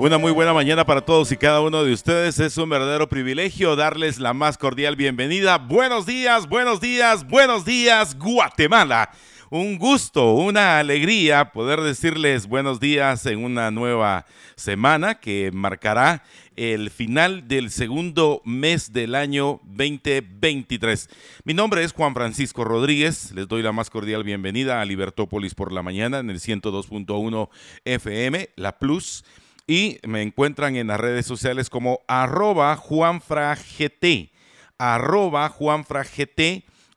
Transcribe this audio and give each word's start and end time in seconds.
Una 0.00 0.16
muy 0.16 0.32
buena 0.32 0.54
mañana 0.54 0.86
para 0.86 1.02
todos 1.02 1.30
y 1.30 1.36
cada 1.36 1.60
uno 1.60 1.84
de 1.84 1.92
ustedes. 1.92 2.40
Es 2.40 2.56
un 2.56 2.70
verdadero 2.70 3.06
privilegio 3.10 3.76
darles 3.76 4.18
la 4.18 4.32
más 4.32 4.56
cordial 4.56 4.96
bienvenida. 4.96 5.58
Buenos 5.58 6.06
días, 6.06 6.48
buenos 6.48 6.80
días, 6.80 7.28
buenos 7.28 7.66
días, 7.66 8.16
Guatemala. 8.16 9.10
Un 9.50 9.76
gusto, 9.76 10.32
una 10.32 10.78
alegría 10.78 11.52
poder 11.52 11.82
decirles 11.82 12.46
buenos 12.46 12.80
días 12.80 13.26
en 13.26 13.44
una 13.44 13.70
nueva 13.70 14.24
semana 14.56 15.20
que 15.20 15.50
marcará 15.52 16.22
el 16.56 16.88
final 16.88 17.46
del 17.46 17.70
segundo 17.70 18.40
mes 18.46 18.94
del 18.94 19.14
año 19.14 19.60
2023. 19.64 21.10
Mi 21.44 21.52
nombre 21.52 21.84
es 21.84 21.92
Juan 21.92 22.14
Francisco 22.14 22.64
Rodríguez. 22.64 23.32
Les 23.32 23.46
doy 23.46 23.62
la 23.62 23.72
más 23.72 23.90
cordial 23.90 24.24
bienvenida 24.24 24.80
a 24.80 24.84
Libertópolis 24.86 25.54
por 25.54 25.72
la 25.72 25.82
mañana 25.82 26.20
en 26.20 26.30
el 26.30 26.40
102.1 26.40 27.50
FM, 27.84 28.48
La 28.56 28.78
Plus 28.78 29.24
y 29.70 30.00
me 30.02 30.20
encuentran 30.22 30.74
en 30.74 30.88
las 30.88 30.98
redes 30.98 31.24
sociales 31.24 31.70
como 31.70 32.00
arroba 32.08 32.74
juanfragt, 32.74 33.62
arroba 34.78 35.48
juanfragt 35.48 36.40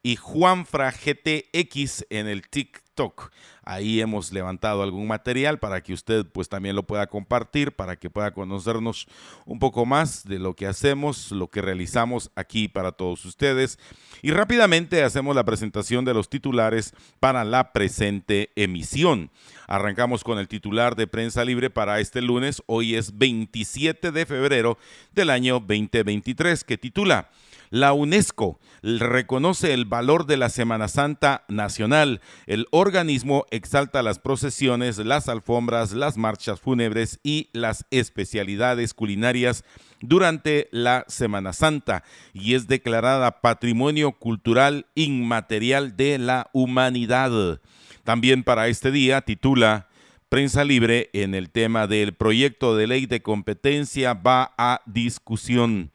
y 0.01 0.15
juanfragtx 0.15 2.07
en 2.09 2.27
el 2.27 2.49
TikTok. 2.49 3.31
Ahí 3.65 4.01
hemos 4.01 4.31
levantado 4.31 4.83
algún 4.83 5.07
material 5.07 5.59
para 5.59 5.81
que 5.81 5.93
usted 5.93 6.25
pues 6.25 6.49
también 6.49 6.75
lo 6.75 6.83
pueda 6.83 7.07
compartir, 7.07 7.71
para 7.71 7.95
que 7.95 8.09
pueda 8.09 8.33
conocernos 8.33 9.07
un 9.45 9.59
poco 9.59 9.85
más 9.85 10.25
de 10.25 10.39
lo 10.39 10.53
que 10.53 10.67
hacemos, 10.67 11.31
lo 11.31 11.49
que 11.49 11.61
realizamos 11.61 12.29
aquí 12.35 12.67
para 12.67 12.91
todos 12.91 13.23
ustedes. 13.25 13.79
Y 14.21 14.31
rápidamente 14.31 15.03
hacemos 15.03 15.35
la 15.35 15.45
presentación 15.45 16.03
de 16.05 16.13
los 16.13 16.29
titulares 16.29 16.93
para 17.19 17.43
la 17.43 17.71
presente 17.71 18.51
emisión. 18.55 19.31
Arrancamos 19.67 20.23
con 20.23 20.39
el 20.39 20.47
titular 20.47 20.95
de 20.95 21.07
prensa 21.07 21.45
libre 21.45 21.69
para 21.69 21.99
este 21.99 22.21
lunes. 22.21 22.61
Hoy 22.65 22.95
es 22.95 23.17
27 23.17 24.11
de 24.11 24.25
febrero 24.25 24.77
del 25.13 25.29
año 25.29 25.59
2023 25.59 26.63
que 26.63 26.77
titula 26.77 27.29
la 27.73 27.93
UNESCO 27.93 28.59
reconoce 28.83 29.73
el 29.73 29.85
valor 29.85 30.27
de 30.27 30.37
la 30.37 30.49
Semana 30.49 30.87
Santa 30.87 31.43
Nacional. 31.47 32.21
El 32.45 32.67
organismo 32.69 33.47
exalta 33.49 34.03
las 34.03 34.19
procesiones, 34.19 34.99
las 34.99 35.27
alfombras, 35.27 35.91
las 35.93 36.15
marchas 36.15 36.61
fúnebres 36.61 37.19
y 37.23 37.49
las 37.51 37.87
especialidades 37.89 38.93
culinarias 38.93 39.65
durante 40.01 40.67
la 40.69 41.03
Semana 41.07 41.51
Santa 41.51 42.03
y 42.31 42.53
es 42.53 42.67
declarada 42.67 43.41
Patrimonio 43.41 44.11
Cultural 44.11 44.85
Inmaterial 44.93 45.97
de 45.97 46.19
la 46.19 46.51
Humanidad. 46.53 47.59
También 48.03 48.43
para 48.43 48.67
este 48.67 48.91
día 48.91 49.21
titula 49.21 49.87
Prensa 50.29 50.63
Libre 50.63 51.09
en 51.13 51.33
el 51.33 51.49
tema 51.49 51.87
del 51.87 52.13
proyecto 52.13 52.75
de 52.75 52.85
ley 52.85 53.07
de 53.07 53.23
competencia 53.23 54.13
va 54.13 54.53
a 54.59 54.81
discusión. 54.85 55.91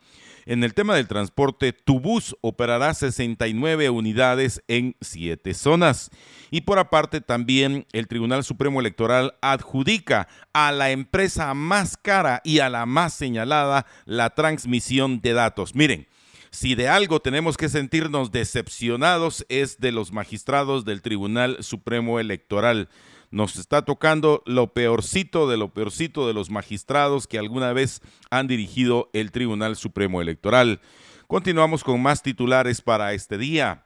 En 0.48 0.64
el 0.64 0.72
tema 0.72 0.96
del 0.96 1.08
transporte, 1.08 1.74
Tubús 1.74 2.34
operará 2.40 2.94
69 2.94 3.90
unidades 3.90 4.62
en 4.66 4.96
siete 4.98 5.52
zonas. 5.52 6.08
Y 6.50 6.62
por 6.62 6.78
aparte, 6.78 7.20
también 7.20 7.86
el 7.92 8.08
Tribunal 8.08 8.42
Supremo 8.44 8.80
Electoral 8.80 9.34
adjudica 9.42 10.26
a 10.54 10.72
la 10.72 10.90
empresa 10.90 11.52
más 11.52 11.98
cara 11.98 12.40
y 12.44 12.60
a 12.60 12.70
la 12.70 12.86
más 12.86 13.12
señalada 13.12 13.84
la 14.06 14.30
transmisión 14.30 15.20
de 15.20 15.34
datos. 15.34 15.74
Miren, 15.74 16.06
si 16.50 16.74
de 16.74 16.88
algo 16.88 17.20
tenemos 17.20 17.58
que 17.58 17.68
sentirnos 17.68 18.32
decepcionados 18.32 19.44
es 19.50 19.80
de 19.80 19.92
los 19.92 20.12
magistrados 20.12 20.86
del 20.86 21.02
Tribunal 21.02 21.62
Supremo 21.62 22.20
Electoral 22.20 22.88
nos 23.30 23.56
está 23.56 23.82
tocando 23.82 24.42
lo 24.46 24.72
peorcito 24.72 25.48
de 25.48 25.56
lo 25.56 25.72
peorcito 25.72 26.26
de 26.26 26.34
los 26.34 26.50
magistrados 26.50 27.26
que 27.26 27.38
alguna 27.38 27.72
vez 27.72 28.00
han 28.30 28.46
dirigido 28.46 29.10
el 29.12 29.32
Tribunal 29.32 29.76
Supremo 29.76 30.22
Electoral. 30.22 30.80
Continuamos 31.26 31.84
con 31.84 32.02
más 32.02 32.22
titulares 32.22 32.80
para 32.80 33.12
este 33.12 33.36
día. 33.36 33.84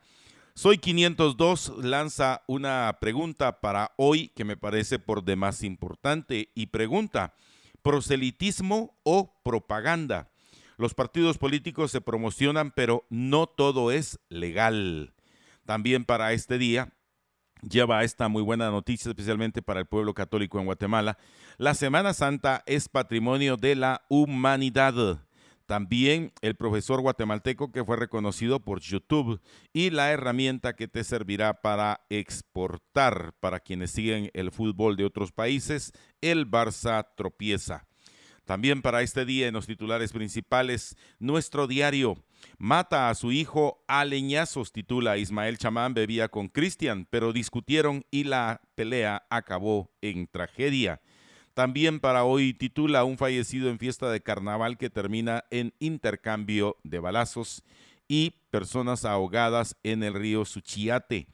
Soy 0.55 0.79
502 0.79 1.73
lanza 1.83 2.43
una 2.47 2.99
pregunta 3.01 3.61
para 3.61 3.93
hoy 3.97 4.29
que 4.37 4.45
me 4.45 4.57
parece 4.57 4.99
por 4.99 5.25
demás 5.25 5.63
importante 5.63 6.51
y 6.55 6.67
pregunta, 6.67 7.35
¿proselitismo 7.83 8.95
o 9.03 9.41
propaganda? 9.43 10.31
Los 10.77 10.95
partidos 10.95 11.39
políticos 11.39 11.91
se 11.91 12.01
promocionan, 12.01 12.71
pero 12.71 13.07
no 13.09 13.47
todo 13.47 13.93
es 13.93 14.21
legal. 14.29 15.15
También 15.65 16.05
para 16.05 16.33
este 16.33 16.59
día 16.59 16.93
lleva 17.69 18.05
esta 18.05 18.28
muy 18.28 18.43
buena 18.43 18.71
noticia, 18.71 19.11
especialmente 19.11 19.62
para 19.62 19.81
el 19.81 19.87
pueblo 19.87 20.15
católico 20.15 20.59
en 20.59 20.67
Guatemala. 20.67 21.19
La 21.59 21.75
Semana 21.75 22.12
Santa 22.12 22.62
es 22.67 22.89
patrimonio 22.89 23.56
de 23.56 23.77
la 23.77 24.03
humanidad. 24.09 25.23
También 25.67 26.33
el 26.43 26.56
profesor 26.56 27.00
guatemalteco 27.00 27.73
que 27.73 27.84
fue 27.84 27.97
reconocido 27.97 28.61
por 28.61 28.81
YouTube 28.81 29.41
y 29.73 29.91
la 29.91 30.11
herramienta 30.11 30.75
que 30.75 30.89
te 30.89 31.05
servirá 31.05 31.62
para 31.62 32.05
exportar 32.11 33.33
para 33.41 33.61
quienes 33.61 33.93
siguen 33.93 34.31
el 34.34 34.50
fútbol 34.50 34.97
de 34.97 35.05
otros 35.05 35.33
países, 35.33 35.93
el 36.21 36.50
Barça 36.50 37.06
tropieza. 37.17 37.87
También 38.45 38.83
para 38.83 39.03
este 39.03 39.25
día 39.25 39.47
en 39.47 39.55
los 39.55 39.67
titulares 39.67 40.13
principales, 40.13 40.97
nuestro 41.19 41.67
diario 41.67 42.17
mata 42.59 43.09
a 43.09 43.15
su 43.15 43.31
hijo 43.31 43.85
a 43.87 44.05
leñazos, 44.05 44.73
titula 44.73 45.17
Ismael 45.17 45.59
Chamán, 45.59 45.95
bebía 45.95 46.29
con 46.29 46.49
Cristian, 46.49 47.07
pero 47.09 47.33
discutieron 47.33 48.05
y 48.11 48.25
la 48.25 48.61
pelea 48.75 49.25
acabó 49.31 49.91
en 50.01 50.27
tragedia. 50.27 51.01
También 51.55 52.01
para 52.01 52.25
hoy 52.25 52.55
titula 52.55 53.05
un 53.05 53.19
fallecido 53.19 53.69
en 53.71 53.79
fiesta 53.79 54.11
de 54.11 54.23
carnaval 54.23 54.79
que 54.79 54.91
termina 54.91 55.45
en 55.51 55.75
intercambio 55.79 56.79
de 56.83 56.99
balazos 56.99 57.63
y 58.09 58.35
personas 58.51 59.05
ahogadas 59.05 59.77
en 59.83 60.03
el 60.03 60.15
río 60.15 60.45
Suchiate. 60.45 61.29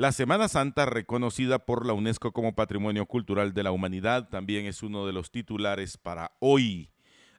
La 0.00 0.12
Semana 0.12 0.48
Santa, 0.48 0.86
reconocida 0.86 1.58
por 1.58 1.84
la 1.84 1.92
UNESCO 1.92 2.32
como 2.32 2.54
Patrimonio 2.54 3.04
Cultural 3.04 3.52
de 3.52 3.62
la 3.62 3.70
Humanidad, 3.70 4.30
también 4.30 4.64
es 4.64 4.82
uno 4.82 5.04
de 5.04 5.12
los 5.12 5.30
titulares 5.30 5.98
para 5.98 6.32
hoy. 6.38 6.88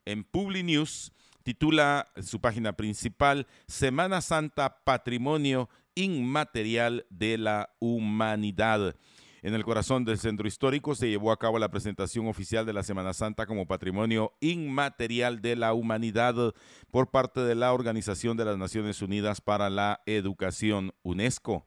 En 0.05 0.23
Publi 0.23 0.61
News 0.61 1.11
titula 1.41 2.11
su 2.21 2.39
página 2.39 2.73
principal 2.73 3.47
Semana 3.65 4.21
Santa, 4.21 4.83
Patrimonio 4.83 5.69
Inmaterial 5.95 7.07
de 7.09 7.39
la 7.39 7.73
Humanidad. 7.79 8.95
En 9.41 9.55
el 9.55 9.63
corazón 9.63 10.05
del 10.05 10.19
centro 10.19 10.47
histórico 10.47 10.93
se 10.93 11.09
llevó 11.09 11.31
a 11.31 11.39
cabo 11.39 11.57
la 11.57 11.71
presentación 11.71 12.27
oficial 12.27 12.63
de 12.67 12.73
la 12.73 12.83
Semana 12.83 13.13
Santa 13.13 13.47
como 13.47 13.65
Patrimonio 13.65 14.33
Inmaterial 14.39 15.41
de 15.41 15.55
la 15.55 15.73
Humanidad 15.73 16.35
por 16.91 17.09
parte 17.09 17.39
de 17.39 17.55
la 17.55 17.73
Organización 17.73 18.37
de 18.37 18.45
las 18.45 18.59
Naciones 18.59 19.01
Unidas 19.01 19.41
para 19.41 19.71
la 19.71 20.03
Educación, 20.05 20.93
UNESCO. 21.01 21.65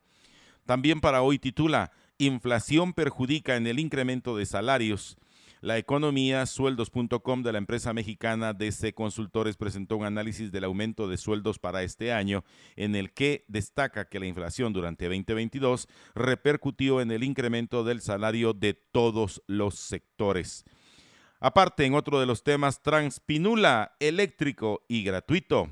También 0.66 1.00
para 1.00 1.22
hoy 1.22 1.38
titula 1.38 1.92
Inflación 2.18 2.92
perjudica 2.92 3.56
en 3.56 3.66
el 3.66 3.78
incremento 3.78 4.36
de 4.36 4.46
salarios. 4.46 5.18
La 5.60 5.78
economía 5.78 6.44
sueldos.com 6.44 7.42
de 7.42 7.52
la 7.52 7.58
empresa 7.58 7.94
mexicana 7.94 8.52
DC 8.52 8.92
Consultores 8.92 9.56
presentó 9.56 9.96
un 9.96 10.04
análisis 10.04 10.52
del 10.52 10.64
aumento 10.64 11.08
de 11.08 11.16
sueldos 11.16 11.58
para 11.58 11.82
este 11.82 12.12
año 12.12 12.44
en 12.76 12.94
el 12.94 13.12
que 13.12 13.44
destaca 13.48 14.08
que 14.08 14.20
la 14.20 14.26
inflación 14.26 14.74
durante 14.74 15.06
2022 15.06 15.88
repercutió 16.14 17.00
en 17.00 17.10
el 17.10 17.24
incremento 17.24 17.82
del 17.82 18.02
salario 18.02 18.52
de 18.52 18.74
todos 18.74 19.42
los 19.46 19.76
sectores. 19.76 20.64
Aparte, 21.40 21.84
en 21.84 21.94
otro 21.94 22.20
de 22.20 22.26
los 22.26 22.42
temas, 22.42 22.82
Transpinula 22.82 23.96
eléctrico 24.00 24.84
y 24.86 25.02
gratuito. 25.02 25.70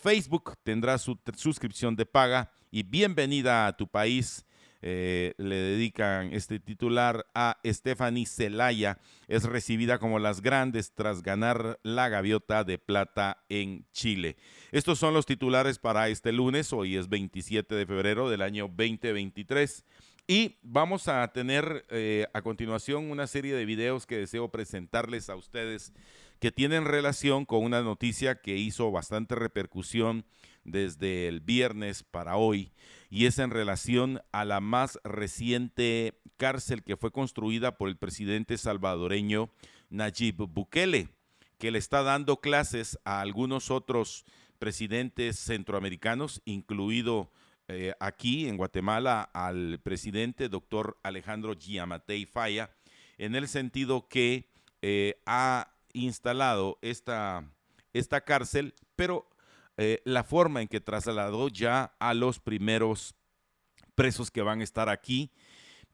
Facebook 0.00 0.54
tendrá 0.62 0.96
su 0.98 1.18
suscripción 1.36 1.94
de 1.94 2.06
paga 2.06 2.50
y 2.70 2.82
bienvenida 2.82 3.66
a 3.66 3.76
tu 3.76 3.86
país. 3.86 4.46
Eh, 4.82 5.34
le 5.36 5.56
dedican 5.56 6.32
este 6.32 6.58
titular 6.58 7.26
a 7.34 7.58
Stephanie 7.66 8.24
Celaya. 8.24 8.98
Es 9.28 9.44
recibida 9.44 9.98
como 9.98 10.18
las 10.18 10.40
grandes 10.40 10.94
tras 10.94 11.22
ganar 11.22 11.78
la 11.82 12.08
gaviota 12.08 12.64
de 12.64 12.78
plata 12.78 13.44
en 13.50 13.84
Chile. 13.92 14.38
Estos 14.72 14.98
son 14.98 15.12
los 15.12 15.26
titulares 15.26 15.78
para 15.78 16.08
este 16.08 16.32
lunes. 16.32 16.72
Hoy 16.72 16.96
es 16.96 17.10
27 17.10 17.74
de 17.74 17.84
febrero 17.84 18.30
del 18.30 18.40
año 18.40 18.68
2023. 18.68 19.84
Y 20.26 20.58
vamos 20.62 21.08
a 21.08 21.26
tener 21.28 21.84
eh, 21.90 22.26
a 22.32 22.40
continuación 22.40 23.10
una 23.10 23.26
serie 23.26 23.54
de 23.54 23.66
videos 23.66 24.06
que 24.06 24.16
deseo 24.16 24.48
presentarles 24.48 25.28
a 25.28 25.36
ustedes 25.36 25.92
que 26.40 26.50
tienen 26.50 26.86
relación 26.86 27.44
con 27.44 27.62
una 27.62 27.82
noticia 27.82 28.40
que 28.40 28.56
hizo 28.56 28.90
bastante 28.90 29.34
repercusión 29.34 30.24
desde 30.64 31.28
el 31.28 31.40
viernes 31.40 32.02
para 32.02 32.36
hoy. 32.36 32.72
y 33.12 33.26
es 33.26 33.40
en 33.40 33.50
relación 33.50 34.22
a 34.30 34.44
la 34.44 34.60
más 34.60 34.98
reciente 35.02 36.20
cárcel 36.36 36.84
que 36.84 36.96
fue 36.96 37.10
construida 37.10 37.76
por 37.76 37.88
el 37.88 37.96
presidente 37.96 38.56
salvadoreño 38.56 39.50
Nayib 39.88 40.36
Bukele, 40.48 41.08
que 41.58 41.72
le 41.72 41.78
está 41.78 42.04
dando 42.04 42.40
clases 42.40 42.98
a 43.04 43.20
algunos 43.20 43.70
otros 43.70 44.24
presidentes 44.60 45.40
centroamericanos, 45.40 46.40
incluido 46.44 47.32
eh, 47.66 47.94
aquí 47.98 48.48
en 48.48 48.56
Guatemala 48.56 49.22
al 49.34 49.80
presidente 49.82 50.48
doctor 50.48 50.96
Alejandro 51.02 51.54
Giamatei 51.54 52.26
Falla, 52.26 52.70
en 53.18 53.34
el 53.34 53.48
sentido 53.48 54.06
que 54.08 54.48
eh, 54.82 55.20
ha 55.26 55.72
instalado 55.92 56.78
esta, 56.82 57.44
esta 57.92 58.20
cárcel, 58.22 58.74
pero 58.96 59.28
eh, 59.82 60.02
la 60.04 60.24
forma 60.24 60.60
en 60.60 60.68
que 60.68 60.80
trasladó 60.80 61.48
ya 61.48 61.94
a 61.98 62.12
los 62.12 62.38
primeros 62.38 63.14
presos 63.94 64.30
que 64.30 64.42
van 64.42 64.60
a 64.60 64.64
estar 64.64 64.90
aquí, 64.90 65.32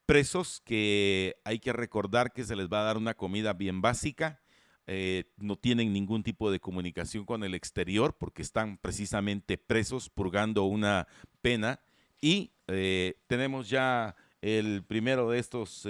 presos 0.07 0.61
que 0.65 1.37
hay 1.45 1.61
que 1.61 1.73
recordar 1.73 2.33
que 2.33 2.43
se 2.43 2.57
les 2.57 2.69
va 2.69 2.81
a 2.81 2.85
dar 2.85 2.97
una 2.97 3.15
comida 3.15 3.53
bien 3.53 3.81
básica, 3.81 4.41
eh, 4.89 5.31
no 5.37 5.55
tienen 5.57 5.93
ningún 5.93 6.25
tipo 6.25 6.51
de 6.51 6.59
comunicación 6.59 7.25
con 7.25 7.45
el 7.45 7.55
exterior 7.55 8.17
porque 8.19 8.43
están 8.43 8.79
precisamente 8.79 9.57
presos 9.57 10.11
purgando 10.11 10.65
una 10.65 11.07
pena 11.41 11.81
y 12.21 12.53
eh, 12.67 13.21
tenemos 13.29 13.69
ya 13.69 14.17
el 14.41 14.85
primero 14.85 15.31
de 15.31 15.39
estos 15.39 15.89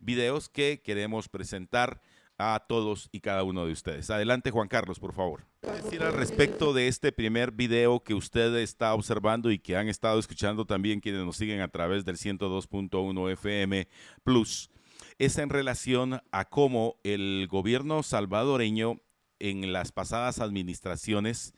videos 0.00 0.48
que 0.48 0.80
queremos 0.80 1.28
presentar 1.28 2.00
a 2.38 2.64
todos 2.68 3.08
y 3.12 3.20
cada 3.20 3.42
uno 3.42 3.66
de 3.66 3.72
ustedes. 3.72 4.10
Adelante 4.10 4.50
Juan 4.50 4.68
Carlos, 4.68 4.98
por 4.98 5.14
favor. 5.14 5.46
Decir 5.62 6.02
al 6.02 6.12
respecto 6.12 6.72
de 6.72 6.88
este 6.88 7.12
primer 7.12 7.52
video 7.52 8.02
que 8.02 8.14
usted 8.14 8.54
está 8.56 8.94
observando 8.94 9.50
y 9.50 9.58
que 9.58 9.76
han 9.76 9.88
estado 9.88 10.18
escuchando 10.18 10.66
también 10.66 11.00
quienes 11.00 11.24
nos 11.24 11.36
siguen 11.36 11.60
a 11.60 11.68
través 11.68 12.04
del 12.04 12.16
102.1 12.16 13.32
FM 13.32 13.88
Plus, 14.22 14.70
es 15.18 15.38
en 15.38 15.48
relación 15.48 16.20
a 16.30 16.44
cómo 16.44 16.96
el 17.04 17.46
gobierno 17.50 18.02
salvadoreño 18.02 19.00
en 19.38 19.72
las 19.72 19.92
pasadas 19.92 20.40
administraciones 20.40 21.54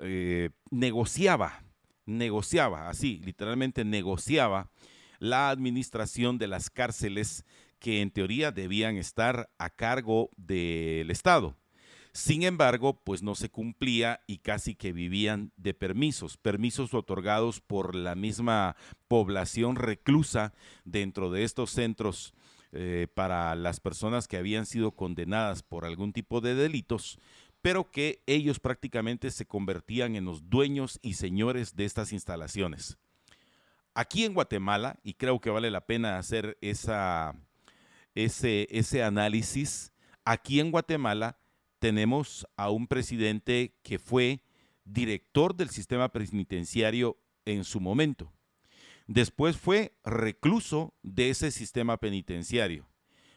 eh, 0.00 0.50
negociaba, 0.70 1.62
negociaba, 2.04 2.88
así, 2.88 3.20
literalmente 3.24 3.84
negociaba 3.84 4.70
la 5.18 5.50
administración 5.50 6.38
de 6.38 6.46
las 6.46 6.70
cárceles 6.70 7.44
que 7.78 8.00
en 8.00 8.10
teoría 8.10 8.52
debían 8.52 8.96
estar 8.96 9.50
a 9.58 9.70
cargo 9.70 10.30
del 10.36 11.10
Estado. 11.10 11.56
Sin 12.16 12.44
embargo, 12.44 12.98
pues 13.04 13.22
no 13.22 13.34
se 13.34 13.50
cumplía 13.50 14.22
y 14.26 14.38
casi 14.38 14.74
que 14.74 14.94
vivían 14.94 15.52
de 15.58 15.74
permisos, 15.74 16.38
permisos 16.38 16.94
otorgados 16.94 17.60
por 17.60 17.94
la 17.94 18.14
misma 18.14 18.74
población 19.06 19.76
reclusa 19.76 20.54
dentro 20.86 21.30
de 21.30 21.44
estos 21.44 21.72
centros 21.72 22.32
eh, 22.72 23.06
para 23.12 23.54
las 23.54 23.80
personas 23.80 24.28
que 24.28 24.38
habían 24.38 24.64
sido 24.64 24.92
condenadas 24.92 25.62
por 25.62 25.84
algún 25.84 26.14
tipo 26.14 26.40
de 26.40 26.54
delitos, 26.54 27.18
pero 27.60 27.90
que 27.90 28.22
ellos 28.26 28.60
prácticamente 28.60 29.30
se 29.30 29.44
convertían 29.44 30.16
en 30.16 30.24
los 30.24 30.48
dueños 30.48 30.98
y 31.02 31.14
señores 31.14 31.76
de 31.76 31.84
estas 31.84 32.14
instalaciones. 32.14 32.96
Aquí 33.92 34.24
en 34.24 34.34
Guatemala, 34.34 34.98
y 35.02 35.14
creo 35.14 35.40
que 35.40 35.50
vale 35.50 35.70
la 35.70 35.86
pena 35.86 36.18
hacer 36.18 36.56
esa 36.60 37.34
ese, 38.16 38.66
ese 38.70 39.04
análisis, 39.04 39.92
aquí 40.24 40.58
en 40.58 40.72
Guatemala 40.72 41.38
tenemos 41.78 42.46
a 42.56 42.70
un 42.70 42.88
presidente 42.88 43.76
que 43.82 44.00
fue 44.00 44.42
director 44.84 45.54
del 45.54 45.70
sistema 45.70 46.08
penitenciario 46.08 47.18
en 47.44 47.62
su 47.62 47.78
momento. 47.80 48.32
Después 49.06 49.56
fue 49.56 49.94
recluso 50.04 50.94
de 51.02 51.30
ese 51.30 51.52
sistema 51.52 51.98
penitenciario, 51.98 52.88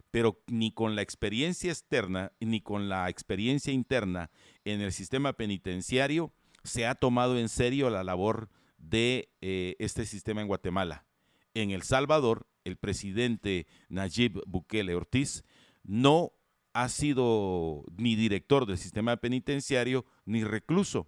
pero 0.10 0.42
ni 0.48 0.72
con 0.72 0.96
la 0.96 1.04
experiencia 1.04 1.72
externa 1.72 2.32
ni 2.40 2.62
con 2.62 2.90
la 2.90 3.08
experiencia 3.10 3.72
interna 3.72 4.32
en 4.66 4.82
el 4.82 4.92
sistema 4.92 5.34
penitenciario 5.34 6.34
se 6.64 6.88
ha 6.88 6.96
tomado 6.96 7.38
en 7.38 7.50
serio 7.50 7.90
la 7.90 8.04
labor 8.04 8.50
de 8.78 9.30
eh, 9.42 9.76
este 9.80 10.06
sistema 10.06 10.42
en 10.42 10.48
Guatemala. 10.48 11.06
En 11.54 11.72
El 11.72 11.84
Salvador 11.84 12.48
el 12.64 12.78
presidente 12.78 13.68
Nayib 13.90 14.42
Bukele 14.46 14.96
Ortiz 14.96 15.44
no 15.84 16.34
ha 16.74 16.90
sido 16.90 17.84
ni 17.98 18.16
director 18.16 18.66
del 18.66 18.78
sistema 18.78 19.18
penitenciario 19.18 20.06
ni 20.26 20.44
recluso. 20.44 21.08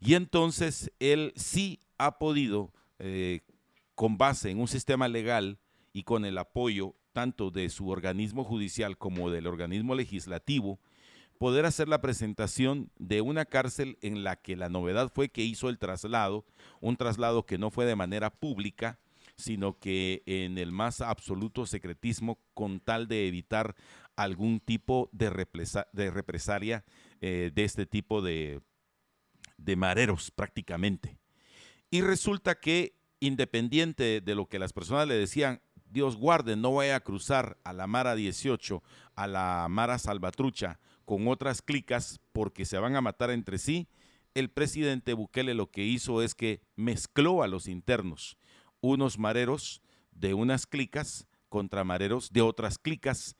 Y 0.00 0.14
entonces 0.14 0.92
él 0.98 1.32
sí 1.36 1.80
ha 1.98 2.18
podido, 2.18 2.72
eh, 2.98 3.40
con 3.94 4.16
base 4.16 4.50
en 4.50 4.60
un 4.60 4.68
sistema 4.68 5.08
legal 5.08 5.58
y 5.92 6.04
con 6.04 6.24
el 6.24 6.38
apoyo 6.38 6.94
tanto 7.12 7.50
de 7.50 7.68
su 7.68 7.88
organismo 7.88 8.44
judicial 8.44 8.96
como 8.96 9.30
del 9.30 9.46
organismo 9.48 9.94
legislativo, 9.96 10.78
poder 11.38 11.64
hacer 11.66 11.88
la 11.88 12.00
presentación 12.00 12.90
de 12.98 13.20
una 13.20 13.44
cárcel 13.44 13.98
en 14.02 14.22
la 14.24 14.36
que 14.36 14.56
la 14.56 14.68
novedad 14.68 15.10
fue 15.12 15.28
que 15.28 15.42
hizo 15.42 15.68
el 15.68 15.78
traslado, 15.78 16.44
un 16.80 16.96
traslado 16.96 17.46
que 17.46 17.58
no 17.58 17.70
fue 17.70 17.86
de 17.86 17.96
manera 17.96 18.30
pública, 18.30 18.98
sino 19.38 19.78
que 19.78 20.22
en 20.26 20.58
el 20.58 20.72
más 20.72 21.00
absoluto 21.00 21.64
secretismo 21.64 22.40
con 22.54 22.80
tal 22.80 23.06
de 23.08 23.28
evitar 23.28 23.76
algún 24.16 24.60
tipo 24.60 25.08
de, 25.12 25.30
represalia 25.30 26.84
eh, 27.20 27.52
de 27.54 27.64
este 27.64 27.86
tipo 27.86 28.20
de, 28.20 28.60
de 29.56 29.76
mareros 29.76 30.32
prácticamente. 30.32 31.18
Y 31.90 32.02
resulta 32.02 32.56
que 32.56 32.98
independiente 33.20 34.20
de 34.20 34.34
lo 34.34 34.48
que 34.48 34.58
las 34.58 34.72
personas 34.72 35.06
le 35.06 35.14
decían, 35.14 35.62
Dios 35.90 36.16
guarde, 36.16 36.56
no 36.56 36.74
vaya 36.74 36.96
a 36.96 37.00
cruzar 37.00 37.58
a 37.64 37.72
la 37.72 37.86
Mara 37.86 38.14
18, 38.14 38.82
a 39.14 39.26
la 39.26 39.66
Mara 39.70 39.98
Salvatrucha, 39.98 40.80
con 41.04 41.28
otras 41.28 41.62
clicas 41.62 42.20
porque 42.32 42.64
se 42.64 42.78
van 42.78 42.96
a 42.96 43.00
matar 43.00 43.30
entre 43.30 43.58
sí, 43.58 43.88
el 44.34 44.50
presidente 44.50 45.14
Bukele 45.14 45.54
lo 45.54 45.70
que 45.70 45.84
hizo 45.84 46.22
es 46.22 46.34
que 46.34 46.60
mezcló 46.76 47.42
a 47.42 47.48
los 47.48 47.66
internos 47.66 48.36
unos 48.80 49.18
mareros 49.18 49.82
de 50.12 50.34
unas 50.34 50.66
clicas 50.66 51.26
contra 51.48 51.84
mareros 51.84 52.32
de 52.32 52.42
otras 52.42 52.78
clicas 52.78 53.36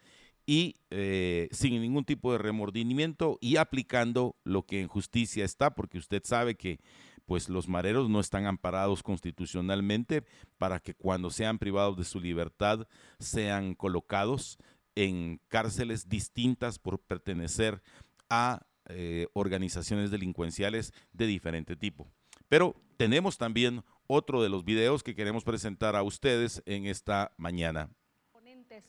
y 0.46 0.76
eh, 0.90 1.48
sin 1.52 1.80
ningún 1.80 2.04
tipo 2.04 2.32
de 2.32 2.38
remordimiento 2.38 3.36
y 3.40 3.56
aplicando 3.56 4.36
lo 4.44 4.64
que 4.64 4.80
en 4.80 4.88
justicia 4.88 5.44
está, 5.44 5.74
porque 5.74 5.98
usted 5.98 6.22
sabe 6.24 6.54
que 6.54 6.80
pues 7.26 7.50
los 7.50 7.68
mareros 7.68 8.08
no 8.08 8.20
están 8.20 8.46
amparados 8.46 9.02
constitucionalmente 9.02 10.24
para 10.56 10.80
que 10.80 10.94
cuando 10.94 11.28
sean 11.28 11.58
privados 11.58 11.98
de 11.98 12.04
su 12.04 12.18
libertad 12.18 12.88
sean 13.18 13.74
colocados 13.74 14.56
en 14.94 15.38
cárceles 15.48 16.08
distintas 16.08 16.78
por 16.78 16.98
pertenecer 16.98 17.82
a 18.30 18.66
eh, 18.86 19.26
organizaciones 19.34 20.10
delincuenciales 20.10 20.94
de 21.12 21.26
diferente 21.26 21.76
tipo. 21.76 22.10
Pero 22.48 22.74
tenemos 22.96 23.36
también 23.36 23.84
otro 24.08 24.42
de 24.42 24.48
los 24.48 24.64
videos 24.64 25.02
que 25.02 25.14
queremos 25.14 25.44
presentar 25.44 25.94
a 25.94 26.02
ustedes 26.02 26.62
en 26.64 26.86
esta 26.86 27.32
mañana. 27.36 27.90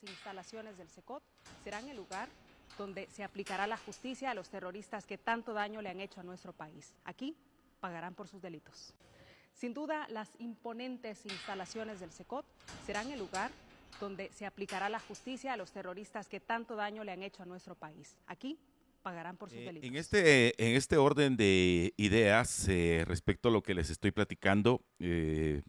instalaciones 0.01 0.77
del 0.77 0.89
SECOT 0.89 1.21
serán 1.63 1.89
el 1.89 1.97
lugar 1.97 2.29
donde 2.77 3.07
se 3.07 3.25
aplicará 3.25 3.67
la 3.67 3.75
justicia 3.75 4.31
a 4.31 4.33
los 4.33 4.49
terroristas 4.49 5.05
que 5.05 5.17
tanto 5.17 5.53
daño 5.53 5.81
le 5.81 5.89
han 5.89 5.99
hecho 5.99 6.21
a 6.21 6.23
nuestro 6.23 6.53
país. 6.53 6.95
Aquí 7.03 7.35
pagarán 7.81 8.15
por 8.15 8.29
sus 8.29 8.41
delitos. 8.41 8.93
Sin 9.53 9.73
duda, 9.73 10.07
las 10.09 10.29
imponentes 10.39 11.25
instalaciones 11.25 11.99
del 11.99 12.11
SECOT 12.11 12.45
serán 12.85 13.11
el 13.11 13.19
lugar 13.19 13.51
donde 13.99 14.31
se 14.31 14.45
aplicará 14.45 14.87
la 14.87 15.01
justicia 15.01 15.51
a 15.51 15.57
los 15.57 15.71
terroristas 15.71 16.29
que 16.29 16.39
tanto 16.39 16.77
daño 16.77 17.03
le 17.03 17.11
han 17.11 17.23
hecho 17.23 17.43
a 17.43 17.45
nuestro 17.45 17.75
país. 17.75 18.15
Aquí 18.25 18.57
pagarán 18.99 19.37
por 19.37 19.49
sus 19.49 19.59
eh, 19.59 19.65
delitos. 19.65 19.89
En 19.89 19.95
este, 19.95 20.63
en 20.63 20.75
este 20.75 20.97
orden 20.97 21.37
de 21.37 21.93
ideas 21.97 22.67
eh, 22.67 23.03
respecto 23.05 23.49
a 23.49 23.51
lo 23.51 23.61
que 23.61 23.73
les 23.73 23.89
estoy 23.89 24.11
platicando, 24.11 24.83
eh, 24.99 25.63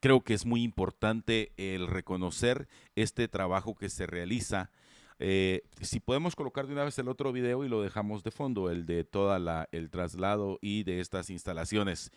creo 0.00 0.20
que 0.20 0.34
es 0.34 0.46
muy 0.46 0.62
importante 0.62 1.52
el 1.56 1.86
reconocer 1.86 2.68
este 2.94 3.28
trabajo 3.28 3.74
que 3.74 3.88
se 3.88 4.06
realiza. 4.06 4.70
si 5.18 6.00
podemos 6.00 6.36
colocar 6.36 6.66
de 6.66 6.72
una 6.74 6.84
vez 6.84 6.98
el 6.98 7.08
otro 7.08 7.32
video 7.32 7.64
y 7.64 7.68
lo 7.68 7.82
dejamos 7.82 8.22
de 8.22 8.30
fondo, 8.30 8.70
el 8.70 8.86
de 8.86 9.02
toda 9.04 9.38
la 9.38 9.68
el 9.72 9.90
traslado 9.90 10.58
y 10.60 10.84
de 10.84 11.00
estas 11.00 11.30
instalaciones. 11.30 12.12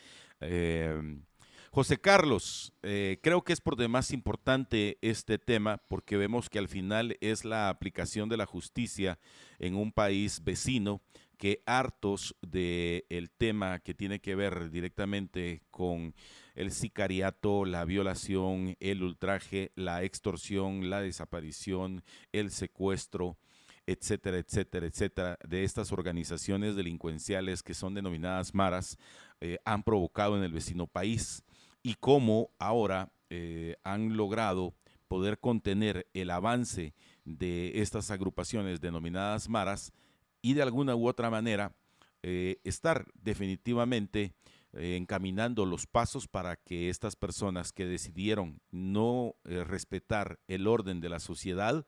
José 1.73 2.01
Carlos, 2.01 2.73
eh, 2.83 3.19
creo 3.23 3.45
que 3.45 3.53
es 3.53 3.61
por 3.61 3.77
demás 3.77 4.11
importante 4.11 4.97
este 5.01 5.37
tema 5.37 5.77
porque 5.87 6.17
vemos 6.17 6.49
que 6.49 6.59
al 6.59 6.67
final 6.67 7.17
es 7.21 7.45
la 7.45 7.69
aplicación 7.69 8.27
de 8.27 8.35
la 8.35 8.45
justicia 8.45 9.19
en 9.57 9.77
un 9.77 9.93
país 9.93 10.43
vecino 10.43 11.01
que 11.37 11.63
hartos 11.65 12.35
del 12.41 13.05
el 13.07 13.31
tema 13.31 13.79
que 13.79 13.93
tiene 13.93 14.19
que 14.19 14.35
ver 14.35 14.69
directamente 14.69 15.63
con 15.71 16.13
el 16.55 16.73
sicariato, 16.73 17.63
la 17.63 17.85
violación, 17.85 18.75
el 18.81 19.01
ultraje, 19.01 19.71
la 19.75 20.03
extorsión, 20.03 20.89
la 20.89 20.99
desaparición, 20.99 22.03
el 22.33 22.51
secuestro, 22.51 23.37
etcétera, 23.85 24.39
etcétera, 24.39 24.87
etcétera, 24.87 25.37
de 25.47 25.63
estas 25.63 25.93
organizaciones 25.93 26.75
delincuenciales 26.75 27.63
que 27.63 27.73
son 27.73 27.93
denominadas 27.93 28.53
maras, 28.53 28.97
eh, 29.39 29.57
han 29.63 29.83
provocado 29.83 30.37
en 30.37 30.43
el 30.43 30.51
vecino 30.51 30.85
país 30.85 31.45
y 31.83 31.95
cómo 31.95 32.51
ahora 32.59 33.11
eh, 33.29 33.75
han 33.83 34.17
logrado 34.17 34.75
poder 35.07 35.39
contener 35.39 36.07
el 36.13 36.29
avance 36.29 36.93
de 37.25 37.81
estas 37.81 38.11
agrupaciones 38.11 38.81
denominadas 38.81 39.49
maras 39.49 39.93
y 40.41 40.53
de 40.53 40.61
alguna 40.61 40.95
u 40.95 41.07
otra 41.07 41.29
manera 41.29 41.75
eh, 42.23 42.59
estar 42.63 43.05
definitivamente 43.15 44.33
eh, 44.73 44.95
encaminando 44.95 45.65
los 45.65 45.85
pasos 45.87 46.27
para 46.27 46.55
que 46.55 46.89
estas 46.89 47.15
personas 47.15 47.73
que 47.73 47.85
decidieron 47.85 48.61
no 48.71 49.35
respetar 49.43 50.39
el 50.47 50.67
orden 50.67 51.01
de 51.01 51.09
la 51.09 51.19
sociedad 51.19 51.85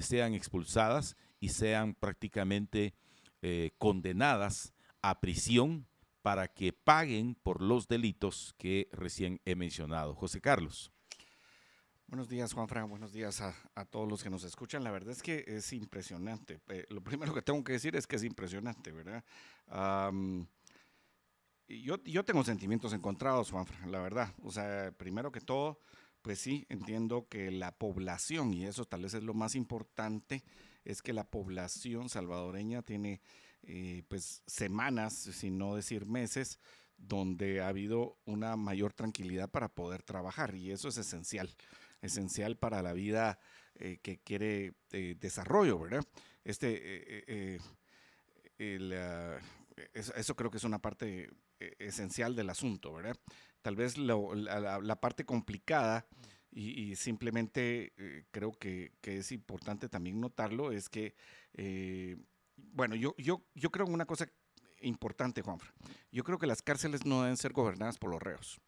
sean 0.00 0.32
expulsadas 0.32 1.16
y 1.40 1.50
sean 1.50 1.94
prácticamente 1.94 2.94
condenadas 3.76 4.72
a 5.02 5.20
prisión 5.20 5.86
para 6.24 6.48
que 6.48 6.72
paguen 6.72 7.34
por 7.34 7.60
los 7.60 7.86
delitos 7.86 8.54
que 8.56 8.88
recién 8.92 9.42
he 9.44 9.54
mencionado. 9.54 10.14
José 10.14 10.40
Carlos. 10.40 10.90
Buenos 12.06 12.30
días, 12.30 12.54
Juan 12.54 12.66
Fran. 12.66 12.88
Buenos 12.88 13.12
días 13.12 13.42
a, 13.42 13.84
todos 13.90 14.08
los 14.08 14.22
que 14.22 14.30
nos 14.30 14.42
escuchan. 14.42 14.82
La 14.82 14.90
verdad 14.90 15.10
es 15.10 15.22
que 15.22 15.44
es 15.46 15.70
impresionante. 15.74 16.62
Eh, 16.68 16.86
lo 16.88 17.02
primero 17.02 17.34
que 17.34 17.42
tengo 17.42 17.62
que 17.62 17.74
decir 17.74 17.94
es 17.94 18.06
que 18.06 18.16
es 18.16 18.24
impresionante, 18.24 18.90
¿verdad? 18.90 19.22
yo, 21.68 22.02
yo 22.02 22.24
tengo 22.24 22.42
sentimientos 22.42 22.94
encontrados, 22.94 23.50
Juan 23.50 23.66
Fran, 23.66 23.92
la 23.92 24.00
verdad. 24.00 24.32
O 24.42 24.50
sea, 24.50 24.92
primero 24.96 25.30
que 25.30 25.42
todo, 25.42 25.78
pues 26.22 26.38
sí, 26.38 26.64
entiendo 26.70 27.28
que 27.28 27.50
la 27.50 27.76
población, 27.76 28.54
y 28.54 28.64
eso 28.64 28.86
tal 28.86 29.02
vez 29.02 29.12
es 29.12 29.24
lo 29.24 29.34
más 29.34 29.54
importante, 29.54 30.42
es 30.86 31.02
que 31.02 31.12
la 31.12 31.24
población 31.24 32.08
salvadoreña 32.08 32.80
tiene 32.80 33.20
eh, 33.66 34.02
pues 34.08 34.42
semanas, 34.46 35.14
si 35.14 35.50
no 35.50 35.74
decir 35.74 36.06
meses, 36.06 36.58
donde 36.98 37.62
ha 37.62 37.68
habido 37.68 38.18
una 38.26 38.56
mayor 38.56 38.92
tranquilidad 38.92 39.50
para 39.50 39.68
poder 39.68 40.02
trabajar 40.02 40.54
y 40.54 40.70
eso 40.70 40.88
es 40.88 40.98
esencial, 40.98 41.48
esencial 42.02 42.56
para 42.56 42.82
la 42.82 42.92
vida 42.92 43.38
eh, 43.76 43.98
que 44.02 44.18
quiere 44.18 44.74
eh, 44.92 45.16
desarrollo, 45.18 45.78
¿verdad? 45.78 46.04
Este, 46.44 47.58
eso, 49.94 50.36
creo 50.36 50.50
que 50.50 50.58
es 50.58 50.64
una 50.64 50.80
parte 50.80 51.30
esencial 51.78 52.36
del 52.36 52.50
asunto, 52.50 52.92
¿verdad? 52.92 53.16
Tal 53.62 53.76
vez 53.76 53.96
la, 53.96 55.00
parte 55.00 55.24
complicada 55.24 56.06
y, 56.50 56.94
simplemente 56.96 57.94
creo 58.30 58.52
que, 58.52 58.92
que, 59.00 59.18
es 59.18 59.32
importante 59.32 59.88
también 59.88 60.20
notarlo 60.20 60.70
es 60.70 60.90
que 60.90 61.14
bueno, 62.56 62.94
yo, 62.94 63.14
yo, 63.18 63.42
yo 63.54 63.70
creo 63.70 63.86
en 63.86 63.94
una 63.94 64.06
cosa 64.06 64.26
importante, 64.80 65.42
Juanfra. 65.42 65.72
Yo 66.12 66.24
creo 66.24 66.38
que 66.38 66.46
las 66.46 66.62
cárceles 66.62 67.04
no 67.04 67.22
deben 67.22 67.36
ser 67.36 67.52
gobernadas 67.52 67.98
por 67.98 68.10
los 68.10 68.22
reos. 68.22 68.60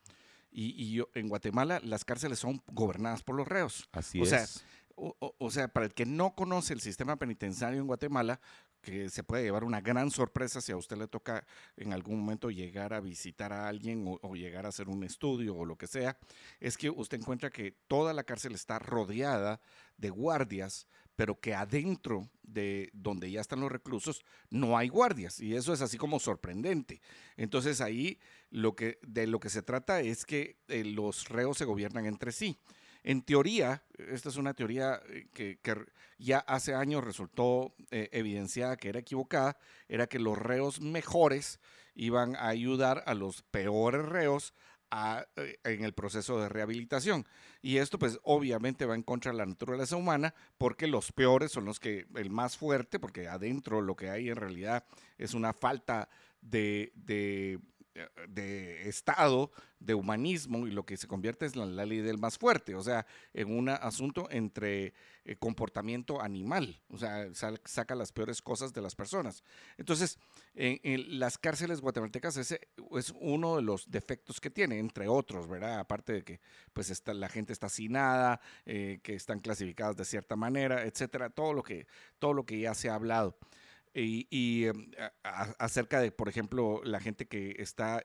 Y, 0.51 0.75
y 0.83 0.93
yo, 0.93 1.09
en 1.15 1.29
Guatemala 1.29 1.81
las 1.83 2.05
cárceles 2.05 2.39
son 2.39 2.63
gobernadas 2.69 3.23
por 3.23 3.37
los 3.37 3.47
reos. 3.47 3.89
Así 3.93 4.21
o 4.21 4.25
es. 4.25 4.31
Sea, 4.31 4.47
o, 4.97 5.51
sea, 5.51 5.69
para 5.69 5.87
el 5.87 5.95
que 5.95 6.07
no 6.07 6.35
conoce 6.35 6.73
el 6.73 6.81
sistema 6.81 7.17
penitenciario 7.17 7.79
en 7.79 7.87
Guatemala, 7.87 8.41
que 8.81 9.11
se 9.11 9.23
puede 9.23 9.43
llevar 9.43 9.65
una 9.65 9.81
gran 9.81 10.11
sorpresa 10.11 10.61
si 10.61 10.73
a 10.73 10.77
usted 10.77 10.97
le 10.97 11.09
toca 11.09 11.45
en 11.77 11.93
algún 11.93 12.21
momento 12.21 12.51
llegar 12.51 12.95
a 12.95 13.01
visitar 13.01 13.53
a 13.53 13.69
alguien 13.69 14.05
o, 14.07 14.35
llegar 14.35 14.65
a 14.65 14.71
hacer 14.71 14.89
un 14.89 15.05
estudio 15.05 15.55
o 15.55 15.67
lo 15.67 15.77
que 15.77 15.87
sea, 15.87 16.17
es 16.61 16.79
que 16.79 16.89
usted 16.89 17.19
encuentra 17.19 17.51
que 17.51 17.73
toda 17.89 18.15
la 18.15 18.25
cárcel 18.25 18.55
está 18.55 18.79
rodeada 18.79 19.61
de 19.99 20.11
guardias 20.11 20.87
pero 21.17 21.41
que 21.41 21.55
adentro 21.55 22.29
de 22.43 22.91
donde 22.93 23.31
ya 23.31 23.41
están 23.41 23.61
los 23.61 23.73
reclusos 23.73 24.25
no 24.51 24.79
hay 24.79 24.89
guardias 24.89 25.41
y 25.41 25.57
eso 25.57 25.73
es 25.73 25.81
así 25.81 25.99
como 25.99 26.21
sorprendente. 26.21 27.01
Entonces 27.37 27.81
ahí 27.81 28.19
lo 28.51 28.77
que, 28.77 28.99
de 29.03 29.27
lo 29.27 29.41
que 29.41 29.51
se 29.51 29.63
trata 29.63 30.01
es 30.01 30.25
que 30.25 30.59
eh, 30.69 30.85
los 30.85 31.29
reos 31.29 31.59
se 31.59 31.65
gobiernan 31.65 32.07
entre 32.07 32.33
sí. 32.33 32.59
En 33.03 33.23
teoría, 33.23 33.85
esta 33.99 34.29
es 34.29 34.37
una 34.37 34.53
teoría 34.55 35.01
eh, 35.09 35.29
que, 35.33 35.59
ya 36.19 36.39
hace 36.39 36.75
años 36.75 37.05
resultó 37.05 37.75
eh, 37.91 38.09
evidenciada 38.13 38.77
que 38.77 38.89
era 38.89 39.01
equivocada, 39.01 39.57
era 39.89 40.07
que 40.07 40.19
los 40.19 40.37
reos 40.37 40.81
mejores 40.81 41.61
iban 41.95 42.37
a 42.37 42.49
ayudar 42.49 43.03
a 43.07 43.15
los 43.15 43.43
peores 43.43 44.05
reos 44.05 44.55
eh, 44.93 45.59
en 45.65 45.85
el 45.85 45.93
proceso 45.93 46.41
de 46.41 46.49
rehabilitación. 46.49 47.27
Y 47.63 47.79
esto 47.79 47.99
pues 47.99 48.19
obviamente 48.23 48.87
va 48.87 48.95
en 48.95 49.03
contra 49.03 49.33
de 49.33 49.39
la 49.39 49.47
naturaleza 49.47 49.97
humana 49.97 50.35
porque 50.59 50.87
los 50.87 51.13
peores 51.13 51.53
son 51.53 51.65
los 51.65 51.81
que, 51.81 52.07
el 52.15 52.31
más 52.31 52.57
fuerte, 52.57 52.99
porque 52.99 53.29
adentro 53.29 53.81
lo 53.81 53.97
que 53.97 54.11
hay 54.11 54.29
en 54.29 54.37
realidad 54.37 54.85
es 55.19 55.35
una 55.35 55.53
falta 55.53 56.09
de 56.41 56.93
de 56.95 57.59
Estado, 58.89 59.51
de 59.79 59.95
humanismo, 59.95 60.67
y 60.67 60.71
lo 60.71 60.85
que 60.85 60.97
se 60.97 61.07
convierte 61.07 61.47
es 61.47 61.55
la, 61.55 61.67
ley 61.67 61.99
del 61.99 62.19
más 62.19 62.39
fuerte, 62.39 62.75
o 62.75 62.83
sea, 62.83 63.07
en 63.35 63.57
un 63.57 63.69
asunto 63.69 64.27
entre 64.31 64.95
eh, 65.25 65.37
comportamiento 65.37 66.21
animal, 66.21 66.81
o 66.89 66.99
sea, 66.99 67.29
saca 67.35 67.95
las 67.95 68.11
peores 68.11 68.41
cosas 68.41 68.73
de 68.73 68.81
las 68.81 68.95
personas. 68.95 69.45
Entonces, 69.77 70.19
en, 70.55 71.19
las 71.19 71.37
cárceles 71.37 71.81
guatemaltecas 71.81 72.37
ese 72.39 72.69
es 72.93 73.13
uno 73.21 73.57
de 73.57 73.63
los 73.63 73.91
defectos 73.91 74.41
que 74.41 74.51
tiene, 74.51 74.79
entre 74.79 75.09
otros, 75.09 75.47
¿verdad? 75.47 75.79
Aparte 75.79 76.15
de 76.15 76.25
que 76.25 76.41
pues 76.73 77.03
la 77.07 77.29
gente 77.29 77.53
está 77.53 77.67
hacinada, 77.67 78.41
eh, 78.65 79.01
que 79.03 79.15
están 79.15 79.41
clasificadas 79.41 79.97
de 79.97 80.05
cierta 80.05 80.37
manera, 80.37 80.85
etcétera, 80.85 81.31
todo 81.31 81.53
lo 81.53 81.63
que, 81.63 81.87
todo 82.19 82.33
lo 82.33 82.47
que 82.47 82.61
ya 82.61 82.75
se 82.75 82.89
ha 82.89 82.95
hablado 82.95 83.37
y, 84.03 84.67
em, 84.67 84.91
acerca 85.23 86.01
de, 86.01 86.13
por 86.13 86.29
ejemplo, 86.29 86.83
la 86.85 87.01
gente 87.01 87.27
que 87.27 87.57
está 87.59 88.05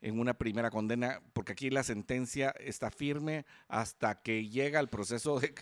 en 0.00 0.18
una 0.18 0.34
primera 0.34 0.70
condena, 0.70 1.20
porque 1.32 1.52
aquí 1.52 1.70
la 1.70 1.82
sentencia 1.82 2.54
está 2.58 2.90
firme 2.90 3.44
hasta 3.68 4.22
que 4.22 4.48
llega 4.48 4.80
el 4.80 4.88
proceso 4.88 5.38
de, 5.38 5.54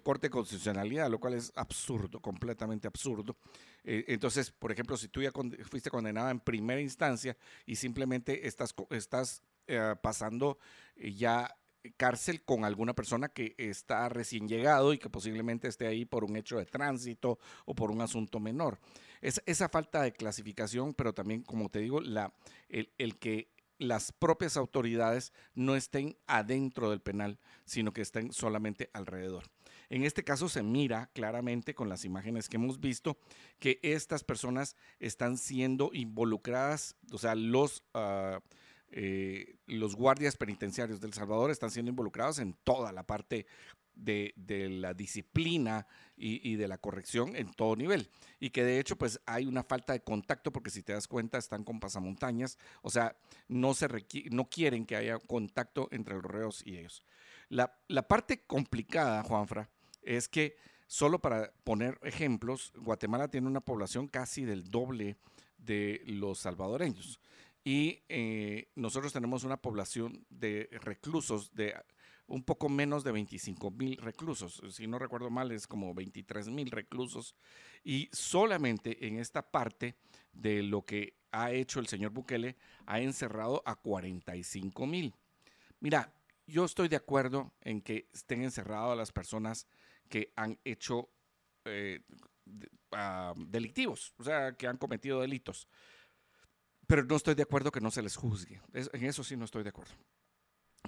corte 0.00 0.26
de 0.26 0.30
constitucionalidad, 0.30 1.08
lo 1.08 1.20
cual 1.20 1.34
es 1.34 1.52
absurdo, 1.54 2.20
completamente 2.20 2.88
absurdo. 2.88 3.36
Eh, 3.84 4.04
entonces, 4.08 4.50
por 4.50 4.72
ejemplo, 4.72 4.96
si 4.96 5.08
tú 5.08 5.22
ya 5.22 5.30
fuiste 5.70 5.90
condenada 5.90 6.30
en 6.30 6.40
primera 6.40 6.80
instancia 6.80 7.36
y 7.66 7.76
simplemente 7.76 8.46
estás, 8.48 8.74
estás 8.90 9.42
eh, 9.68 9.94
pasando 10.02 10.58
eh, 10.96 11.12
ya 11.12 11.54
cárcel 11.96 12.42
con 12.42 12.64
alguna 12.64 12.94
persona 12.94 13.28
que 13.28 13.54
está 13.58 14.08
recién 14.08 14.48
llegado 14.48 14.92
y 14.92 14.98
que 14.98 15.10
posiblemente 15.10 15.68
esté 15.68 15.86
ahí 15.86 16.04
por 16.04 16.24
un 16.24 16.36
hecho 16.36 16.56
de 16.56 16.64
tránsito 16.66 17.38
o 17.66 17.74
por 17.74 17.90
un 17.90 18.00
asunto 18.00 18.40
menor. 18.40 18.78
Es, 19.24 19.42
esa 19.46 19.70
falta 19.70 20.02
de 20.02 20.12
clasificación, 20.12 20.92
pero 20.92 21.14
también, 21.14 21.42
como 21.42 21.70
te 21.70 21.78
digo, 21.78 22.02
la, 22.02 22.34
el, 22.68 23.18
que 23.18 23.48
las 23.78 24.12
propias 24.12 24.58
autoridades 24.58 25.32
no 25.54 25.76
estén 25.76 26.18
adentro 26.26 26.90
del 26.90 27.00
penal, 27.00 27.38
sino 27.64 27.94
que 27.94 28.02
estén 28.02 28.34
solamente 28.34 28.90
alrededor. 28.92 29.44
En 29.88 30.04
este 30.04 30.24
caso 30.24 30.50
se 30.50 30.62
mira 30.62 31.10
claramente 31.14 31.74
con 31.74 31.88
las 31.88 32.04
imágenes 32.04 32.50
que 32.50 32.56
hemos 32.56 32.80
visto 32.80 33.16
que 33.58 33.80
estas 33.82 34.24
personas 34.24 34.76
están 35.00 35.38
siendo 35.38 35.88
involucradas, 35.94 36.94
o 37.10 37.16
sea, 37.16 37.34
los... 37.34 37.82
Ah, 37.94 38.40
eh, 38.96 39.56
los 39.66 39.96
guardias 39.96 40.36
penitenciarios 40.36 41.00
del 41.00 41.14
Salvador 41.14 41.50
están 41.50 41.72
siendo 41.72 41.90
involucrados 41.90 42.38
en 42.38 42.52
toda 42.62 42.92
la 42.92 43.04
parte 43.04 43.44
de, 43.94 44.34
la 44.70 44.94
disciplina 44.94 45.86
y, 46.16 46.56
de 46.56 46.68
la 46.68 46.78
corrección 46.78 47.36
en 47.36 47.52
todo 47.52 47.76
nivel. 47.76 48.08
Y 48.40 48.50
que 48.50 48.64
de 48.64 48.78
hecho, 48.78 48.96
pues 48.96 49.20
hay 49.26 49.46
una 49.46 49.62
falta 49.62 49.92
de 49.92 50.00
contacto, 50.00 50.52
porque 50.52 50.70
si 50.70 50.82
te 50.82 50.92
das 50.92 51.08
cuenta, 51.08 51.38
están 51.38 51.64
con 51.64 51.80
pasamontañas, 51.80 52.58
o 52.82 52.90
sea, 52.90 53.16
no, 53.48 53.74
se 53.74 53.88
no 54.30 54.48
quieren 54.48 54.86
que 54.86 54.96
haya 54.96 55.18
contacto 55.18 55.88
entre 55.90 56.14
los 56.14 56.24
reos 56.24 56.62
y 56.64 56.78
ellos. 56.78 57.02
La, 57.48 57.78
la 57.88 58.06
parte 58.06 58.44
complicada, 58.46 59.22
Juanfra, 59.22 59.68
es 60.02 60.28
que 60.28 60.56
solo 60.86 61.18
para 61.18 61.52
poner 61.64 61.98
ejemplos, 62.02 62.72
Guatemala 62.76 63.28
tiene 63.28 63.46
una 63.46 63.60
población 63.60 64.08
casi 64.08 64.44
del 64.44 64.70
doble 64.70 65.16
de 65.58 66.02
los 66.06 66.38
salvadoreños. 66.38 67.20
Y 67.64 68.02
eh, 68.10 68.68
nosotros 68.74 69.12
tenemos 69.12 69.42
una 69.42 69.56
población 69.56 70.26
de 70.28 70.68
reclusos 70.82 71.54
de 71.54 71.74
un 72.26 72.42
poco 72.42 72.68
menos 72.68 73.04
de 73.04 73.12
25 73.12 73.70
mil 73.70 73.96
reclusos. 73.98 74.62
Si 74.70 74.86
no 74.86 74.98
recuerdo 74.98 75.30
mal, 75.30 75.52
es 75.52 75.66
como 75.66 75.94
23 75.94 76.48
mil 76.48 76.70
reclusos. 76.70 77.34
Y 77.82 78.08
solamente 78.12 79.06
en 79.06 79.18
esta 79.18 79.42
parte 79.42 79.96
de 80.32 80.62
lo 80.62 80.84
que 80.84 81.14
ha 81.32 81.52
hecho 81.52 81.80
el 81.80 81.88
señor 81.88 82.12
Bukele, 82.12 82.56
ha 82.86 83.00
encerrado 83.00 83.62
a 83.66 83.74
45 83.74 84.86
mil. 84.86 85.14
Mira, 85.80 86.12
yo 86.46 86.64
estoy 86.64 86.88
de 86.88 86.96
acuerdo 86.96 87.52
en 87.60 87.80
que 87.80 88.08
estén 88.12 88.42
encerradas 88.42 88.96
las 88.96 89.10
personas 89.10 89.66
que 90.08 90.32
han 90.36 90.58
hecho 90.64 91.08
eh, 91.64 92.02
ah, 92.92 93.34
delictivos, 93.36 94.14
o 94.18 94.24
sea, 94.24 94.52
que 94.52 94.66
han 94.66 94.76
cometido 94.76 95.20
delitos 95.20 95.66
pero 96.86 97.04
no 97.04 97.16
estoy 97.16 97.34
de 97.34 97.42
acuerdo 97.42 97.70
que 97.70 97.80
no 97.80 97.90
se 97.90 98.02
les 98.02 98.16
juzgue. 98.16 98.60
en 98.72 99.04
eso 99.04 99.24
sí 99.24 99.36
no 99.36 99.44
estoy 99.44 99.62
de 99.62 99.70
acuerdo. 99.70 99.94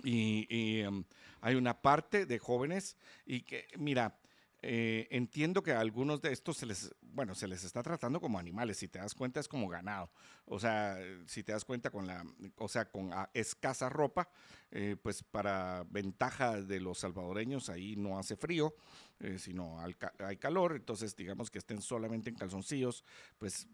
Y, 0.09 0.81
em, 0.83 1.03
hay 1.41 1.57
una 1.57 1.83
parte 1.83 2.27
de 2.27 2.39
jóvenes 2.39 2.97
y 3.27 3.41
que, 3.41 3.67
mira, 3.77 4.17
eh, 4.63 5.09
entiendo 5.11 5.65
que 5.65 5.73
a 5.73 5.81
algunos 5.81 6.23
de 6.23 6.33
estos 6.33 6.59
se 6.59 6.67
les, 6.67 6.95
bueno, 7.01 7.35
se 7.35 7.49
les 7.49 7.65
está 7.65 7.83
tratando 7.83 8.21
como 8.21 8.39
animales. 8.39 8.77
Si 8.77 8.87
te 8.87 9.01
das 9.01 9.15
cuenta, 9.17 9.41
es 9.41 9.49
como 9.49 9.69
ganado. 9.69 10.09
O 10.45 10.61
sea, 10.61 10.97
si 11.27 11.43
te 11.43 11.51
das 11.51 11.65
cuenta 11.65 11.91
con 11.91 12.07
la, 12.07 12.25
o 12.57 12.69
sea, 12.69 12.89
con 12.89 13.13
ah, 13.13 13.29
escasa 13.35 13.89
ropa, 13.89 14.29
eh, 14.71 14.95
pues 15.03 15.25
para 15.25 15.85
ventaja 15.91 16.63
de 16.63 16.79
los 16.79 16.99
salvadoreños 16.99 17.69
ahí 17.69 17.97
no 17.97 18.17
hace 18.17 18.37
frío, 18.37 18.77
eh, 19.19 19.41
sino 19.41 19.81
hay 19.81 20.37
calor. 20.37 20.77
Entonces, 20.77 21.17
digamos 21.17 21.51
que 21.51 21.59
estén 21.59 21.83
solamente 21.83 22.31
en 22.31 22.37
calzoncillos, 22.37 23.05
pues, 23.39 23.67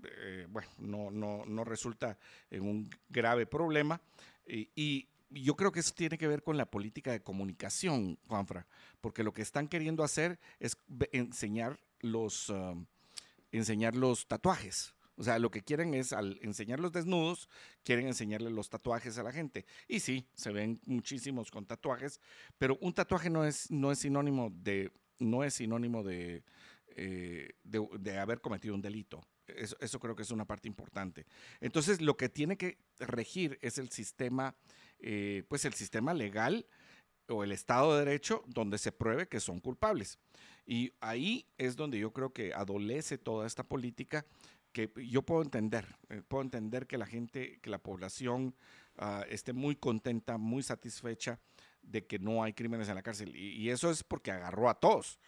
bueno, 0.48 0.68
no, 0.78 1.10
no, 1.10 1.44
no 1.44 1.64
resulta 1.64 2.18
en 2.50 2.62
un 2.62 2.90
grave 3.10 3.44
problema. 3.44 4.00
y 4.46 5.11
yo 5.34 5.56
creo 5.56 5.72
que 5.72 5.80
eso 5.80 5.92
tiene 5.94 6.18
que 6.18 6.28
ver 6.28 6.42
con 6.42 6.56
la 6.56 6.66
política 6.66 7.12
de 7.12 7.22
comunicación, 7.22 8.18
Juanfra, 8.28 8.66
porque 9.00 9.22
lo 9.22 9.32
que 9.32 9.42
están 9.42 9.68
queriendo 9.68 10.04
hacer 10.04 10.38
es 10.60 10.76
enseñar 11.12 11.78
los, 12.00 12.48
um, 12.48 12.86
enseñar 13.50 13.94
los 13.94 14.26
tatuajes. 14.26 14.94
O 15.16 15.24
sea, 15.24 15.38
lo 15.38 15.50
que 15.50 15.62
quieren 15.62 15.94
es, 15.94 16.12
al 16.12 16.38
enseñar 16.42 16.80
los 16.80 16.92
desnudos, 16.92 17.48
quieren 17.84 18.06
enseñarle 18.06 18.50
los 18.50 18.70
tatuajes 18.70 19.18
a 19.18 19.22
la 19.22 19.32
gente. 19.32 19.66
Y 19.86 20.00
sí, 20.00 20.26
se 20.34 20.52
ven 20.52 20.80
muchísimos 20.86 21.50
con 21.50 21.66
tatuajes, 21.66 22.20
pero 22.58 22.78
un 22.80 22.92
tatuaje 22.94 23.28
no 23.28 23.44
es, 23.44 23.70
no 23.70 23.92
es 23.92 23.98
sinónimo 23.98 24.50
de, 24.50 24.90
no 25.18 25.44
es 25.44 25.54
sinónimo 25.54 26.02
de, 26.02 26.42
eh, 26.96 27.50
de, 27.62 28.18
haber 28.18 28.40
cometido 28.40 28.74
un 28.74 28.82
delito. 28.82 29.20
Eso, 29.46 29.76
eso, 29.80 30.00
creo 30.00 30.16
que 30.16 30.22
es 30.22 30.30
una 30.30 30.46
parte 30.46 30.66
importante. 30.66 31.26
Entonces, 31.60 32.00
lo 32.00 32.16
que 32.16 32.28
tiene 32.28 32.56
que 32.56 32.78
regir 32.98 33.58
es 33.60 33.76
el 33.78 33.90
sistema 33.90 34.56
eh, 35.02 35.44
pues 35.48 35.64
el 35.64 35.74
sistema 35.74 36.14
legal 36.14 36.66
o 37.28 37.44
el 37.44 37.52
Estado 37.52 37.92
de 37.92 38.04
Derecho 38.04 38.44
donde 38.46 38.78
se 38.78 38.92
pruebe 38.92 39.28
que 39.28 39.40
son 39.40 39.60
culpables. 39.60 40.18
Y 40.64 40.92
ahí 41.00 41.46
es 41.58 41.76
donde 41.76 41.98
yo 41.98 42.12
creo 42.12 42.32
que 42.32 42.54
adolece 42.54 43.18
toda 43.18 43.46
esta 43.46 43.64
política 43.64 44.24
que 44.72 44.90
yo 45.08 45.22
puedo 45.22 45.42
entender, 45.42 45.86
eh, 46.08 46.22
puedo 46.26 46.42
entender 46.42 46.86
que 46.86 46.98
la 46.98 47.06
gente, 47.06 47.58
que 47.60 47.70
la 47.70 47.78
población 47.78 48.54
ah, 48.96 49.24
esté 49.28 49.52
muy 49.52 49.76
contenta, 49.76 50.38
muy 50.38 50.62
satisfecha 50.62 51.38
de 51.82 52.06
que 52.06 52.18
no 52.18 52.42
hay 52.42 52.52
crímenes 52.52 52.88
en 52.88 52.94
la 52.94 53.02
cárcel. 53.02 53.36
Y, 53.36 53.68
eso 53.70 53.90
es 53.90 54.02
porque 54.02 54.30
agarró 54.30 54.70
a 54.70 54.78
todos, 54.78 55.18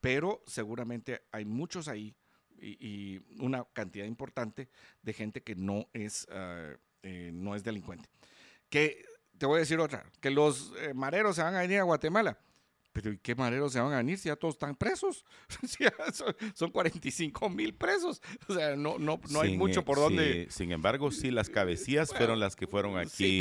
pero 0.00 0.42
seguramente 0.46 1.22
hay 1.32 1.44
muchos 1.44 1.88
ahí 1.88 2.14
y, 2.60 3.20
una 3.40 3.64
cantidad 3.72 4.04
importante 4.04 4.68
de 5.02 5.12
gente 5.12 5.42
que 5.42 5.56
no 5.56 5.88
es, 5.92 6.26
ah, 6.30 6.76
eh, 7.02 7.30
no 7.32 7.56
es 7.56 7.64
delincuente. 7.64 8.08
Que 8.68 9.04
te 9.42 9.46
voy 9.46 9.56
a 9.56 9.58
decir 9.58 9.80
otra, 9.80 10.04
que 10.20 10.30
los 10.30 10.72
eh, 10.78 10.94
mareros 10.94 11.34
se 11.34 11.42
van 11.42 11.56
a 11.56 11.62
venir 11.62 11.80
a 11.80 11.82
Guatemala. 11.82 12.38
Pero 12.92 13.12
¿y 13.12 13.18
qué 13.18 13.34
maneros 13.34 13.72
se 13.72 13.80
van 13.80 13.92
a 13.92 13.96
venir 13.96 14.18
si 14.18 14.28
ya 14.28 14.36
todos 14.36 14.54
están 14.54 14.76
presos? 14.76 15.24
son, 16.54 16.70
45 16.70 17.48
mil 17.48 17.74
presos. 17.74 18.20
O 18.48 18.54
sea, 18.54 18.76
no, 18.76 18.98
no, 18.98 19.20
no 19.30 19.40
hay 19.40 19.56
mucho 19.56 19.80
e, 19.80 19.82
por 19.82 19.98
donde. 19.98 20.46
sin 20.50 20.72
embargo, 20.72 21.10
sí, 21.10 21.30
las 21.30 21.48
cabecillas 21.48 22.12
fueron 22.12 22.38
las 22.38 22.54
que 22.54 22.66
fueron 22.66 22.98
aquí 22.98 23.40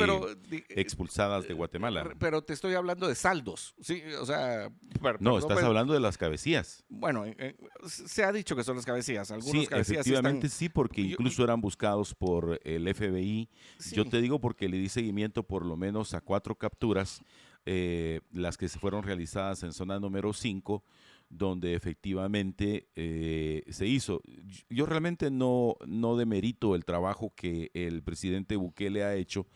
expulsadas 0.70 1.48
de 1.48 1.54
Guatemala. 1.54 2.14
Pero 2.18 2.42
te 2.44 2.54
estoy 2.54 2.76
hablando 2.76 3.08
de 3.08 3.16
saldos. 3.16 3.76
Sí, 3.82 4.02
o 4.20 4.26
sea. 4.26 4.72
no, 5.20 5.38
estás 5.38 5.62
hablando 5.64 5.94
de 5.94 6.00
las 6.00 6.18
cabecillas. 6.18 6.86
Bueno, 6.88 7.26
eh, 7.26 7.36
eh, 7.38 7.56
se 7.88 8.24
ha 8.24 8.32
dicho 8.32 8.56
que 8.56 8.64
son 8.64 8.78
las 8.78 8.86
cabecillas. 8.86 9.32
Algunos 9.32 9.68
sí, 9.68 9.68
efectivamente 9.72 10.48
sí, 10.50 10.70
porque 10.70 11.02
incluso 11.02 11.44
eran 11.44 11.60
buscados 11.60 12.16
por 12.16 12.60
el 12.64 12.94
FBI. 12.94 13.50
Yo 13.92 14.06
te 14.06 14.22
digo 14.22 14.40
porque 14.40 14.70
le 14.70 14.78
di 14.78 14.88
seguimiento 14.88 15.44
por 15.44 15.66
lo 15.66 15.76
menos 15.76 16.14
a 16.14 16.22
cuatro 16.22 16.56
capturas 16.56 17.22
eh, 17.66 18.22
las 18.32 18.58
que 18.58 18.70
se 18.70 18.80
fueron 18.80 19.04
realizadas 19.04 19.64
en 19.64 19.74
zona 19.74 20.00
número 20.00 20.34
5, 20.34 20.84
donde 21.30 21.76
efectivamente 21.76 22.88
eh, 22.96 23.64
se 23.70 23.88
hizo. 23.88 24.22
Yo 24.70 24.86
realmente 24.86 25.32
no, 25.32 25.76
no 25.86 26.18
demerito 26.18 26.76
el 26.76 26.86
trabajo 26.86 27.34
que 27.36 27.72
el 27.74 28.04
presidente 28.04 28.56
Bukele 28.56 29.04
ha 29.04 29.16
hecho 29.16 29.48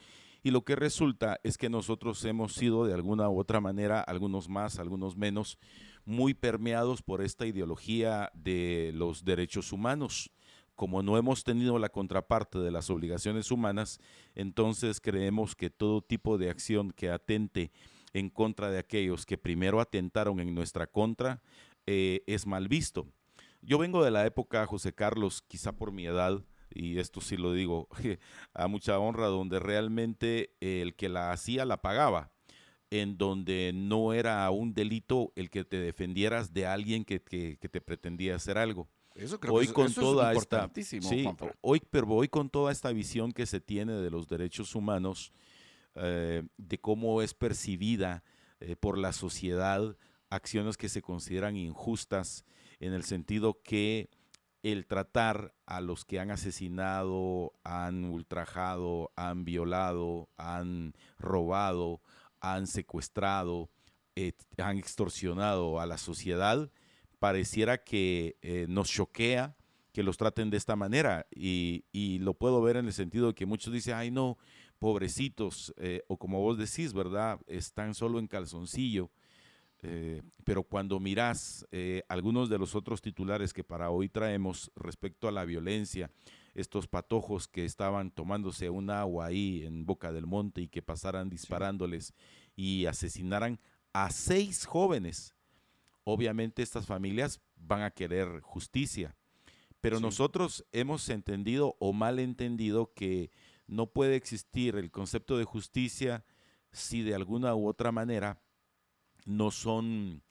y 0.46 0.52
lo 0.52 0.64
que 0.64 0.76
resulta 0.76 1.40
es 1.44 1.58
que 1.58 1.70
nosotros 1.70 2.24
hemos 2.24 2.54
sido 2.54 2.86
de 2.86 2.94
alguna 2.94 3.28
u 3.30 3.40
otra 3.40 3.60
manera, 3.60 4.00
algunos 4.02 4.48
más, 4.48 4.78
algunos 4.78 5.18
menos, 5.18 5.58
muy 6.06 6.36
permeados 6.36 7.02
por 7.02 7.24
esta 7.24 7.48
ideología 7.48 8.32
de 8.36 8.92
los 8.94 9.25
derechos 9.25 9.74
humanos 9.74 10.32
como 10.75 11.01
no 11.01 11.18
hemos 11.18 11.44
tenido 11.44 11.79
la 11.79 11.90
contraparte 11.90 12.60
de 12.60 12.70
las 12.70 12.90
obligaciones 12.90 13.50
humanas, 13.50 14.00
entonces 14.36 15.00
creemos 15.00 15.56
que 15.56 15.70
todo 15.70 16.01
tipo 16.01 16.38
de 16.38 16.50
acción 16.50 16.92
que 16.92 17.10
atente 17.10 17.72
en 18.16 18.30
contra 18.30 18.72
de 18.72 18.80
aquellos 18.80 19.25
que 19.25 19.38
primero 19.38 19.82
atentaron 19.82 20.40
en 20.40 20.56
nuestra 20.56 20.88
contra 20.88 21.42
eh, 21.86 22.24
es 22.28 22.48
mal 22.48 22.70
visto. 22.70 23.08
Yo 23.62 23.78
vengo 23.78 24.06
de 24.06 24.12
la 24.12 24.25
época, 24.25 24.66
José 24.66 24.94
Carlos, 24.94 25.44
quizá 25.46 25.74
por 25.74 25.92
mi 25.92 26.06
edad, 26.06 26.42
y 26.74 26.98
esto 26.98 27.20
sí 27.20 27.36
lo 27.36 27.51
digo 27.51 27.90
a 28.54 28.68
mucha 28.70 28.98
honra, 29.00 29.28
donde 29.28 29.60
realmente 29.60 30.56
el 30.62 30.96
que 30.96 31.10
la 31.10 31.34
hacía 31.34 31.66
la 31.66 31.82
pagaba, 31.82 32.32
en 32.90 33.18
donde 33.18 33.74
no 33.75 34.14
era 34.14 34.50
un 34.50 34.74
delito 34.74 35.34
el 35.36 35.50
que 35.50 35.66
te 35.66 35.78
defendieras 35.78 36.54
de 36.54 36.68
alguien 36.68 37.04
que, 37.04 37.20
te 37.20 37.82
pretendía 37.82 38.36
hacer 38.36 38.58
algo. 38.58 38.88
Eso 39.14 39.42
creo 39.42 39.56
hoy 39.56 39.68
que 39.68 39.74
con 39.74 39.94
toda 39.94 40.32
esta, 40.32 40.72
sí, 40.74 41.28
hoy, 41.60 41.82
pero 41.90 42.08
hoy 42.08 42.30
con 42.30 42.50
toda 42.50 42.72
esta 42.72 42.94
visión 42.94 43.34
que 43.34 43.46
se 43.46 43.60
tiene 43.60 43.92
de 43.94 44.10
los 44.10 44.30
derechos 44.30 44.74
humanos, 44.74 45.34
eh, 45.96 46.44
de 46.58 46.77
cómo 46.79 47.22
es 47.22 47.34
percibida 47.34 48.24
eh, 48.60 48.75
por 48.75 48.98
la 48.98 49.14
sociedad 49.14 49.98
acciones 50.29 50.75
que 50.75 50.90
se 50.90 51.01
consideran 51.01 51.55
injustas 51.55 52.44
en 52.79 52.94
el 52.94 53.03
sentido 53.03 53.62
que 53.64 54.10
el 54.64 54.88
tratar 54.88 55.53
a 55.66 55.79
los 55.79 56.03
que 56.03 56.20
han 56.20 56.31
asesinado, 56.31 57.53
han 57.64 58.03
ultrajado, 58.05 59.12
han 59.16 59.46
violado, 59.46 60.29
han 60.38 60.94
robado, 61.20 62.01
han 62.42 62.68
secuestrado, 62.68 63.70
eh, 64.16 64.34
han 64.58 64.77
extorsionado 64.77 65.79
a 65.79 65.86
la 65.86 65.98
sociedad, 65.98 66.72
pareciera 67.20 67.84
que 67.84 68.36
nos 68.68 68.90
choquea 68.90 69.55
que 69.96 70.03
los 70.03 70.18
traten 70.18 70.50
de 70.50 70.58
esta 70.58 70.75
manera. 70.75 71.25
Y, 71.34 71.86
y, 71.94 72.20
lo 72.20 72.34
puedo 72.34 72.62
ver 72.62 72.75
en 72.75 72.86
el 72.86 72.92
sentido 72.92 73.27
de 73.27 73.34
que 73.34 73.46
muchos 73.46 73.72
dicen, 73.72 73.94
ay 73.96 74.12
no, 74.12 74.38
pobrecitos, 74.86 75.74
eh, 75.78 76.04
o 76.08 76.16
como 76.16 76.42
vos 76.42 76.60
decís, 76.60 76.94
¿verdad? 76.94 77.40
Están 77.48 77.96
solo 77.96 78.20
en 78.20 78.28
calzoncillo. 78.28 79.10
Eh, 79.82 80.22
pero 80.44 80.62
cuando 80.62 81.00
mirás 81.00 81.66
eh, 81.72 82.04
algunos 82.08 82.50
de 82.50 82.60
los 82.60 82.76
otros 82.76 83.02
titulares 83.02 83.52
que 83.52 83.64
para 83.64 83.90
hoy 83.90 84.10
traemos 84.10 84.72
respecto 84.76 85.28
a 85.28 85.32
la 85.32 85.44
violencia, 85.44 86.12
estos 86.54 86.88
patojos 86.88 87.48
que 87.48 87.66
estaban 87.66 88.12
tomándose 88.12 88.70
un 88.70 88.92
agua 88.92 89.26
ahí 89.26 89.64
en 89.66 89.88
Boca 89.88 90.12
del 90.12 90.28
Monte 90.28 90.62
y 90.62 90.68
que 90.68 90.84
pasaran 90.84 91.32
disparándoles 91.32 92.14
y 92.56 92.86
asesinaran 92.86 93.60
a 93.92 94.12
seis 94.12 94.66
jóvenes, 94.66 95.34
obviamente 96.04 96.62
estas 96.62 96.86
familias 96.86 97.42
van 97.56 97.82
a 97.82 97.90
querer 97.90 98.40
justicia. 98.42 99.16
Pero 99.82 100.00
nosotros 100.00 100.64
hemos 100.72 101.10
entendido 101.10 101.76
o 101.80 101.92
mal 101.92 102.20
entendido 102.20 102.94
que 102.94 103.32
no 103.68 103.88
puede 103.88 104.16
existir 104.16 104.75
el 104.75 104.92
concepto 104.92 105.38
de 105.38 105.44
justicia 105.46 106.24
si 106.72 107.01
de 107.01 107.16
alguna 107.16 107.56
u 107.56 107.68
otra 107.68 107.92
manera 107.92 108.42
no 109.25 109.51
son 109.51 110.24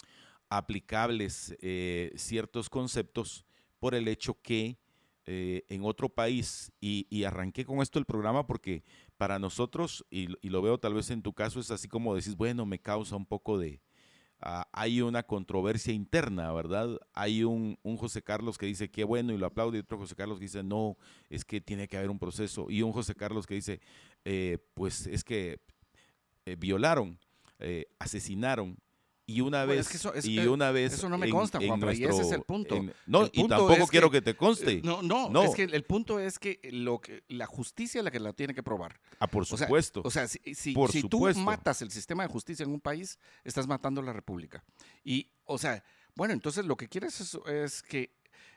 aplicables 0.48 1.56
eh, 1.60 2.12
ciertos 2.16 2.70
conceptos 2.70 3.44
por 3.78 3.94
el 3.94 4.08
hecho 4.08 4.40
que 4.40 4.78
eh, 5.26 5.64
en 5.68 5.84
otro 5.84 6.10
país, 6.10 6.70
y, 6.80 7.24
arranqué 7.24 7.64
con 7.64 7.80
esto 7.80 7.98
el 7.98 8.04
programa 8.04 8.46
porque 8.46 8.84
para 9.16 9.38
nosotros, 9.38 10.04
y, 10.10 10.28
y, 10.46 10.50
lo 10.50 10.60
veo 10.60 10.78
tal 10.78 10.92
vez 10.92 11.10
en 11.10 11.22
tu 11.22 11.32
caso, 11.32 11.60
es 11.60 11.70
así 11.70 11.88
como 11.88 12.14
decís, 12.14 12.36
bueno, 12.36 12.66
me 12.66 12.78
causa 12.78 13.16
un 13.16 13.24
poco 13.24 13.58
de, 13.58 13.80
Ah, 14.40 14.68
hay 14.72 15.00
una 15.00 15.22
controversia 15.22 15.92
interna, 15.92 16.52
¿verdad? 16.52 16.98
Hay 17.14 17.44
un, 17.44 17.78
José 17.96 18.22
Carlos 18.22 18.58
que 18.58 18.66
dice 18.66 18.90
que 18.90 19.04
bueno 19.04 19.32
y 19.32 19.38
lo 19.38 19.46
aplaude, 19.46 19.78
y 19.78 19.80
otro 19.80 19.98
José 19.98 20.14
Carlos 20.14 20.38
que 20.38 20.44
dice 20.44 20.62
no, 20.62 20.98
es 21.30 21.44
que 21.44 21.60
tiene 21.60 21.88
que 21.88 21.96
haber 21.96 22.10
un 22.10 22.18
proceso, 22.18 22.66
y 22.68 22.82
un 22.82 22.92
José 22.92 23.14
Carlos 23.14 23.46
que 23.46 23.54
dice, 23.54 23.80
eh, 24.24 24.58
pues 24.74 25.06
es 25.06 25.24
que 25.24 25.60
eh, 26.44 26.56
violaron, 26.58 27.18
eh, 27.58 27.86
asesinaron, 27.98 28.76
y 29.26 29.40
una 29.40 29.64
vez, 29.64 29.88
y 30.24 30.38
eh, 30.38 30.48
una 30.48 30.70
vez 30.70 30.94
eso 30.94 31.08
no 31.08 31.16
me 31.16 31.30
consta, 31.30 31.58
Juan, 31.58 31.80
y 31.96 32.04
ese 32.04 32.22
es 32.22 32.32
el 32.32 32.42
punto. 32.42 32.84
no, 33.06 33.28
y 33.32 33.48
tampoco 33.48 33.86
quiero 33.86 34.10
que, 34.10 34.20
te 34.20 34.36
conste. 34.36 34.82
No, 34.82 35.02
no, 35.02 35.42
es 35.42 35.54
que 35.54 35.62
el 35.62 35.84
punto 35.84 36.18
es 36.18 36.38
que 36.38 36.60
lo 36.72 37.00
que 37.00 37.22
la 37.28 37.46
justicia 37.46 38.00
es 38.00 38.04
la 38.04 38.10
que 38.10 38.20
la 38.20 38.32
tiene 38.32 38.54
que 38.54 38.62
probar. 38.62 39.00
Ah, 39.18 39.26
por 39.26 39.46
supuesto. 39.46 40.02
O 40.04 40.10
sea, 40.10 40.28
si, 40.28 40.38
si, 40.54 40.74
tú 41.08 41.26
matas 41.36 41.80
el 41.82 41.90
sistema 41.90 42.22
de 42.24 42.28
justicia 42.28 42.64
en 42.64 42.70
un 42.70 42.80
país, 42.80 43.18
estás 43.44 43.66
matando 43.66 44.02
la 44.02 44.12
república. 44.12 44.62
Y, 45.02 45.30
o 45.44 45.58
sea, 45.58 45.82
bueno, 46.14 46.34
entonces 46.34 46.64
lo 46.64 46.76
que 46.76 46.88
quieres 46.88 47.36
es 47.46 47.82
que 47.82 48.12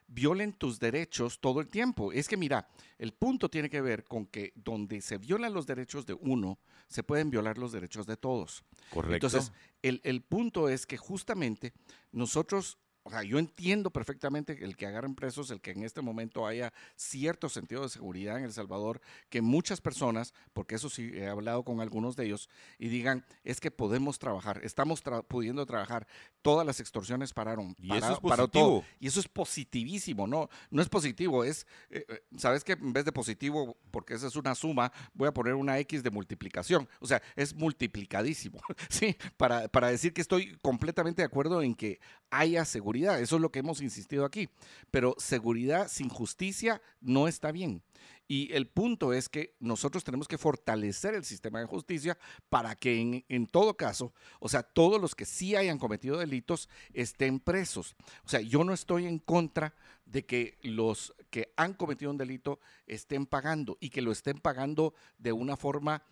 violen 0.07 0.53
tus 0.53 0.79
derechos 0.79 1.39
todo 1.39 1.59
el 1.59 1.67
tiempo. 1.67 2.11
Es 2.11 2.27
que 2.27 2.37
mira, 2.37 2.67
el 2.97 3.13
punto 3.13 3.49
tiene 3.49 3.69
que 3.69 3.81
ver 3.81 4.03
con 4.03 4.25
que 4.25 4.53
donde 4.55 5.01
se 5.01 5.17
violan 5.17 5.53
los 5.53 5.67
derechos 5.67 6.05
de 6.05 6.13
uno, 6.13 6.59
se 6.87 7.03
pueden 7.03 7.29
violar 7.29 7.57
los 7.57 7.71
derechos 7.71 8.07
de 8.07 8.17
todos. 8.17 8.63
Correcto. 8.89 9.27
Entonces, 9.27 9.51
el, 9.81 10.21
punto 10.21 10.69
es 10.69 10.85
que 10.85 10.97
justamente 10.97 11.73
nosotros 12.11 12.77
o 13.07 13.09
sea, 13.09 13.23
yo 13.23 13.39
entiendo 13.39 13.89
perfectamente 13.89 14.65
el 14.65 14.75
que 14.75 14.85
agarren 14.85 15.15
presos, 15.15 15.49
el 15.49 15.61
que 15.61 15.71
en 15.71 15.83
este 15.83 16.01
momento 16.01 16.45
haya 16.45 16.73
cierto 16.97 17.47
sentido 17.47 17.83
de 17.83 17.87
seguridad 17.87 18.37
en 18.37 18.43
El 18.43 18.51
Salvador, 18.51 18.99
que 19.29 19.41
muchas 19.41 19.79
personas, 19.79 20.33
porque 20.51 20.75
eso 20.75 20.89
sí 20.89 21.11
he 21.13 21.25
hablado 21.25 21.63
con 21.63 21.79
algunos 21.79 22.17
de 22.17 22.25
ellos, 22.25 22.49
y 22.77 22.89
digan, 22.89 23.25
es 23.45 23.61
que 23.61 23.71
podemos 23.71 24.19
trabajar, 24.19 24.59
estamos 24.61 25.01
pudiendo 25.29 25.65
trabajar, 25.65 26.05
todas 26.41 26.67
las 26.67 26.81
extorsiones 26.81 27.31
pararon. 27.31 27.73
Y 27.79 27.95
eso 27.95 28.11
es 28.11 28.19
positivo. 28.19 28.83
Y 28.99 29.07
eso 29.07 29.21
es 29.21 29.27
positivísimo, 29.29 30.27
no, 30.27 30.49
no 30.69 30.81
es 30.81 30.89
positivo, 30.89 31.45
es, 31.45 31.65
eh, 31.89 32.03
eh, 32.09 32.23
¿sabes 32.37 32.65
que 32.65 32.73
En 32.73 32.91
vez 32.91 33.05
de 33.05 33.13
positivo, 33.13 33.77
porque 33.89 34.15
esa 34.15 34.27
es 34.27 34.35
una 34.35 34.53
suma, 34.53 34.91
voy 35.13 35.29
a 35.29 35.33
poner 35.33 35.53
una 35.53 35.79
X 35.79 36.03
de 36.03 36.11
multiplicación, 36.11 36.89
o 36.99 37.07
sea, 37.07 37.21
es 37.37 37.53
multiplicadísimo, 37.53 38.59
¿sí? 38.89 39.15
Para, 39.37 39.69
para 39.69 39.87
decir 39.87 40.11
que 40.11 40.19
estoy 40.19 40.57
completamente 40.61 41.21
de 41.21 41.25
acuerdo 41.25 41.61
en 41.61 41.73
que 41.73 42.01
haya 42.29 42.65
seguridad. 42.65 42.96
Eso 43.05 43.35
es 43.35 43.41
lo 43.41 43.51
que 43.51 43.59
hemos 43.59 43.81
insistido 43.81 44.25
aquí. 44.25 44.49
Pero 44.91 45.15
seguridad 45.17 45.87
sin 45.89 46.09
justicia 46.09 46.81
no 47.01 47.27
está 47.27 47.51
bien. 47.51 47.81
Y 48.29 48.53
el 48.53 48.67
punto 48.67 49.13
es 49.13 49.29
que 49.29 49.55
nosotros 49.59 50.03
tenemos 50.03 50.27
que 50.27 50.37
fortalecer 50.37 51.13
el 51.13 51.23
sistema 51.23 51.59
de 51.59 51.65
justicia 51.65 52.17
para 52.49 52.75
que 52.75 53.23
en, 53.29 53.47
todo 53.47 53.77
caso, 53.77 54.13
o 54.39 54.49
sea, 54.49 54.63
todos 54.63 54.99
los 54.99 55.15
que 55.15 55.25
sí 55.25 55.55
hayan 55.55 55.79
cometido 55.79 56.17
delitos 56.17 56.67
estén 56.93 57.39
presos. 57.39 57.95
O 58.25 58.29
sea, 58.29 58.41
yo 58.41 58.65
no 58.65 58.73
estoy 58.73 59.05
en 59.05 59.19
contra 59.19 59.73
de 60.05 60.25
que 60.25 60.57
los 60.61 61.13
que 61.29 61.53
han 61.55 61.73
cometido 61.73 62.11
un 62.11 62.17
delito 62.17 62.59
estén 62.85 63.25
pagando 63.25 63.77
y 63.79 63.89
que 63.89 64.01
lo 64.01 64.11
estén 64.11 64.39
pagando 64.39 64.93
de 65.17 65.31
una 65.31 65.55
forma 65.55 66.03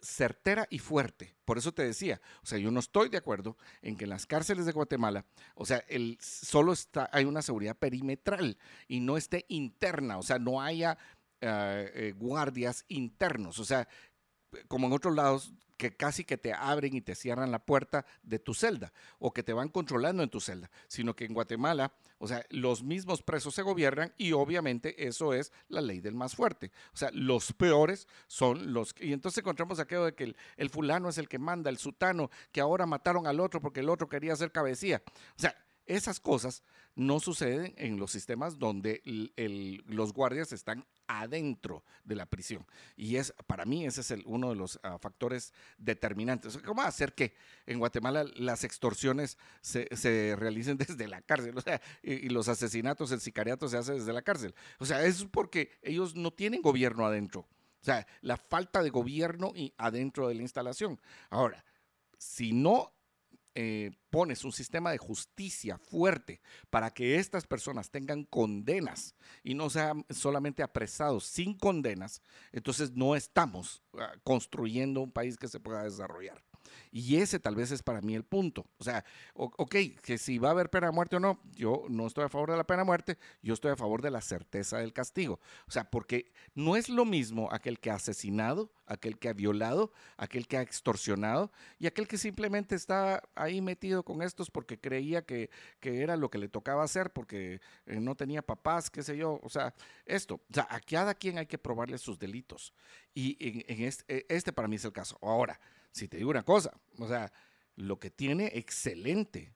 certera 0.00 0.66
y 0.70 0.78
fuerte. 0.78 1.34
Por 1.44 1.58
eso 1.58 1.72
te 1.72 1.82
decía, 1.82 2.20
o 2.42 2.46
sea, 2.46 2.58
yo 2.58 2.70
no 2.70 2.80
estoy 2.80 3.08
de 3.08 3.18
acuerdo 3.18 3.56
en 3.82 3.96
que 3.96 4.04
en 4.04 4.10
las 4.10 4.26
cárceles 4.26 4.66
de 4.66 4.72
Guatemala, 4.72 5.24
o 5.54 5.66
sea, 5.66 5.78
el, 5.88 6.18
solo 6.20 6.72
está, 6.72 7.08
hay 7.12 7.24
una 7.24 7.42
seguridad 7.42 7.76
perimetral 7.76 8.58
y 8.86 9.00
no 9.00 9.16
esté 9.16 9.44
interna, 9.48 10.18
o 10.18 10.22
sea, 10.22 10.38
no 10.38 10.60
haya 10.62 10.98
eh, 11.40 11.90
eh, 11.94 12.14
guardias 12.16 12.84
internos, 12.88 13.58
o 13.58 13.64
sea, 13.64 13.86
como 14.68 14.86
en 14.86 14.92
otros 14.92 15.14
lados 15.14 15.52
que 15.78 15.96
casi 15.96 16.24
que 16.24 16.36
te 16.36 16.52
abren 16.52 16.94
y 16.94 17.00
te 17.00 17.14
cierran 17.14 17.52
la 17.52 17.60
puerta 17.60 18.04
de 18.24 18.40
tu 18.40 18.52
celda 18.52 18.92
o 19.20 19.32
que 19.32 19.44
te 19.44 19.52
van 19.52 19.68
controlando 19.68 20.24
en 20.24 20.28
tu 20.28 20.40
celda, 20.40 20.70
sino 20.88 21.14
que 21.14 21.24
en 21.24 21.32
Guatemala, 21.32 21.92
o 22.18 22.26
sea, 22.26 22.44
los 22.50 22.82
mismos 22.82 23.22
presos 23.22 23.54
se 23.54 23.62
gobiernan 23.62 24.12
y 24.18 24.32
obviamente 24.32 25.06
eso 25.06 25.32
es 25.32 25.52
la 25.68 25.80
ley 25.80 26.00
del 26.00 26.16
más 26.16 26.34
fuerte. 26.34 26.72
O 26.92 26.96
sea, 26.96 27.10
los 27.12 27.52
peores 27.52 28.08
son 28.26 28.72
los... 28.72 28.92
Y 28.98 29.12
entonces 29.12 29.38
encontramos 29.38 29.78
aquello 29.78 30.04
de 30.04 30.14
que 30.14 30.34
el, 30.56 30.70
fulano 30.70 31.08
es 31.08 31.16
el 31.16 31.28
que 31.28 31.38
manda, 31.38 31.70
el 31.70 31.78
sutano, 31.78 32.28
que 32.50 32.60
ahora 32.60 32.84
mataron 32.84 33.28
al 33.28 33.38
otro 33.38 33.60
porque 33.60 33.80
el 33.80 33.88
otro 33.88 34.08
quería 34.08 34.32
hacer 34.32 34.50
cabecía. 34.50 35.00
O 35.06 35.40
sea, 35.40 35.54
esas 35.88 36.20
cosas 36.20 36.62
no 36.94 37.18
suceden 37.18 37.74
en 37.76 37.98
los 37.98 38.10
sistemas 38.10 38.58
donde 38.58 39.02
los 39.86 40.12
guardias 40.12 40.52
están 40.52 40.86
adentro 41.06 41.82
de 42.04 42.14
la 42.14 42.26
prisión. 42.26 42.66
Y 42.96 43.16
es, 43.16 43.32
para 43.46 43.64
mí, 43.64 43.86
ese 43.86 44.02
es 44.02 44.14
uno 44.26 44.50
de 44.50 44.56
los 44.56 44.78
ah, 44.82 44.98
factores 44.98 45.52
determinantes. 45.78 46.58
¿Cómo 46.58 46.82
hacer 46.82 47.14
que 47.14 47.34
en 47.66 47.78
Guatemala 47.78 48.24
las 48.36 48.64
extorsiones 48.64 49.38
se, 49.62 50.36
realicen 50.36 50.76
desde 50.78 51.08
la 51.08 51.22
cárcel? 51.22 51.56
O 51.56 51.60
sea, 51.60 51.80
y, 52.02 52.28
los 52.28 52.48
asesinatos, 52.48 53.10
el 53.10 53.20
sicariato 53.20 53.68
se 53.68 53.78
hace 53.78 53.94
desde 53.94 54.12
la 54.12 54.22
cárcel. 54.22 54.54
O 54.78 54.86
sea, 54.86 55.04
es 55.04 55.24
porque 55.24 55.78
ellos 55.82 56.14
no 56.14 56.32
tienen 56.32 56.62
gobierno 56.62 57.06
adentro. 57.06 57.40
O 57.80 57.84
sea, 57.84 58.06
la 58.20 58.36
falta 58.36 58.82
de 58.82 58.90
gobierno 58.90 59.52
y 59.54 59.72
adentro 59.78 60.28
de 60.28 60.34
la 60.34 60.42
instalación. 60.42 61.00
Ahora, 61.30 61.64
si 62.18 62.52
no 62.52 62.92
eh, 63.60 63.90
pones 64.10 64.44
un 64.44 64.52
sistema 64.52 64.92
de 64.92 64.98
justicia 64.98 65.78
fuerte 65.78 66.40
para 66.70 66.90
que 66.90 67.16
estas 67.16 67.44
personas 67.44 67.90
tengan 67.90 68.22
condenas 68.22 69.16
y 69.42 69.54
no 69.54 69.68
sean 69.68 70.06
solamente 70.10 70.62
apresados 70.62 71.24
sin 71.24 71.58
condenas, 71.58 72.22
entonces 72.52 72.92
no 72.92 73.16
estamos 73.16 73.82
ah, 73.98 74.12
construyendo 74.22 75.00
un 75.00 75.10
país 75.10 75.36
que 75.36 75.48
se 75.48 75.58
pueda 75.58 75.82
desarrollar. 75.82 76.40
Y 76.90 77.16
ese 77.16 77.38
tal 77.38 77.54
vez 77.54 77.70
es 77.70 77.82
para 77.82 78.00
mí 78.00 78.14
el 78.14 78.24
punto. 78.24 78.66
O 78.78 78.84
sea, 78.84 79.04
ok, 79.34 79.74
que 80.02 80.18
si 80.18 80.38
va 80.38 80.48
a 80.48 80.52
haber 80.52 80.70
pena 80.70 80.88
de 80.88 80.92
muerte 80.92 81.16
o 81.16 81.20
no, 81.20 81.40
yo 81.54 81.84
no 81.88 82.06
estoy 82.06 82.24
a 82.24 82.28
favor 82.28 82.50
de 82.50 82.56
la 82.56 82.64
pena 82.64 82.82
de 82.82 82.86
muerte, 82.86 83.18
yo 83.42 83.54
estoy 83.54 83.72
a 83.72 83.76
favor 83.76 84.02
de 84.02 84.10
la 84.10 84.20
certeza 84.20 84.78
del 84.78 84.92
castigo. 84.92 85.40
O 85.66 85.70
sea, 85.70 85.90
porque 85.90 86.32
no 86.54 86.76
es 86.76 86.88
lo 86.88 87.04
mismo 87.04 87.48
aquel 87.52 87.78
que 87.78 87.90
ha 87.90 87.94
asesinado, 87.94 88.70
aquel 88.86 89.18
que 89.18 89.28
ha 89.28 89.32
violado, 89.32 89.92
aquel 90.16 90.46
que 90.46 90.56
ha 90.56 90.62
extorsionado 90.62 91.52
y 91.78 91.86
aquel 91.86 92.08
que 92.08 92.18
simplemente 92.18 92.74
está 92.74 93.22
ahí 93.34 93.60
metido 93.60 94.02
con 94.02 94.22
estos 94.22 94.50
porque 94.50 94.78
creía 94.78 95.24
que, 95.24 95.50
era 95.82 96.16
lo 96.16 96.30
que 96.30 96.38
le 96.38 96.48
tocaba 96.48 96.84
hacer 96.84 97.12
porque 97.12 97.60
eh, 97.86 98.00
no 98.00 98.14
tenía 98.14 98.42
papás, 98.42 98.90
qué 98.90 99.02
sé 99.02 99.16
yo. 99.16 99.40
O 99.42 99.48
sea, 99.48 99.74
esto, 100.06 100.36
o 100.36 100.54
sea, 100.54 100.66
a 100.70 100.80
cada 100.80 101.14
quien 101.14 101.38
hay 101.38 101.46
que 101.46 101.58
probarle 101.58 101.98
sus 101.98 102.18
delitos. 102.18 102.72
Y 103.14 103.36
en, 103.40 103.82
este, 103.82 104.26
este 104.34 104.52
para 104.52 104.68
mí 104.68 104.76
es 104.76 104.84
el 104.84 104.92
caso. 104.92 105.18
Ahora, 105.22 105.60
si 105.92 106.08
te 106.08 106.16
digo 106.16 106.30
una 106.30 106.42
cosa, 106.42 106.72
o 106.98 107.08
sea, 107.08 107.32
lo 107.76 107.98
que 107.98 108.10
tiene 108.10 108.50
excelente, 108.54 109.54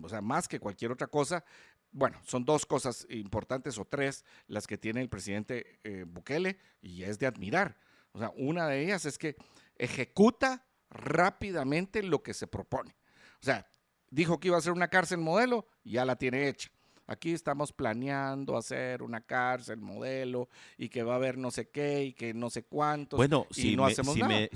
o 0.00 0.08
sea, 0.08 0.20
más 0.20 0.48
que 0.48 0.60
cualquier 0.60 0.92
otra 0.92 1.06
cosa, 1.06 1.44
bueno, 1.90 2.20
son 2.24 2.44
dos 2.44 2.66
cosas 2.66 3.06
importantes 3.08 3.78
o 3.78 3.84
tres 3.84 4.24
las 4.48 4.66
que 4.66 4.78
tiene 4.78 5.00
el 5.00 5.08
presidente 5.08 5.78
eh, 5.84 6.04
Bukele 6.06 6.58
y 6.82 7.04
es 7.04 7.18
de 7.18 7.26
admirar. 7.26 7.76
O 8.12 8.18
sea, 8.18 8.32
una 8.36 8.66
de 8.66 8.82
ellas 8.82 9.04
es 9.06 9.16
que 9.16 9.36
ejecuta 9.76 10.66
rápidamente 10.90 12.02
lo 12.02 12.22
que 12.22 12.34
se 12.34 12.46
propone. 12.46 12.96
O 13.40 13.44
sea, 13.44 13.66
dijo 14.10 14.40
que 14.40 14.48
iba 14.48 14.58
a 14.58 14.62
ser 14.62 14.72
una 14.72 14.88
cárcel 14.88 15.18
modelo, 15.18 15.68
ya 15.84 16.04
la 16.04 16.16
tiene 16.16 16.48
hecha 16.48 16.70
aquí 17.06 17.32
estamos 17.32 17.72
planeando 17.72 18.56
hacer 18.56 19.02
una 19.02 19.20
cárcel 19.20 19.80
modelo 19.80 20.48
y 20.78 20.88
que 20.88 21.02
va 21.02 21.14
a 21.14 21.16
haber 21.16 21.38
no 21.38 21.50
sé 21.50 21.68
qué 21.68 22.04
y 22.04 22.12
que 22.12 22.34
no 22.34 22.50
sé 22.50 22.64
cuántos. 22.64 23.16
Bueno, 23.16 23.46
y 23.50 23.54
si 23.54 23.76
no 23.76 23.86
hacemos 23.86 24.16
nada. 24.16 24.48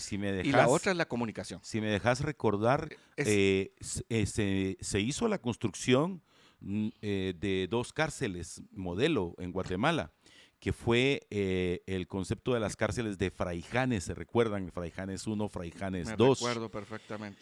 y 0.44 0.52
la 0.52 0.68
otra 0.68 0.92
es 0.92 0.98
la 0.98 1.06
comunicación. 1.06 1.61
Si 1.62 1.80
me 1.80 1.88
dejas 1.88 2.20
recordar, 2.20 2.88
eh, 3.16 3.74
eh, 4.08 4.76
se, 4.80 5.00
hizo 5.00 5.28
la 5.28 5.38
construcción 5.38 6.22
eh, 7.00 7.34
de 7.38 7.68
dos 7.70 7.92
cárceles 7.92 8.62
modelo 8.72 9.34
en 9.38 9.52
Guatemala 9.52 10.12
que 10.61 10.72
fue 10.72 11.24
el 11.30 12.08
concepto 12.08 12.52
de 12.52 12.58
las 12.58 12.74
cárceles 12.74 13.16
de 13.16 13.30
Fraijanes, 13.30 14.02
¿se 14.02 14.14
recuerdan? 14.14 14.72
Fraijanes 14.72 15.24
1, 15.24 15.48
Fraijanes 15.48 16.16
2. 16.16 16.42
Me 16.42 16.48
recuerdo 16.48 16.68
perfectamente. 16.68 17.38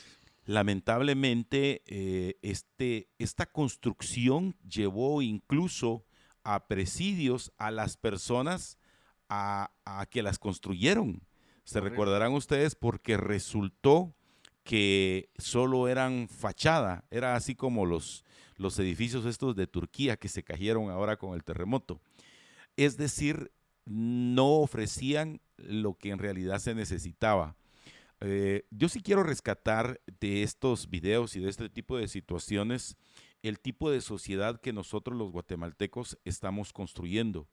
Lamentablemente, 0.47 1.83
eh, 1.87 2.39
este, 2.43 3.09
esta 3.19 3.47
construcción 3.47 4.57
llevó 4.67 5.21
incluso 5.21 6.05
a 6.45 6.69
presidios 6.69 7.53
a 7.59 7.73
las 7.73 7.97
personas 7.97 8.79
a, 9.29 9.71
que 10.11 10.23
las 10.23 10.39
construyeron. 10.39 11.21
Se 11.65 11.81
recordarán 11.81 12.33
ustedes 12.33 12.77
porque 12.77 13.17
resultó 13.17 14.15
que 14.63 15.31
solo 15.37 15.89
eran 15.89 16.29
fachada, 16.29 17.05
era 17.11 17.35
así 17.35 17.57
como 17.57 17.85
los, 17.85 18.25
los 18.57 18.79
edificios 18.79 19.25
estos 19.25 19.57
de 19.57 19.67
Turquía 19.67 20.17
que 20.17 20.29
se 20.29 20.45
cayeron 20.45 20.91
ahora 20.91 21.17
con 21.17 21.35
el 21.35 21.43
terremoto. 21.43 22.01
Es 22.77 22.97
decir, 22.97 23.51
no 23.85 24.59
ofrecían 24.59 25.41
lo 25.57 25.95
que 25.95 26.11
en 26.11 26.19
realidad 26.19 26.61
se 26.61 26.75
necesitaba. 26.75 27.57
Eh, 28.21 28.67
yo 28.71 28.89
sí 28.89 29.01
quiero 29.03 29.23
rescatar 29.23 30.01
de 30.21 30.43
estos 30.43 30.89
videos 30.89 31.37
y 31.37 31.41
de 31.41 31.51
este 31.51 31.69
tipo 31.69 31.99
de 31.99 32.09
situaciones 32.09 32.97
el 33.43 33.61
tipo 33.61 33.91
de 33.91 34.01
sociedad 34.01 34.61
que 34.61 34.73
nosotros 34.73 35.17
los 35.17 35.31
guatemaltecos 35.31 36.19
estamos 36.25 36.73
construyendo. 36.73 37.47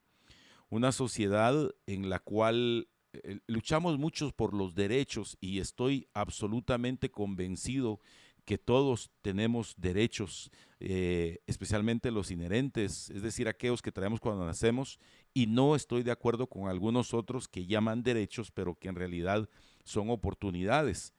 Una 0.69 0.91
sociedad 0.91 1.69
en 1.85 2.09
la 2.09 2.19
cual 2.19 2.87
eh, 3.13 3.39
luchamos 3.47 3.99
muchos 3.99 4.33
por 4.33 4.53
los 4.53 4.73
derechos 4.73 5.37
y 5.39 5.59
estoy 5.59 6.07
absolutamente 6.13 7.11
convencido 7.11 7.99
que 8.45 8.57
todos 8.57 9.11
tenemos 9.21 9.75
derechos, 9.77 10.51
eh, 10.79 11.39
especialmente 11.47 12.11
los 12.11 12.29
inherentes, 12.29 13.09
es 13.09 13.21
decir, 13.21 13.47
aquellos 13.47 13.81
que 13.81 13.91
traemos 13.91 14.19
cuando 14.19 14.45
nacemos, 14.45 14.99
y 15.33 15.47
no 15.47 15.75
estoy 15.75 16.03
de 16.03 16.11
acuerdo 16.11 16.47
con 16.47 16.67
algunos 16.67 17.13
otros 17.13 17.47
que 17.47 17.65
llaman 17.65 18.03
derechos, 18.03 18.51
pero 18.51 18.75
que 18.75 18.89
en 18.89 18.95
realidad 18.95 19.47
son 19.83 20.09
oportunidades. 20.09 21.13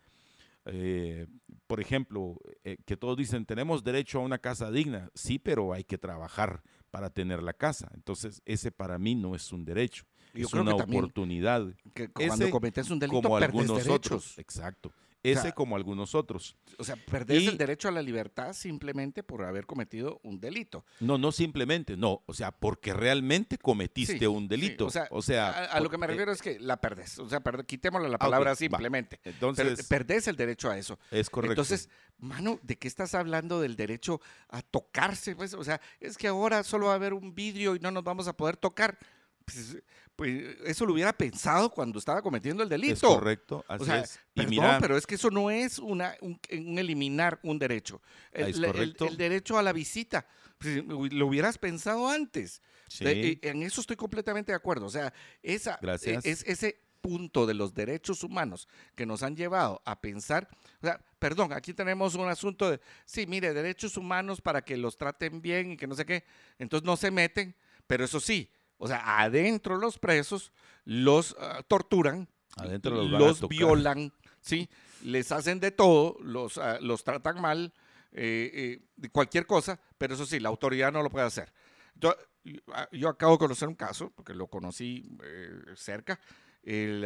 Eh, 0.67 1.27
por 1.67 1.81
ejemplo, 1.81 2.41
eh, 2.63 2.79
que 2.87 2.97
todos 2.97 3.17
dicen, 3.17 3.45
tenemos 3.45 3.85
derecho 3.85 4.19
a 4.19 4.23
una 4.23 4.39
casa 4.39 4.71
digna, 4.71 5.11
sí, 5.15 5.39
pero 5.39 5.73
hay 5.73 5.85
que 5.85 5.99
trabajar 5.99 6.63
para 6.91 7.11
tener 7.11 7.43
la 7.43 7.53
casa. 7.53 7.91
Entonces, 7.95 8.41
ese 8.45 8.71
para 8.71 8.99
mí 8.99 9.15
no 9.15 9.35
es 9.35 9.53
un 9.53 9.65
derecho, 9.65 10.05
es 10.33 10.53
una 10.53 10.75
oportunidad. 10.75 11.67
Que 11.93 12.09
cuando 12.09 12.51
cometes 12.51 12.91
un 12.91 12.99
delito, 12.99 13.23
como 13.23 13.37
algunos 13.37 13.85
derechos. 13.85 14.39
Exacto. 14.39 14.93
Ese 15.25 15.53
como 15.53 15.75
algunos 15.75 16.15
otros. 16.15 16.57
O 16.79 16.85
sea, 16.85 16.95
perdés 16.97 17.43
Y- 17.43 17.49
el 17.49 17.59
derecho 17.59 17.89
a 17.89 17.91
la 17.91 18.03
libertad 18.03 18.53
simplemente 18.53 19.23
por 19.23 19.43
haber 19.45 19.67
cometido 19.67 20.21
un 20.23 20.39
delito. 20.41 20.85
No, 21.01 21.19
no 21.19 21.33
simplemente, 21.33 21.97
no, 21.97 22.23
o 22.27 22.35
sea, 22.35 22.53
porque 22.53 22.93
realmente 22.95 23.59
cometiste 23.59 24.19
Sí, 24.21 24.27
un 24.27 24.43
sí, 24.45 24.49
delito. 24.49 24.87
o 24.87 24.91
sea, 24.91 25.09
o 25.11 25.23
sea, 25.23 25.49
a, 25.51 25.65
a 25.65 25.81
lo 25.81 25.91
que 25.91 25.99
me 25.99 26.07
refiero 26.07 26.31
es 26.31 26.41
que 26.43 26.61
la 26.61 26.77
perdés. 26.81 27.19
O 27.19 27.29
sea, 27.29 27.43
quitémosle 27.67 28.09
la 28.09 28.17
Ah, 28.17 28.19
palabra 28.19 28.51
va. 28.51 28.57
simplemente. 28.57 29.19
Entonces, 29.25 29.77
Per- 29.77 29.87
perdés 29.89 30.29
el 30.29 30.37
derecho 30.37 30.71
a 30.71 30.79
eso. 30.79 30.99
es 31.11 31.31
correcto. 31.31 31.53
Entonces, 31.53 31.89
mano, 32.19 32.61
¿de 32.63 32.77
qué 32.77 32.87
estás 32.87 33.15
hablando 33.15 33.61
del 33.61 33.77
derecho 33.77 34.21
a 34.51 34.63
tocarse? 34.63 35.35
Pues, 35.35 35.55
o 35.55 35.65
sea, 35.65 35.81
es 36.01 36.17
que 36.19 36.29
ahora 36.29 36.63
solo 36.63 36.87
va 36.87 36.93
a 36.93 36.97
haber 36.97 37.15
un 37.15 37.35
vidrio 37.35 37.75
y 37.77 37.81
no 37.81 37.91
nos 37.91 38.05
vamos 38.05 38.29
a 38.29 38.37
poder 38.37 38.57
tocar. 38.57 38.99
Pues, 39.45 39.77
pues, 40.17 40.57
eso 40.65 40.87
lo 40.87 40.93
hubiera 40.93 41.13
pensado 41.13 41.71
cuando 41.71 41.99
estaba 41.99 42.23
cometiendo 42.23 42.63
el 42.63 42.69
delito. 42.69 42.93
es 42.95 43.01
correcto, 43.01 43.65
así 43.69 43.83
O 43.83 43.87
sea, 43.87 43.99
es. 44.01 44.21
Y 44.35 44.41
perdón, 44.41 44.51
mira, 44.51 44.79
pero 44.81 44.97
es 44.97 45.07
que 45.07 45.17
eso 45.17 45.31
no 45.31 45.51
es 45.51 45.79
una, 45.79 46.17
un, 46.21 46.39
un 46.53 46.79
eliminar 46.79 47.41
un 47.43 47.59
derecho. 47.59 48.01
El, 48.33 48.49
Es 48.49 48.61
correcto. 48.61 49.07
el 49.09 49.17
derecho 49.17 49.59
a 49.59 49.63
la 49.63 49.73
visita. 49.73 50.27
Pues, 50.59 50.85
lo 51.13 51.27
hubieras 51.27 51.59
pensado 51.59 52.09
antes. 52.09 52.63
sí, 52.89 53.05
De- 53.05 53.39
en 53.43 53.63
eso 53.63 53.81
estoy 53.81 53.97
completamente 53.97 54.53
de 54.53 54.57
acuerdo. 54.57 54.87
O 54.87 54.91
sea, 54.91 55.13
esa, 55.43 55.79
Gracias. 55.83 56.25
e- 56.25 56.31
es 56.31 56.45
ese 56.47 56.81
punto 57.01 57.45
de 57.45 57.53
los 57.53 57.75
derechos 57.75 58.23
humanos 58.25 58.67
que 58.95 59.05
nos 59.05 59.23
han 59.23 59.37
llevado 59.37 59.83
a 59.85 60.01
pensar, 60.01 60.49
o 60.81 60.87
sea, 60.87 60.99
perdón, 61.19 61.53
aquí 61.53 61.75
tenemos 61.75 62.15
un 62.15 62.27
asunto 62.31 62.71
de, 62.71 62.81
sí, 63.05 63.27
mire, 63.27 63.53
derechos 63.53 63.99
humanos 63.99 64.41
para 64.41 64.63
que 64.65 64.79
los 64.79 64.97
traten 64.97 65.43
bien 65.43 65.73
y 65.73 65.77
que 65.77 65.87
no 65.87 65.95
sé 65.95 66.07
qué, 66.07 66.25
entonces 66.59 66.87
no 66.87 66.97
se 66.97 67.11
meten, 67.11 67.55
pero 67.87 68.07
eso 68.07 68.21
sí, 68.21 68.51
o 68.79 68.87
sea, 68.89 69.21
adentro 69.21 69.77
los 69.77 69.99
presos 69.99 70.53
los 70.85 71.37
ah, 71.39 71.63
torturan, 71.67 72.29
Adentro 72.57 73.03
los 73.03 73.49
violan, 73.49 74.13
¿sí? 74.41 74.69
Les 75.03 75.33
hacen 75.33 75.61
de 75.61 75.71
todo, 75.71 76.17
los, 76.21 76.59
ah, 76.59 76.79
los 76.81 77.03
tratan 77.03 77.41
mal, 77.41 77.73
eh, 78.13 78.81
eh, 79.03 79.09
cualquier 79.11 79.47
cosa, 79.47 79.81
pero 79.99 80.15
eso 80.15 80.25
sí, 80.25 80.39
la 80.39 80.51
autoridad 80.51 80.93
no 80.93 81.03
lo 81.03 81.11
puede 81.11 81.27
hacer. 81.27 81.53
Entonces, 81.95 82.25
yo, 82.45 83.09
ah, 83.09 83.11
acabo 83.11 83.33
de 83.33 83.39
conocer 83.39 83.69
un 83.69 83.75
caso, 83.75 84.11
porque 84.11 84.35
lo 84.35 84.47
conocí 84.47 85.17
eh, 85.25 85.51
cerca, 85.75 86.21
el, 86.63 87.05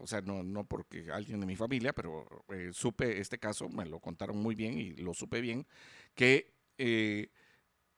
o 0.00 0.06
sea, 0.06 0.22
no, 0.22 0.42
no 0.42 0.64
porque 0.64 1.10
alguien 1.12 1.40
de 1.40 1.46
mi 1.46 1.56
familia, 1.56 1.92
pero 1.92 2.26
eh, 2.48 2.70
supe 2.72 3.20
este 3.20 3.38
caso, 3.38 3.68
me 3.68 3.84
lo 3.84 4.00
contaron 4.00 4.38
muy 4.38 4.54
bien 4.54 4.78
y 4.78 4.96
lo 4.96 5.12
supe 5.12 5.40
bien, 5.40 5.66
que 6.14 6.54
eh, 6.78 7.30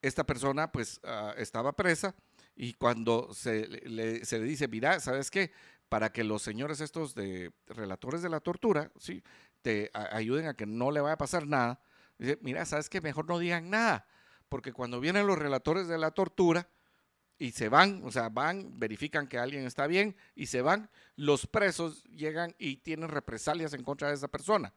esta 0.02 0.24
persona 0.24 0.72
pues 0.72 1.00
estaba 1.36 1.74
presa 1.74 2.14
y 2.56 2.72
cuando 2.72 3.32
se 3.34 3.68
le, 3.68 4.24
se 4.24 4.38
le 4.38 4.44
dice, 4.46 4.66
mira, 4.66 4.98
¿sabes 4.98 5.30
qué? 5.30 5.52
Para 5.90 6.10
que 6.10 6.24
los 6.24 6.42
señores 6.42 6.80
estos 6.80 7.14
de 7.14 7.52
relatores 7.66 8.22
de 8.22 8.30
la 8.30 8.40
tortura, 8.40 8.90
¿sí? 8.98 9.22
Te 9.60 9.90
ayuden 9.92 10.46
a 10.46 10.54
que 10.54 10.64
no 10.64 10.90
le 10.90 11.00
vaya 11.00 11.14
a 11.14 11.18
pasar 11.18 11.46
nada, 11.46 11.80
dice, 12.18 12.38
mira, 12.40 12.64
¿sabes 12.64 12.88
qué? 12.88 13.00
Mejor 13.00 13.28
no 13.28 13.38
digan 13.38 13.68
nada, 13.68 14.06
porque 14.48 14.72
cuando 14.72 15.00
vienen 15.00 15.26
los 15.26 15.38
relatores 15.38 15.86
de 15.86 15.98
la 15.98 16.12
tortura 16.12 16.68
y 17.38 17.52
se 17.52 17.68
van, 17.68 18.00
o 18.04 18.10
sea, 18.10 18.30
van, 18.30 18.78
verifican 18.78 19.26
que 19.26 19.38
alguien 19.38 19.66
está 19.66 19.86
bien 19.86 20.16
y 20.34 20.46
se 20.46 20.62
van, 20.62 20.88
los 21.14 21.46
presos 21.46 22.04
llegan 22.04 22.54
y 22.58 22.78
tienen 22.78 23.10
represalias 23.10 23.74
en 23.74 23.84
contra 23.84 24.08
de 24.08 24.14
esa 24.14 24.28
persona. 24.28 24.72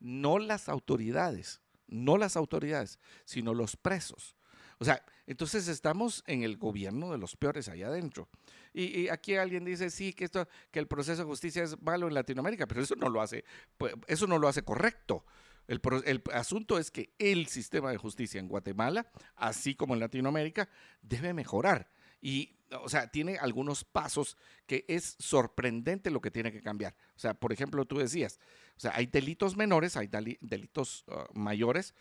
No 0.00 0.40
las 0.40 0.68
autoridades, 0.68 1.60
no 1.86 2.16
las 2.16 2.36
autoridades, 2.36 2.98
sino 3.24 3.54
los 3.54 3.76
presos. 3.76 4.34
O 4.80 4.84
sea, 4.84 5.04
entonces 5.26 5.68
estamos 5.68 6.24
en 6.26 6.42
el 6.42 6.56
gobierno 6.56 7.12
de 7.12 7.18
los 7.18 7.36
peores 7.36 7.68
allá 7.68 7.88
adentro. 7.88 8.28
Y, 8.72 9.08
aquí 9.08 9.36
alguien 9.36 9.64
dice, 9.64 9.90
sí, 9.90 10.14
que 10.14 10.24
esto, 10.24 10.48
que 10.70 10.78
el 10.78 10.86
proceso 10.86 11.22
de 11.22 11.28
justicia 11.28 11.62
es 11.62 11.80
malo 11.82 12.08
en 12.08 12.14
Latinoamérica, 12.14 12.66
pero 12.66 12.80
eso 12.80 12.96
no 12.96 13.10
lo 13.10 13.20
hace, 13.20 13.44
pues, 13.76 13.94
eso 14.06 14.26
no 14.26 14.38
lo 14.38 14.48
hace 14.48 14.62
correcto. 14.62 15.26
El, 15.68 15.80
el 16.06 16.22
asunto 16.32 16.78
es 16.78 16.90
que 16.90 17.12
el 17.18 17.46
sistema 17.46 17.90
de 17.90 17.98
justicia 17.98 18.40
en 18.40 18.48
Guatemala, 18.48 19.10
así 19.36 19.74
como 19.74 19.92
en 19.92 20.00
Latinoamérica, 20.00 20.68
debe 21.02 21.34
mejorar. 21.34 21.90
Y, 22.20 22.56
o 22.82 22.88
sea, 22.88 23.08
tiene 23.10 23.38
algunos 23.38 23.84
pasos 23.84 24.36
que 24.66 24.84
es 24.88 25.16
sorprendente 25.18 26.10
lo 26.10 26.20
que 26.20 26.30
tiene 26.30 26.52
que 26.52 26.60
cambiar. 26.60 26.94
O 27.16 27.18
sea, 27.18 27.34
por 27.34 27.52
ejemplo, 27.52 27.84
tú 27.84 27.98
decías, 27.98 28.38
o 28.76 28.80
sea, 28.80 28.92
hay 28.94 29.06
delitos 29.06 29.56
menores, 29.56 29.96
hay 29.96 30.06
deli- 30.08 30.38
delitos 30.40 31.04
ah, 31.08 31.26
mayores. 31.34 31.94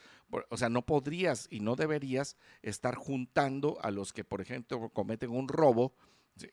O 0.49 0.57
sea, 0.57 0.69
no 0.69 0.85
podrías 0.85 1.47
y 1.49 1.59
no 1.61 1.75
deberías 1.75 2.37
estar 2.61 2.95
juntando 2.95 3.77
a 3.81 3.91
los 3.91 4.13
que, 4.13 4.23
por 4.23 4.41
ejemplo, 4.41 4.89
cometen 4.89 5.31
un 5.31 5.47
robo. 5.47 5.95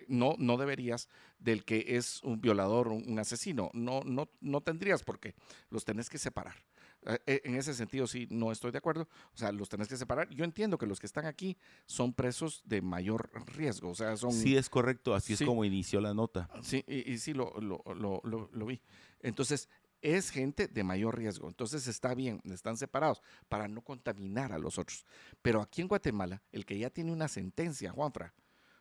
No, 0.08 0.34
no 0.38 0.56
deberías 0.56 1.08
del 1.38 1.64
que 1.64 1.96
es 1.96 2.20
un 2.24 2.40
violador, 2.40 2.88
un 2.88 3.18
asesino. 3.20 3.70
No, 3.72 4.00
no, 4.04 4.28
no 4.40 4.60
tendrías 4.60 5.04
porque 5.04 5.34
los 5.70 5.84
tenés 5.84 6.10
que 6.10 6.18
separar. 6.18 6.56
Eh, 7.06 7.18
eh, 7.26 7.40
En 7.44 7.54
ese 7.56 7.72
sentido, 7.74 8.06
sí, 8.06 8.26
no 8.30 8.50
estoy 8.52 8.70
de 8.72 8.78
acuerdo. 8.78 9.08
O 9.34 9.36
sea, 9.36 9.52
los 9.52 9.68
tenés 9.68 9.88
que 9.88 9.96
separar. 9.96 10.28
Yo 10.30 10.44
entiendo 10.44 10.76
que 10.78 10.86
los 10.86 10.98
que 11.00 11.06
están 11.06 11.26
aquí 11.26 11.56
son 11.86 12.12
presos 12.12 12.62
de 12.64 12.82
mayor 12.82 13.30
riesgo. 13.46 13.90
O 13.90 13.94
sea, 13.94 14.16
son. 14.16 14.32
Sí, 14.32 14.56
es 14.56 14.68
correcto, 14.68 15.14
así 15.14 15.36
Sí. 15.36 15.44
es 15.44 15.48
como 15.48 15.64
inició 15.64 16.00
la 16.00 16.12
nota. 16.14 16.48
Sí, 16.62 16.84
y, 16.88 17.10
y 17.12 17.18
sí 17.18 17.32
lo, 17.32 17.52
lo, 17.60 17.82
lo- 17.94 18.20
lo- 18.24 18.50
lo 18.52 18.66
vi. 18.66 18.80
Entonces, 19.22 19.68
es 20.02 20.30
gente 20.30 20.68
de 20.68 20.84
mayor 20.84 21.16
riesgo. 21.16 21.48
Entonces, 21.48 21.86
está 21.88 22.14
bien, 22.14 22.40
están 22.52 22.76
separados 22.76 23.22
para 23.48 23.66
no 23.66 23.80
contaminar 23.80 24.52
a 24.52 24.58
los 24.58 24.78
otros. 24.78 25.04
Pero 25.42 25.62
aquí 25.62 25.80
en 25.82 25.88
Guatemala, 25.88 26.42
el 26.52 26.66
que 26.66 26.78
ya 26.78 26.90
tiene 26.90 27.12
una 27.12 27.28
sentencia, 27.28 27.90
Juanfra, 27.92 28.34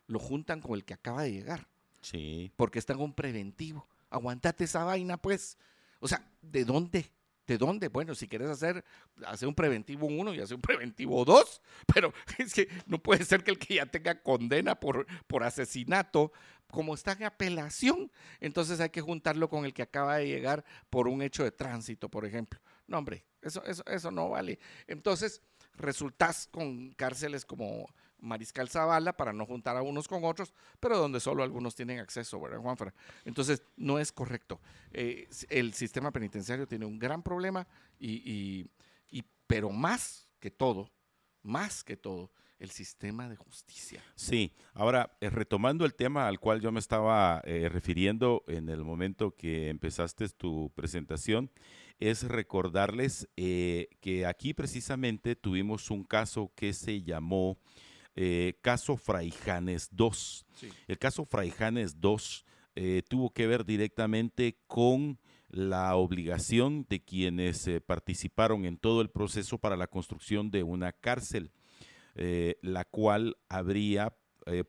lo 0.07 0.19
juntan 0.19 0.61
con 0.61 0.73
el 0.73 0.83
que 0.83 0.93
acaba 0.93 1.23
de 1.23 1.31
llegar, 1.31 1.67
Sí. 2.01 2.51
porque 2.57 2.77
está 2.79 2.93
en 2.93 2.99
un 3.01 3.13
preventivo. 3.13 3.87
Aguantate 4.09 4.65
esa 4.65 4.83
vaina, 4.83 5.17
pues. 5.17 5.57
O 5.99 6.07
sea, 6.07 6.27
¿de 6.41 6.63
dónde? 6.65 7.09
¿De 7.47 7.57
dónde? 7.57 7.89
Bueno, 7.89 8.15
si 8.15 8.27
quieres 8.27 8.49
hacer, 8.49 8.83
hacer 9.25 9.47
un 9.47 9.53
preventivo 9.53 10.07
1 10.07 10.33
y 10.33 10.39
hacer 10.39 10.55
un 10.55 10.61
preventivo 10.61 11.23
2, 11.23 11.61
pero 11.93 12.13
es 12.37 12.53
que 12.53 12.67
no 12.87 13.01
puede 13.01 13.23
ser 13.23 13.43
que 13.43 13.51
el 13.51 13.59
que 13.59 13.75
ya 13.75 13.85
tenga 13.85 14.21
condena 14.21 14.79
por, 14.79 15.05
por 15.27 15.43
asesinato, 15.43 16.31
como 16.71 16.95
está 16.95 17.13
en 17.13 17.23
apelación, 17.23 18.11
entonces 18.39 18.79
hay 18.79 18.89
que 18.89 19.01
juntarlo 19.01 19.49
con 19.49 19.65
el 19.65 19.73
que 19.73 19.83
acaba 19.83 20.17
de 20.17 20.27
llegar 20.27 20.65
por 20.89 21.07
un 21.07 21.21
hecho 21.21 21.43
de 21.43 21.51
tránsito, 21.51 22.09
por 22.09 22.25
ejemplo. 22.25 22.59
No, 22.87 22.97
hombre, 22.97 23.25
eso, 23.41 23.63
eso, 23.65 23.83
eso 23.85 24.11
no 24.11 24.29
vale. 24.29 24.59
Entonces, 24.87 25.41
resultas 25.77 26.47
con 26.51 26.91
cárceles 26.93 27.45
como 27.45 27.87
Mariscal 28.25 28.67
Zavala 28.69 29.13
para 29.15 29.31
no 29.31 29.45
juntar 29.45 29.77
a 29.77 29.81
unos 29.81 30.07
con 30.07 30.23
otros, 30.25 30.53
pero 30.79 30.97
donde 30.97 31.19
solo 31.19 31.43
algunos 31.43 31.75
tienen 31.75 31.99
acceso, 31.99 32.39
¿verdad, 32.41 32.59
Juanfra? 32.59 32.93
Entonces, 33.23 33.63
no 33.77 33.99
es 33.99 34.11
correcto. 34.11 34.59
Eh, 34.91 35.27
el 35.49 35.73
sistema 35.73 36.11
penitenciario 36.11 36.67
tiene 36.67 36.85
un 36.85 36.99
gran 36.99 37.23
problema, 37.23 37.67
y, 37.99 38.15
y- 38.29 38.69
y- 39.09 39.23
pero 39.47 39.69
más 39.69 40.27
que 40.39 40.51
todo, 40.51 40.91
más 41.43 41.83
que 41.83 41.95
todo, 41.95 42.31
el 42.57 42.71
sistema 42.71 43.27
de 43.27 43.35
justicia. 43.35 44.01
Sí, 44.15 44.53
ahora 44.73 45.17
eh, 45.19 45.29
retomando 45.29 45.83
el 45.85 45.93
tema 45.93 46.27
al 46.27 46.39
cual 46.39 46.61
yo 46.61 46.71
me 46.71 46.79
estaba 46.79 47.41
eh, 47.43 47.67
refiriendo 47.69 48.43
en 48.47 48.69
el 48.69 48.83
momento 48.85 49.35
que 49.35 49.67
empezaste 49.69 50.27
tu 50.29 50.71
presentación, 50.73 51.51
es 51.99 52.23
recordarles 52.23 53.27
que 53.35 54.25
aquí 54.27 54.53
precisamente 54.53 55.35
tuvimos 55.35 55.91
un 55.91 56.03
caso 56.03 56.51
que 56.55 56.73
se 56.73 57.01
llamó 57.03 57.57
eh, 58.15 58.57
caso 58.61 58.97
Fraijanes 58.97 59.89
2. 59.91 60.45
Sí. 60.53 60.69
El 60.87 60.97
caso 60.97 61.25
Fraijanes 61.25 61.99
2 61.99 62.45
eh, 62.75 63.03
tuvo 63.07 63.31
que 63.31 63.47
ver 63.47 63.65
directamente 63.65 64.57
con 64.67 65.17
la 65.49 65.95
obligación 65.95 66.85
de 66.89 67.01
quienes 67.01 67.65
eh, 67.67 67.79
participaron 67.79 68.65
en 68.65 68.77
todo 68.77 69.01
el 69.01 69.09
proceso 69.09 69.57
para 69.57 69.77
la 69.77 69.87
construcción 69.87 70.51
de 70.51 70.63
una 70.63 70.91
cárcel, 70.91 71.51
eh, 72.15 72.57
la 72.61 72.83
cual 72.83 73.37
habría, 73.47 74.13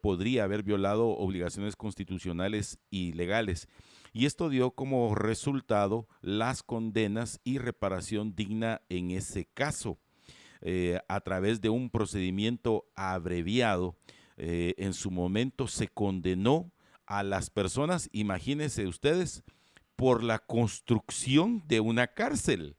podría 0.00 0.44
haber 0.44 0.62
violado 0.62 1.08
obligaciones 1.08 1.74
constitucionales 1.74 2.78
y 2.90 3.12
legales. 3.12 3.68
Y 4.12 4.24
esto 4.24 4.48
dio 4.48 4.70
como 4.70 5.14
resultado 5.14 6.08
las 6.22 6.62
condenas 6.62 7.40
y 7.44 7.58
reparación 7.58 8.34
digna 8.34 8.80
en 8.88 9.10
ese 9.10 9.46
caso, 9.46 9.98
eh, 10.60 11.00
a 11.08 11.20
través 11.20 11.60
de 11.60 11.68
un 11.68 11.90
procedimiento 11.90 12.86
abreviado. 12.94 13.96
eh, 14.38 14.74
en 14.76 14.92
su 14.92 15.10
momento 15.10 15.66
se 15.66 15.88
condenó 15.88 16.70
a 17.06 17.22
las 17.22 17.48
personas, 17.48 18.10
imagínense 18.12 18.86
ustedes, 18.86 19.42
por 19.96 20.22
la 20.22 20.38
construcción 20.38 21.62
de 21.66 21.80
una 21.80 22.08
cárcel. 22.08 22.76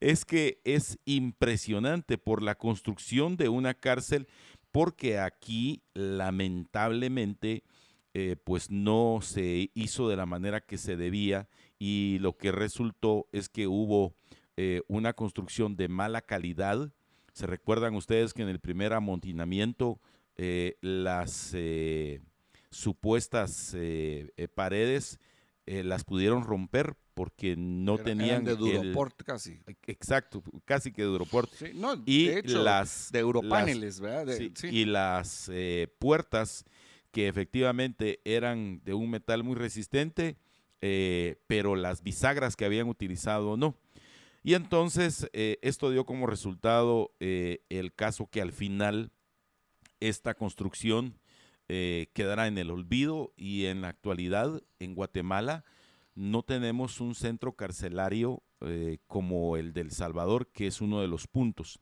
Es 0.00 0.24
que 0.24 0.60
es 0.64 0.98
impresionante 1.04 2.18
por 2.18 2.42
la 2.42 2.54
construcción 2.54 3.36
de 3.36 3.48
una 3.48 3.74
cárcel, 3.74 4.28
porque 4.72 5.18
aquí 5.18 5.82
lamentablemente 5.94 7.64
eh, 8.12 8.36
pues 8.42 8.70
no 8.70 9.20
se 9.22 9.70
hizo 9.74 10.08
de 10.08 10.16
la 10.16 10.26
manera 10.26 10.60
que 10.60 10.78
se 10.78 10.96
debía 10.96 11.48
y 11.78 12.18
lo 12.20 12.36
que 12.36 12.52
resultó 12.52 13.28
es 13.32 13.48
que 13.48 13.66
hubo 13.66 14.14
eh, 14.56 14.82
una 14.88 15.12
construcción 15.12 15.76
de 15.76 15.88
mala 15.88 16.22
calidad. 16.22 16.90
Se 17.32 17.46
recuerdan 17.46 17.94
ustedes 17.94 18.32
que 18.32 18.42
en 18.42 18.48
el 18.48 18.60
primer 18.60 18.92
amontinamiento 18.92 20.00
eh, 20.36 20.76
las 20.80 21.52
eh, 21.54 22.20
supuestas 22.70 23.74
eh, 23.74 24.30
eh, 24.36 24.48
paredes 24.48 25.18
las 25.66 26.04
pudieron 26.04 26.44
romper 26.44 26.94
porque 27.14 27.56
no 27.56 27.94
Eran- 27.94 28.04
tenían 28.04 28.28
eran 28.28 28.44
de 28.44 28.52
el- 28.52 28.58
Duroport 28.58 29.20
casi. 29.24 29.58
exacto, 29.88 30.44
casi 30.64 30.92
que 30.92 31.02
Duroport. 31.02 31.50
Sí, 31.54 31.72
no, 31.74 32.00
y 32.06 32.28
de 32.28 32.38
hecho, 32.38 32.62
las 32.62 33.10
de 33.10 33.18
Europaneles, 33.18 33.98
¿verdad? 33.98 34.26
De- 34.26 34.36
sí, 34.36 34.52
sí. 34.54 34.68
y 34.68 34.84
las 34.84 35.50
puertas 35.98 36.64
que 37.10 37.26
efectivamente 37.26 38.20
eran 38.24 38.80
de 38.84 38.94
un 38.94 39.10
metal 39.10 39.42
muy 39.42 39.56
resistente, 39.56 40.36
pero 41.48 41.74
las 41.74 42.00
bisagras 42.04 42.54
que 42.54 42.64
habían 42.64 42.88
utilizado 42.88 43.56
no. 43.56 43.76
Y 44.46 44.54
entonces 44.54 45.28
eh, 45.32 45.58
esto 45.60 45.90
dio 45.90 46.06
como 46.06 46.28
resultado 46.28 47.10
eh, 47.18 47.64
el 47.68 47.92
caso 47.92 48.28
que 48.30 48.40
al 48.40 48.52
final 48.52 49.10
esta 49.98 50.34
construcción 50.34 51.18
eh, 51.68 52.12
quedará 52.12 52.46
en 52.46 52.56
el 52.56 52.70
olvido 52.70 53.32
y 53.36 53.64
en 53.64 53.80
la 53.80 53.88
actualidad 53.88 54.62
en 54.78 54.94
Guatemala 54.94 55.64
no 56.14 56.44
tenemos 56.44 57.00
un 57.00 57.16
centro 57.16 57.56
carcelario 57.56 58.44
como 59.08 59.56
el 59.56 59.72
del 59.72 59.90
Salvador, 59.90 60.46
que 60.52 60.68
es 60.68 60.80
uno 60.80 61.00
de 61.00 61.08
los 61.08 61.26
puntos. 61.26 61.80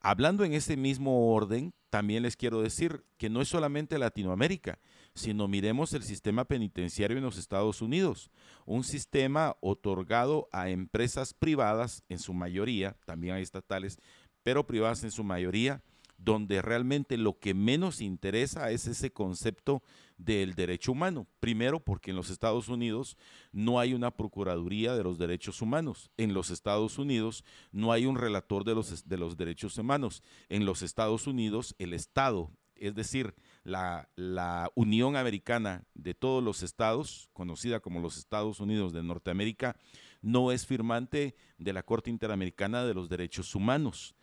Hablando 0.00 0.44
en 0.44 0.54
ese 0.54 0.76
mismo 0.76 1.34
orden, 1.34 1.74
también 1.90 2.22
les 2.22 2.36
quiero 2.36 2.62
decir 2.62 3.04
que 3.16 3.28
no 3.28 3.42
es 3.42 3.48
solamente 3.48 3.98
Latinoamérica, 3.98 4.78
sino 5.18 5.48
miremos 5.48 5.92
el 5.92 6.02
sistema 6.02 6.44
penitenciario 6.44 7.18
en 7.18 7.24
los 7.24 7.38
Estados 7.38 7.82
Unidos, 7.82 8.30
un 8.64 8.84
sistema 8.84 9.56
otorgado 9.60 10.48
a 10.52 10.70
empresas 10.70 11.34
privadas 11.34 12.04
en 12.08 12.18
su 12.18 12.32
mayoría, 12.32 12.96
también 13.04 13.34
hay 13.34 13.42
estatales, 13.42 13.98
pero 14.42 14.66
privadas 14.66 15.04
en 15.04 15.10
su 15.10 15.24
mayoría, 15.24 15.82
donde 16.18 16.60
realmente 16.62 17.16
lo 17.16 17.38
que 17.38 17.54
menos 17.54 18.00
interesa 18.00 18.70
es 18.70 18.86
ese 18.86 19.12
concepto 19.12 19.82
del 20.16 20.54
derecho 20.54 20.92
humano. 20.92 21.26
Primero, 21.38 21.80
porque 21.80 22.10
en 22.10 22.16
los 22.16 22.28
Estados 22.28 22.68
Unidos 22.68 23.16
no 23.52 23.78
hay 23.78 23.94
una 23.94 24.10
Procuraduría 24.10 24.94
de 24.96 25.04
los 25.04 25.16
Derechos 25.16 25.62
Humanos. 25.62 26.10
En 26.16 26.34
los 26.34 26.50
Estados 26.50 26.98
Unidos 26.98 27.44
no 27.70 27.92
hay 27.92 28.04
un 28.04 28.16
relator 28.16 28.64
de 28.64 28.74
los, 28.74 29.08
de 29.08 29.16
los 29.16 29.36
derechos 29.36 29.78
humanos. 29.78 30.22
En 30.48 30.66
los 30.66 30.82
Estados 30.82 31.28
Unidos 31.28 31.76
el 31.78 31.94
Estado, 31.94 32.50
es 32.80 32.94
decir, 32.94 33.34
la, 33.64 34.08
la 34.16 34.70
Unión 34.74 35.16
Americana 35.16 35.84
de 35.94 36.14
todos 36.14 36.42
los 36.42 36.62
estados, 36.62 37.28
conocida 37.32 37.80
como 37.80 38.00
los 38.00 38.16
Estados 38.16 38.60
Unidos 38.60 38.92
de 38.92 39.02
Norteamérica, 39.02 39.76
no 40.22 40.52
es 40.52 40.66
firmante 40.66 41.34
de 41.58 41.72
la 41.72 41.82
Corte 41.82 42.10
Interamericana 42.10 42.84
de 42.84 42.94
los 42.94 43.08
Derechos 43.08 43.54
Humanos. 43.54 44.14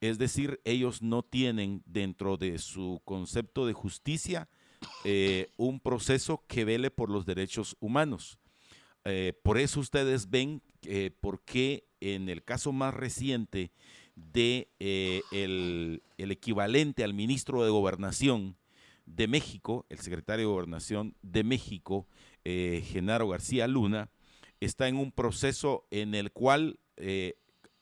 Es 0.00 0.18
decir, 0.18 0.60
ellos 0.64 1.02
no 1.02 1.22
tienen 1.22 1.82
dentro 1.86 2.36
de 2.36 2.58
su 2.58 3.00
concepto 3.04 3.66
de 3.66 3.72
justicia 3.72 4.48
eh, 5.04 5.50
un 5.56 5.80
proceso 5.80 6.44
que 6.46 6.64
vele 6.64 6.90
por 6.90 7.10
los 7.10 7.24
derechos 7.24 7.76
humanos. 7.80 8.38
Eh, 9.04 9.32
por 9.42 9.58
eso 9.58 9.80
ustedes 9.80 10.30
ven 10.30 10.62
eh, 10.82 11.10
por 11.20 11.42
qué 11.44 11.86
en 12.00 12.28
el 12.28 12.42
caso 12.42 12.72
más 12.72 12.94
reciente 12.94 13.72
de 14.16 14.68
eh, 14.78 15.22
el, 15.32 16.02
el 16.18 16.30
equivalente 16.30 17.04
al 17.04 17.14
ministro 17.14 17.64
de 17.64 17.70
Gobernación 17.70 18.56
de 19.06 19.28
México, 19.28 19.86
el 19.88 19.98
secretario 19.98 20.46
de 20.46 20.52
Gobernación 20.52 21.16
de 21.22 21.44
México, 21.44 22.06
eh, 22.44 22.82
Genaro 22.86 23.28
García 23.28 23.66
Luna, 23.66 24.10
está 24.60 24.88
en 24.88 24.96
un 24.96 25.12
proceso 25.12 25.86
en 25.90 26.14
el 26.14 26.32
cual 26.32 26.78
eh, 26.96 27.34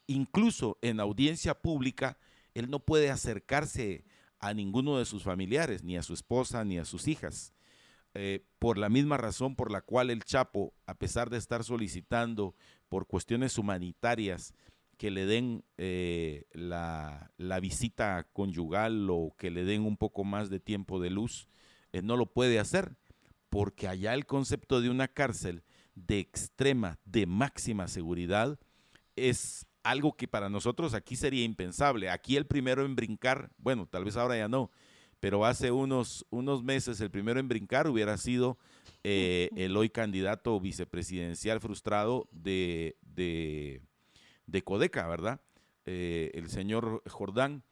incluso 0.06 0.78
en 0.82 1.00
audiencia 1.00 1.54
pública, 1.54 2.18
él 2.54 2.70
no 2.70 2.80
puede 2.80 3.10
acercarse 3.10 4.04
a 4.40 4.52
ninguno 4.54 4.98
de 4.98 5.04
sus 5.04 5.22
familiares, 5.22 5.84
ni 5.84 5.96
a 5.96 6.02
su 6.02 6.14
esposa, 6.14 6.64
ni 6.64 6.78
a 6.78 6.84
sus 6.84 7.06
hijas. 7.06 7.54
Por 8.58 8.76
la 8.76 8.90
misma 8.90 9.16
razón 9.16 9.56
por 9.56 9.70
la 9.70 9.80
cual 9.80 10.10
el 10.10 10.22
Chapo, 10.22 10.74
a 10.84 10.94
pesar 10.94 11.30
de 11.30 11.38
estar 11.38 11.64
solicitando 11.64 12.54
por 12.90 13.06
cuestiones 13.06 13.56
humanitarias 13.56 14.52
que 15.02 15.10
le 15.10 15.26
den 15.26 15.64
eh, 15.78 16.44
la, 16.52 17.32
la 17.36 17.58
visita 17.58 18.28
conyugal 18.32 19.08
o 19.10 19.34
que 19.36 19.50
le 19.50 19.64
den 19.64 19.82
un 19.82 19.96
poco 19.96 20.22
más 20.22 20.48
de 20.48 20.60
tiempo 20.60 21.00
de 21.00 21.10
luz, 21.10 21.48
eh, 21.92 22.02
no 22.02 22.16
lo 22.16 22.26
puede 22.26 22.60
hacer, 22.60 22.94
porque 23.48 23.88
allá 23.88 24.14
el 24.14 24.26
concepto 24.26 24.80
de 24.80 24.90
una 24.90 25.08
cárcel 25.08 25.64
de 25.96 26.20
extrema, 26.20 27.00
de 27.04 27.26
máxima 27.26 27.88
seguridad, 27.88 28.60
es 29.16 29.66
algo 29.82 30.16
que 30.16 30.28
para 30.28 30.48
nosotros 30.48 30.94
aquí 30.94 31.16
sería 31.16 31.42
impensable. 31.42 32.08
Aquí 32.08 32.36
el 32.36 32.46
primero 32.46 32.84
en 32.84 32.94
brincar, 32.94 33.50
bueno, 33.58 33.88
tal 33.88 34.04
vez 34.04 34.16
ahora 34.16 34.36
ya 34.36 34.46
no, 34.46 34.70
pero 35.18 35.44
hace 35.44 35.72
unos, 35.72 36.24
unos 36.30 36.62
meses 36.62 37.00
el 37.00 37.10
primero 37.10 37.40
en 37.40 37.48
brincar 37.48 37.88
hubiera 37.88 38.16
sido 38.18 38.56
eh, 39.02 39.50
el 39.56 39.76
hoy 39.76 39.90
candidato 39.90 40.60
vicepresidencial 40.60 41.60
frustrado 41.60 42.28
de, 42.30 42.98
de, 43.00 43.82
de 44.46 44.62
Codeca, 44.62 45.06
¿verdad? 45.06 45.40
Eh, 45.84 46.30
el 46.34 46.48
señor 46.48 47.02
Jordán, 47.08 47.64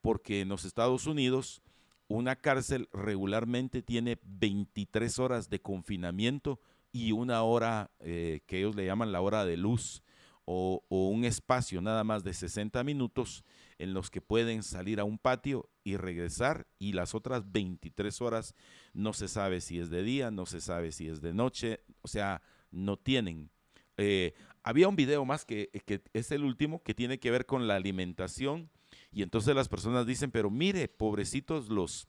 porque 0.00 0.40
en 0.40 0.48
los 0.48 0.64
Estados 0.64 1.06
Unidos 1.06 1.62
una 2.08 2.36
cárcel 2.36 2.88
regularmente 2.92 3.82
tiene 3.82 4.18
23 4.22 5.18
horas 5.18 5.48
de 5.48 5.60
confinamiento 5.60 6.60
y 6.92 7.12
una 7.12 7.42
hora 7.42 7.90
eh, 8.00 8.42
que 8.46 8.58
ellos 8.58 8.76
le 8.76 8.86
llaman 8.86 9.12
la 9.12 9.20
hora 9.20 9.44
de 9.44 9.56
luz 9.56 10.02
o, 10.44 10.84
un 10.88 11.24
espacio 11.24 11.80
nada 11.80 12.04
más 12.04 12.22
de 12.22 12.34
60 12.34 12.84
minutos 12.84 13.44
en 13.78 13.94
los 13.94 14.10
que 14.10 14.20
pueden 14.20 14.62
salir 14.62 15.00
a 15.00 15.04
un 15.04 15.18
patio 15.18 15.70
y 15.82 15.96
regresar 15.96 16.66
y 16.78 16.92
las 16.92 17.14
otras 17.14 17.50
23 17.50 18.20
horas 18.20 18.54
no 18.92 19.12
se 19.12 19.28
sabe 19.28 19.60
si 19.60 19.78
es 19.78 19.90
de 19.90 20.02
día, 20.02 20.30
no 20.30 20.46
se 20.46 20.60
sabe 20.60 20.92
si 20.92 21.08
es 21.08 21.20
de 21.20 21.32
noche, 21.32 21.80
o 22.02 22.08
sea, 22.08 22.42
no 22.70 22.98
tienen. 22.98 23.50
Eh, 23.96 24.34
había 24.64 24.88
un 24.88 24.96
video 24.96 25.24
más 25.24 25.44
que, 25.44 25.70
que 25.86 26.02
es 26.14 26.32
el 26.32 26.42
último 26.42 26.82
que 26.82 26.94
tiene 26.94 27.20
que 27.20 27.30
ver 27.30 27.46
con 27.46 27.68
la 27.68 27.76
alimentación 27.76 28.70
y 29.12 29.22
entonces 29.22 29.54
las 29.54 29.68
personas 29.68 30.06
dicen, 30.06 30.30
pero 30.30 30.50
mire, 30.50 30.88
pobrecitos 30.88 31.68
los, 31.68 32.08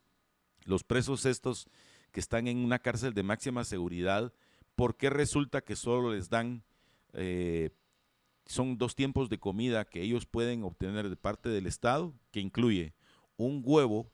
los 0.63 0.83
presos 0.83 1.25
estos 1.25 1.67
que 2.11 2.19
están 2.21 2.47
en 2.47 2.57
una 2.57 2.79
cárcel 2.79 3.13
de 3.13 3.23
máxima 3.23 3.65
seguridad, 3.65 4.33
¿por 4.75 4.95
qué 4.95 5.09
resulta 5.09 5.61
que 5.61 5.75
solo 5.75 6.13
les 6.13 6.29
dan... 6.29 6.63
Eh, 7.13 7.69
son 8.47 8.77
dos 8.77 8.95
tiempos 8.95 9.29
de 9.29 9.39
comida 9.39 9.85
que 9.85 10.01
ellos 10.01 10.25
pueden 10.25 10.63
obtener 10.63 11.09
de 11.09 11.15
parte 11.15 11.49
del 11.49 11.65
Estado, 11.65 12.13
que 12.31 12.39
incluye 12.39 12.93
un 13.37 13.63
huevo, 13.65 14.11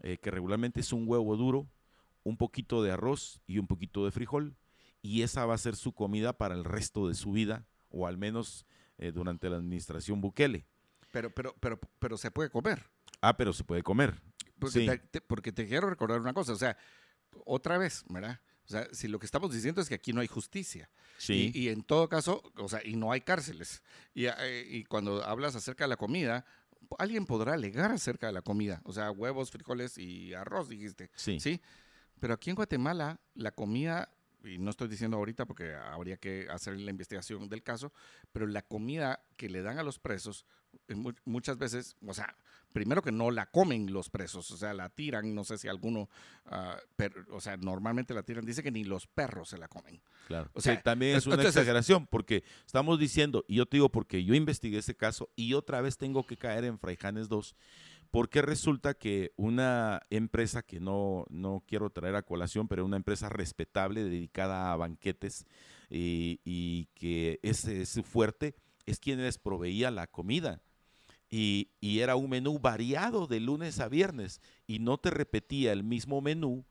eh, 0.00 0.16
que 0.18 0.30
regularmente 0.30 0.80
es 0.80 0.92
un 0.92 1.04
huevo 1.06 1.36
duro, 1.36 1.68
un 2.22 2.38
poquito 2.38 2.82
de 2.82 2.92
arroz 2.92 3.42
y 3.46 3.58
un 3.58 3.66
poquito 3.66 4.04
de 4.04 4.10
frijol, 4.10 4.56
y 5.02 5.20
esa 5.20 5.44
va 5.44 5.54
a 5.54 5.58
ser 5.58 5.76
su 5.76 5.92
comida 5.92 6.32
para 6.32 6.54
el 6.54 6.64
resto 6.64 7.08
de 7.08 7.14
su 7.14 7.32
vida, 7.32 7.66
o 7.94 8.06
al 8.06 8.18
menos 8.18 8.66
eh, 8.98 9.12
durante 9.12 9.48
la 9.48 9.56
administración 9.56 10.20
Bukele. 10.20 10.66
Pero, 11.10 11.30
pero, 11.30 11.54
pero, 11.60 11.78
pero 11.98 12.16
se 12.16 12.30
puede 12.30 12.50
comer. 12.50 12.84
Ah, 13.20 13.36
pero 13.36 13.52
se 13.52 13.64
puede 13.64 13.82
comer. 13.82 14.20
Porque, 14.58 14.80
sí. 14.80 14.86
te, 14.86 14.98
te, 14.98 15.20
porque 15.20 15.52
te 15.52 15.66
quiero 15.66 15.88
recordar 15.88 16.20
una 16.20 16.34
cosa, 16.34 16.52
o 16.52 16.56
sea, 16.56 16.76
otra 17.44 17.78
vez, 17.78 18.04
¿verdad? 18.08 18.40
O 18.64 18.68
sea, 18.68 18.88
si 18.92 19.08
lo 19.08 19.18
que 19.18 19.26
estamos 19.26 19.52
diciendo 19.52 19.80
es 19.80 19.88
que 19.88 19.94
aquí 19.94 20.12
no 20.12 20.20
hay 20.20 20.26
justicia. 20.26 20.90
Sí. 21.18 21.52
Y, 21.54 21.64
y 21.64 21.68
en 21.68 21.82
todo 21.82 22.08
caso, 22.08 22.42
o 22.56 22.68
sea, 22.68 22.80
y 22.84 22.96
no 22.96 23.12
hay 23.12 23.20
cárceles. 23.20 23.82
Y, 24.14 24.26
eh, 24.26 24.66
y, 24.68 24.84
cuando 24.84 25.22
hablas 25.22 25.54
acerca 25.54 25.84
de 25.84 25.88
la 25.88 25.96
comida, 25.96 26.46
alguien 26.98 27.26
podrá 27.26 27.54
alegar 27.54 27.90
acerca 27.92 28.26
de 28.26 28.32
la 28.32 28.42
comida. 28.42 28.80
O 28.84 28.92
sea, 28.92 29.10
huevos, 29.10 29.50
frijoles 29.50 29.98
y 29.98 30.32
arroz, 30.32 30.68
dijiste. 30.68 31.10
Sí. 31.14 31.40
Sí. 31.40 31.60
Pero 32.20 32.34
aquí 32.34 32.50
en 32.50 32.56
Guatemala, 32.56 33.20
la 33.34 33.50
comida, 33.50 34.13
y 34.44 34.58
no 34.58 34.70
estoy 34.70 34.88
diciendo 34.88 35.16
ahorita 35.16 35.46
porque 35.46 35.74
habría 35.74 36.16
que 36.16 36.46
hacer 36.50 36.78
la 36.78 36.90
investigación 36.90 37.48
del 37.48 37.62
caso, 37.62 37.92
pero 38.32 38.46
la 38.46 38.62
comida 38.62 39.24
que 39.36 39.48
le 39.48 39.62
dan 39.62 39.78
a 39.78 39.82
los 39.82 39.98
presos, 39.98 40.46
muchas 41.24 41.58
veces, 41.58 41.96
o 42.06 42.14
sea, 42.14 42.36
primero 42.72 43.02
que 43.02 43.12
no 43.12 43.30
la 43.30 43.46
comen 43.46 43.92
los 43.92 44.10
presos, 44.10 44.50
o 44.50 44.56
sea, 44.56 44.74
la 44.74 44.88
tiran, 44.88 45.34
no 45.34 45.44
sé 45.44 45.58
si 45.58 45.68
alguno, 45.68 46.08
uh, 46.46 46.76
pero, 46.96 47.24
o 47.30 47.40
sea, 47.40 47.56
normalmente 47.56 48.14
la 48.14 48.24
tiran, 48.24 48.44
dice 48.44 48.64
que 48.64 48.72
ni 48.72 48.82
los 48.82 49.06
perros 49.06 49.50
se 49.50 49.58
la 49.58 49.68
comen. 49.68 50.02
Claro. 50.26 50.50
O 50.54 50.60
sea, 50.60 50.74
sí, 50.74 50.82
también 50.82 51.16
es 51.16 51.26
una 51.26 51.36
entonces, 51.36 51.56
exageración, 51.56 52.06
porque 52.08 52.42
estamos 52.66 52.98
diciendo, 52.98 53.44
y 53.46 53.56
yo 53.56 53.66
te 53.66 53.76
digo 53.76 53.90
porque 53.90 54.24
yo 54.24 54.34
investigué 54.34 54.78
ese 54.78 54.96
caso 54.96 55.30
y 55.36 55.54
otra 55.54 55.80
vez 55.80 55.96
tengo 55.96 56.26
que 56.26 56.36
caer 56.36 56.64
en 56.64 56.78
Fraijanes 56.78 57.28
2, 57.28 57.54
porque 58.14 58.42
resulta 58.42 58.94
que 58.94 59.32
una 59.34 60.02
empresa 60.08 60.62
que 60.62 60.78
no, 60.78 61.24
no 61.30 61.64
quiero 61.66 61.90
traer 61.90 62.14
a 62.14 62.22
colación, 62.22 62.68
pero 62.68 62.84
una 62.84 62.96
empresa 62.96 63.28
respetable 63.28 64.04
dedicada 64.04 64.70
a 64.70 64.76
banquetes 64.76 65.46
y, 65.90 66.38
y 66.44 66.86
que 66.94 67.40
ese 67.42 67.82
es 67.82 68.00
fuerte, 68.04 68.54
es 68.86 69.00
quien 69.00 69.20
les 69.20 69.36
proveía 69.36 69.90
la 69.90 70.06
comida. 70.06 70.62
Y, 71.28 71.70
y, 71.80 71.98
era 71.98 72.14
un 72.14 72.30
menú 72.30 72.60
variado 72.60 73.26
de 73.26 73.40
lunes 73.40 73.80
a 73.80 73.88
viernes 73.88 74.40
y 74.68 74.78
no 74.78 74.96
te 74.96 75.10
repetía 75.10 75.72
el 75.72 75.82
mismo 75.82 76.20
menú, 76.20 76.64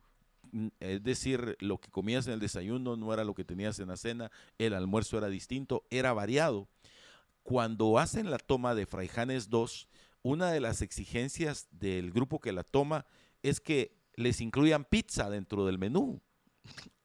es 0.80 1.04
decir, 1.04 1.58
lo 1.60 1.78
que 1.78 1.92
comías 1.92 2.26
en 2.28 2.36
el 2.36 2.40
desayuno 2.40 2.96
no 2.96 3.14
era 3.14 3.26
lo 3.26 3.34
que 3.34 3.44
tenías 3.44 3.80
en 3.80 3.90
la 3.90 3.98
cena, 3.98 4.32
el 4.60 4.74
almuerzo 4.74 5.18
era 5.18 5.28
distinto, 5.28 5.84
era 5.90 6.14
variado. 6.14 6.70
Cuando 7.42 8.00
hacen 8.00 8.32
la 8.32 8.38
toma 8.38 8.76
de 8.76 8.86
Fraijanes 8.86 9.50
2, 9.50 9.90
una 10.24 10.52
de 10.52 10.60
las 10.60 10.82
exigencias 10.82 11.68
del 11.72 12.12
grupo 12.12 12.40
que 12.40 12.54
la 12.54 12.64
toma 12.64 13.06
es 13.44 13.60
que 13.60 13.96
les 14.16 14.42
incluyan 14.42 14.86
pizza 14.86 15.30
dentro 15.30 15.66
del 15.66 15.78
menú. 15.78 16.22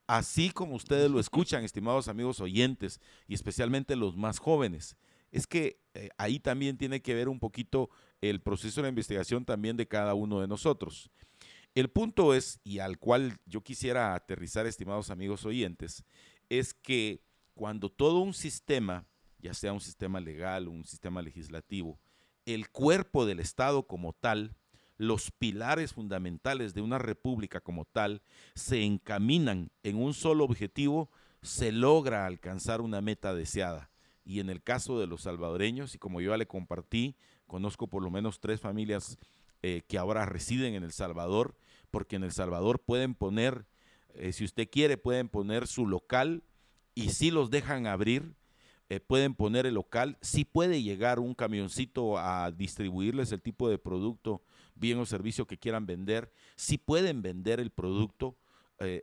así 0.06 0.50
como 0.50 0.74
ustedes 0.74 1.10
lo 1.10 1.20
escuchan, 1.20 1.64
estimados 1.64 2.08
amigos 2.08 2.40
oyentes, 2.40 2.98
y 3.26 3.34
especialmente 3.34 3.94
los 3.94 4.16
más 4.16 4.38
jóvenes, 4.38 4.96
es 5.30 5.46
que 5.46 5.82
eh, 5.92 6.08
ahí 6.16 6.40
también 6.40 6.78
tiene 6.78 7.02
que 7.02 7.14
ver 7.14 7.28
un 7.28 7.38
poquito 7.38 7.90
el 8.22 8.40
proceso 8.40 8.80
de 8.80 8.88
investigación 8.88 9.44
también 9.44 9.76
de 9.76 9.86
cada 9.86 10.14
uno 10.14 10.40
de 10.40 10.48
nosotros. 10.48 11.10
El 11.74 11.90
punto 11.90 12.34
es, 12.34 12.60
y 12.64 12.78
al 12.78 12.98
cual 12.98 13.38
yo 13.44 13.62
quisiera 13.62 14.14
aterrizar, 14.14 14.66
estimados 14.66 15.10
amigos 15.10 15.44
oyentes, 15.44 16.02
es 16.48 16.72
que 16.72 17.22
cuando 17.54 17.90
todo 17.90 18.20
un 18.20 18.32
sistema, 18.32 19.06
ya 19.38 19.52
sea 19.52 19.72
un 19.72 19.80
sistema 19.80 20.20
legal 20.20 20.68
un 20.68 20.84
sistema 20.84 21.20
legislativo, 21.20 22.00
el 22.54 22.70
cuerpo 22.70 23.26
del 23.26 23.40
Estado 23.40 23.86
como 23.86 24.14
tal, 24.14 24.56
los 24.96 25.30
pilares 25.30 25.92
fundamentales 25.92 26.72
de 26.72 26.80
una 26.80 26.98
república 26.98 27.60
como 27.60 27.84
tal, 27.84 28.22
se 28.54 28.82
encaminan 28.82 29.70
en 29.82 29.96
un 29.96 30.14
solo 30.14 30.44
objetivo, 30.44 31.10
se 31.42 31.72
logra 31.72 32.24
alcanzar 32.24 32.80
una 32.80 33.02
meta 33.02 33.34
deseada. 33.34 33.90
Y 34.24 34.40
en 34.40 34.48
el 34.48 34.62
caso 34.62 34.98
de 34.98 35.06
los 35.06 35.22
salvadoreños, 35.22 35.94
y 35.94 35.98
como 35.98 36.22
yo 36.22 36.30
ya 36.30 36.38
le 36.38 36.46
compartí, 36.46 37.16
conozco 37.46 37.86
por 37.86 38.02
lo 38.02 38.10
menos 38.10 38.40
tres 38.40 38.60
familias 38.60 39.18
eh, 39.62 39.82
que 39.86 39.98
ahora 39.98 40.24
residen 40.24 40.74
en 40.74 40.84
El 40.84 40.92
Salvador, 40.92 41.54
porque 41.90 42.16
en 42.16 42.24
El 42.24 42.32
Salvador 42.32 42.80
pueden 42.80 43.14
poner, 43.14 43.66
eh, 44.14 44.32
si 44.32 44.44
usted 44.44 44.68
quiere, 44.70 44.96
pueden 44.96 45.28
poner 45.28 45.66
su 45.66 45.86
local 45.86 46.44
y 46.94 47.10
si 47.10 47.30
los 47.30 47.50
dejan 47.50 47.86
abrir, 47.86 48.34
eh, 48.88 49.00
pueden 49.00 49.34
poner 49.34 49.66
el 49.66 49.74
local, 49.74 50.18
si 50.20 50.44
puede 50.44 50.82
llegar 50.82 51.20
un 51.20 51.34
camioncito 51.34 52.18
a 52.18 52.50
distribuirles 52.50 53.32
el 53.32 53.42
tipo 53.42 53.68
de 53.68 53.78
producto, 53.78 54.42
bien 54.74 54.98
o 54.98 55.06
servicio 55.06 55.46
que 55.46 55.58
quieran 55.58 55.86
vender, 55.86 56.32
si 56.56 56.78
pueden 56.78 57.22
vender 57.22 57.60
el 57.60 57.70
producto, 57.70 58.36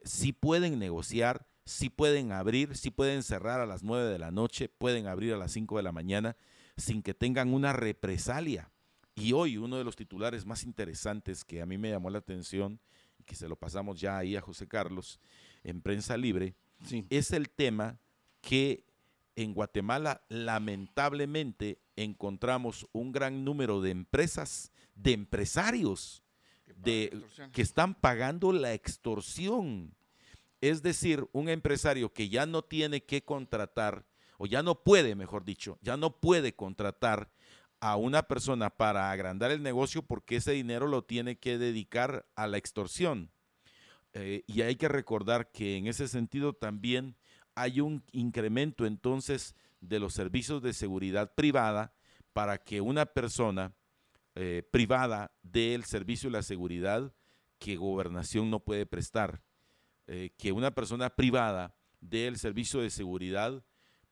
si 0.05 0.31
pueden 0.31 0.79
negociar, 0.79 1.45
si 1.65 1.89
pueden 1.89 2.31
abrir, 2.31 2.77
si 2.77 2.91
pueden 2.91 3.23
cerrar 3.23 3.59
a 3.59 3.65
las 3.65 3.83
9 3.83 4.09
de 4.09 4.19
la 4.19 4.31
noche, 4.31 4.69
pueden 4.69 5.07
abrir 5.07 5.33
a 5.33 5.37
las 5.37 5.51
5 5.51 5.77
de 5.77 5.83
la 5.83 5.91
mañana 5.91 6.37
sin 6.77 7.01
que 7.01 7.13
tengan 7.13 7.53
una 7.53 7.73
represalia. 7.73 8.71
Y 9.15 9.33
hoy 9.33 9.57
uno 9.57 9.77
de 9.77 9.83
los 9.83 9.95
titulares 9.95 10.45
más 10.45 10.63
interesantes 10.63 11.43
que 11.43 11.61
a 11.61 11.65
mí 11.65 11.77
me 11.77 11.89
llamó 11.89 12.09
la 12.09 12.19
atención 12.19 12.79
y 13.17 13.23
que 13.23 13.35
se 13.35 13.47
lo 13.47 13.55
pasamos 13.55 13.99
ya 13.99 14.17
ahí 14.17 14.35
a 14.35 14.41
José 14.41 14.67
Carlos 14.67 15.19
en 15.63 15.81
prensa 15.81 16.17
libre, 16.17 16.55
es 17.09 17.31
el 17.31 17.49
tema 17.49 17.97
que 18.41 18.83
en 19.35 19.53
Guatemala 19.53 20.21
lamentablemente 20.29 21.79
encontramos 21.95 22.87
un 22.91 23.11
gran 23.11 23.43
número 23.43 23.81
de 23.81 23.91
empresas, 23.91 24.71
de 24.95 25.13
empresarios 25.13 26.23
de, 26.77 27.21
que 27.51 27.61
están 27.61 27.95
pagando 27.95 28.51
la 28.51 28.73
extorsión. 28.73 29.93
Es 30.61 30.81
decir, 30.81 31.27
un 31.31 31.49
empresario 31.49 32.13
que 32.13 32.29
ya 32.29 32.45
no 32.45 32.63
tiene 32.63 33.03
que 33.03 33.23
contratar, 33.23 34.05
o 34.37 34.45
ya 34.45 34.63
no 34.63 34.83
puede, 34.83 35.15
mejor 35.15 35.45
dicho, 35.45 35.77
ya 35.81 35.97
no 35.97 36.19
puede 36.19 36.55
contratar 36.55 37.29
a 37.79 37.97
una 37.97 38.23
persona 38.23 38.69
para 38.69 39.11
agrandar 39.11 39.51
el 39.51 39.61
negocio 39.61 40.01
porque 40.01 40.37
ese 40.37 40.53
dinero 40.53 40.87
lo 40.87 41.03
tiene 41.03 41.37
que 41.37 41.57
dedicar 41.57 42.25
a 42.35 42.47
la 42.47 42.57
extorsión. 42.57 43.31
Eh, 44.13 44.43
y 44.47 44.61
hay 44.61 44.77
que 44.77 44.87
recordar 44.87 45.51
que 45.51 45.75
en 45.75 45.87
ese 45.87 46.07
sentido 46.07 46.53
también 46.53 47.15
hay 47.55 47.81
un 47.81 48.03
incremento 48.11 48.85
entonces 48.85 49.55
de 49.79 49.99
los 49.99 50.13
servicios 50.13 50.61
de 50.61 50.73
seguridad 50.73 51.33
privada 51.33 51.93
para 52.33 52.57
que 52.57 52.81
una 52.81 53.05
persona 53.05 53.73
eh, 54.35 54.63
privada 54.69 55.31
dé 55.41 55.73
el 55.73 55.85
servicio 55.85 56.29
de 56.29 56.37
la 56.37 56.43
seguridad 56.43 57.13
que 57.57 57.77
gobernación 57.77 58.49
no 58.49 58.59
puede 58.59 58.85
prestar. 58.85 59.41
Eh, 60.07 60.31
que 60.37 60.51
una 60.51 60.71
persona 60.71 61.09
privada 61.09 61.75
dé 61.99 62.27
el 62.27 62.37
servicio 62.37 62.81
de 62.81 62.89
seguridad 62.89 63.63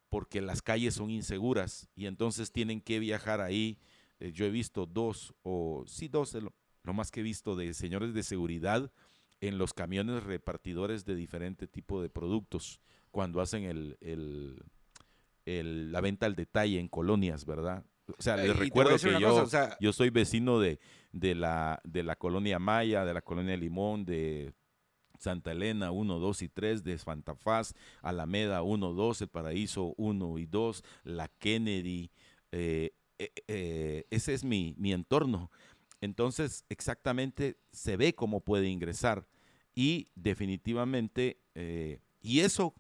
porque 0.10 0.42
las 0.42 0.62
calles 0.62 0.96
son 0.96 1.10
inseguras 1.12 1.90
y 1.96 2.06
entonces 2.06 2.52
tienen 2.52 2.82
que 2.82 3.00
viajar 3.00 3.42
ahí. 3.42 3.78
Eh, 4.20 4.32
yo 4.32 4.46
he 4.46 4.50
visto 4.50 4.86
dos, 4.86 5.34
o 5.44 5.84
sí, 5.88 6.08
dos, 6.08 6.34
lo, 6.36 6.54
más 6.94 7.12
que 7.12 7.20
he 7.20 7.24
visto 7.24 7.56
de 7.56 7.74
señores 7.74 8.14
de 8.14 8.24
seguridad 8.24 8.92
en 9.42 9.58
los 9.58 9.74
camiones 9.74 10.24
repartidores 10.24 11.04
de 11.04 11.16
diferente 11.16 11.68
tipo 11.68 12.02
de 12.02 12.10
productos 12.10 12.80
cuando 13.14 13.42
hacen 13.42 13.64
el, 13.64 14.58
la 15.46 16.02
venta 16.02 16.26
al 16.26 16.36
detalle 16.36 16.80
en 16.80 16.88
colonias, 16.88 17.46
¿verdad? 17.46 17.86
O 18.18 18.22
sea, 18.22 18.36
les 18.36 18.58
recuerdo 18.58 18.98
que 18.98 19.22
yo, 19.22 19.46
yo 19.80 19.94
soy 19.94 20.10
vecino 20.10 20.60
de, 20.60 20.80
de, 21.12 21.36
la, 21.36 21.80
de 21.86 22.02
la 22.02 22.16
colonia 22.16 22.58
Maya, 22.58 23.06
de 23.06 23.14
la 23.14 23.22
colonia 23.22 23.56
Limón, 23.56 24.04
de 24.04 24.54
Santa 25.20 25.52
Elena 25.52 25.92
1, 25.92 26.20
2 26.20 26.42
y 26.42 26.50
3, 26.50 26.84
de 26.84 26.98
Fantafaz, 26.98 27.76
Alameda 28.02 28.64
1, 28.64 28.94
2, 28.94 29.22
El 29.22 29.28
Paraíso 29.28 29.94
1 29.98 30.40
y 30.40 30.46
2, 30.48 30.84
La 31.04 31.28
Kennedy. 31.28 32.10
Eh, 32.52 32.96
eh, 33.20 33.32
eh, 33.48 34.06
ese 34.10 34.34
es 34.34 34.44
mi, 34.44 34.74
mi 34.78 34.92
entorno. 34.92 35.52
Entonces, 36.02 36.66
exactamente 36.68 37.58
se 37.72 37.96
ve 37.96 38.16
cómo 38.16 38.42
puede 38.42 38.68
ingresar. 38.70 39.28
Y 39.76 40.10
definitivamente, 40.16 41.40
y 42.22 42.40
eso 42.42 42.76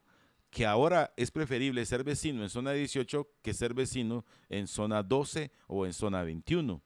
que 0.54 0.66
ahora 0.66 1.14
es 1.18 1.32
preferible 1.32 1.86
ser 1.86 2.04
vecino 2.04 2.43
en 2.43 2.49
zona 2.49 2.72
18 2.72 3.28
que 3.41 3.54
ser 3.54 3.74
vecino 3.74 4.26
en 4.49 4.68
zona 4.68 5.01
12 5.04 5.51
o 5.68 5.86
en 5.86 5.93
zona 5.93 6.24
21, 6.24 6.82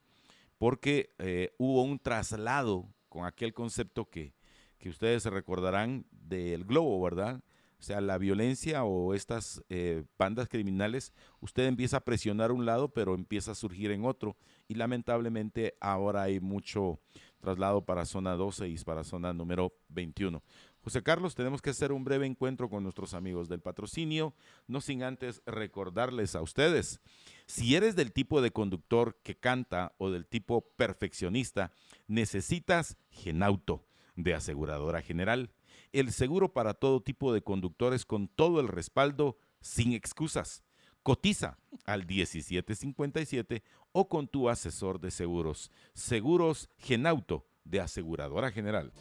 porque 0.57 1.53
hubo 1.57 1.83
un 1.83 1.99
traslado 1.99 2.87
con 3.09 3.25
aquel 3.25 3.53
concepto 3.53 4.09
que 4.09 4.33
que 4.77 4.89
ustedes 4.89 5.23
se 5.23 5.29
recordarán 5.29 6.05
del 6.11 6.65
globo, 6.65 7.01
¿verdad? 7.01 7.41
O 7.79 7.83
sea, 7.83 8.01
la 8.01 8.17
violencia 8.17 8.83
o 8.83 9.13
estas 9.13 9.63
eh, 9.69 10.03
bandas 10.17 10.49
criminales, 10.49 11.13
usted 11.41 11.67
empieza 11.67 11.97
a 11.97 12.05
presionar 12.05 12.51
un 12.51 12.65
lado, 12.65 12.89
pero 12.89 13.13
empieza 13.13 13.51
a 13.51 13.55
surgir 13.55 13.91
en 13.91 14.03
otro. 14.03 14.35
Y 14.67 14.75
lamentablemente 14.75 15.75
ahora 15.79 16.23
hay 16.23 16.39
mucho 16.39 16.99
traslado 17.39 17.85
para 17.85 18.05
zona 18.05 18.35
12 18.35 18.67
y 18.67 18.77
para 18.79 19.03
zona 19.03 19.31
número 19.31 19.73
21. 19.89 20.41
José 20.87 21.03
Carlos, 21.03 21.35
tenemos 21.35 21.61
que 21.61 21.71
hacer 21.71 21.91
un 21.91 22.05
breve 22.05 22.25
encuentro 22.25 22.69
con 22.69 22.81
nuestros 22.81 23.13
amigos 23.13 23.49
del 23.49 23.59
patrocinio, 23.59 24.33
no 24.67 24.79
sin 24.79 25.03
antes 25.03 25.41
recordarles 25.45 26.33
a 26.33 26.41
ustedes, 26.41 27.01
si 27.45 27.75
eres 27.75 27.97
del 27.97 28.13
tipo 28.13 28.41
de 28.41 28.51
conductor 28.51 29.19
que 29.21 29.35
canta 29.35 29.93
o 29.97 30.11
del 30.11 30.25
tipo 30.25 30.61
perfeccionista, 30.77 31.73
necesitas 32.07 32.95
Genauto 33.09 33.85
de 34.15 34.33
Aseguradora 34.33 35.01
General. 35.01 35.51
El 35.91 36.13
seguro 36.13 36.53
para 36.53 36.73
todo 36.73 37.01
tipo 37.01 37.33
de 37.33 37.41
conductores 37.41 38.05
con 38.05 38.29
todo 38.29 38.61
el 38.61 38.69
respaldo, 38.69 39.37
sin 39.59 39.91
excusas. 39.91 40.63
Cotiza 41.03 41.57
al 41.83 42.05
1757 42.05 43.61
o 43.91 44.07
con 44.07 44.29
tu 44.29 44.47
asesor 44.47 45.01
de 45.01 45.11
seguros. 45.11 45.69
Seguros 45.93 46.69
Genauto 46.77 47.45
de 47.65 47.81
Aseguradora 47.81 48.51
General. 48.51 48.93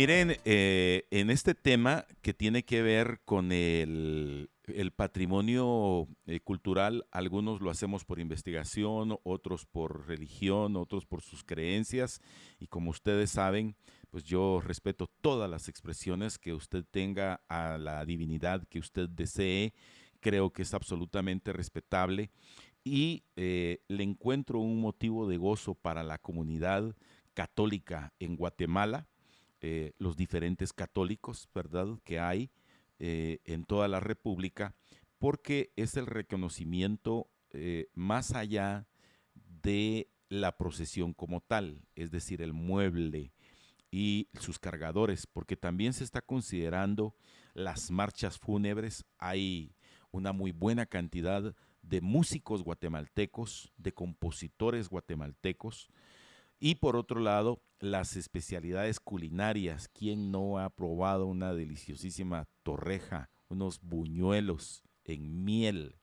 Miren, 0.00 0.34
eh, 0.46 1.06
en 1.10 1.28
este 1.28 1.54
tema 1.54 2.06
que 2.22 2.32
tiene 2.32 2.64
que 2.64 2.80
ver 2.80 3.20
con 3.26 3.52
el 3.52 4.48
patrimonio 4.96 6.08
eh, 6.24 6.40
cultural, 6.40 7.04
algunos 7.10 7.60
lo 7.60 7.68
hacemos 7.68 8.06
por 8.06 8.18
investigación, 8.18 9.18
otros 9.24 9.66
por 9.66 10.06
religión, 10.06 10.76
otros 10.76 11.04
por 11.04 11.20
sus 11.20 11.44
creencias. 11.44 12.22
Y 12.58 12.68
como 12.68 12.92
ustedes 12.92 13.30
saben, 13.30 13.76
pues 14.08 14.24
yo 14.24 14.62
respeto 14.64 15.06
todas 15.20 15.50
las 15.50 15.68
expresiones 15.68 16.38
que 16.38 16.54
usted 16.54 16.82
tenga 16.90 17.42
a 17.50 17.76
la 17.76 18.02
divinidad 18.06 18.66
que 18.70 18.78
usted 18.78 19.06
desee. 19.06 19.74
Creo 20.20 20.50
que 20.50 20.62
es 20.62 20.72
absolutamente 20.72 21.52
respetable 21.52 22.30
y 22.84 23.24
eh, 23.36 23.82
le 23.88 24.04
encuentro 24.04 24.60
un 24.60 24.80
motivo 24.80 25.28
de 25.28 25.36
gozo 25.36 25.74
para 25.74 26.02
la 26.02 26.16
comunidad 26.16 26.96
católica 27.34 28.14
en 28.18 28.36
Guatemala, 28.36 29.09
eh, 29.60 29.92
los 29.98 30.16
diferentes 30.16 30.72
católicos, 30.72 31.48
¿verdad?, 31.54 31.86
que 32.04 32.18
hay 32.18 32.50
eh, 32.98 33.40
en 33.44 33.64
toda 33.64 33.88
la 33.88 34.00
República, 34.00 34.74
porque 35.18 35.72
es 35.76 35.96
el 35.96 36.06
reconocimiento 36.06 37.30
eh, 37.52 37.88
más 37.94 38.32
allá 38.32 38.86
de 39.62 40.08
la 40.28 40.56
procesión 40.56 41.12
como 41.12 41.40
tal, 41.40 41.82
es 41.94 42.10
decir, 42.10 42.40
el 42.40 42.52
mueble 42.52 43.32
y 43.90 44.28
sus 44.40 44.58
cargadores, 44.58 45.26
porque 45.26 45.56
también 45.56 45.92
se 45.92 46.04
está 46.04 46.22
considerando 46.22 47.14
las 47.54 47.90
marchas 47.90 48.38
fúnebres. 48.38 49.04
Hay 49.18 49.74
una 50.10 50.32
muy 50.32 50.52
buena 50.52 50.86
cantidad 50.86 51.54
de 51.82 52.00
músicos 52.00 52.62
guatemaltecos, 52.62 53.72
de 53.76 53.92
compositores 53.92 54.88
guatemaltecos, 54.88 55.90
y 56.60 56.76
por 56.76 56.94
otro 56.96 57.18
lado, 57.20 57.62
las 57.80 58.14
especialidades 58.16 59.00
culinarias. 59.00 59.88
¿Quién 59.88 60.30
no 60.30 60.58
ha 60.58 60.68
probado 60.70 61.26
una 61.26 61.54
deliciosísima 61.54 62.46
torreja, 62.62 63.30
unos 63.48 63.80
buñuelos 63.80 64.82
en 65.04 65.44
miel, 65.44 65.96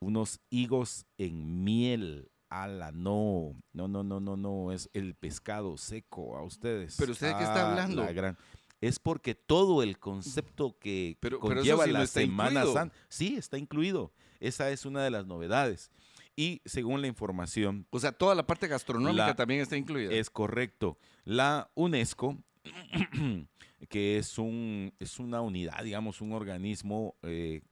unos 0.00 0.40
higos 0.50 1.06
en 1.18 1.64
miel? 1.64 2.30
ala, 2.48 2.92
no, 2.92 3.56
no, 3.72 3.88
no, 3.88 4.04
no, 4.04 4.20
no, 4.20 4.36
no, 4.36 4.70
es 4.70 4.88
el 4.92 5.16
pescado 5.16 5.76
seco 5.76 6.36
a 6.36 6.44
ustedes. 6.44 6.94
Pero 6.96 7.10
usted 7.10 7.26
de 7.32 7.34
qué 7.38 7.42
está 7.42 7.66
Ah, 7.66 7.70
hablando? 7.72 8.04
la 8.04 8.12
gran- 8.12 8.38
Es 8.80 9.00
porque 9.00 9.34
todo 9.34 9.82
el 9.82 9.98
concepto 9.98 10.78
que 10.78 11.16
Pero- 11.20 11.40
conlleva 11.40 11.84
sí 11.86 11.90
la 11.90 12.06
Semana. 12.06 12.64
Santa, 12.66 12.94
sí, 13.08 13.34
está 13.36 13.58
incluido. 13.58 14.12
Esa 14.38 14.70
es 14.70 14.86
una 14.86 15.02
de 15.02 15.10
las 15.10 15.26
novedades. 15.26 15.90
Y 16.36 16.60
según 16.66 17.00
la 17.00 17.06
información, 17.06 17.86
O 17.90 17.98
sea, 17.98 18.12
toda 18.12 18.34
la 18.34 18.46
parte 18.46 18.68
gastronómica 18.68 19.28
La- 19.28 19.36
también 19.36 19.60
está 19.62 19.76
incluida. 19.76 20.12
es 20.12 20.28
correcto. 20.28 20.98
La 21.24 21.70
UNESCO, 21.74 22.36
que 23.88 24.18
es, 24.18 24.38
un, 24.38 24.92
es 24.98 25.18
una 25.18 25.40
unidad, 25.40 25.82
digamos, 25.82 26.20
un 26.20 26.32
organismo 26.32 27.14
eh, 27.22 27.62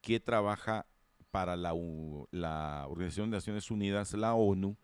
que 0.00 0.18
trabaja 0.20 0.86
para 1.30 1.56
la, 1.56 1.72
la 2.32 2.86
Organización 2.88 3.30
de 3.30 3.36
Naciones 3.36 3.70
Unidas, 3.70 4.12
la 4.14 4.34
ONU, 4.34 4.76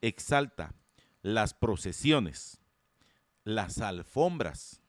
exalta 0.00 0.74
las 1.22 1.54
procesiones, 1.54 2.58
las 3.44 3.78
alfombras, 3.80 4.82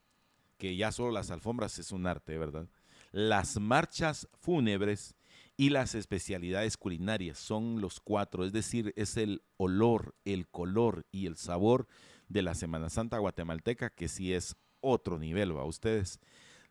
que 0.57 0.75
ya 0.75 0.91
solo 0.91 1.11
las 1.11 1.29
alfombras 1.29 1.77
es 1.77 1.91
un 1.91 2.07
arte, 2.07 2.37
¿verdad? 2.39 2.67
Las 3.11 3.59
marchas 3.59 4.27
fúnebres 4.39 5.15
y 5.55 5.69
las 5.69 5.95
especialidades 5.95 6.77
culinarias 6.77 7.37
son 7.37 7.79
los 7.79 7.99
cuatro, 7.99 8.45
es 8.45 8.53
decir, 8.53 8.93
es 8.95 9.17
el 9.17 9.43
olor, 9.57 10.15
el 10.25 10.47
color 10.47 11.05
y 11.11 11.27
el 11.27 11.37
sabor 11.37 11.87
de 12.27 12.41
la 12.41 12.55
Semana 12.55 12.89
Santa 12.89 13.19
guatemalteca, 13.19 13.89
que 13.91 14.07
sí 14.07 14.33
es 14.33 14.55
otro 14.81 15.19
nivel, 15.19 15.55
va 15.55 15.63
ustedes. 15.65 16.19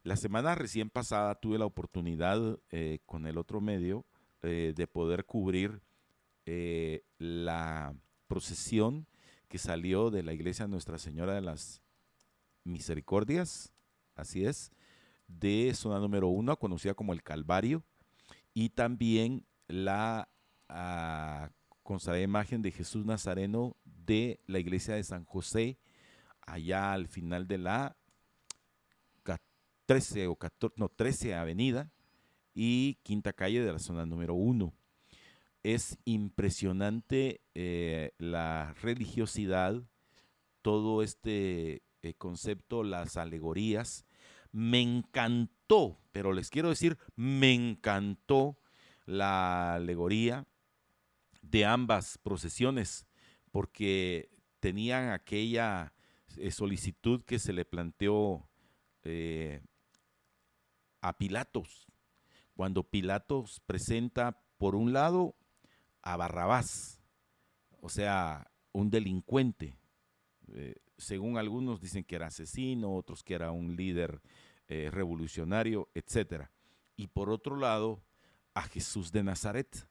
La 0.02 0.16
semana 0.16 0.56
recién 0.56 0.90
pasada 0.90 1.36
tuve 1.36 1.58
la 1.58 1.64
oportunidad 1.64 2.58
eh, 2.70 2.98
con 3.06 3.26
el 3.26 3.38
otro 3.38 3.60
medio 3.60 4.04
eh, 4.42 4.72
de 4.74 4.86
poder 4.88 5.24
cubrir 5.24 5.80
eh, 6.44 7.04
la 7.18 7.94
procesión 8.26 9.06
que 9.46 9.58
salió 9.58 10.10
de 10.10 10.24
la 10.24 10.32
iglesia 10.32 10.66
Nuestra 10.66 10.98
Señora 10.98 11.34
de 11.34 11.42
las 11.42 11.82
Misericordias, 12.64 13.72
así 14.16 14.44
es, 14.44 14.72
de 15.28 15.72
zona 15.74 16.00
número 16.00 16.28
uno, 16.28 16.58
conocida 16.58 16.94
como 16.94 17.12
el 17.12 17.22
Calvario, 17.22 17.84
y 18.54 18.70
también 18.70 19.46
la 19.68 20.28
ah, 20.68 21.50
consagrada 21.82 22.22
imagen 22.22 22.62
de 22.62 22.70
Jesús 22.72 23.04
Nazareno 23.04 23.76
de 23.84 24.40
la 24.46 24.58
iglesia 24.58 24.94
de 24.94 25.04
San 25.04 25.24
José, 25.24 25.78
allá 26.42 26.92
al 26.92 27.08
final 27.08 27.46
de 27.46 27.58
la 27.58 27.96
ca- 29.22 29.40
13 29.86 30.26
o 30.26 30.36
14, 30.36 30.74
no, 30.78 30.88
13 30.88 31.34
avenida 31.34 31.90
y 32.54 32.94
quinta 33.02 33.32
calle 33.32 33.62
de 33.62 33.72
la 33.72 33.78
zona 33.78 34.06
número 34.06 34.34
uno. 34.34 34.74
Es 35.62 35.96
impresionante 36.04 37.40
eh, 37.54 38.12
la 38.18 38.74
religiosidad, 38.82 39.80
todo 40.60 41.02
este 41.02 41.82
eh, 42.02 42.14
concepto, 42.18 42.82
las 42.82 43.16
alegorías. 43.16 44.04
Me 44.52 44.80
encantó, 44.80 45.98
pero 46.12 46.32
les 46.32 46.50
quiero 46.50 46.68
decir, 46.68 46.98
me 47.16 47.52
encantó 47.52 48.58
la 49.06 49.74
alegoría 49.74 50.46
de 51.40 51.64
ambas 51.64 52.18
procesiones, 52.18 53.06
porque 53.50 54.30
tenían 54.60 55.10
aquella 55.10 55.92
eh, 56.36 56.50
solicitud 56.50 57.22
que 57.24 57.38
se 57.38 57.52
le 57.52 57.64
planteó 57.64 58.48
eh, 59.02 59.62
a 61.00 61.16
Pilatos, 61.18 61.86
cuando 62.54 62.84
Pilatos 62.84 63.60
presenta 63.66 64.40
por 64.58 64.76
un 64.76 64.92
lado 64.92 65.34
a 66.02 66.16
Barrabás, 66.16 67.02
o 67.80 67.88
sea, 67.88 68.50
un 68.72 68.90
delincuente. 68.90 69.76
Eh, 70.54 70.76
según 71.02 71.38
algunos 71.38 71.80
dicen 71.80 72.04
que 72.04 72.16
era 72.16 72.28
asesino, 72.28 72.94
otros 72.94 73.22
que 73.22 73.34
era 73.34 73.50
un 73.50 73.76
líder 73.76 74.20
eh, 74.68 74.90
revolucionario, 74.90 75.88
etc. 75.94 76.46
Y 76.96 77.08
por 77.08 77.30
otro 77.30 77.56
lado, 77.56 78.02
a 78.54 78.62
Jesús 78.62 79.12
de 79.12 79.22
Nazaret. 79.22 79.88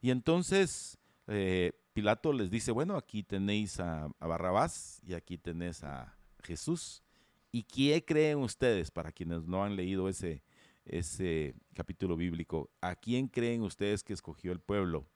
Y 0.00 0.10
entonces 0.10 0.98
eh, 1.28 1.72
Pilato 1.92 2.32
les 2.32 2.50
dice, 2.50 2.72
bueno, 2.72 2.96
aquí 2.96 3.22
tenéis 3.22 3.78
a, 3.80 4.10
Barrabás 4.18 5.00
y 5.06 5.14
aquí 5.14 5.38
tenés 5.38 5.84
a 5.84 6.16
Jesús. 6.42 7.02
¿Y 7.50 7.64
quién 7.64 8.00
creen 8.00 8.38
ustedes, 8.38 8.90
para 8.90 9.12
quienes 9.12 9.44
no 9.44 9.62
han 9.62 9.76
leído 9.76 10.08
ese, 10.08 10.42
ese 10.86 11.54
capítulo 11.74 12.16
bíblico, 12.16 12.70
a 12.80 12.96
quién 12.96 13.28
creen 13.28 13.62
ustedes 13.62 14.02
que 14.02 14.14
escogió 14.14 14.52
el 14.52 14.60
pueblo? 14.60 15.06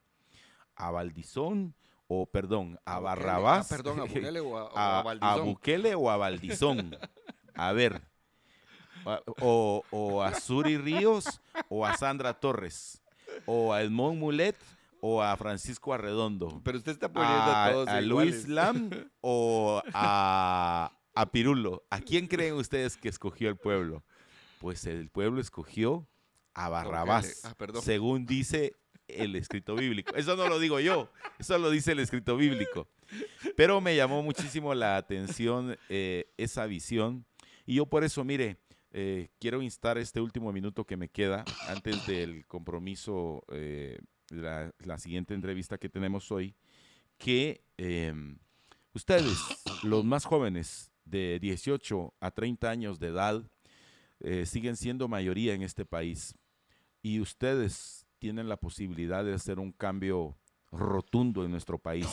¿A 0.75 0.91
Valdizón 0.91 1.75
o, 2.09 2.27
perdón, 2.27 2.79
a. 2.85 3.01
Barrabás? 3.01 3.71
Ah, 3.71 3.77
perdón, 3.77 4.01
a 4.01 4.05
Bukele 4.05 4.41
o 4.41 4.57
a, 4.57 4.65
o 4.65 5.09
a. 5.21 5.37
Bukele 5.43 5.95
o 5.95 6.11
a 6.11 6.17
Valdizón. 6.17 6.97
A 7.55 7.73
ver. 7.73 8.03
O, 9.41 9.85
o 9.91 10.23
a 10.23 10.35
Suri 10.35 10.79
Ríos 10.79 11.41
o 11.69 11.87
a 11.87 11.97
Sandra 11.97 12.35
Torres. 12.35 13.01
O 13.45 13.73
a 13.73 13.83
Edmond 13.83 14.19
Mulet 14.19 14.57
o 15.01 15.23
a 15.23 15.37
Francisco 15.37 15.93
Arredondo. 15.93 16.61
Pero 16.65 16.79
usted 16.79 16.93
está 16.93 17.13
poniendo 17.13 17.53
a, 17.53 17.71
todos 17.71 17.89
a. 17.89 18.01
Luis 18.01 18.49
Lam 18.49 18.91
o 19.21 19.83
a, 19.95 20.93
a 21.15 21.27
Pirulo. 21.31 21.85
¿A 21.91 22.01
quién 22.01 22.27
creen 22.27 22.55
ustedes 22.55 22.97
que 22.97 23.09
escogió 23.09 23.49
el 23.49 23.57
pueblo? 23.57 24.05
Pues 24.61 24.87
el 24.87 25.09
pueblo 25.09 25.41
escogió 25.41 26.09
a 26.55 26.69
Barrabás. 26.69 27.45
Ah, 27.45 27.55
perdón. 27.57 27.83
Según 27.83 28.27
dice 28.27 28.75
el 29.09 29.37
escrito 29.37 29.75
bíblico. 29.75 30.15
Eso 30.15 30.37
no 30.37 30.49
lo 30.49 30.59
digo 30.59 30.81
yo, 30.81 31.11
eso 31.39 31.59
lo 31.59 31.71
dice 31.71 31.93
el 31.93 32.01
escrito 32.01 32.37
bíblico. 32.37 32.89
Pero 33.57 33.81
me 33.81 33.95
llamó 33.97 34.23
muchísimo 34.23 34.75
la 34.75 34.97
atención 34.97 35.77
eh, 35.89 36.33
esa 36.37 36.67
visión. 36.67 37.25
Y 37.65 37.77
yo 37.77 37.87
por 37.87 38.05
eso, 38.05 38.25
mire, 38.25 38.59
eh, 38.93 39.29
quiero 39.39 39.63
instar 39.63 39.99
este 39.99 40.21
último 40.21 40.53
minuto 40.53 40.85
que 40.85 40.97
me 40.97 41.09
queda 41.09 41.45
antes 41.69 42.07
del 42.07 42.47
compromiso, 42.47 43.45
eh, 43.53 43.99
la, 44.31 44.73
la 44.79 44.99
siguiente 44.99 45.35
entrevista 45.35 45.79
que 45.79 45.89
tenemos 45.89 46.31
hoy, 46.33 46.55
que 47.19 47.63
eh, 47.79 48.13
ustedes, 48.93 49.39
los 49.83 50.05
más 50.05 50.25
jóvenes 50.25 50.93
de 51.05 51.39
18 51.41 52.15
a 52.21 52.31
30 52.31 52.71
años 52.71 52.99
de 52.99 53.09
edad, 53.09 53.45
eh, 54.21 54.47
siguen 54.47 54.77
siendo 54.77 55.09
mayoría 55.09 55.55
en 55.55 55.63
este 55.63 55.85
país. 55.85 56.35
Y 57.03 57.21
ustedes 57.21 58.06
tienen 58.19 58.49
la 58.49 58.57
posibilidad 58.57 59.25
de 59.25 59.35
hacer 59.35 59.59
un 59.59 59.73
cambio 59.73 60.37
rotundo 60.73 61.45
en 61.45 61.51
nuestro 61.51 61.79
país, 61.79 62.07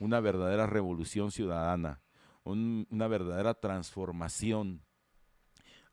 una 0.00 0.20
verdadera 0.20 0.66
revolución 0.66 1.30
ciudadana, 1.30 2.00
un- 2.44 2.86
una 2.90 3.08
verdadera 3.08 3.54
transformación, 3.54 4.82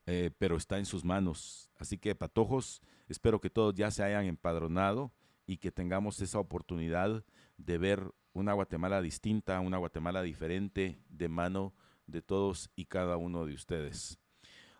eh, 0.06 0.32
pero 0.38 0.56
está 0.58 0.78
en 0.78 0.86
sus 0.86 1.04
manos. 1.06 1.70
Así 1.78 1.98
que, 1.98 2.16
patojos, 2.16 2.82
espero 3.08 3.40
que 3.40 3.50
todos 3.50 3.76
ya 3.76 3.92
se 3.92 4.04
hayan 4.04 4.26
empadronado 4.26 5.12
y 5.46 5.58
que 5.58 5.72
tengamos 5.72 6.22
esa 6.22 6.40
oportunidad 6.40 7.24
de 7.58 7.78
ver 7.78 8.12
una 8.34 8.54
Guatemala 8.54 9.02
distinta, 9.02 9.60
una 9.60 9.78
Guatemala 9.78 10.22
diferente 10.22 11.02
de 11.10 11.30
mano 11.30 11.74
de 12.08 12.22
todos 12.22 12.70
y 12.76 12.86
cada 12.86 13.18
uno 13.18 13.46
de 13.46 13.54
ustedes. 13.54 14.20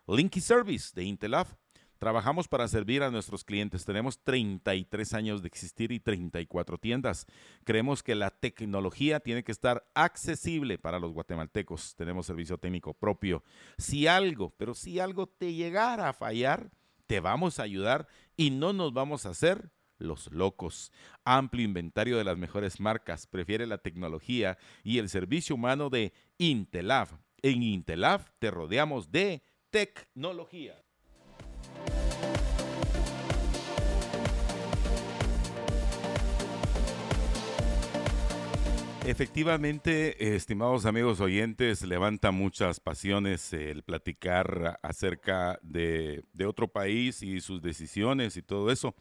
Linky 0.06 0.40
Service 0.40 0.90
de 0.94 1.04
Intelaf. 1.04 1.54
Trabajamos 2.00 2.48
para 2.48 2.66
servir 2.66 3.02
a 3.02 3.10
nuestros 3.10 3.44
clientes. 3.44 3.84
Tenemos 3.84 4.24
33 4.24 5.12
años 5.12 5.42
de 5.42 5.48
existir 5.48 5.92
y 5.92 6.00
34 6.00 6.78
tiendas. 6.78 7.26
Creemos 7.64 8.02
que 8.02 8.14
la 8.14 8.30
tecnología 8.30 9.20
tiene 9.20 9.44
que 9.44 9.52
estar 9.52 9.86
accesible 9.94 10.78
para 10.78 10.98
los 10.98 11.12
guatemaltecos. 11.12 11.94
Tenemos 11.96 12.24
servicio 12.24 12.56
técnico 12.56 12.94
propio. 12.94 13.44
Si 13.76 14.06
algo, 14.06 14.54
pero 14.56 14.72
si 14.72 14.98
algo 14.98 15.26
te 15.26 15.52
llegara 15.52 16.08
a 16.08 16.14
fallar, 16.14 16.70
te 17.06 17.20
vamos 17.20 17.60
a 17.60 17.64
ayudar 17.64 18.08
y 18.34 18.50
no 18.50 18.72
nos 18.72 18.94
vamos 18.94 19.26
a 19.26 19.30
hacer 19.30 19.70
los 19.98 20.32
locos. 20.32 20.92
Amplio 21.26 21.66
inventario 21.66 22.16
de 22.16 22.24
las 22.24 22.38
mejores 22.38 22.80
marcas. 22.80 23.26
Prefiere 23.26 23.66
la 23.66 23.76
tecnología 23.76 24.56
y 24.82 25.00
el 25.00 25.10
servicio 25.10 25.54
humano 25.54 25.90
de 25.90 26.14
Intelaf. 26.38 27.12
En 27.42 27.62
Intelaf 27.62 28.30
te 28.38 28.50
rodeamos 28.50 29.12
de 29.12 29.42
tecnología. 29.68 30.82
Efectivamente, 39.10 40.36
estimados 40.36 40.86
amigos 40.86 41.20
oyentes, 41.20 41.82
levanta 41.82 42.30
muchas 42.30 42.78
pasiones 42.78 43.52
el 43.52 43.82
platicar 43.82 44.78
acerca 44.82 45.58
de, 45.62 46.22
de 46.32 46.46
otro 46.46 46.68
país 46.68 47.20
y 47.22 47.40
sus 47.40 47.60
decisiones 47.60 48.36
y 48.36 48.42
todo 48.42 48.70
eso. 48.70 48.94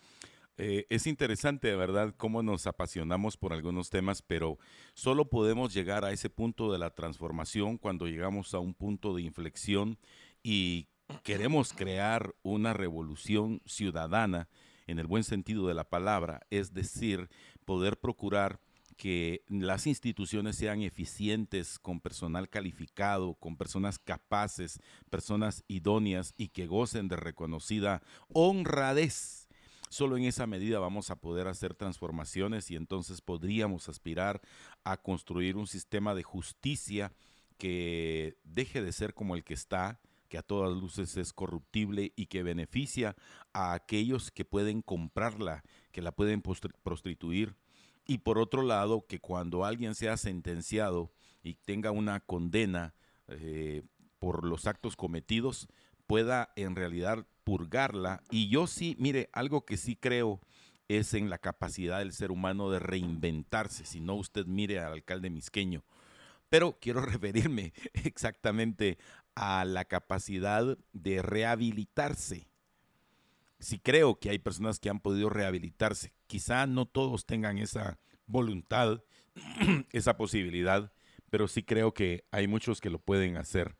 Eh, 0.58 0.86
es 0.90 1.08
interesante, 1.08 1.70
de 1.70 1.76
verdad, 1.78 2.14
cómo 2.18 2.44
nos 2.44 2.68
apasionamos 2.68 3.38
por 3.38 3.54
algunos 3.54 3.90
temas, 3.90 4.22
pero 4.22 4.58
solo 4.94 5.30
podemos 5.30 5.74
llegar 5.74 6.04
a 6.04 6.12
ese 6.12 6.30
punto 6.30 6.72
de 6.72 6.80
la 6.80 6.90
transformación 6.90 7.78
cuando 7.78 8.08
llegamos 8.08 8.54
a 8.54 8.60
un 8.60 8.74
punto 8.74 9.16
de 9.16 9.22
inflexión 9.22 9.98
y 10.44 10.88
queremos 11.24 11.74
crear 11.74 12.36
una 12.43 12.74
revolución 12.74 13.62
ciudadana 13.66 14.47
en 14.88 14.99
el 14.99 15.07
buen 15.07 15.24
sentido 15.24 15.68
de 15.68 15.74
la 15.74 15.89
palabra, 15.89 16.41
es 16.49 16.74
decir, 16.74 17.30
poder 17.66 17.99
procurar 17.99 18.60
que 18.97 19.45
las 19.47 19.88
instituciones 19.88 20.57
sean 20.57 20.82
eficientes, 20.82 21.80
con 21.80 22.01
personal 22.01 22.49
calificado, 22.49 23.36
con 23.36 23.55
personas 23.55 23.97
capaces, 23.97 24.82
personas 25.10 25.64
idóneas 25.70 26.34
y 26.38 26.49
que 26.49 26.68
gocen 26.68 27.07
de 27.07 27.16
reconocida 27.16 28.01
honradez. 28.34 29.47
Solo 29.88 30.18
en 30.18 30.26
esa 30.26 30.47
medida 30.47 30.80
vamos 30.80 31.12
a 31.12 31.16
poder 31.16 31.47
hacer 31.47 31.76
transformaciones 31.76 32.70
y 32.72 32.76
entonces 32.76 33.22
podríamos 33.22 33.88
aspirar 33.88 34.41
a 34.84 34.97
construir 34.97 35.55
un 35.55 35.66
sistema 35.66 36.14
de 36.14 36.24
justicia 36.24 37.14
que 37.57 38.38
deje 38.43 38.82
de 38.82 38.91
ser 38.91 39.14
como 39.14 39.36
el 39.36 39.45
que 39.45 39.53
está, 39.53 39.99
que 40.30 40.38
a 40.38 40.44
todas 40.44 40.72
luces 40.76 41.18
es 41.18 41.34
corruptible 41.34 42.14
y 42.16 42.28
que 42.28 42.44
beneficia 42.44 43.16
a 43.52 43.74
aquellos 43.74 44.32
que 44.32 44.46
pueden 44.46 44.82
comprarla, 44.82 45.64
que 45.92 46.02
la 46.02 46.14
pueden 46.14 46.42
prostituir 46.42 47.56
y 48.10 48.18
por 48.18 48.40
otro 48.40 48.64
lado, 48.64 49.06
que 49.08 49.20
cuando 49.20 49.66
alguien 49.66 49.94
sea 49.94 50.18
sentenciado 50.18 51.12
y 51.44 51.54
tenga 51.54 51.92
una 51.92 52.20
condena 52.22 52.96
eh, 53.28 53.84
por 54.18 54.46
los 54.46 54.66
actos 54.66 54.96
cometidos, 54.96 55.68
pueda 56.08 56.52
en 56.56 56.76
realidad 56.76 57.28
purgarla. 57.44 58.24
Y 58.32 58.50
yo 58.50 58.66
sí, 58.66 58.96
mire, 58.98 59.30
algo 59.32 59.64
que 59.64 59.78
sí 59.78 59.96
creo 59.96 60.42
es 60.88 61.14
en 61.14 61.30
la 61.30 61.38
capacidad 61.38 62.00
del 62.00 62.12
ser 62.12 62.32
humano 62.32 62.72
de 62.72 62.80
reinventarse. 62.80 63.86
Si 63.86 64.00
no, 64.00 64.16
usted 64.16 64.48
mire 64.48 64.80
al 64.80 64.94
alcalde 64.94 65.30
misqueño. 65.30 65.84
Pero 66.50 66.80
quiero 66.82 67.02
referirme 67.06 67.74
exactamente 67.94 68.98
a 69.40 69.64
la 69.64 69.86
capacidad 69.86 70.78
de 70.92 71.22
rehabilitarse. 71.22 72.50
Sí 73.58 73.80
creo 73.80 74.20
que 74.20 74.30
hay 74.30 74.38
personas 74.38 74.80
que 74.80 74.90
han 74.90 75.00
podido 75.00 75.30
rehabilitarse. 75.30 76.14
Quizá 76.28 76.68
no 76.68 76.86
todos 76.86 77.26
tengan 77.26 77.58
esa 77.58 78.00
voluntad, 78.26 79.02
esa 79.94 80.18
posibilidad, 80.18 80.92
pero 81.30 81.48
sí 81.48 81.64
creo 81.64 81.94
que 81.94 82.26
hay 82.32 82.50
muchos 82.50 82.82
que 82.82 82.90
lo 82.90 83.00
pueden 83.00 83.38
hacer. 83.38 83.78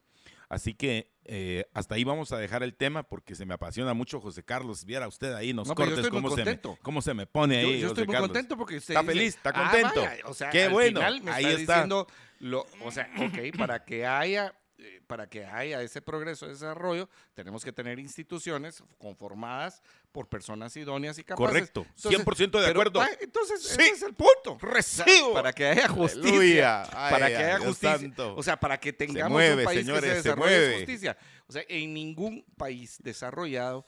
Así 0.48 0.76
que 0.76 1.12
eh, 1.26 1.66
hasta 1.74 1.96
ahí 1.96 2.06
vamos 2.06 2.32
a 2.32 2.38
dejar 2.38 2.64
el 2.64 2.74
tema 2.74 3.04
porque 3.04 3.36
se 3.36 3.46
me 3.46 3.54
apasiona 3.54 3.94
mucho 3.94 4.22
José 4.22 4.44
Carlos. 4.44 4.86
Viera 4.86 5.10
usted 5.10 5.34
ahí 5.34 5.54
nos 5.54 5.74
cortes 5.74 6.08
cómo 6.10 6.34
se, 6.34 6.46
me, 6.46 6.60
cómo 6.82 7.02
se 7.02 7.14
me 7.14 7.28
pone 7.28 7.58
ahí. 7.58 7.82
Yo, 7.82 7.90
estoy 7.90 8.08
muy 8.08 8.16
contento 8.16 8.58
porque 8.58 8.78
usted 8.78 8.94
está 8.96 9.04
feliz, 9.04 9.36
está 9.36 9.52
ah, 9.54 9.72
contento. 9.72 10.30
o 10.30 10.34
sea, 10.34 10.50
Qué 10.52 10.70
bueno. 10.70 11.02
ahí 11.02 11.46
está. 11.46 11.86
lo, 11.86 12.66
o 12.82 12.92
sea, 12.92 13.10
ok, 13.18 13.58
para 13.58 13.84
que 13.84 14.06
haya 14.06 14.56
eh, 14.82 15.02
para 15.08 15.28
que 15.30 15.46
haya 15.46 15.82
ese 15.82 16.02
progreso, 16.02 16.46
ese 16.46 16.54
desarrollo, 16.54 17.10
tenemos 17.34 17.66
que 17.66 17.74
tener 17.74 18.00
instituciones 18.00 18.82
conformadas 18.98 19.82
por 20.14 20.30
personas 20.30 20.76
idóneas 20.78 21.18
y 21.18 21.24
capaces. 21.24 21.70
Correcto, 21.72 21.86
100% 21.98 22.62
de 22.62 22.68
acuerdo. 22.68 23.02
entonces, 23.20 23.66
ese 23.66 23.90
es 23.90 24.02
el 24.04 24.14
punto. 24.14 24.58
Recibo. 24.62 25.34
para 25.34 25.52
que 25.52 25.66
haya 25.66 25.90
justicia. 25.90 26.88
para 26.92 27.28
que 27.28 27.36
haya 27.36 27.60
justicia. 27.60 28.14
O 28.36 28.42
sea, 28.42 28.58
para 28.58 28.80
que 28.80 28.94
tengamos 28.94 29.42
un 29.42 29.64
país 29.66 29.86
que 29.86 30.00
se 30.00 30.14
desarrolle 30.16 30.78
justicia. 30.78 31.18
O 31.48 31.52
sea, 31.52 31.64
en 31.68 31.94
ningún 31.94 32.46
país 32.56 32.98
desarrollado 33.04 33.86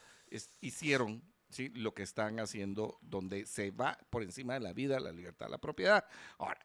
hicieron 0.60 1.24
¿sí? 1.52 1.70
lo 1.70 1.94
que 1.94 2.04
están 2.04 2.40
haciendo, 2.40 3.00
donde 3.02 3.46
se 3.46 3.72
va 3.72 3.98
por 4.10 4.24
encima 4.24 4.56
de 4.56 4.60
la 4.60 4.74
vida, 4.74 5.00
la 5.00 5.12
libertad, 5.12 5.48
la 5.50 5.58
propiedad. 5.58 6.06
Ahora, 6.38 6.60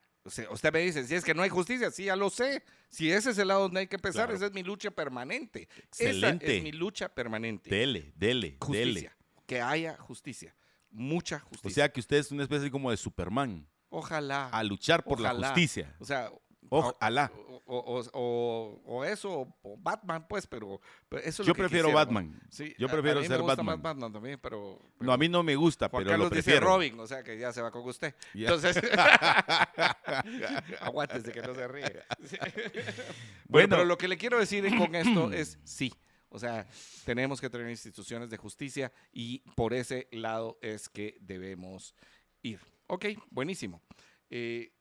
usted 0.50 0.72
me 0.72 0.80
dice, 0.80 1.06
si 1.06 1.14
es 1.14 1.24
que 1.24 1.34
no 1.34 1.42
hay 1.42 1.48
justicia, 1.48 1.90
sí, 1.90 2.04
ya 2.04 2.16
lo 2.16 2.30
sé. 2.30 2.62
Si 2.88 3.10
ese 3.10 3.30
es 3.30 3.38
el 3.38 3.48
lado 3.48 3.62
donde 3.62 3.80
hay 3.80 3.86
que 3.86 3.96
empezar, 3.96 4.30
esa 4.30 4.46
es 4.46 4.52
mi 4.52 4.62
lucha 4.62 4.90
permanente. 4.90 5.68
Excelente. 5.78 6.46
Esa 6.46 6.54
es 6.54 6.62
mi 6.62 6.72
lucha 6.72 7.08
permanente. 7.08 7.70
Dele, 7.70 8.12
dele, 8.16 8.56
justicia. 8.60 9.16
Que 9.46 9.60
haya 9.60 9.96
justicia. 9.98 10.54
Mucha 10.90 11.40
justicia. 11.40 11.68
O 11.68 11.70
sea, 11.70 11.92
que 11.92 12.00
usted 12.00 12.16
es 12.16 12.30
una 12.30 12.42
especie 12.42 12.70
como 12.70 12.90
de 12.90 12.96
Superman. 12.96 13.66
Ojalá. 13.88 14.48
A 14.48 14.62
luchar 14.64 15.04
por 15.04 15.20
la 15.20 15.34
justicia. 15.34 15.94
O 15.98 16.04
sea, 16.04 16.30
Ojalá. 16.68 17.32
O, 17.68 19.04
eso, 19.04 19.48
o 19.62 19.76
Batman, 19.76 20.26
pues, 20.28 20.46
pero, 20.46 20.80
eso 21.24 21.42
Yo 21.42 21.52
prefiero 21.52 21.92
Batman. 21.92 22.40
Yo 22.78 22.88
prefiero 22.88 23.24
ser 23.24 23.42
Batman. 23.42 24.12
también, 24.12 24.38
pero, 24.40 24.78
No, 25.00 25.12
a 25.12 25.16
mí 25.16 25.28
no 25.28 25.42
me 25.42 25.56
gusta, 25.56 25.90
pero 25.90 26.06
Carlos 26.06 26.26
lo 26.26 26.30
prefiero. 26.30 26.60
dice 26.60 26.66
Robin, 26.66 27.00
o 27.00 27.06
sea 27.06 27.24
que 27.24 27.38
ya 27.38 27.52
se 27.52 27.62
va 27.62 27.72
con 27.72 27.82
usted. 27.88 28.14
Entonces, 28.34 28.76
aguántese 30.80 31.32
que 31.32 31.42
no 31.42 31.54
se 31.54 31.66
ríe. 31.66 32.02
bueno, 33.48 33.68
pero 33.70 33.84
lo 33.84 33.98
que 33.98 34.08
le 34.08 34.16
quiero 34.16 34.38
decir 34.38 34.64
con 34.76 34.94
esto 34.94 35.30
es 35.32 35.58
sí. 35.64 35.92
O 36.28 36.38
sea, 36.38 36.66
tenemos 37.04 37.40
que 37.40 37.48
tener 37.48 37.70
instituciones 37.70 38.30
de 38.30 38.36
justicia 38.36 38.92
y 39.12 39.38
por 39.54 39.72
ese 39.72 40.08
lado 40.10 40.58
es 40.60 40.88
que 40.88 41.16
debemos 41.20 41.94
ir. 42.42 42.60
Ok, 42.88 43.06
buenísimo. 43.30 43.80
Eh, 44.28 44.72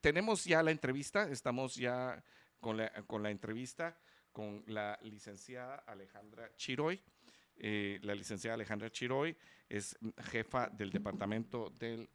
tenemos 0.00 0.44
ya 0.44 0.62
la 0.62 0.70
entrevista, 0.70 1.28
estamos 1.30 1.76
ya 1.76 2.22
con 2.60 2.76
la, 2.76 3.30
entrevista 3.30 3.98
con 4.32 4.64
la 4.66 4.98
licenciada 5.02 5.76
Alejandra 5.86 6.50
Chiroy. 6.56 7.00
Eh, 7.56 8.00
la 8.02 8.14
licenciada 8.14 8.54
Alejandra 8.54 8.90
Chiroy 8.90 9.36
es 9.68 9.96
jefa 10.30 10.68
del 10.68 10.90
departamento 10.90 11.70
del... 11.70 12.08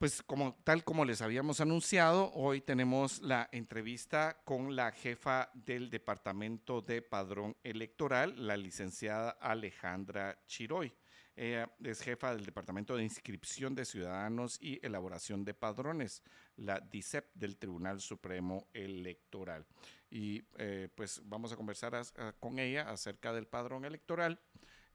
Pues 0.02 0.24
como 0.24 0.56
tal 0.64 0.84
como 0.84 1.06
les 1.06 1.22
habíamos 1.22 1.62
anunciado, 1.62 2.32
hoy 2.34 2.60
tenemos 2.60 3.22
la 3.22 3.48
entrevista 3.52 4.42
con 4.44 4.76
la 4.76 4.92
jefa 4.92 5.52
del 5.54 5.92
Departamento 5.92 6.82
de 6.82 7.04
Padrón 7.04 7.56
Electoral, 7.64 8.48
la 8.48 8.58
licenciada 8.58 9.30
Alejandra 9.30 10.40
Chiroy. 10.48 10.92
Ella 11.36 11.72
es 11.84 12.02
jefa 12.02 12.34
del 12.34 12.48
Departamento 12.48 12.98
de 12.98 13.04
Inscripción 13.04 13.76
de 13.76 13.86
Ciudadanos 13.86 14.58
y 14.60 14.84
Elaboración 14.84 15.46
de 15.46 15.54
Padrones, 15.54 16.24
la 16.56 16.80
DICEP 16.80 17.36
del 17.36 17.58
Tribunal 17.58 18.02
Supremo 18.02 18.70
Electoral. 18.74 19.68
Y 20.10 20.42
eh, 20.58 20.90
pues 20.96 21.22
vamos 21.26 21.52
a 21.52 21.56
conversar 21.56 21.94
con 22.40 22.58
ella 22.58 22.90
acerca 22.90 23.34
del 23.34 23.46
padrón 23.46 23.86
electoral. 23.86 24.40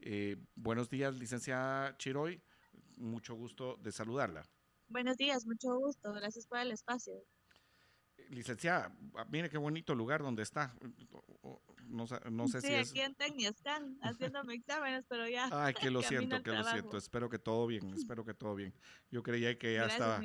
Eh, 0.01 0.37
buenos 0.57 0.91
días, 0.91 1.15
licenciada 1.15 1.97
Chiroy. 1.97 2.43
Mucho 2.97 3.37
gusto 3.37 3.77
de 3.77 3.93
saludarla. 3.93 4.43
Buenos 4.89 5.17
días, 5.17 5.47
mucho 5.47 5.77
gusto. 5.77 6.13
Gracias 6.13 6.47
por 6.47 6.59
el 6.59 6.73
espacio. 6.73 7.15
Licenciada, 8.31 8.93
ah, 9.15 9.27
mire 9.31 9.49
qué 9.49 9.59
bonito 9.59 9.95
lugar 9.95 10.23
donde 10.23 10.43
está. 10.43 10.75
No, 11.89 12.49
sé 12.49 12.61
sí, 12.61 12.67
si 12.67 12.75
aquí 12.75 13.01
en 13.01 13.15
Tecnia 13.15 13.51
están 13.51 13.99
haciéndome 14.03 14.55
exámenes, 14.55 15.05
pero 15.09 15.29
ya. 15.29 15.49
Ay, 15.53 15.75
que 15.75 15.91
lo 15.91 16.03
siento, 16.03 16.43
que 16.43 16.51
lo 16.51 16.65
siento. 16.65 16.97
Espero 16.97 17.31
que 17.31 17.39
todo 17.39 17.67
bien, 17.67 17.93
espero 17.95 18.25
que 18.25 18.35
todo 18.35 18.55
bien. 18.55 18.75
Yo 19.11 19.23
creía 19.23 19.57
que 19.59 19.75
ya 19.75 19.87
estaba 19.87 20.21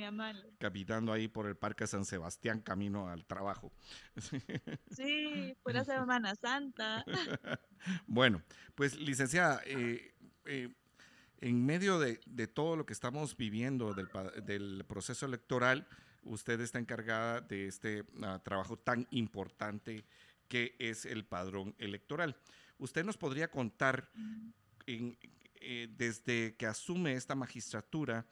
caminando 0.58 1.14
ahí 1.14 1.28
por 1.28 1.48
el 1.48 1.56
Parque 1.56 1.86
San 1.86 2.06
Sebastián 2.06 2.62
camino 2.62 3.10
al 3.10 3.26
trabajo. 3.26 3.72
Sí, 4.90 5.56
la 5.66 5.86
Semana 5.86 6.36
Santa. 6.36 7.06
bueno, 8.08 8.42
pues 8.76 9.00
licenciada, 9.00 9.62
eh, 9.66 10.14
eh, 10.46 10.74
en 11.42 11.66
medio 11.66 12.00
de, 12.00 12.18
todo 12.48 12.76
lo 12.76 12.86
que 12.86 12.94
estamos 12.94 13.36
viviendo 13.36 13.94
del, 13.94 14.86
proceso 14.88 15.26
electoral, 15.26 15.88
usted 16.24 16.62
está 16.62 16.78
encargada 16.78 17.42
de 17.42 17.68
este 17.68 18.04
ah, 18.22 18.40
trabajo 18.44 18.78
tan 18.78 19.08
importante 19.10 20.06
que 20.48 20.76
es 20.78 21.06
el 21.06 21.26
padrón 21.26 21.76
electoral. 21.80 22.38
¿Usted 22.78 23.04
nos 23.04 23.18
podría 23.18 23.50
contar 23.50 24.12
eh, 24.86 25.88
desde 25.98 26.56
que 26.56 26.68
asume 26.68 27.14
esta 27.14 27.34
magistratura 27.34 28.26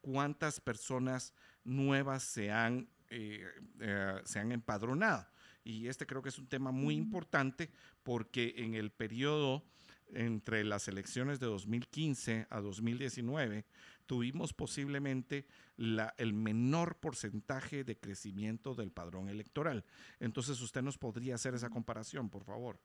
cuántas 0.00 0.60
personas 0.60 1.34
nuevas 1.62 2.24
se 2.24 2.50
han, 2.50 2.88
eh, 3.10 3.44
eh, 3.80 4.20
se 4.24 4.40
han 4.40 4.50
empadronado? 4.50 5.24
Y 5.62 5.86
este 5.86 6.06
creo 6.06 6.22
que 6.22 6.30
es 6.30 6.38
un 6.38 6.48
tema 6.48 6.72
muy 6.72 6.96
importante 6.96 7.70
porque 8.02 8.54
en 8.56 8.74
el 8.74 8.90
periodo 8.90 9.64
entre 10.12 10.64
las 10.64 10.88
elecciones 10.88 11.40
de 11.40 11.46
2015 11.46 12.46
a 12.50 12.60
2019 12.60 13.64
tuvimos 14.06 14.52
posiblemente 14.52 15.46
el 15.76 16.32
menor 16.32 16.96
porcentaje 16.96 17.84
de 17.84 17.98
crecimiento 17.98 18.74
del 18.74 18.92
padrón 18.92 19.28
electoral. 19.28 19.84
Entonces, 20.20 20.60
usted 20.60 20.82
nos 20.82 20.96
podría 20.96 21.34
hacer 21.34 21.54
esa 21.54 21.70
comparación, 21.70 22.30
por 22.30 22.44
favor. 22.44 22.80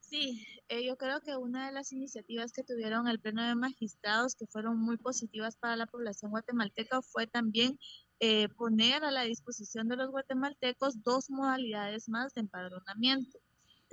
Sí, 0.00 0.46
eh, 0.68 0.84
yo 0.84 0.98
creo 0.98 1.22
que 1.22 1.36
una 1.36 1.66
de 1.66 1.72
las 1.72 1.90
iniciativas 1.90 2.52
que 2.52 2.62
tuvieron 2.62 3.08
el 3.08 3.18
Pleno 3.18 3.42
de 3.48 3.54
Magistrados 3.54 4.34
que 4.34 4.46
fueron 4.46 4.78
muy 4.78 4.98
positivas 4.98 5.56
para 5.56 5.74
la 5.74 5.86
población 5.86 6.32
guatemalteca 6.32 7.00
fue 7.00 7.26
también 7.26 7.78
eh, 8.20 8.48
poner 8.50 9.04
a 9.04 9.10
la 9.10 9.22
disposición 9.22 9.88
de 9.88 9.96
los 9.96 10.10
guatemaltecos 10.10 11.02
dos 11.02 11.30
modalidades 11.30 12.10
más 12.10 12.34
de 12.34 12.42
empadronamiento. 12.42 13.38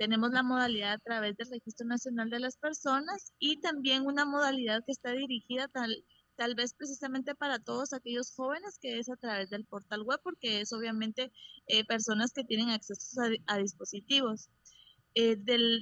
Tenemos 0.00 0.30
la 0.30 0.42
modalidad 0.42 0.94
a 0.94 0.98
través 0.98 1.36
del 1.36 1.50
Registro 1.50 1.86
Nacional 1.86 2.30
de 2.30 2.40
las 2.40 2.56
Personas 2.56 3.34
y 3.38 3.60
también 3.60 4.06
una 4.06 4.24
modalidad 4.24 4.82
que 4.86 4.92
está 4.92 5.12
dirigida 5.12 5.68
tal, 5.68 5.94
tal 6.36 6.54
vez 6.54 6.72
precisamente 6.72 7.34
para 7.34 7.58
todos 7.58 7.92
aquellos 7.92 8.32
jóvenes 8.34 8.78
que 8.80 8.98
es 8.98 9.10
a 9.10 9.16
través 9.16 9.50
del 9.50 9.66
portal 9.66 10.00
web, 10.04 10.18
porque 10.22 10.62
es 10.62 10.72
obviamente 10.72 11.30
eh, 11.66 11.84
personas 11.84 12.32
que 12.32 12.44
tienen 12.44 12.70
acceso 12.70 13.20
a, 13.46 13.58
dispositivos. 13.58 14.48
Eh, 15.14 15.36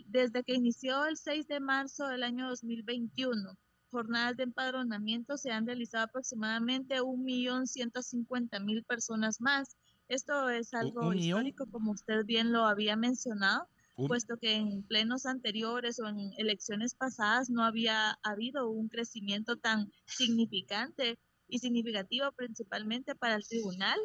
desde 0.08 0.42
que 0.42 0.54
inició 0.54 1.06
el 1.06 1.16
6 1.16 1.46
de 1.46 1.60
marzo 1.60 2.08
del 2.08 2.24
año 2.24 2.48
2021, 2.48 3.56
jornadas 3.92 4.36
de 4.36 4.42
empadronamiento 4.42 5.36
se 5.36 5.52
han 5.52 5.64
realizado 5.64 6.06
aproximadamente 6.06 7.00
1.150.000 7.00 8.84
personas 8.84 9.40
más. 9.40 9.76
Esto 10.08 10.48
es 10.48 10.74
algo 10.74 11.12
histórico, 11.12 11.66
como 11.70 11.92
usted 11.92 12.24
bien 12.24 12.50
lo 12.50 12.66
había 12.66 12.96
mencionado 12.96 13.68
puesto 14.06 14.36
que 14.36 14.54
en 14.54 14.82
plenos 14.84 15.26
anteriores 15.26 15.98
o 15.98 16.06
en 16.06 16.32
elecciones 16.38 16.94
pasadas 16.94 17.50
no 17.50 17.64
había 17.64 18.18
habido 18.22 18.70
un 18.70 18.88
crecimiento 18.88 19.56
tan 19.56 19.90
significante 20.06 21.18
y 21.48 21.58
significativo 21.58 22.30
principalmente 22.32 23.14
para 23.14 23.34
el 23.34 23.46
tribunal 23.46 23.98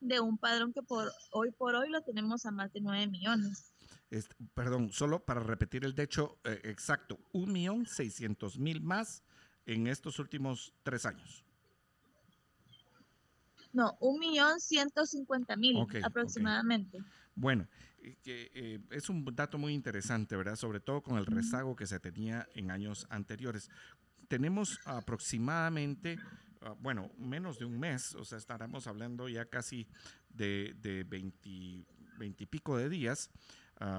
de 0.00 0.20
un 0.20 0.38
padrón 0.38 0.72
que 0.72 0.82
por 0.82 1.10
hoy 1.32 1.50
por 1.50 1.74
hoy 1.74 1.90
lo 1.90 2.02
tenemos 2.02 2.46
a 2.46 2.52
más 2.52 2.72
de 2.72 2.80
9 2.80 3.08
millones. 3.08 3.72
perdón, 4.54 4.92
solo 4.92 5.24
para 5.24 5.40
repetir 5.40 5.84
el 5.84 5.98
hecho 5.98 6.38
eh, 6.44 6.60
exacto, 6.64 7.18
un 7.32 7.52
millón 7.52 7.86
seiscientos 7.86 8.58
mil 8.58 8.80
más 8.80 9.24
en 9.66 9.88
estos 9.88 10.18
últimos 10.18 10.72
tres 10.82 11.04
años. 11.04 11.44
No, 13.72 13.96
un 14.00 14.18
millón 14.18 14.60
ciento 14.60 15.04
cincuenta 15.04 15.56
mil 15.56 15.76
aproximadamente. 16.02 16.98
Bueno, 17.34 17.68
que 18.22 18.50
eh, 18.54 18.80
es 18.90 19.08
un 19.08 19.24
dato 19.34 19.58
muy 19.58 19.74
interesante, 19.74 20.36
¿verdad? 20.36 20.56
Sobre 20.56 20.80
todo 20.80 21.02
con 21.02 21.18
el 21.18 21.26
rezago 21.26 21.76
que 21.76 21.86
se 21.86 22.00
tenía 22.00 22.48
en 22.54 22.70
años 22.70 23.06
anteriores. 23.10 23.70
Tenemos 24.28 24.80
aproximadamente, 24.84 26.18
ah, 26.62 26.74
bueno, 26.80 27.10
menos 27.18 27.58
de 27.58 27.64
un 27.64 27.78
mes, 27.78 28.14
o 28.14 28.24
sea, 28.24 28.38
estaremos 28.38 28.86
hablando 28.86 29.28
ya 29.28 29.46
casi 29.46 29.86
de, 30.30 30.74
de 30.80 31.04
20, 31.04 32.42
y 32.42 32.46
pico 32.46 32.76
de 32.76 32.88
días, 32.88 33.30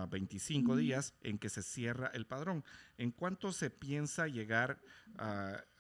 25 0.10 0.74
ah, 0.74 0.76
días 0.76 1.14
en 1.22 1.40
que 1.40 1.50
se 1.50 1.64
cierra 1.64 2.12
el 2.14 2.26
padrón. 2.26 2.64
¿En 2.98 3.12
cuánto 3.12 3.52
se 3.52 3.70
piensa 3.70 4.28
llegar 4.28 4.82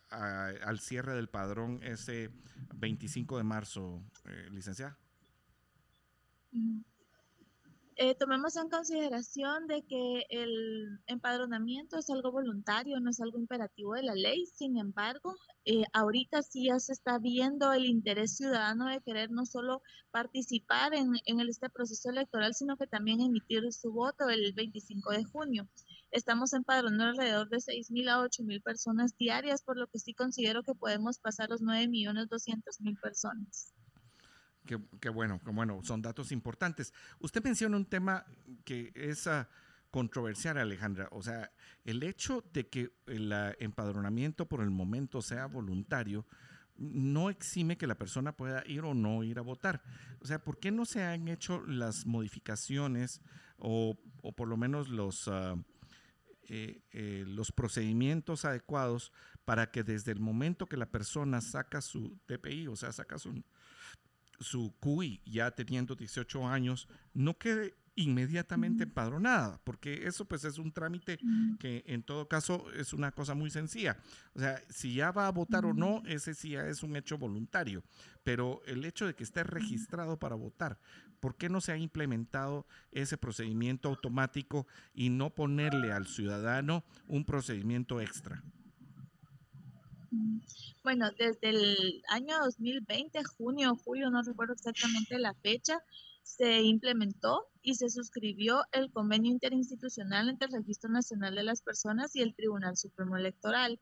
al 0.09 0.80
cierre 0.80 1.13
del 1.15 1.30
padrón 1.30 1.82
ese 1.84 2.32
25 2.76 3.38
de 3.38 3.43
marzo, 3.43 4.01
eh, 4.26 4.47
licenciada? 4.51 4.97
Eh, 8.01 8.15
tomemos 8.15 8.55
en 8.55 8.69
consideración 8.69 9.67
de 9.67 9.83
que 9.83 10.23
el 10.29 11.01
empadronamiento 11.07 11.97
es 11.97 12.09
algo 12.09 12.31
voluntario, 12.31 12.97
no 13.01 13.09
es 13.09 13.19
algo 13.19 13.37
imperativo 13.37 13.93
de 13.93 14.03
la 14.03 14.15
ley. 14.15 14.45
Sin 14.45 14.77
embargo, 14.77 15.35
eh, 15.65 15.83
ahorita 15.91 16.41
sí 16.41 16.67
ya 16.67 16.79
se 16.79 16.93
está 16.93 17.19
viendo 17.19 17.73
el 17.73 17.85
interés 17.85 18.37
ciudadano 18.37 18.85
de 18.87 19.01
querer 19.01 19.31
no 19.31 19.45
solo 19.45 19.81
participar 20.11 20.93
en, 20.93 21.11
en 21.25 21.41
este 21.41 21.69
proceso 21.69 22.09
electoral, 22.09 22.53
sino 22.53 22.77
que 22.77 22.87
también 22.87 23.19
emitir 23.19 23.69
su 23.73 23.91
voto 23.91 24.29
el 24.29 24.53
25 24.53 25.11
de 25.11 25.25
junio. 25.25 25.67
Estamos 26.09 26.53
empadronando 26.53 27.03
alrededor 27.03 27.49
de 27.49 27.57
6.000 27.57 28.07
a 28.07 28.21
8.000 28.21 28.63
personas 28.63 29.17
diarias, 29.17 29.61
por 29.61 29.75
lo 29.75 29.87
que 29.87 29.99
sí 29.99 30.13
considero 30.13 30.63
que 30.63 30.73
podemos 30.73 31.19
pasar 31.19 31.49
los 31.49 31.61
9.200.000 31.61 33.01
personas. 33.01 33.73
Qué, 34.99 35.09
bueno, 35.09 35.41
bueno, 35.45 35.80
son 35.82 35.99
datos 35.99 36.32
importantes. 36.32 36.93
Usted 37.20 37.43
menciona 37.43 37.76
un 37.76 37.86
tema 37.86 38.24
que 38.63 38.91
es 38.93 39.26
uh, 39.26 39.45
controversial, 39.89 40.59
Alejandra. 40.59 41.07
O 41.11 41.24
sea, 41.24 41.51
el 41.86 42.03
hecho 42.03 42.43
de 42.53 42.67
que 42.67 42.91
el 43.07 43.34
ah, 43.34 43.55
empadronamiento 43.57 44.47
por 44.47 44.61
el 44.61 44.70
momento 44.70 45.24
sea 45.24 45.47
voluntario 45.47 46.28
no 46.78 47.32
exime 47.32 47.78
que 47.78 47.88
la 47.88 47.97
persona 47.97 48.38
pueda 48.38 48.63
ir 48.67 48.82
o 48.82 48.93
no 48.93 49.24
ir 49.24 49.39
a 49.39 49.41
votar. 49.41 49.82
O 50.22 50.28
sea, 50.28 50.38
¿por 50.38 50.59
qué 50.59 50.70
no 50.70 50.86
se 50.86 51.01
han 51.01 51.28
hecho 51.28 51.65
las 51.65 52.05
modificaciones 52.05 53.22
o, 53.57 53.97
por 54.36 54.47
lo 54.47 54.55
menos 54.55 54.88
los, 54.88 55.30
eh, 56.43 57.24
los 57.28 57.51
procedimientos 57.51 58.45
adecuados 58.45 59.11
para 59.45 59.72
que 59.72 59.84
desde 59.84 60.11
el 60.11 60.20
momento 60.20 60.67
que 60.67 60.78
la 60.78 60.91
persona 60.91 61.41
saca 61.41 61.82
su 61.82 62.20
TPI, 62.28 62.67
o 62.67 62.76
sea, 62.76 62.91
saca 62.91 63.17
su 63.17 63.43
su 64.39 64.73
CUI 64.79 65.21
ya 65.25 65.51
teniendo 65.51 65.95
18 65.95 66.47
años 66.47 66.87
no 67.13 67.37
quede 67.37 67.75
inmediatamente 67.99 68.83
empadronada, 68.83 69.59
porque 69.65 70.07
eso 70.07 70.23
pues 70.23 70.45
es 70.45 70.57
un 70.57 70.71
trámite 70.71 71.19
que 71.59 71.83
en 71.85 72.01
todo 72.01 72.29
caso 72.29 72.71
es 72.71 72.93
una 72.93 73.11
cosa 73.11 73.35
muy 73.35 73.49
sencilla. 73.49 73.97
O 74.33 74.39
sea, 74.39 74.61
si 74.69 74.93
ya 74.93 75.11
va 75.11 75.27
a 75.27 75.31
votar 75.31 75.65
o 75.65 75.73
no, 75.73 76.01
ese 76.05 76.33
sí 76.33 76.51
ya 76.51 76.65
es 76.67 76.81
un 76.81 76.95
hecho 76.95 77.17
voluntario, 77.17 77.83
pero 78.23 78.61
el 78.65 78.85
hecho 78.85 79.05
de 79.05 79.15
que 79.15 79.23
esté 79.23 79.43
registrado 79.43 80.17
para 80.17 80.35
votar, 80.35 80.79
¿por 81.19 81.35
qué 81.35 81.49
no 81.49 81.59
se 81.59 81.73
ha 81.73 81.77
implementado 81.77 82.65
ese 82.91 83.17
procedimiento 83.17 83.89
automático 83.89 84.65
y 84.93 85.09
no 85.09 85.35
ponerle 85.35 85.91
al 85.91 86.07
ciudadano 86.07 86.85
un 87.07 87.25
procedimiento 87.25 87.99
extra? 87.99 88.41
Bueno, 90.84 91.12
desde 91.18 91.49
el 91.49 92.03
año 92.10 92.39
2020, 92.39 93.24
junio 93.24 93.74
o 93.74 93.76
julio, 93.76 94.10
no 94.10 94.22
recuerdo 94.22 94.53
exactamente 94.53 95.20
la 95.20 95.34
fecha, 95.36 95.80
se 96.24 96.62
implementó 96.62 97.47
y 97.62 97.76
se 97.76 97.89
suscribió 97.89 98.64
el 98.72 98.91
convenio 98.91 99.32
interinstitucional 99.32 100.30
entre 100.30 100.47
el 100.47 100.53
Registro 100.53 100.89
Nacional 100.89 101.36
de 101.36 101.43
las 101.43 101.62
Personas 101.62 102.16
y 102.16 102.22
el 102.22 102.36
Tribunal 102.36 102.78
Supremo 102.78 103.18
Electoral. 103.18 103.80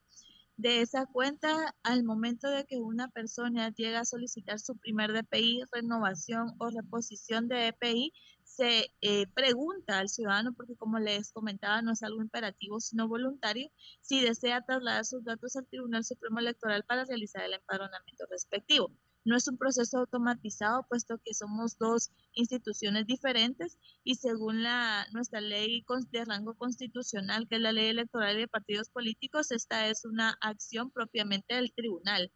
De 0.56 0.82
esa 0.82 1.06
cuenta, 1.06 1.76
al 1.84 2.04
momento 2.04 2.50
de 2.50 2.66
que 2.66 2.78
una 2.78 3.10
persona 3.10 3.70
llega 3.70 4.00
a 4.00 4.06
solicitar 4.06 4.60
su 4.60 4.76
primer 4.76 5.14
DPI, 5.14 5.64
renovación 5.72 6.56
o 6.58 6.70
reposición 6.70 7.48
de 7.48 7.72
DPI, 7.72 8.12
se 8.58 8.92
eh, 9.02 9.28
pregunta 9.36 10.00
al 10.00 10.10
ciudadano, 10.10 10.54
porque 10.54 10.76
como 10.76 10.98
les 10.98 11.32
comentaba, 11.32 11.84
no 11.84 11.92
es 11.92 12.02
algo 12.02 12.22
imperativo, 12.24 12.80
sino 12.80 13.08
voluntario, 13.08 13.70
si 14.02 14.20
desea 14.22 14.66
trasladar 14.66 15.06
sus 15.06 15.24
datos 15.24 15.56
al 15.56 15.68
Tribunal 15.68 16.04
Supremo 16.04 16.40
Electoral 16.40 16.84
para 16.84 17.06
realizar 17.06 17.44
el 17.44 17.54
empadronamiento 17.54 18.26
respectivo. 18.32 18.92
No 19.26 19.36
es 19.36 19.48
un 19.48 19.58
proceso 19.58 20.00
automatizado, 20.00 20.88
puesto 20.90 21.20
que 21.24 21.36
somos 21.36 21.78
dos 21.78 22.12
instituciones 22.34 23.06
diferentes 23.06 23.78
y 24.04 24.16
según 24.16 24.64
la, 24.64 25.06
nuestra 25.12 25.40
ley 25.42 25.86
de 26.12 26.26
rango 26.26 26.56
constitucional, 26.56 27.48
que 27.48 27.58
es 27.58 27.62
la 27.62 27.74
ley 27.74 27.90
electoral 27.90 28.38
de 28.38 28.48
partidos 28.48 28.90
políticos, 28.90 29.52
esta 29.52 29.88
es 29.88 30.06
una 30.06 30.38
acción 30.42 30.90
propiamente 30.90 31.56
del 31.56 31.74
tribunal 31.74 32.32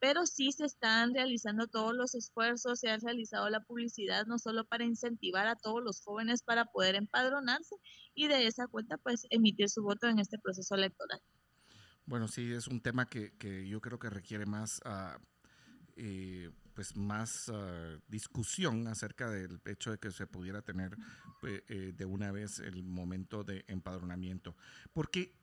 pero 0.00 0.26
sí 0.26 0.50
se 0.50 0.64
están 0.64 1.14
realizando 1.14 1.68
todos 1.68 1.94
los 1.94 2.14
esfuerzos, 2.14 2.80
se 2.80 2.90
ha 2.90 2.96
realizado 2.96 3.48
la 3.50 3.60
publicidad 3.60 4.26
no 4.26 4.38
solo 4.38 4.64
para 4.64 4.84
incentivar 4.84 5.46
a 5.46 5.56
todos 5.56 5.82
los 5.84 6.00
jóvenes 6.02 6.42
para 6.42 6.64
poder 6.64 6.94
empadronarse 6.94 7.76
y 8.14 8.26
de 8.26 8.46
esa 8.46 8.66
cuenta 8.66 8.96
pues 8.96 9.26
emitir 9.30 9.68
su 9.68 9.82
voto 9.82 10.08
en 10.08 10.18
este 10.18 10.38
proceso 10.38 10.74
electoral. 10.74 11.20
Bueno, 12.06 12.28
sí, 12.28 12.50
es 12.50 12.66
un 12.66 12.80
tema 12.80 13.06
que, 13.06 13.32
yo 13.68 13.80
creo 13.80 13.98
que 13.98 14.10
requiere 14.10 14.46
más, 14.46 14.80
eh, 15.96 16.50
pues 16.74 16.96
más 16.96 17.50
ah, 17.50 17.98
discusión 18.08 18.88
acerca 18.88 19.30
del 19.30 19.60
hecho 19.66 19.92
de 19.92 19.98
que 19.98 20.10
se 20.10 20.26
pudiera 20.26 20.62
tener 20.62 20.96
pues, 21.40 21.62
eh, 21.68 21.92
de 21.94 22.04
una 22.06 22.32
vez 22.32 22.58
el 22.58 22.82
momento 22.82 23.44
de 23.44 23.64
empadronamiento. 23.68 24.56
Porque, 24.92 25.36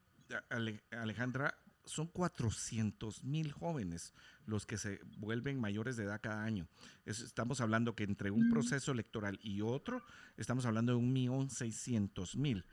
Alejandra, 0.92 1.58
son 1.88 2.08
400 2.08 3.24
mil 3.24 3.52
jóvenes 3.52 4.14
los 4.46 4.66
que 4.66 4.78
se 4.78 5.00
vuelven 5.18 5.60
mayores 5.60 5.98
de 5.98 6.04
edad 6.04 6.22
cada 6.22 6.44
año. 6.44 6.68
estamos 7.06 7.62
hablando 7.62 7.96
que 7.96 8.04
entre 8.04 8.32
un 8.32 8.50
proceso 8.50 8.92
electoral 8.92 9.40
y 9.42 9.62
otro, 9.62 10.04
estamos 10.38 10.66
hablando 10.66 10.94
de 10.94 11.00
un 11.00 11.12
millón 11.12 11.50
seiscientos 11.50 12.36
mil 12.36 12.66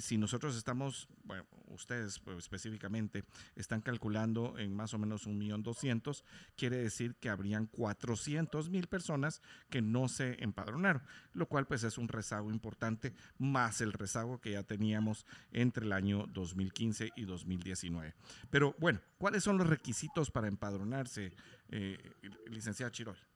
si 0.00 0.18
nosotros 0.18 0.56
estamos, 0.56 1.08
bueno, 1.24 1.44
ustedes 1.68 2.18
pues, 2.20 2.38
específicamente 2.38 3.24
están 3.56 3.80
calculando 3.80 4.58
en 4.58 4.74
más 4.74 4.94
o 4.94 4.98
menos 4.98 5.26
un 5.26 5.38
millón 5.38 5.62
doscientos, 5.62 6.24
quiere 6.56 6.76
decir 6.76 7.14
que 7.16 7.28
habrían 7.28 7.66
400 7.66 8.70
mil 8.70 8.86
personas 8.86 9.42
que 9.70 9.82
no 9.82 10.08
se 10.08 10.42
empadronaron, 10.42 11.02
lo 11.32 11.46
cual 11.46 11.66
pues 11.66 11.84
es 11.84 11.98
un 11.98 12.08
rezago 12.08 12.50
importante, 12.50 13.14
más 13.38 13.80
el 13.80 13.92
rezago 13.92 14.40
que 14.40 14.52
ya 14.52 14.62
teníamos 14.62 15.26
entre 15.52 15.84
el 15.84 15.92
año 15.92 16.26
2015 16.28 17.10
y 17.16 17.24
2019. 17.24 18.14
Pero 18.50 18.74
bueno, 18.78 19.00
¿cuáles 19.18 19.44
son 19.44 19.58
los 19.58 19.66
requisitos 19.66 20.30
para 20.30 20.48
empadronarse, 20.48 21.32
eh, 21.68 21.98
licenciada 22.46 22.92
Chiroy? 22.92 23.31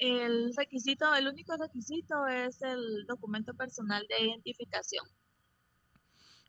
El 0.00 0.54
requisito, 0.56 1.14
el 1.14 1.28
único 1.28 1.54
requisito 1.58 2.26
es 2.26 2.62
el 2.62 3.04
documento 3.06 3.52
personal 3.52 4.06
de 4.08 4.28
identificación. 4.28 5.04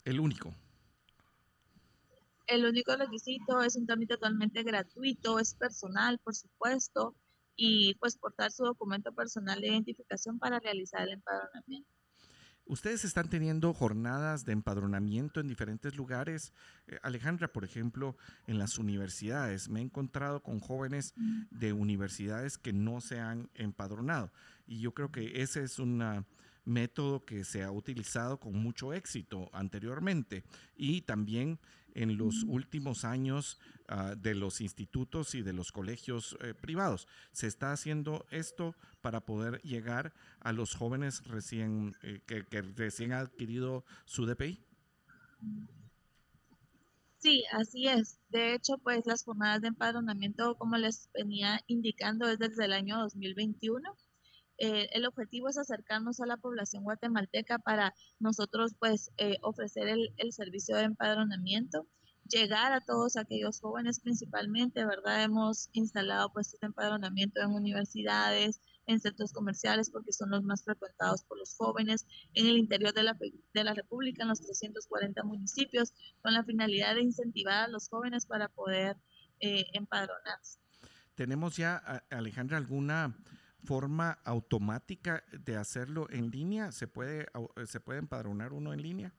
El 0.05 0.21
único. 0.21 0.55
El 2.47 2.65
único 2.65 2.95
requisito 2.95 3.61
es 3.61 3.75
un 3.75 3.85
trámite 3.85 4.15
totalmente 4.15 4.63
gratuito, 4.63 5.37
es 5.37 5.53
personal, 5.53 6.17
por 6.19 6.33
supuesto, 6.33 7.13
y 7.57 7.93
pues 7.95 8.17
portar 8.17 8.53
su 8.53 8.63
documento 8.63 9.11
personal 9.13 9.59
de 9.59 9.67
identificación 9.67 10.39
para 10.39 10.59
realizar 10.59 11.01
el 11.01 11.15
empadronamiento. 11.15 11.91
Ustedes 12.71 13.03
están 13.03 13.27
teniendo 13.27 13.73
jornadas 13.73 14.45
de 14.45 14.53
empadronamiento 14.53 15.41
en 15.41 15.49
diferentes 15.49 15.97
lugares. 15.97 16.53
Eh, 16.87 16.97
Alejandra, 17.03 17.49
por 17.49 17.65
ejemplo, 17.65 18.15
en 18.47 18.59
las 18.59 18.77
universidades. 18.77 19.67
Me 19.67 19.81
he 19.81 19.83
encontrado 19.83 20.41
con 20.41 20.61
jóvenes 20.61 21.13
de 21.49 21.73
universidades 21.73 22.57
que 22.57 22.71
no 22.71 23.01
se 23.01 23.19
han 23.19 23.49
empadronado. 23.55 24.31
Y 24.67 24.79
yo 24.79 24.93
creo 24.93 25.11
que 25.11 25.41
ese 25.41 25.63
es 25.63 25.79
un 25.79 26.25
método 26.65 27.25
que 27.25 27.43
se 27.43 27.63
ha 27.63 27.71
utilizado 27.71 28.39
con 28.39 28.53
mucho 28.53 28.93
éxito 28.93 29.49
anteriormente. 29.53 30.43
Y 30.75 31.01
también 31.01 31.59
en 31.93 32.17
los 32.17 32.43
últimos 32.43 33.03
años 33.05 33.59
ah, 33.87 34.15
de 34.17 34.35
los 34.35 34.61
institutos 34.61 35.35
y 35.35 35.41
de 35.41 35.53
los 35.53 35.71
colegios 35.71 36.37
eh, 36.41 36.53
privados. 36.53 37.07
Se 37.31 37.47
está 37.47 37.71
haciendo 37.71 38.25
esto 38.31 38.75
para 39.01 39.21
poder 39.21 39.61
llegar 39.61 40.13
a 40.39 40.53
los 40.53 40.75
jóvenes 40.75 41.25
recién 41.25 41.95
eh, 42.01 42.21
que, 42.25 42.45
que, 42.45 42.61
recién 42.61 43.13
han 43.13 43.25
adquirido 43.25 43.83
su 44.05 44.25
DPI. 44.25 44.63
Sí, 47.17 47.43
así 47.51 47.87
es. 47.87 48.19
De 48.29 48.55
hecho, 48.55 48.77
pues 48.79 49.05
las 49.05 49.23
jornadas 49.23 49.61
de 49.61 49.67
empadronamiento, 49.67 50.55
como 50.57 50.77
les 50.77 51.09
venía 51.13 51.61
indicando, 51.67 52.27
es 52.27 52.39
desde 52.39 52.65
el 52.65 52.73
año 52.73 52.97
2021. 52.99 53.95
Eh, 54.63 54.89
el 54.93 55.07
objetivo 55.07 55.49
es 55.49 55.57
acercarnos 55.57 56.19
a 56.19 56.27
la 56.27 56.37
población 56.37 56.83
guatemalteca 56.83 57.57
para 57.57 57.95
nosotros 58.19 58.75
pues 58.77 59.09
eh, 59.17 59.37
ofrecer 59.41 59.87
el, 59.87 60.33
servicio 60.33 60.75
de 60.75 60.83
empadronamiento, 60.83 61.87
llegar 62.29 62.71
a 62.71 62.81
todos 62.81 63.17
aquellos 63.17 63.59
jóvenes 63.59 63.99
principalmente, 63.99 64.85
¿verdad? 64.85 65.23
Hemos 65.23 65.69
instalado 65.73 66.31
pues 66.31 66.53
este 66.53 66.67
empadronamiento 66.67 67.41
en 67.41 67.55
universidades, 67.55 68.61
en 68.85 68.99
centros 68.99 69.33
comerciales 69.33 69.89
porque 69.89 70.13
son 70.13 70.29
los 70.29 70.43
más 70.43 70.63
frecuentados 70.63 71.23
por 71.23 71.39
los 71.39 71.55
jóvenes 71.55 72.05
en 72.35 72.45
el 72.45 72.59
interior 72.59 72.93
de 72.93 73.01
la, 73.01 73.17
de 73.55 73.63
la 73.63 73.73
República, 73.73 74.21
en 74.21 74.29
los 74.29 74.41
340 74.41 75.23
municipios, 75.23 75.91
con 76.21 76.35
la 76.35 76.43
finalidad 76.43 76.93
de 76.93 77.01
incentivar 77.01 77.63
a 77.63 77.67
los 77.67 77.89
jóvenes 77.89 78.27
para 78.27 78.47
poder 78.47 78.95
eh, 79.39 79.65
empadronarse. 79.73 80.59
¿Tenemos 81.15 81.57
ya, 81.57 81.77
Alejandra, 82.11 82.57
alguna 82.57 83.15
forma 83.63 84.19
automática 84.23 85.23
de 85.31 85.55
hacerlo 85.55 86.07
en 86.09 86.29
línea? 86.29 86.71
¿Se 86.71 86.87
puede, 86.87 87.27
¿se 87.65 87.79
puede 87.79 87.99
empadronar 87.99 88.53
uno 88.53 88.73
en 88.73 88.81
línea? 88.81 89.13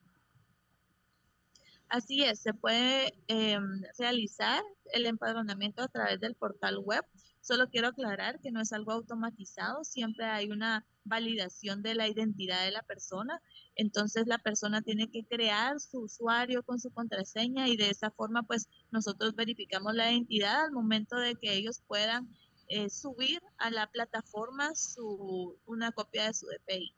Así 1.93 2.23
es, 2.25 2.41
se 2.41 2.55
puede 2.55 3.13
em, 3.29 3.83
realizar 3.99 4.63
el 4.95 5.05
empadronamiento 5.05 5.83
a 5.83 5.89
través 5.89 6.19
del 6.21 6.35
portal 6.35 6.79
web. 6.79 7.05
Solo 7.43 7.69
quiero 7.69 7.89
aclarar 7.89 8.41
que 8.41 8.51
no 8.51 8.63
es 8.63 8.73
algo 8.73 8.93
automatizado, 8.93 9.85
siempre 9.85 10.25
hay 10.25 10.51
una 10.51 10.87
validación 11.05 11.83
de 11.83 11.95
la 11.95 12.09
identidad 12.09 12.65
de 12.65 12.71
la 12.71 12.83
persona. 12.83 13.43
Entonces 13.75 14.27
la 14.27 14.39
persona 14.39 14.81
tiene 14.81 15.11
que 15.11 15.25
crear 15.25 15.81
su 15.81 16.01
usuario 16.01 16.63
con 16.63 16.79
su 16.79 16.91
contraseña 16.93 17.69
y 17.69 17.77
de 17.77 17.91
esa 17.91 18.11
forma 18.11 18.43
pues 18.45 18.69
nosotros 18.91 19.35
verificamos 19.35 19.95
la 19.95 20.11
identidad 20.11 20.65
al 20.65 20.73
momento 20.73 21.17
de 21.17 21.35
que 21.35 21.55
ellos 21.55 21.83
puedan 21.87 22.27
eh, 22.73 22.89
subir 22.89 23.43
a 23.59 23.71
la 23.71 23.87
plataforma 23.91 24.75
su, 24.75 25.59
una 25.67 25.93
copia 25.93 26.27
de 26.27 26.35
su 26.35 26.47
DPI. 26.47 26.95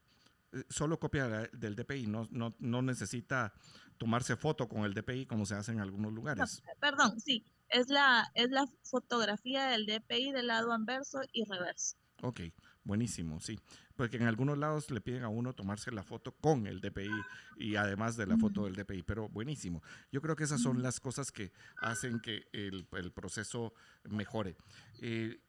Eh, 0.53 0.65
solo 0.69 1.01
copia 1.01 1.27
del 1.53 1.75
DPI, 1.75 2.07
no, 2.07 2.29
no, 2.31 2.55
no 2.61 2.81
necesita 2.81 3.53
tomarse 3.99 4.37
foto 4.37 4.69
con 4.69 4.85
el 4.85 4.95
DPI 4.95 5.27
como 5.27 5.47
se 5.47 5.57
hace 5.57 5.73
en 5.73 5.81
algunos 5.81 6.13
lugares. 6.13 6.63
perdón, 6.79 7.21
sí, 7.21 7.45
es 7.69 7.89
la, 7.89 8.31
es 8.35 8.51
la 8.51 8.67
fotografía 8.85 9.67
del 9.67 9.87
DPI 9.87 10.31
del 10.31 10.47
lado 10.47 10.73
anverso 10.73 11.21
y 11.33 11.45
reverso. 11.45 11.97
Ok, 12.23 12.41
buenísimo, 12.85 13.41
sí. 13.41 13.59
Porque 13.97 14.17
en 14.17 14.25
algunos 14.25 14.57
lados 14.57 14.93
le 14.93 15.01
piden 15.01 15.25
a 15.25 15.29
uno 15.29 15.55
tomarse 15.55 15.91
la 15.91 16.05
foto 16.05 16.37
con 16.37 16.69
el 16.69 16.81
DPI 16.81 17.11
y 17.59 17.77
además 17.77 18.17
de 18.17 18.27
la 18.27 18.37
foto 18.37 18.65
del 18.65 18.77
DPI, 18.77 19.03
pero 19.03 19.29
buenísimo. 19.29 19.83
Yo 20.13 20.21
creo 20.21 20.37
que 20.37 20.45
esas 20.45 20.61
son 20.61 20.83
las 20.83 21.01
cosas 21.01 21.33
que 21.33 21.53
hacen 21.83 22.21
que 22.21 22.49
el, 22.53 22.87
el 22.93 23.13
proceso 23.13 23.75
mejore. 24.05 24.57
Eh, 25.01 25.41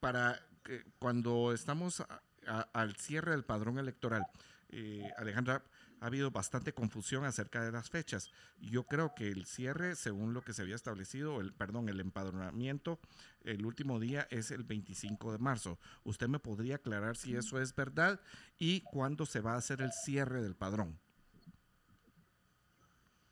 para 0.00 0.40
que 0.62 0.84
cuando 0.98 1.52
estamos 1.52 2.02
al 2.46 2.96
cierre 2.96 3.32
del 3.32 3.44
padrón 3.44 3.78
electoral, 3.78 4.26
eh, 4.70 5.10
Alejandra, 5.16 5.62
ha 6.00 6.06
habido 6.06 6.30
bastante 6.30 6.72
confusión 6.72 7.24
acerca 7.24 7.62
de 7.62 7.72
las 7.72 7.88
fechas. 7.88 8.30
Yo 8.60 8.84
creo 8.84 9.14
que 9.14 9.28
el 9.28 9.46
cierre, 9.46 9.96
según 9.96 10.34
lo 10.34 10.42
que 10.42 10.52
se 10.52 10.62
había 10.62 10.74
establecido, 10.74 11.40
el 11.40 11.52
perdón, 11.52 11.88
el 11.88 12.00
empadronamiento, 12.00 12.98
el 13.44 13.64
último 13.64 13.98
día 13.98 14.26
es 14.30 14.50
el 14.50 14.64
25 14.64 15.32
de 15.32 15.38
marzo. 15.38 15.78
¿Usted 16.04 16.28
me 16.28 16.38
podría 16.38 16.76
aclarar 16.76 17.16
si 17.16 17.34
eso 17.34 17.60
es 17.60 17.74
verdad 17.74 18.20
y 18.58 18.82
cuándo 18.82 19.24
se 19.26 19.40
va 19.40 19.54
a 19.54 19.58
hacer 19.58 19.80
el 19.80 19.92
cierre 19.92 20.42
del 20.42 20.54
padrón? 20.54 20.98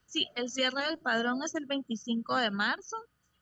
Sí, 0.06 0.28
el 0.36 0.48
cierre 0.48 0.86
del 0.86 0.98
padrón 0.98 1.42
es 1.42 1.54
el 1.54 1.66
25 1.66 2.36
de 2.36 2.50
marzo 2.50 2.96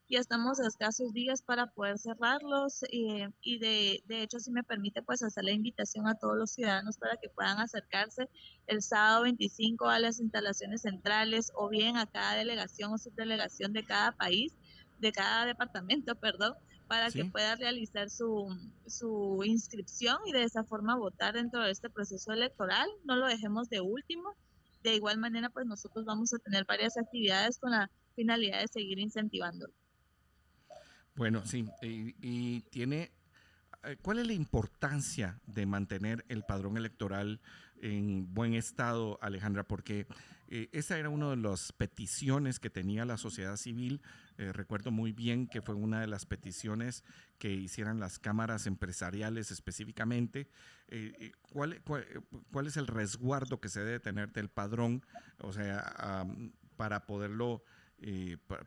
ya 0.09 0.19
estamos 0.19 0.59
a 0.59 0.67
escasos 0.67 1.13
días 1.13 1.41
para 1.41 1.67
poder 1.67 1.97
cerrarlos 1.97 2.83
eh, 2.91 3.29
y 3.41 3.57
de, 3.59 4.03
de, 4.05 4.21
hecho 4.21 4.39
si 4.39 4.51
me 4.51 4.63
permite 4.63 5.01
pues 5.01 5.23
hacer 5.23 5.43
la 5.43 5.51
invitación 5.51 6.07
a 6.07 6.15
todos 6.15 6.37
los 6.37 6.51
ciudadanos 6.51 6.97
para 6.97 7.17
que 7.17 7.29
puedan 7.29 7.59
acercarse 7.59 8.29
el 8.67 8.81
sábado 8.81 9.23
25 9.23 9.87
a 9.87 9.99
las 9.99 10.19
instalaciones 10.19 10.81
centrales 10.81 11.51
o 11.55 11.69
bien 11.69 11.97
a 11.97 12.05
cada 12.05 12.35
delegación 12.35 12.93
o 12.93 12.97
subdelegación 12.97 13.73
de 13.73 13.83
cada 13.83 14.11
país, 14.11 14.53
de 14.99 15.11
cada 15.11 15.45
departamento, 15.45 16.15
perdón, 16.15 16.53
para 16.87 17.09
que 17.09 17.25
pueda 17.25 17.55
realizar 17.55 18.09
su, 18.09 18.47
su 18.85 19.41
inscripción 19.45 20.17
y 20.25 20.31
de 20.31 20.43
esa 20.43 20.63
forma 20.63 20.95
votar 20.95 21.33
dentro 21.33 21.63
de 21.63 21.71
este 21.71 21.89
proceso 21.89 22.31
electoral. 22.33 22.87
No 23.03 23.15
lo 23.15 23.27
dejemos 23.27 23.69
de 23.69 23.81
último. 23.81 24.35
De 24.83 24.93
igual 24.95 25.17
manera, 25.17 25.49
pues 25.49 25.65
nosotros 25.65 26.05
vamos 26.05 26.33
a 26.33 26.39
tener 26.39 26.65
varias 26.65 26.97
actividades 26.97 27.57
con 27.57 27.71
la 27.71 27.89
finalidad 28.15 28.59
de 28.59 28.67
seguir 28.67 28.99
incentivando. 28.99 29.67
Bueno, 31.15 31.45
sí, 31.45 31.69
y, 31.81 32.61
tiene, 32.71 33.11
eh, 33.83 33.97
¿cuál 34.01 34.19
es 34.19 34.27
la 34.27 34.33
importancia 34.33 35.39
de 35.45 35.65
mantener 35.65 36.25
el 36.27 36.43
padrón 36.43 36.75
electoral 36.75 37.39
en 37.81 38.33
buen 38.33 38.55
estado, 38.55 39.19
Alejandra? 39.21 39.63
Porque 39.63 40.07
eh, 40.47 40.69
esa 40.71 40.97
era 40.97 41.09
una 41.09 41.29
de 41.29 41.37
las 41.37 41.71
peticiones 41.71 42.59
que 42.59 42.71
tenía 42.71 43.05
la 43.05 43.17
sociedad 43.17 43.57
civil. 43.57 44.01
Eh, 44.39 44.51
recuerdo 44.53 44.89
muy 44.89 45.11
bien 45.11 45.45
que 45.45 45.61
fue 45.61 45.75
una 45.75 46.01
de 46.01 46.07
las 46.07 46.25
peticiones 46.25 47.03
que 47.37 47.51
hicieran 47.51 47.99
las 47.99 48.17
cámaras 48.17 48.65
empresariales 48.65 49.51
específicamente. 49.51 50.49
¿cuál, 51.51 51.81
es 52.67 52.77
el 52.77 52.85
resguardo 52.87 53.59
que 53.59 53.69
se 53.69 53.83
debe 53.83 53.99
tener 53.99 54.31
del 54.31 54.49
padrón? 54.49 55.03
O 55.39 55.53
sea, 55.53 56.25
para 56.75 57.07
poderlo, 57.07 57.63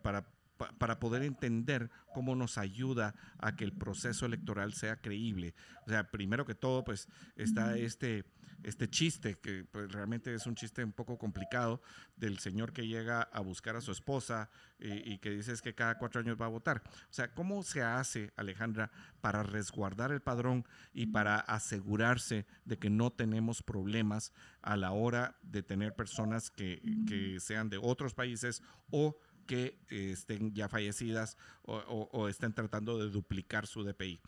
para 0.02 0.26
poder 0.56 1.22
entender 1.22 1.90
cómo 2.12 2.34
nos 2.34 2.58
ayuda 2.58 3.14
a 3.38 3.56
que 3.56 3.64
el 3.64 3.72
proceso 3.72 4.26
electoral 4.26 4.74
sea 4.74 4.96
creíble. 4.96 5.54
O 5.86 5.90
sea, 5.90 6.10
primero 6.10 6.44
que 6.44 6.54
todo, 6.54 6.84
pues 6.84 7.08
está 7.36 7.76
este, 7.76 8.24
este 8.62 8.88
chiste, 8.88 9.38
que 9.38 9.64
pues, 9.64 9.92
realmente 9.92 10.34
es 10.34 10.46
un 10.46 10.54
chiste 10.54 10.82
un 10.82 10.92
poco 10.92 11.18
complicado, 11.18 11.80
del 12.16 12.38
señor 12.38 12.72
que 12.72 12.86
llega 12.86 13.22
a 13.22 13.40
buscar 13.40 13.76
a 13.76 13.80
su 13.80 13.92
esposa 13.92 14.50
y, 14.78 15.18
que 15.18 15.30
dice 15.30 15.54
que 15.62 15.74
cada 15.74 15.98
cuatro 15.98 16.20
años 16.20 16.36
va 16.40 16.46
a 16.46 16.50
votar. 16.50 16.82
O 16.86 17.12
sea, 17.12 17.32
¿cómo 17.34 17.62
se 17.62 17.82
hace, 17.82 18.32
Alejandra, 18.36 18.90
para 19.20 19.42
resguardar 19.42 20.12
el 20.12 20.20
padrón 20.20 20.66
y 20.92 21.06
para 21.06 21.36
asegurarse 21.36 22.46
de 22.64 22.78
que 22.78 22.90
no 22.90 23.12
tenemos 23.12 23.62
problemas 23.62 24.32
a 24.62 24.76
la 24.76 24.92
hora 24.92 25.36
de 25.42 25.62
tener 25.62 25.94
personas 25.94 26.50
que, 26.50 26.82
que 27.06 27.38
sean 27.40 27.68
de 27.68 27.78
otros 27.78 28.14
países 28.14 28.62
o 28.90 29.18
que 29.46 29.78
eh, 29.88 30.10
estén 30.12 30.54
ya 30.54 30.68
fallecidas 30.68 31.36
o, 31.62 32.28
estén 32.28 32.52
tratando 32.52 32.98
de 32.98 33.10
duplicar 33.10 33.66
su 33.66 33.82
DPI. 33.82 34.20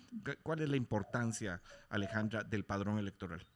¿Cuál 0.43 0.63
es 0.63 0.69
la 0.69 0.77
importancia, 0.77 1.63
Alejandra, 1.89 2.43
del 2.43 2.65
padrón 2.65 2.99
electoral? 2.99 3.47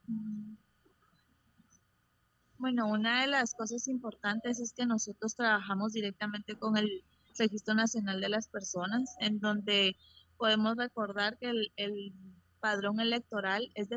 Bueno, 2.59 2.87
una 2.87 3.23
de 3.23 3.27
las 3.27 3.55
cosas 3.55 3.89
importantes 3.89 4.61
es 4.61 4.73
que 4.73 4.87
nosotros 4.87 5.35
trabajamos 5.35 5.93
directamente 5.93 6.57
con 6.57 6.77
el 6.77 7.03
Registro 7.37 7.75
Nacional 7.75 8.21
de 8.21 8.29
las 8.29 8.47
Personas, 8.47 9.17
en 9.19 9.41
donde 9.41 9.97
podemos 10.37 10.77
recordar 10.77 11.39
que 11.39 11.51
el, 11.51 11.73
el 11.77 12.13
padrón 12.61 13.01
electoral 13.01 13.69
es 13.75 13.89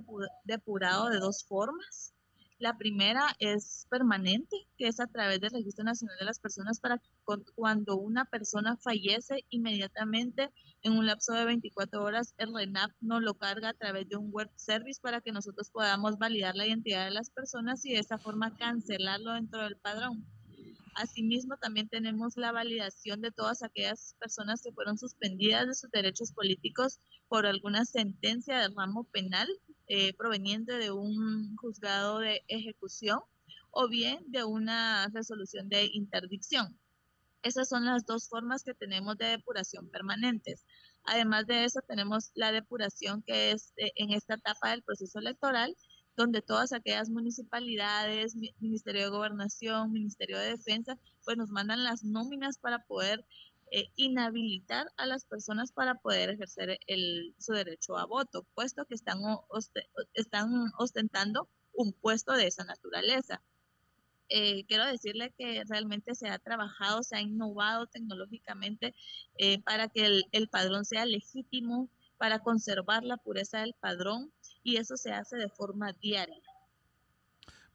depurado 0.46 1.10
de 1.10 1.20
dos 1.20 1.46
formas. 1.46 2.15
La 2.58 2.78
primera 2.78 3.36
es 3.40 3.86
permanente, 3.90 4.56
que 4.78 4.88
es 4.88 5.02
a 5.02 5.08
través 5.08 5.42
del 5.42 5.52
Registro 5.52 5.84
Nacional 5.84 6.18
de 6.18 6.26
las 6.26 6.40
Personas 6.40 6.80
para 6.80 7.02
cuando 7.54 7.98
una 7.98 8.24
persona 8.24 8.78
fallece 8.78 9.44
inmediatamente 9.50 10.52
en 10.82 10.94
un 10.94 11.06
lapso 11.06 11.34
de 11.34 11.44
24 11.44 12.02
horas, 12.02 12.34
el 12.38 12.54
RENAP 12.54 12.92
nos 13.02 13.22
lo 13.22 13.34
carga 13.34 13.70
a 13.70 13.74
través 13.74 14.08
de 14.08 14.16
un 14.16 14.32
web 14.32 14.50
service 14.56 15.02
para 15.02 15.20
que 15.20 15.34
nosotros 15.34 15.70
podamos 15.70 16.18
validar 16.18 16.56
la 16.56 16.66
identidad 16.66 17.06
de 17.06 17.12
las 17.12 17.30
personas 17.30 17.84
y 17.86 17.94
de 17.94 18.00
esa 18.00 18.18
forma 18.18 18.56
cancelarlo 18.56 19.34
dentro 19.34 19.64
del 19.64 19.76
padrón. 19.76 20.26
Asimismo, 20.96 21.58
también 21.58 21.90
tenemos 21.90 22.38
la 22.38 22.54
validación 22.54 23.20
de 23.20 23.32
todas 23.32 23.64
aquellas 23.64 24.16
personas 24.18 24.62
que 24.62 24.72
fueron 24.72 24.98
suspendidas 24.98 25.68
de 25.68 25.76
sus 25.76 25.92
derechos 25.92 26.32
políticos 26.32 27.00
por 27.28 27.46
alguna 27.46 27.84
sentencia 27.84 28.58
de 28.60 28.74
ramo 28.74 29.04
penal 29.04 29.48
eh, 29.88 30.14
proveniente 30.14 30.74
de 30.74 30.92
un 30.92 31.56
juzgado 31.58 32.20
de 32.20 32.44
ejecución 32.48 33.20
o 33.72 33.90
bien 33.90 34.24
de 34.28 34.46
una 34.46 35.10
resolución 35.14 35.68
de 35.68 35.90
interdicción. 35.92 36.80
Esas 37.44 37.68
son 37.68 37.84
las 37.84 38.06
dos 38.06 38.30
formas 38.30 38.64
que 38.64 38.74
tenemos 38.74 39.18
de 39.18 39.26
depuración 39.26 39.90
permanentes. 39.90 40.66
Además 41.04 41.46
de 41.46 41.66
eso, 41.66 41.82
tenemos 41.86 42.32
la 42.36 42.54
depuración 42.54 43.22
que 43.22 43.52
es 43.52 43.74
eh, 43.76 43.92
en 43.96 44.12
esta 44.12 44.36
etapa 44.36 44.72
del 44.72 44.82
proceso 44.82 45.20
electoral, 45.20 45.76
donde 46.16 46.42
todas 46.42 46.72
aquellas 46.72 47.10
municipalidades, 47.10 48.36
Ministerio 48.60 49.04
de 49.04 49.10
Gobernación, 49.10 49.92
Ministerio 49.92 50.38
de 50.38 50.52
Defensa, 50.52 50.98
pues 51.24 51.38
nos 51.38 51.50
mandan 51.50 51.84
las 51.84 52.04
nóminas 52.04 52.58
para 52.58 52.80
poder 52.86 53.26
eh, 53.72 53.90
inhabilitar 53.96 54.88
a 54.98 55.06
las 55.06 55.26
personas 55.26 55.72
para 55.72 55.96
poder 55.96 56.30
ejercer 56.30 56.80
su 57.38 57.54
derecho 57.54 57.98
a 57.98 58.06
voto, 58.06 58.46
puesto 58.54 58.86
que 58.86 58.96
están, 58.96 59.20
ostentando 60.78 61.50
un 61.74 61.92
puesto 61.94 62.34
de 62.34 62.48
esa 62.48 62.64
naturaleza. 62.64 63.42
Eh, 64.30 64.66
quiero 64.66 64.86
decirle 64.86 65.34
que 65.38 65.64
realmente 65.68 66.16
se 66.16 66.30
ha 66.30 66.40
trabajado, 66.40 67.04
se 67.04 67.16
ha 67.16 67.22
innovado 67.22 67.88
tecnológicamente 67.88 68.96
eh, 69.38 69.62
para 69.62 69.88
que 69.90 70.22
el 70.32 70.48
padrón 70.50 70.86
sea 70.86 71.06
legítimo, 71.06 71.90
para 72.18 72.40
conservar 72.40 73.04
la 73.04 73.18
pureza 73.18 73.60
del 73.60 73.74
padrón 73.74 74.32
y 74.66 74.78
eso 74.78 74.98
se 74.98 75.14
hace 75.14 75.38
de 75.38 75.48
forma 75.48 75.94
diaria. 75.94 76.42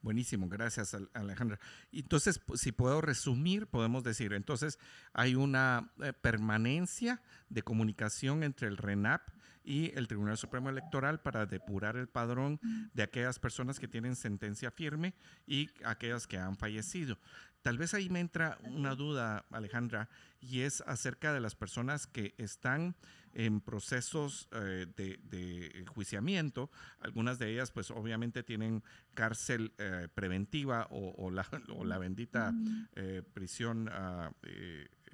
Buenísimo, 0.02 0.48
gracias 0.48 0.96
Alejandra. 1.12 1.60
Entonces, 1.92 2.40
si 2.54 2.72
puedo 2.72 3.00
resumir, 3.00 3.66
podemos 3.66 4.02
decir, 4.02 4.32
entonces 4.32 4.78
hay 5.12 5.34
una 5.34 5.92
eh, 6.02 6.12
permanencia 6.12 7.22
de 7.48 7.62
comunicación 7.62 8.42
entre 8.42 8.66
el 8.68 8.76
RENAP 8.76 9.20
y 9.62 9.96
el 9.96 10.08
Tribunal 10.08 10.38
Supremo 10.38 10.70
Electoral 10.70 11.20
para 11.20 11.46
depurar 11.46 11.96
el 11.96 12.08
padrón 12.08 12.58
de 12.94 13.02
aquellas 13.02 13.38
personas 13.38 13.78
que 13.78 13.88
tienen 13.88 14.16
sentencia 14.16 14.70
firme 14.70 15.14
y 15.46 15.68
aquellas 15.84 16.26
que 16.26 16.38
han 16.38 16.56
fallecido. 16.56 17.18
Tal 17.62 17.76
vez 17.76 17.92
ahí 17.92 18.08
me 18.08 18.20
entra 18.20 18.58
una 18.64 18.94
duda, 18.94 19.44
Alejandra, 19.50 20.08
y 20.40 20.62
es 20.62 20.80
acerca 20.86 21.34
de 21.34 21.40
las 21.40 21.54
personas 21.54 22.06
que 22.06 22.34
están 22.38 22.96
en 23.34 23.60
procesos 23.60 24.48
eh, 24.52 24.86
de, 24.96 25.18
de, 25.24 25.84
juiciamiento. 25.86 26.70
Algunas 27.00 27.38
de 27.38 27.52
ellas, 27.52 27.70
pues 27.70 27.90
obviamente 27.90 28.42
tienen 28.42 28.82
cárcel 29.14 29.72
eh, 29.78 30.08
preventiva 30.14 30.86
o, 30.90 31.30
la, 31.30 31.46
o, 31.76 31.84
la, 31.84 31.98
bendita 31.98 32.52
eh, 32.96 33.22
prisión 33.32 33.88
ah, 33.92 34.32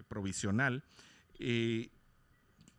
provisional. 0.09 0.85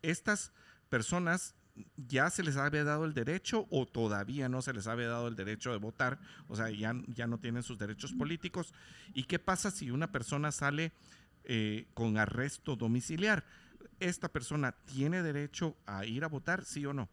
estas 0.02 0.52
personas 0.88 1.54
ya 1.96 2.30
se 2.30 2.42
les 2.42 2.56
había 2.56 2.84
dado 2.84 3.04
el 3.04 3.14
derecho 3.14 3.66
o 3.70 3.86
todavía 3.86 4.48
no 4.48 4.62
se 4.62 4.72
les 4.72 4.86
había 4.86 5.08
dado 5.08 5.28
el 5.28 5.36
derecho 5.36 5.70
de 5.72 5.78
votar, 5.78 6.18
o 6.48 6.56
sea, 6.56 6.70
ya, 6.70 6.94
ya 7.08 7.26
no 7.26 7.38
tienen 7.38 7.62
sus 7.62 7.78
derechos 7.78 8.12
políticos. 8.12 8.72
¿Y 9.14 9.24
qué 9.24 9.38
pasa 9.38 9.70
si 9.70 9.90
una 9.90 10.10
persona 10.10 10.52
sale 10.52 10.92
eh, 11.44 11.86
con 11.94 12.18
arresto 12.18 12.76
domiciliar? 12.76 13.44
¿Esta 14.00 14.28
persona 14.28 14.72
tiene 14.86 15.22
derecho 15.22 15.76
a 15.86 16.04
ir 16.04 16.24
a 16.24 16.28
votar, 16.28 16.64
sí 16.64 16.86
o 16.86 16.92
no? 16.92 17.08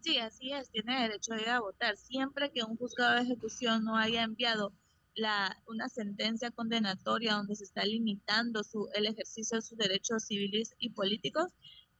Sí, 0.00 0.18
así 0.18 0.52
es, 0.52 0.70
tiene 0.70 1.02
derecho 1.02 1.34
a 1.34 1.40
ir 1.40 1.48
a 1.48 1.60
votar. 1.60 1.96
Siempre 1.96 2.50
que 2.50 2.62
un 2.62 2.76
juzgado 2.76 3.16
de 3.16 3.22
ejecución 3.22 3.84
no 3.84 3.96
haya 3.96 4.22
enviado 4.22 4.72
la, 5.14 5.60
una 5.66 5.88
sentencia 5.88 6.50
condenatoria 6.50 7.34
donde 7.34 7.56
se 7.56 7.64
está 7.64 7.84
limitando 7.84 8.64
su, 8.64 8.88
el 8.94 9.06
ejercicio 9.06 9.56
de 9.56 9.62
sus 9.62 9.76
derechos 9.76 10.24
civiles 10.24 10.74
y 10.78 10.90
políticos, 10.90 11.52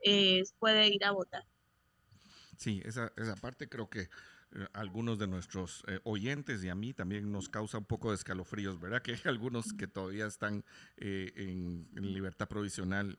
eh, 0.03 0.43
puede 0.59 0.89
ir 0.89 1.05
a 1.05 1.11
votar. 1.11 1.45
Sí, 2.57 2.81
esa, 2.85 3.13
esa 3.17 3.37
parte 3.37 3.69
creo 3.69 3.89
que 3.89 4.09
eh, 4.53 4.67
algunos 4.73 5.19
de 5.19 5.27
nuestros 5.27 5.85
eh, 5.87 6.01
oyentes 6.05 6.65
y 6.65 6.69
a 6.69 6.75
mí 6.75 6.95
también 6.95 7.31
nos 7.31 7.49
causa 7.49 7.79
un 7.79 7.85
poco 7.85 8.11
de 8.11 8.17
escalofríos, 8.17 8.81
¿verdad? 8.81 9.03
Que 9.09 9.19
algunos 9.29 9.73
que 9.73 9.87
todavía 9.87 10.27
están 10.27 10.65
en, 10.97 11.89
libertad 11.95 12.49
provisional 12.49 13.19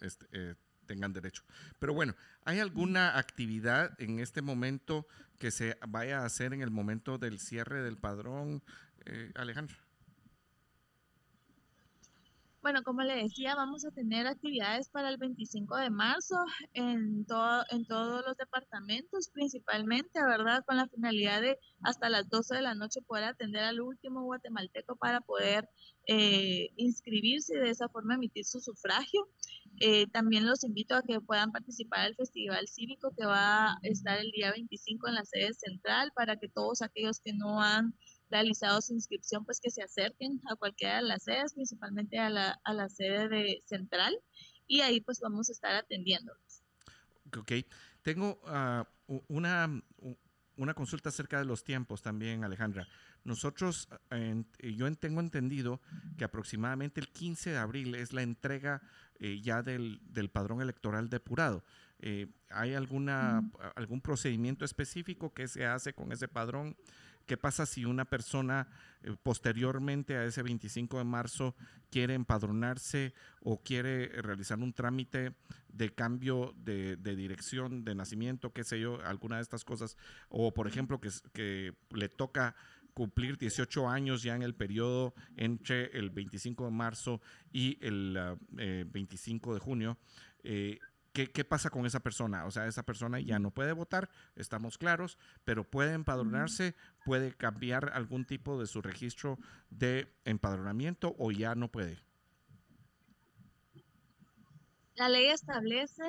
este, 0.00 0.56
tengan 0.86 1.12
derecho. 1.12 1.42
Pero 1.78 1.94
bueno, 1.94 2.14
¿hay 2.44 2.60
alguna 2.60 3.18
actividad 3.18 4.00
en 4.00 4.18
este 4.20 4.42
momento 4.42 5.06
que 5.38 5.50
se 5.50 5.78
vaya 5.88 6.20
a 6.20 6.26
hacer 6.26 6.52
en 6.52 6.62
el 6.62 6.70
momento 6.70 7.18
del 7.18 7.38
cierre 7.38 7.82
del 7.82 7.96
padrón, 7.96 8.62
Alejandro? 9.34 9.76
Bueno, 12.64 12.82
como 12.82 13.02
le 13.02 13.16
decía, 13.16 13.54
vamos 13.54 13.84
a 13.84 13.90
tener 13.90 14.26
actividades 14.26 14.88
para 14.88 15.10
el 15.10 15.18
25 15.18 15.76
de 15.76 15.90
marzo 15.90 16.36
en, 16.72 17.26
todo, 17.26 17.62
en 17.68 17.86
todos 17.86 18.24
los 18.26 18.38
departamentos, 18.38 19.28
principalmente, 19.34 20.24
¿verdad? 20.24 20.64
Con 20.66 20.78
la 20.78 20.88
finalidad 20.88 21.42
de 21.42 21.58
hasta 21.82 22.08
las 22.08 22.26
12 22.30 22.54
de 22.54 22.62
la 22.62 22.74
noche 22.74 23.02
poder 23.02 23.24
atender 23.24 23.64
al 23.64 23.82
último 23.82 24.22
guatemalteco 24.24 24.96
para 24.96 25.20
poder 25.20 25.68
eh, 26.06 26.70
inscribirse 26.76 27.54
y 27.54 27.60
de 27.60 27.68
esa 27.68 27.90
forma 27.90 28.14
emitir 28.14 28.46
su 28.46 28.60
sufragio. 28.60 29.28
Eh, 29.80 30.06
también 30.06 30.46
los 30.46 30.64
invito 30.64 30.94
a 30.94 31.02
que 31.02 31.20
puedan 31.20 31.52
participar 31.52 32.04
del 32.04 32.16
Festival 32.16 32.66
Cívico 32.66 33.12
que 33.14 33.26
va 33.26 33.72
a 33.72 33.78
estar 33.82 34.18
el 34.18 34.30
día 34.30 34.52
25 34.52 35.08
en 35.08 35.16
la 35.16 35.24
sede 35.26 35.52
central 35.52 36.12
para 36.14 36.38
que 36.38 36.48
todos 36.48 36.80
aquellos 36.80 37.20
que 37.20 37.34
no 37.34 37.60
han 37.60 37.94
realizado 38.30 38.80
su 38.80 38.94
inscripción, 38.94 39.44
pues 39.44 39.60
que 39.60 39.70
se 39.70 39.82
acerquen 39.82 40.40
a 40.50 40.56
cualquiera 40.56 40.96
de 40.96 41.02
las 41.02 41.24
sedes, 41.24 41.54
principalmente 41.54 42.18
a 42.18 42.30
la, 42.30 42.60
a 42.64 42.72
la 42.72 42.88
sede 42.88 43.28
de 43.28 43.62
central, 43.66 44.14
y 44.66 44.80
ahí 44.80 45.00
pues 45.00 45.20
vamos 45.20 45.48
a 45.48 45.52
estar 45.52 45.74
atendiéndolos. 45.74 46.62
Ok, 47.36 47.52
tengo 48.02 48.40
ah, 48.46 48.88
una, 49.28 49.82
una 50.56 50.74
consulta 50.74 51.08
acerca 51.08 51.38
de 51.38 51.44
los 51.44 51.64
tiempos 51.64 52.02
también, 52.02 52.44
Alejandra. 52.44 52.86
Nosotros, 53.24 53.88
yo 54.60 54.94
tengo 54.96 55.20
entendido 55.20 55.80
que 56.18 56.24
aproximadamente 56.24 57.00
el 57.00 57.08
15 57.08 57.50
de 57.50 57.56
abril 57.56 57.94
es 57.94 58.12
la 58.12 58.22
entrega 58.22 58.82
eh, 59.18 59.40
ya 59.40 59.62
del, 59.62 60.00
del, 60.12 60.28
padrón 60.28 60.60
electoral 60.60 61.08
depurado. 61.08 61.64
Eh, 62.00 62.26
¿Hay 62.50 62.74
alguna, 62.74 63.50
algún 63.76 64.02
procedimiento 64.02 64.66
específico 64.66 65.32
que 65.32 65.48
se 65.48 65.64
hace 65.64 65.94
con 65.94 66.12
ese 66.12 66.28
padrón? 66.28 66.76
¿Qué 67.26 67.36
pasa 67.36 67.66
si 67.66 67.84
una 67.84 68.04
persona 68.04 68.68
eh, 69.02 69.14
posteriormente 69.22 70.16
a 70.16 70.24
ese 70.24 70.42
25 70.42 70.98
de 70.98 71.04
marzo 71.04 71.54
quiere 71.90 72.14
empadronarse 72.14 73.14
o 73.40 73.62
quiere 73.62 74.08
realizar 74.08 74.58
un 74.58 74.72
trámite 74.72 75.34
de 75.68 75.94
cambio 75.94 76.54
de, 76.56 76.96
dirección 76.96 77.84
de 77.84 77.94
nacimiento, 77.94 78.52
qué 78.52 78.64
sé 78.64 78.78
yo, 78.78 79.00
alguna 79.04 79.36
de 79.36 79.42
estas 79.42 79.64
cosas? 79.64 79.96
O 80.28 80.52
por 80.52 80.66
ejemplo, 80.66 81.00
que, 81.00 81.74
le 81.90 82.08
toca 82.08 82.54
cumplir 82.92 83.38
18 83.38 83.88
años 83.88 84.22
ya 84.22 84.36
en 84.36 84.42
el 84.42 84.54
periodo 84.54 85.14
entre 85.36 85.86
el 85.98 86.10
25 86.10 86.66
de 86.66 86.70
marzo 86.70 87.20
y 87.52 87.78
el 87.80 88.38
25 88.50 89.54
de 89.54 89.60
junio, 89.60 89.98
¿Qué, 91.14 91.44
pasa 91.44 91.70
con 91.70 91.86
esa 91.86 92.00
persona? 92.00 92.44
O 92.44 92.50
sea, 92.50 92.66
esa 92.66 92.82
persona 92.82 93.20
ya 93.20 93.38
no 93.38 93.52
puede 93.52 93.70
votar, 93.70 94.10
estamos 94.34 94.78
claros, 94.78 95.16
pero 95.44 95.62
puede 95.62 95.92
empadronarse, 95.92 96.74
puede 97.04 97.32
cambiar 97.32 97.92
algún 97.94 98.24
tipo 98.24 98.58
de 98.58 98.66
su 98.66 98.82
registro 98.82 99.38
de 99.70 100.12
empadronamiento 100.24 101.14
o 101.16 101.30
ya 101.30 101.54
no 101.54 101.70
puede. 101.70 102.00
La 104.96 105.08
ley 105.08 105.26
establece 105.26 106.02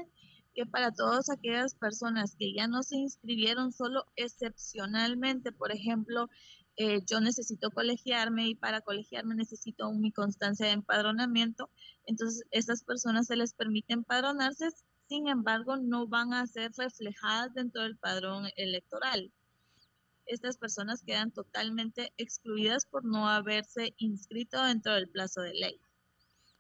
que 0.56 0.66
para 0.66 0.92
todas 0.92 1.30
aquellas 1.30 1.76
personas 1.76 2.36
que 2.36 2.52
ya 2.56 2.68
no 2.68 2.82
se 2.82 2.96
inscribieron 2.96 3.74
solo 3.74 4.06
excepcionalmente, 4.16 5.52
por 5.52 5.72
ejemplo, 5.72 6.32
eh, 6.78 7.02
yo 7.06 7.22
necesito 7.22 7.70
colegiarme 7.70 8.48
y 8.48 8.56
para 8.56 8.82
colegiarme 8.82 9.36
necesito 9.36 9.92
mi 9.94 10.12
constancia 10.12 10.66
de 10.66 10.72
empadronamiento, 10.72 11.70
entonces 12.08 12.44
estas 12.50 12.84
personas 12.84 13.28
se 13.28 13.36
les 13.36 13.54
permite 13.54 13.94
empadronarse 13.94 14.66
sin 15.08 15.28
embargo, 15.28 15.78
no 15.78 16.08
van 16.08 16.34
a 16.34 16.48
ser 16.48 16.72
reflejadas 16.78 17.54
dentro 17.54 17.84
del 17.84 17.98
padrón 17.98 18.48
electoral. 18.56 19.32
Estas 20.26 20.58
personas 20.58 21.04
quedan 21.04 21.32
totalmente 21.32 22.12
excluidas 22.18 22.86
por 22.86 23.06
no 23.06 23.30
haberse 23.30 23.94
inscrito 23.98 24.64
dentro 24.64 24.94
del 24.94 25.10
plazo 25.10 25.42
de 25.42 25.54
ley. 25.54 25.80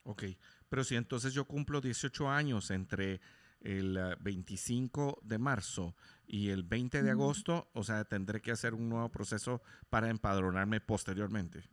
Ok, 0.03 0.23
pero 0.69 0.83
si 0.83 0.95
entonces 0.95 1.33
yo 1.33 1.45
cumplo 1.45 1.81
18 1.81 2.29
años 2.29 2.69
entre 2.69 3.21
el 3.61 3.97
25 4.19 5.19
de 5.23 5.39
marzo 5.39 5.95
y 6.27 6.49
el 6.49 6.61
20 6.61 7.01
de 7.01 7.09
agosto, 7.09 7.69
o 7.73 7.83
sea, 7.83 8.05
tendré 8.05 8.39
que 8.41 8.51
hacer 8.51 8.75
un 8.75 8.89
nuevo 8.89 9.09
proceso 9.09 9.63
para 9.89 10.09
empadronarme 10.09 10.79
posteriormente. 10.81 11.63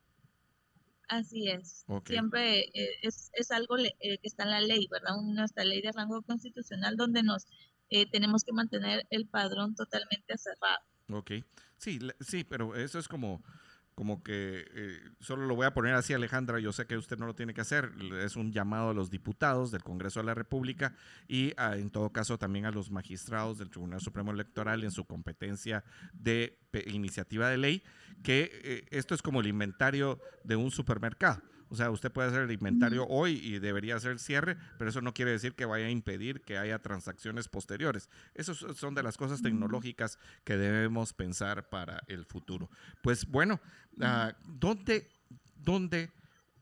Así 1.13 1.47
es. 1.47 1.85
Siempre 2.07 2.61
eh, 2.73 2.89
es, 3.03 3.31
es, 3.35 3.51
algo 3.51 3.77
eh, 3.77 3.93
que 4.01 4.19
está 4.23 4.45
en 4.45 4.51
la 4.51 4.63
ley, 4.63 4.89
¿verdad? 4.91 5.15
Nuestra 5.23 5.63
ley 5.63 5.83
de 5.83 5.93
rango 5.93 6.23
constitucional 6.23 6.97
donde 6.97 7.23
nos 7.23 7.45
eh, 7.91 8.11
tenemos 8.11 8.45
que 8.45 8.53
mantener 8.55 9.07
el 9.11 9.27
padrón 9.27 9.75
totalmente 9.75 10.39
cerrado. 10.39 10.81
Ok. 11.11 11.33
Sí, 11.77 11.99
sí, 12.21 12.45
pero 12.45 12.75
eso 12.75 12.99
es 12.99 13.09
como 13.09 13.43
como 13.95 14.23
que 14.23 14.65
eh, 14.75 15.01
solo 15.21 15.47
lo 15.47 15.55
voy 15.55 15.67
a 15.67 15.75
poner 15.75 15.95
así, 15.95 16.15
Alejandra, 16.15 16.59
yo 16.61 16.73
sé 16.73 16.87
que 16.87 16.97
usted 16.97 17.19
no 17.19 17.27
lo 17.27 17.35
tiene 17.35 17.55
que 17.55 17.61
hacer, 17.61 17.93
es 18.21 18.37
un 18.37 18.53
llamado 18.53 18.91
a 18.91 18.95
los 18.95 19.11
diputados 19.11 19.71
del 19.71 19.83
Congreso 19.83 20.21
de 20.21 20.27
la 20.27 20.35
República 20.35 20.95
y 21.29 21.53
en 21.59 21.91
todo 21.91 22.11
caso 22.11 22.39
también 22.39 22.65
a 22.65 22.71
los 22.71 22.91
magistrados 22.91 23.59
del 23.59 23.71
Tribunal 23.71 24.01
Supremo 24.01 24.31
Electoral 24.31 24.83
en 24.85 24.91
su 24.91 25.05
competencia 25.05 25.85
de 26.13 26.59
iniciativa 26.87 27.49
de 27.49 27.59
ley, 27.59 27.83
que 28.23 28.51
eh, 28.65 28.85
esto 28.91 29.15
es 29.15 29.23
como 29.23 29.41
el 29.41 29.47
inventario 29.47 30.21
de 30.45 30.57
un 30.57 30.71
supermercado. 30.71 31.43
O 31.73 31.75
sea, 31.75 31.91
usted 31.91 32.13
puede 32.13 32.29
hacer 32.29 32.43
el 32.43 32.51
inventario 32.51 33.07
hoy 33.09 33.41
y 33.43 33.59
debería 33.59 33.97
hacer 33.97 34.13
el 34.13 34.19
cierre, 34.19 34.59
pero 34.77 34.91
eso 34.91 35.01
no 35.01 35.15
quiere 35.15 35.31
decir 35.31 35.55
que 35.55 35.65
vaya 35.65 35.87
a 35.87 35.91
impedir 35.91 36.43
que 36.43 36.59
haya 36.59 36.79
transacciones 36.81 37.49
posteriores. 37.49 38.11
Esas 38.35 38.59
son 38.59 38.95
de 38.95 39.03
las 39.03 39.17
cosas 39.17 39.41
tecnológicas 39.41 40.19
que 40.45 40.59
debemos 40.59 41.15
pensar 41.15 41.71
para 41.71 42.03
el 42.09 42.27
futuro. 42.27 42.69
Pues 43.03 43.25
bueno, 43.25 43.59
uh, 43.97 44.33
¿dónde, 44.47 45.09
dónde 45.57 46.11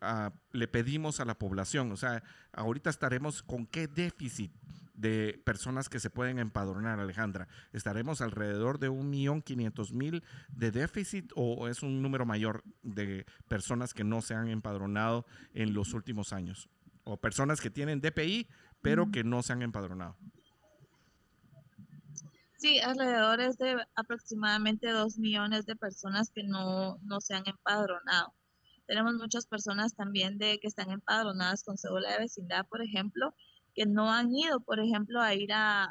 ah, 0.00 0.32
le 0.52 0.68
pedimos 0.68 1.18
a 1.18 1.24
la 1.24 1.36
población? 1.36 1.90
O 1.90 1.96
sea, 1.96 2.22
ahorita 2.52 2.88
estaremos 2.88 3.42
con 3.42 3.66
qué 3.66 3.88
déficit 3.88 4.52
de 5.00 5.40
personas 5.44 5.88
que 5.88 6.00
se 6.00 6.10
pueden 6.10 6.38
empadronar, 6.38 7.00
Alejandra? 7.00 7.48
¿Estaremos 7.72 8.20
alrededor 8.20 8.78
de 8.78 8.88
un 8.88 9.08
millón 9.10 9.42
quinientos 9.42 9.92
mil 9.92 10.22
de 10.48 10.70
déficit 10.70 11.32
o 11.34 11.68
es 11.68 11.82
un 11.82 12.02
número 12.02 12.26
mayor 12.26 12.62
de 12.82 13.26
personas 13.48 13.94
que 13.94 14.04
no 14.04 14.20
se 14.20 14.34
han 14.34 14.48
empadronado 14.48 15.26
en 15.54 15.74
los 15.74 15.94
últimos 15.94 16.32
años? 16.32 16.68
O 17.04 17.16
personas 17.16 17.60
que 17.60 17.70
tienen 17.70 18.00
DPI, 18.00 18.48
pero 18.82 19.10
que 19.10 19.24
no 19.24 19.42
se 19.42 19.52
han 19.52 19.62
empadronado. 19.62 20.16
Sí, 22.58 22.78
alrededor 22.78 23.40
es 23.40 23.56
de 23.56 23.74
aproximadamente 23.94 24.90
dos 24.90 25.16
millones 25.16 25.64
de 25.64 25.76
personas 25.76 26.30
que 26.30 26.42
no, 26.42 26.98
no 26.98 27.22
se 27.22 27.34
han 27.34 27.44
empadronado. 27.46 28.34
Tenemos 28.86 29.14
muchas 29.14 29.46
personas 29.46 29.94
también 29.94 30.36
de 30.36 30.58
que 30.58 30.66
están 30.66 30.90
empadronadas 30.90 31.64
con 31.64 31.78
cédula 31.78 32.12
de 32.12 32.18
vecindad, 32.18 32.66
por 32.66 32.82
ejemplo, 32.82 33.34
que 33.74 33.86
no 33.86 34.10
han 34.10 34.34
ido, 34.34 34.60
por 34.60 34.80
ejemplo, 34.80 35.20
a 35.20 35.34
ir 35.34 35.50
a, 35.52 35.88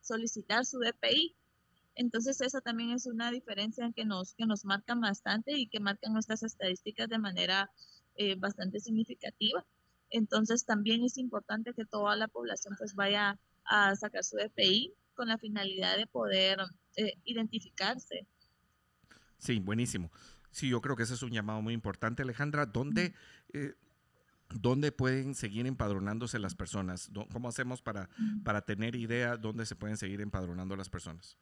solicitar 0.00 0.64
su 0.64 0.78
DPI. 0.78 1.34
Entonces, 1.96 2.40
esa 2.40 2.60
también 2.60 2.90
es 2.90 3.06
una 3.06 3.30
diferencia 3.30 3.90
que 3.94 4.04
nos, 4.04 4.34
que 4.34 4.46
nos 4.46 4.64
marca 4.64 4.94
bastante 4.94 5.52
y 5.58 5.66
que 5.66 5.80
marcan 5.80 6.12
nuestras 6.12 6.42
estadísticas 6.42 7.08
de 7.08 7.18
manera 7.18 7.70
eh, 8.16 8.36
bastante 8.36 8.80
significativa. 8.80 9.64
Entonces, 10.10 10.64
también 10.64 11.02
es 11.04 11.18
importante 11.18 11.72
que 11.74 11.84
toda 11.84 12.14
la 12.16 12.28
población 12.28 12.74
pues 12.78 12.94
vaya 12.94 13.38
a 13.64 13.96
sacar 13.96 14.22
su 14.24 14.36
DPI 14.36 14.94
con 15.14 15.28
la 15.28 15.38
finalidad 15.38 15.96
de 15.96 16.06
poder 16.06 16.58
eh, 16.96 17.14
identificarse. 17.24 18.26
Sí, 19.38 19.58
buenísimo. 19.58 20.10
Sí, 20.50 20.68
yo 20.68 20.80
creo 20.80 20.96
que 20.96 21.02
ese 21.02 21.14
es 21.14 21.22
un 21.22 21.32
llamado 21.32 21.60
muy 21.60 21.74
importante, 21.74 22.22
Alejandra. 22.22 22.66
¿Dónde, 22.66 23.14
eh, 23.52 23.74
¿Dónde 24.50 24.92
pueden 24.92 25.34
seguir 25.34 25.66
empadronándose 25.66 26.38
las 26.38 26.54
personas? 26.54 27.10
¿Cómo 27.32 27.48
hacemos 27.48 27.82
para, 27.82 28.08
para 28.44 28.62
tener 28.62 28.94
idea 28.96 29.36
dónde 29.36 29.66
se 29.66 29.76
pueden 29.76 29.96
seguir 29.96 30.20
empadronando 30.20 30.76
las 30.76 30.88
personas? 30.88 31.36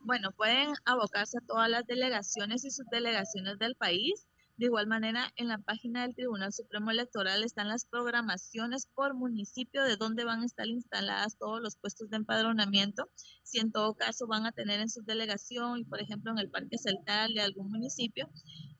Bueno, 0.00 0.32
pueden 0.32 0.74
abocarse 0.84 1.38
a 1.38 1.46
todas 1.46 1.68
las 1.70 1.86
delegaciones 1.86 2.64
y 2.64 2.70
subdelegaciones 2.70 3.58
del 3.58 3.74
país 3.74 4.26
de 4.56 4.66
igual 4.66 4.86
manera, 4.86 5.32
en 5.34 5.48
la 5.48 5.58
página 5.58 6.02
del 6.02 6.14
Tribunal 6.14 6.52
Supremo 6.52 6.92
Electoral 6.92 7.42
están 7.42 7.66
las 7.68 7.86
programaciones 7.86 8.86
por 8.94 9.14
municipio 9.14 9.82
de 9.82 9.96
dónde 9.96 10.24
van 10.24 10.42
a 10.42 10.46
estar 10.46 10.68
instaladas 10.68 11.36
todos 11.38 11.60
los 11.60 11.76
puestos 11.76 12.08
de 12.08 12.18
empadronamiento. 12.18 13.10
Si 13.42 13.58
en 13.58 13.72
todo 13.72 13.94
caso 13.94 14.28
van 14.28 14.46
a 14.46 14.52
tener 14.52 14.78
en 14.78 14.88
su 14.88 15.02
delegación 15.02 15.78
y, 15.78 15.84
por 15.84 16.00
ejemplo, 16.00 16.30
en 16.30 16.38
el 16.38 16.50
Parque 16.50 16.78
Celtal 16.78 17.34
de 17.34 17.40
algún 17.40 17.68
municipio. 17.68 18.30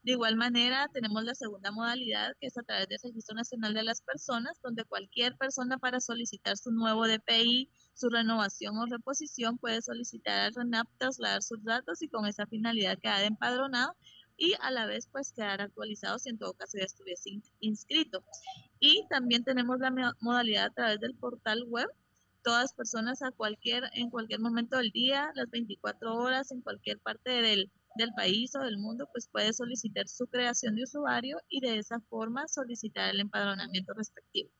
De 0.04 0.12
igual 0.12 0.36
manera, 0.36 0.88
tenemos 0.92 1.24
la 1.24 1.34
segunda 1.34 1.72
modalidad, 1.72 2.36
que 2.38 2.46
es 2.46 2.56
a 2.56 2.62
través 2.62 2.86
del 2.86 3.00
Registro 3.02 3.34
Nacional 3.34 3.74
de 3.74 3.82
las 3.82 4.00
Personas, 4.00 4.60
donde 4.62 4.84
cualquier 4.84 5.36
persona 5.38 5.78
para 5.78 5.98
solicitar 5.98 6.56
su 6.56 6.70
nuevo 6.70 7.08
DPI, 7.08 7.68
su 7.94 8.10
renovación 8.10 8.76
o 8.76 8.86
reposición 8.86 9.58
puede 9.58 9.82
solicitar 9.82 10.38
al 10.40 10.54
RENAP, 10.54 10.86
trasladar 10.98 11.42
sus 11.42 11.64
datos 11.64 12.00
y 12.00 12.08
con 12.08 12.26
esa 12.26 12.46
finalidad 12.46 12.98
quedar 13.00 13.24
empadronado 13.24 13.96
y 14.36 14.54
a 14.60 14.70
la 14.70 14.86
vez 14.86 15.08
pues 15.10 15.32
quedar 15.32 15.60
actualizado 15.60 16.18
si 16.18 16.30
en 16.30 16.38
todo 16.38 16.54
caso 16.54 16.78
ya 16.78 16.84
estuviese 16.84 17.30
inscrito. 17.60 18.24
Y 18.80 19.06
también 19.08 19.44
tenemos 19.44 19.78
la 19.78 20.14
modalidad 20.20 20.66
a 20.66 20.74
través 20.74 21.00
del 21.00 21.14
portal 21.14 21.64
web. 21.68 21.88
Todas 22.42 22.74
personas 22.74 23.22
a 23.22 23.30
cualquier, 23.30 23.84
en 23.94 24.10
cualquier 24.10 24.40
momento 24.40 24.76
del 24.76 24.90
día, 24.90 25.30
las 25.34 25.48
24 25.50 26.14
horas, 26.14 26.50
en 26.52 26.60
cualquier 26.60 26.98
parte 26.98 27.30
del, 27.30 27.70
del 27.96 28.12
país 28.14 28.54
o 28.54 28.60
del 28.60 28.76
mundo, 28.76 29.08
pues 29.12 29.28
puede 29.28 29.52
solicitar 29.52 30.08
su 30.08 30.26
creación 30.26 30.74
de 30.74 30.82
usuario 30.82 31.38
y 31.48 31.60
de 31.60 31.78
esa 31.78 32.00
forma 32.00 32.46
solicitar 32.48 33.10
el 33.10 33.20
empadronamiento 33.20 33.94
respectivo. 33.94 34.50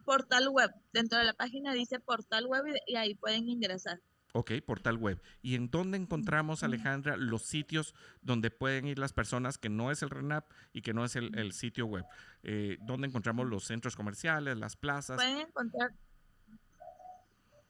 portal 0.06 0.50
web. 0.50 0.72
Dentro 0.92 1.20
de 1.20 1.26
la 1.26 1.34
página 1.34 1.72
dice 1.74 2.00
portal 2.00 2.48
web 2.48 2.64
y 2.88 2.96
ahí 2.96 3.14
pueden 3.14 3.48
ingresar. 3.48 4.00
Ok, 4.38 4.52
portal 4.66 4.98
web. 4.98 5.22
¿Y 5.42 5.56
en 5.56 5.70
dónde 5.72 5.98
encontramos, 5.98 6.62
Alejandra, 6.64 7.16
los 7.16 7.44
sitios 7.44 7.96
donde 8.22 8.52
pueden 8.52 8.86
ir 8.86 9.00
las 9.00 9.14
personas 9.14 9.58
que 9.58 9.70
no 9.70 9.92
es 9.92 10.02
el 10.02 10.10
RENAP 10.10 10.52
y 10.74 10.82
que 10.82 10.94
no 10.94 11.06
es 11.06 11.16
el, 11.16 11.54
sitio 11.54 11.86
web? 11.86 12.04
Eh, 12.44 12.78
¿Dónde 12.82 13.08
encontramos 13.08 13.48
los 13.48 13.64
centros 13.64 13.96
comerciales, 13.96 14.58
las 14.58 14.76
plazas? 14.76 15.16
Pueden 15.16 15.40
encontrar 15.40 15.94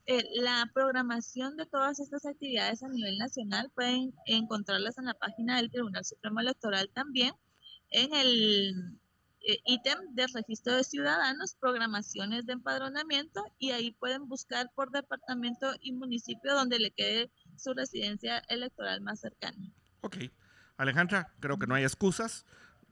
eh, 0.07 0.23
la 0.41 0.67
programación 0.73 1.55
de 1.55 1.67
todas 1.67 1.99
estas 1.99 2.25
actividades 2.25 2.81
a 2.81 2.89
nivel 2.89 3.19
nacional 3.19 3.69
pueden 3.75 4.15
encontrarlas 4.25 4.97
en 4.97 5.05
la 5.05 5.13
página 5.13 5.57
del 5.57 5.69
Tribunal 5.69 6.03
Supremo 6.03 6.39
Electoral 6.39 6.89
también, 6.95 7.35
en 7.91 8.11
el 8.15 8.99
eh, 9.47 9.59
ítem 9.65 9.97
de 10.13 10.25
registro 10.33 10.75
de 10.75 10.83
ciudadanos, 10.83 11.55
programaciones 11.59 12.45
de 12.45 12.53
empadronamiento 12.53 13.43
y 13.59 13.71
ahí 13.71 13.91
pueden 13.91 14.27
buscar 14.27 14.71
por 14.75 14.91
departamento 14.91 15.73
y 15.79 15.91
municipio 15.91 16.53
donde 16.53 16.79
le 16.79 16.91
quede 16.91 17.31
su 17.55 17.73
residencia 17.73 18.41
electoral 18.49 19.01
más 19.01 19.19
cercana. 19.19 19.71
Ok. 20.01 20.17
Alejandra, 20.77 21.33
creo 21.39 21.57
que 21.59 21.67
no 21.67 21.75
hay 21.75 21.83
excusas. 21.83 22.45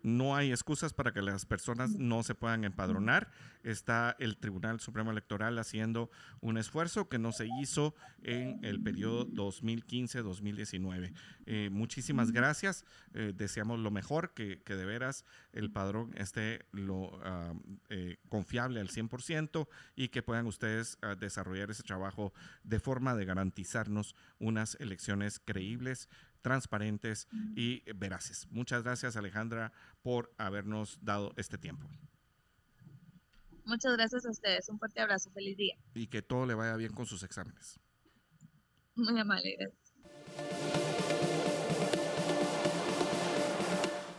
No 0.04 0.36
hay 0.36 0.52
excusas 0.52 0.94
para 0.94 1.14
que 1.14 1.22
las 1.22 1.46
personas 1.46 1.92
no 1.98 2.24
se 2.24 2.36
puedan 2.36 2.66
empadronar. 2.66 3.32
Está 3.64 4.16
el 4.20 4.38
Tribunal 4.38 4.82
Supremo 4.82 5.12
Electoral 5.12 5.58
haciendo 5.58 6.12
un 6.42 6.58
esfuerzo 6.58 7.08
que 7.08 7.18
no 7.18 7.32
se 7.32 7.48
hizo 7.62 7.96
en 8.22 8.60
el 8.64 8.84
periodo 8.84 9.26
2015-2019. 9.28 11.14
Eh, 11.46 11.70
muchísimas 11.72 12.32
gracias. 12.32 12.84
Eh, 13.14 13.32
deseamos 13.34 13.80
lo 13.80 13.92
mejor, 13.92 14.34
que, 14.34 14.62
de 14.66 14.86
veras 14.86 15.24
el 15.54 15.72
padrón 15.72 16.12
esté 16.18 16.66
lo, 16.72 17.20
ah, 17.24 17.54
eh, 17.90 18.18
confiable 18.28 18.82
al 18.82 18.90
100% 18.90 19.70
y 19.96 20.10
que 20.10 20.22
puedan 20.22 20.48
ustedes 20.48 20.98
ah, 21.02 21.16
desarrollar 21.16 21.72
ese 21.72 21.84
trabajo 21.84 22.34
de 22.64 22.80
forma 22.80 23.16
de 23.16 23.24
garantizarnos 23.24 24.16
unas 24.40 24.76
elecciones 24.82 25.40
creíbles 25.40 26.10
transparentes 26.44 27.28
y 27.56 27.82
veraces. 27.94 28.48
Muchas 28.52 28.84
gracias 28.84 29.16
Alejandra 29.18 29.74
por 30.04 30.32
habernos 30.38 31.00
dado 31.02 31.34
este 31.38 31.58
tiempo. 31.58 31.90
Muchas 33.66 33.94
gracias 33.94 34.26
a 34.26 34.30
ustedes. 34.30 34.70
Un 34.70 34.78
fuerte 34.78 35.02
abrazo. 35.02 35.32
Feliz 35.32 35.58
día. 35.58 35.76
Y 35.96 36.08
que 36.08 36.22
todo 36.22 36.46
le 36.46 36.54
vaya 36.54 36.76
bien 36.76 36.94
con 36.94 37.06
sus 37.06 37.24
exámenes. 37.24 37.80
Muy 38.96 39.20
amable. 39.20 39.58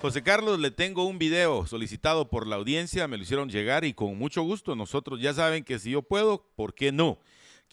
José 0.01 0.23
Carlos, 0.23 0.59
le 0.59 0.71
tengo 0.71 1.07
un 1.07 1.19
video 1.19 1.67
solicitado 1.67 2.29
por 2.29 2.47
la 2.47 2.57
audiencia, 2.57 3.09
me 3.09 3.17
lo 3.17 3.23
hicieron 3.23 3.49
llegar 3.49 3.87
y 3.87 3.95
con 3.95 4.19
mucho 4.19 4.43
gusto. 4.43 4.77
Nosotros 4.77 5.19
ya 5.21 5.33
saben 5.33 5.65
que 5.65 5.79
si 5.79 5.93
yo 5.93 6.03
puedo, 6.03 6.47
¿por 6.57 6.75
qué 6.75 6.93
no? 6.93 7.19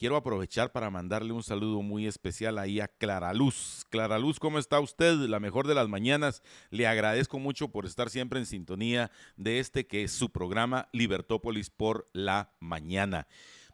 Quiero 0.02 0.16
aprovechar 0.16 0.72
para 0.72 0.90
mandarle 0.90 1.32
un 1.32 1.44
saludo 1.44 1.84
muy 1.84 2.08
especial 2.08 2.58
ahí 2.58 2.80
a 2.80 2.88
Clara 2.88 3.32
Luz. 3.36 3.86
Clara 3.92 4.18
Luz, 4.18 4.40
¿cómo 4.40 4.58
está 4.58 4.80
usted? 4.80 5.14
La 5.30 5.40
mejor 5.40 5.68
de 5.68 5.76
las 5.76 5.90
mañanas. 5.90 6.42
Le 6.72 6.88
agradezco 6.88 7.38
mucho 7.38 7.68
por 7.68 7.86
estar 7.86 8.10
siempre 8.10 8.40
en 8.40 8.48
sintonía 8.48 9.12
de 9.38 9.60
este 9.60 9.86
que 9.86 10.02
es 10.02 10.12
su 10.12 10.32
programa 10.32 10.90
Libertópolis 10.92 11.70
por 11.70 12.08
la 12.14 12.52
mañana. 12.60 13.28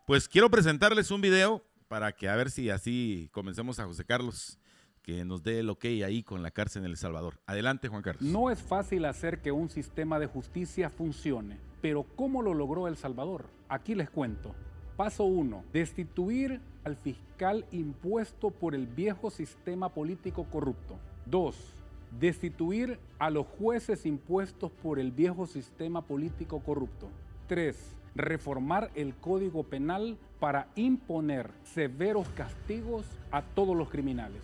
Pues 0.05 0.27
quiero 0.27 0.51
presentarles 0.51 1.11
un 1.11 1.21
video 1.21 1.63
para 1.87 2.11
que 2.11 2.27
a 2.27 2.35
ver 2.35 2.51
si 2.51 2.71
así 2.71 3.29
comencemos 3.31 3.79
a 3.79 3.85
José 3.85 4.03
Carlos 4.03 4.59
que 5.03 5.23
nos 5.23 5.43
dé 5.43 5.59
el 5.59 5.69
ok 5.69 5.85
ahí 6.03 6.23
con 6.23 6.43
la 6.43 6.51
cárcel 6.51 6.83
en 6.83 6.91
El 6.91 6.97
Salvador. 6.97 7.39
Adelante, 7.45 7.87
Juan 7.87 8.01
Carlos. 8.01 8.21
No 8.21 8.49
es 8.49 8.61
fácil 8.61 9.05
hacer 9.05 9.41
que 9.41 9.53
un 9.53 9.69
sistema 9.69 10.19
de 10.19 10.27
justicia 10.27 10.89
funcione, 10.89 11.57
pero 11.81 12.03
¿cómo 12.03 12.41
lo 12.41 12.53
logró 12.53 12.89
El 12.89 12.97
Salvador? 12.97 13.49
Aquí 13.69 13.95
les 13.95 14.09
cuento. 14.09 14.53
Paso 14.97 15.25
1. 15.25 15.63
Destituir 15.71 16.59
al 16.83 16.95
fiscal 16.95 17.65
impuesto 17.71 18.49
por 18.49 18.73
el 18.73 18.87
viejo 18.87 19.29
sistema 19.29 19.89
político 19.89 20.45
corrupto. 20.45 20.95
2. 21.27 21.55
Destituir 22.19 22.97
a 23.19 23.29
los 23.29 23.45
jueces 23.45 24.07
impuestos 24.07 24.71
por 24.71 24.97
el 24.97 25.11
viejo 25.11 25.45
sistema 25.45 26.01
político 26.01 26.61
corrupto. 26.61 27.09
3. 27.47 27.77
Reformar 28.15 28.89
el 28.95 29.13
Código 29.13 29.61
Penal 29.61 30.17
para 30.39 30.67
imponer 30.73 31.51
severos 31.63 32.27
castigos 32.29 33.05
a 33.29 33.43
todos 33.43 33.77
los 33.77 33.89
criminales. 33.89 34.41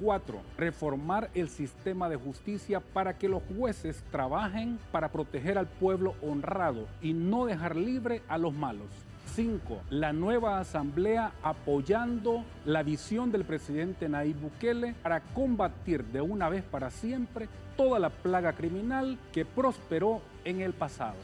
4. 0.00 0.40
Reformar 0.56 1.28
el 1.34 1.50
sistema 1.50 2.08
de 2.08 2.16
justicia 2.16 2.80
para 2.80 3.18
que 3.18 3.28
los 3.28 3.42
jueces 3.54 4.02
trabajen 4.10 4.78
para 4.92 5.12
proteger 5.12 5.58
al 5.58 5.66
pueblo 5.66 6.14
honrado 6.22 6.88
y 7.02 7.12
no 7.12 7.44
dejar 7.44 7.76
libre 7.76 8.22
a 8.28 8.38
los 8.38 8.54
malos. 8.54 8.88
5. 9.34 9.82
La 9.90 10.12
nueva 10.12 10.58
asamblea 10.58 11.32
apoyando 11.42 12.44
la 12.64 12.82
visión 12.82 13.30
del 13.30 13.44
presidente 13.44 14.08
Nayib 14.08 14.36
Bukele 14.36 14.94
para 15.02 15.20
combatir 15.20 16.04
de 16.04 16.20
una 16.20 16.48
vez 16.48 16.62
para 16.62 16.90
siempre 16.90 17.48
toda 17.76 17.98
la 17.98 18.10
plaga 18.10 18.52
criminal 18.52 19.18
que 19.32 19.44
prosperó 19.44 20.20
en 20.44 20.60
el 20.60 20.72
pasado. 20.72 21.16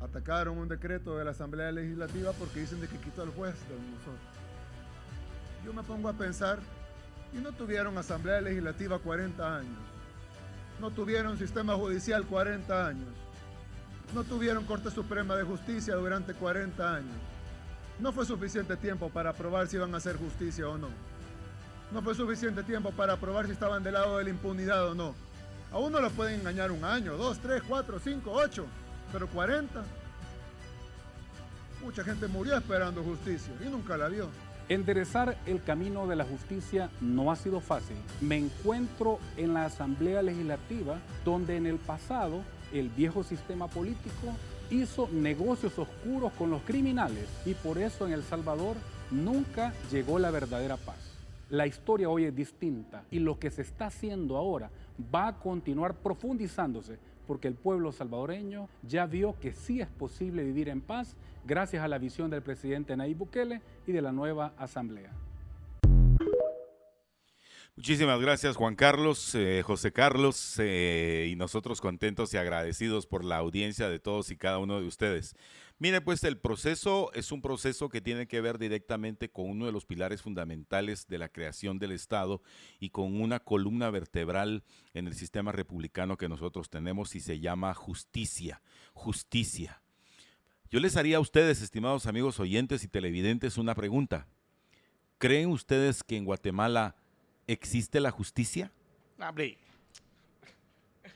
Atacaron 0.00 0.58
un 0.58 0.68
decreto 0.68 1.16
de 1.16 1.24
la 1.24 1.30
Asamblea 1.30 1.70
Legislativa 1.70 2.32
porque 2.32 2.60
dicen 2.60 2.80
de 2.80 2.88
que 2.88 2.96
quitó 2.98 3.22
al 3.22 3.30
juez 3.30 3.54
de 3.68 3.74
nosotros. 3.74 4.32
Yo 5.64 5.72
me 5.72 5.82
pongo 5.84 6.08
a 6.08 6.12
pensar, 6.12 6.58
y 7.32 7.36
no 7.38 7.52
tuvieron 7.52 7.96
Asamblea 7.96 8.40
Legislativa 8.40 8.98
40 8.98 9.58
años, 9.58 9.78
no 10.80 10.90
tuvieron 10.90 11.38
sistema 11.38 11.74
judicial 11.74 12.26
40 12.26 12.86
años, 12.88 13.08
no 14.14 14.24
tuvieron 14.24 14.64
Corte 14.64 14.90
Suprema 14.90 15.36
de 15.36 15.44
Justicia 15.44 15.94
durante 15.94 16.34
40 16.34 16.94
años. 16.94 17.16
No 17.98 18.12
fue 18.12 18.26
suficiente 18.26 18.76
tiempo 18.76 19.08
para 19.08 19.32
probar 19.32 19.68
si 19.68 19.76
iban 19.76 19.94
a 19.94 19.98
hacer 19.98 20.16
justicia 20.16 20.68
o 20.68 20.76
no. 20.76 20.88
No 21.92 22.02
fue 22.02 22.14
suficiente 22.14 22.62
tiempo 22.62 22.90
para 22.90 23.16
probar 23.16 23.46
si 23.46 23.52
estaban 23.52 23.82
del 23.82 23.94
lado 23.94 24.18
de 24.18 24.24
la 24.24 24.30
impunidad 24.30 24.88
o 24.88 24.94
no. 24.94 25.14
A 25.72 25.78
uno 25.78 26.00
lo 26.00 26.10
pueden 26.10 26.40
engañar 26.40 26.70
un 26.70 26.84
año, 26.84 27.16
dos, 27.16 27.38
tres, 27.38 27.62
cuatro, 27.66 27.98
cinco, 27.98 28.32
ocho, 28.32 28.66
pero 29.12 29.26
40. 29.28 29.82
Mucha 31.82 32.04
gente 32.04 32.28
murió 32.28 32.56
esperando 32.56 33.02
justicia 33.02 33.52
y 33.64 33.68
nunca 33.68 33.96
la 33.96 34.08
vio. 34.08 34.28
Enderezar 34.68 35.36
el 35.46 35.62
camino 35.62 36.06
de 36.06 36.16
la 36.16 36.24
justicia 36.24 36.90
no 37.00 37.32
ha 37.32 37.36
sido 37.36 37.60
fácil. 37.60 37.96
Me 38.20 38.36
encuentro 38.36 39.18
en 39.36 39.54
la 39.54 39.64
Asamblea 39.64 40.22
Legislativa 40.22 40.98
donde 41.24 41.56
en 41.56 41.66
el 41.66 41.76
pasado 41.76 42.42
el 42.72 42.88
viejo 42.88 43.22
sistema 43.22 43.68
político 43.68 44.28
hizo 44.70 45.08
negocios 45.12 45.78
oscuros 45.78 46.32
con 46.32 46.50
los 46.50 46.62
criminales 46.62 47.28
y 47.44 47.54
por 47.54 47.78
eso 47.78 48.06
en 48.06 48.12
El 48.12 48.22
Salvador 48.22 48.76
nunca 49.10 49.72
llegó 49.90 50.18
la 50.18 50.30
verdadera 50.30 50.76
paz. 50.76 50.96
La 51.50 51.66
historia 51.66 52.08
hoy 52.08 52.24
es 52.24 52.34
distinta 52.34 53.04
y 53.10 53.18
lo 53.18 53.38
que 53.38 53.50
se 53.50 53.62
está 53.62 53.86
haciendo 53.86 54.36
ahora 54.36 54.70
va 55.14 55.28
a 55.28 55.38
continuar 55.38 55.94
profundizándose 55.94 56.98
porque 57.26 57.48
el 57.48 57.54
pueblo 57.54 57.92
salvadoreño 57.92 58.68
ya 58.82 59.06
vio 59.06 59.38
que 59.38 59.52
sí 59.52 59.80
es 59.80 59.88
posible 59.88 60.44
vivir 60.44 60.68
en 60.68 60.80
paz 60.80 61.14
gracias 61.46 61.84
a 61.84 61.88
la 61.88 61.98
visión 61.98 62.30
del 62.30 62.42
presidente 62.42 62.96
Nayib 62.96 63.18
Bukele 63.18 63.60
y 63.86 63.92
de 63.92 64.02
la 64.02 64.12
nueva 64.12 64.54
asamblea. 64.56 65.10
Muchísimas 67.82 68.20
gracias 68.20 68.54
Juan 68.54 68.76
Carlos, 68.76 69.34
eh, 69.34 69.60
José 69.66 69.90
Carlos, 69.90 70.54
eh, 70.60 71.26
y 71.28 71.34
nosotros 71.34 71.80
contentos 71.80 72.32
y 72.32 72.36
agradecidos 72.36 73.08
por 73.08 73.24
la 73.24 73.38
audiencia 73.38 73.88
de 73.88 73.98
todos 73.98 74.30
y 74.30 74.36
cada 74.36 74.58
uno 74.58 74.80
de 74.80 74.86
ustedes. 74.86 75.34
Mire, 75.80 76.00
pues 76.00 76.22
el 76.22 76.38
proceso 76.38 77.10
es 77.12 77.32
un 77.32 77.42
proceso 77.42 77.88
que 77.88 78.00
tiene 78.00 78.28
que 78.28 78.40
ver 78.40 78.60
directamente 78.60 79.32
con 79.32 79.50
uno 79.50 79.66
de 79.66 79.72
los 79.72 79.84
pilares 79.84 80.22
fundamentales 80.22 81.08
de 81.08 81.18
la 81.18 81.28
creación 81.28 81.80
del 81.80 81.90
Estado 81.90 82.40
y 82.78 82.90
con 82.90 83.20
una 83.20 83.40
columna 83.40 83.90
vertebral 83.90 84.62
en 84.94 85.08
el 85.08 85.14
sistema 85.14 85.50
republicano 85.50 86.16
que 86.16 86.28
nosotros 86.28 86.70
tenemos 86.70 87.16
y 87.16 87.20
se 87.20 87.40
llama 87.40 87.74
justicia, 87.74 88.62
justicia. 88.92 89.82
Yo 90.70 90.78
les 90.78 90.96
haría 90.96 91.16
a 91.16 91.20
ustedes, 91.20 91.60
estimados 91.60 92.06
amigos 92.06 92.38
oyentes 92.38 92.84
y 92.84 92.88
televidentes, 92.88 93.58
una 93.58 93.74
pregunta. 93.74 94.28
¿Creen 95.18 95.48
ustedes 95.48 96.04
que 96.04 96.16
en 96.16 96.24
Guatemala 96.24 96.94
¿existe 97.52 98.00
la 98.00 98.10
justicia? 98.10 98.72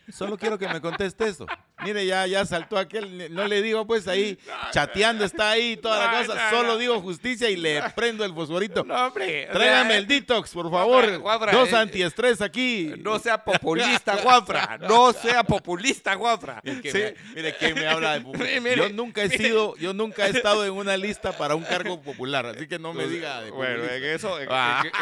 Solo 0.08 0.38
quiero 0.38 0.58
que 0.58 0.68
me 0.68 0.80
conteste 0.80 1.26
eso. 1.28 1.46
Mire, 1.84 2.06
ya, 2.06 2.26
ya 2.26 2.46
saltó 2.46 2.78
aquel, 2.78 3.34
no 3.34 3.46
le 3.46 3.60
digo 3.60 3.86
pues 3.86 4.08
ahí, 4.08 4.38
chateando 4.72 5.26
está 5.26 5.50
ahí, 5.50 5.76
toda 5.76 6.06
la 6.06 6.26
cosa, 6.26 6.50
solo 6.50 6.78
digo 6.78 7.00
justicia 7.02 7.50
y 7.50 7.56
le 7.56 7.82
prendo 7.94 8.24
el 8.24 8.32
fosforito. 8.32 8.82
No, 8.82 9.08
hombre. 9.08 9.48
Tráigame 9.52 9.98
el 9.98 10.06
detox, 10.06 10.50
por 10.52 10.70
favor. 10.70 11.22
Dos 11.52 11.72
eh, 11.72 11.76
antiestrés 11.76 12.40
aquí. 12.40 12.94
No 12.98 13.18
sea 13.18 13.44
populista, 13.44 14.16
Juanfra. 14.16 14.78
No 14.78 15.12
sea 15.12 15.44
populista, 15.44 16.16
Juanfra. 16.16 16.62
Mire, 17.34 17.54
¿quién 17.58 17.74
me 17.74 17.86
habla 17.86 18.14
de 18.14 18.20
populista? 18.22 18.74
yo 18.76 18.88
nunca 18.88 19.22
he 19.24 19.28
sido, 19.28 19.76
yo 19.76 19.92
nunca 19.92 20.26
he 20.26 20.30
estado 20.30 20.64
en 20.64 20.72
una 20.72 20.96
lista 20.96 21.36
para 21.36 21.54
un 21.54 21.64
cargo 21.64 22.00
popular, 22.00 22.46
así 22.46 22.66
que 22.66 22.78
no 22.78 22.94
me 22.94 23.06
diga 23.06 23.42
de 23.42 23.50
Bueno, 23.50 23.84
en 23.84 24.02
eso, 24.02 24.40
en, 24.40 24.48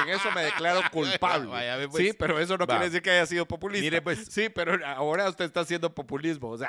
eso 0.09 0.31
me 0.35 0.43
declaro 0.43 0.81
culpable. 0.91 1.49
Pues. 1.89 2.05
Sí, 2.05 2.13
pero 2.19 2.41
eso 2.41 2.59
no 2.59 2.67
quiere 2.67 2.87
decir 2.87 3.01
que 3.01 3.11
haya 3.11 3.27
sido 3.27 3.47
populista. 3.47 3.85
Mire, 3.85 4.03
pues. 4.03 4.27
Sí, 4.29 4.49
pero 4.49 4.85
ahora 4.85 5.29
usted 5.29 5.45
está 5.45 5.61
haciendo 5.61 5.95
populismo. 5.95 6.51
O 6.51 6.59
sea, 6.59 6.64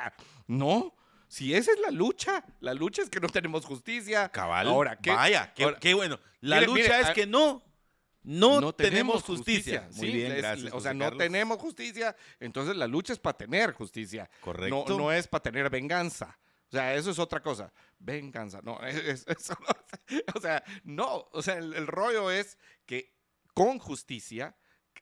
no. 0.48 0.96
Si 1.28 1.54
esa 1.54 1.72
es 1.72 1.80
la 1.80 1.92
lucha, 1.92 2.46
la 2.60 2.74
lucha 2.74 3.02
es 3.02 3.10
que 3.10 3.20
no 3.20 3.28
tenemos 3.28 3.66
justicia. 3.66 4.30
Cabal. 4.30 4.68
Ahora, 4.68 4.98
¿qué, 4.98 5.12
vaya, 5.12 5.54
qué, 5.54 5.94
bueno. 5.94 6.20
La 6.42 6.62
lucha 6.62 7.00
es 7.00 7.10
que 7.12 7.26
no, 7.26 7.64
no, 8.24 8.74
tenemos 8.74 9.24
justicia. 9.24 9.90
Muy 9.96 10.12
bien, 10.12 10.36
gracias. 10.38 10.74
O 10.74 10.80
sea, 10.80 10.94
no 10.94 11.16
tenemos 11.18 11.60
justicia, 11.60 12.16
entonces 12.40 12.76
la 12.76 12.88
lucha 12.88 13.14
es 13.14 13.20
para 13.20 13.38
tener 13.38 13.74
justicia. 13.74 14.30
Correcto. 14.42 14.86
No, 14.88 14.98
no 14.98 15.12
es 15.12 15.28
para 15.28 15.44
tener 15.44 15.70
venganza. 15.70 16.38
O 16.70 16.72
sea, 16.72 16.96
eso 16.96 17.12
es 17.12 17.20
otra 17.20 17.42
cosa. 17.42 17.72
Venganza. 18.00 18.60
No, 18.64 18.80
o 20.36 20.40
sea, 20.42 20.64
no. 20.84 21.28
O 21.32 21.42
sea, 21.42 21.58
el, 21.58 21.88
rollo 21.88 22.32
es 22.32 22.58
que 22.86 23.14
con 23.54 23.80
justicia, 23.80 24.56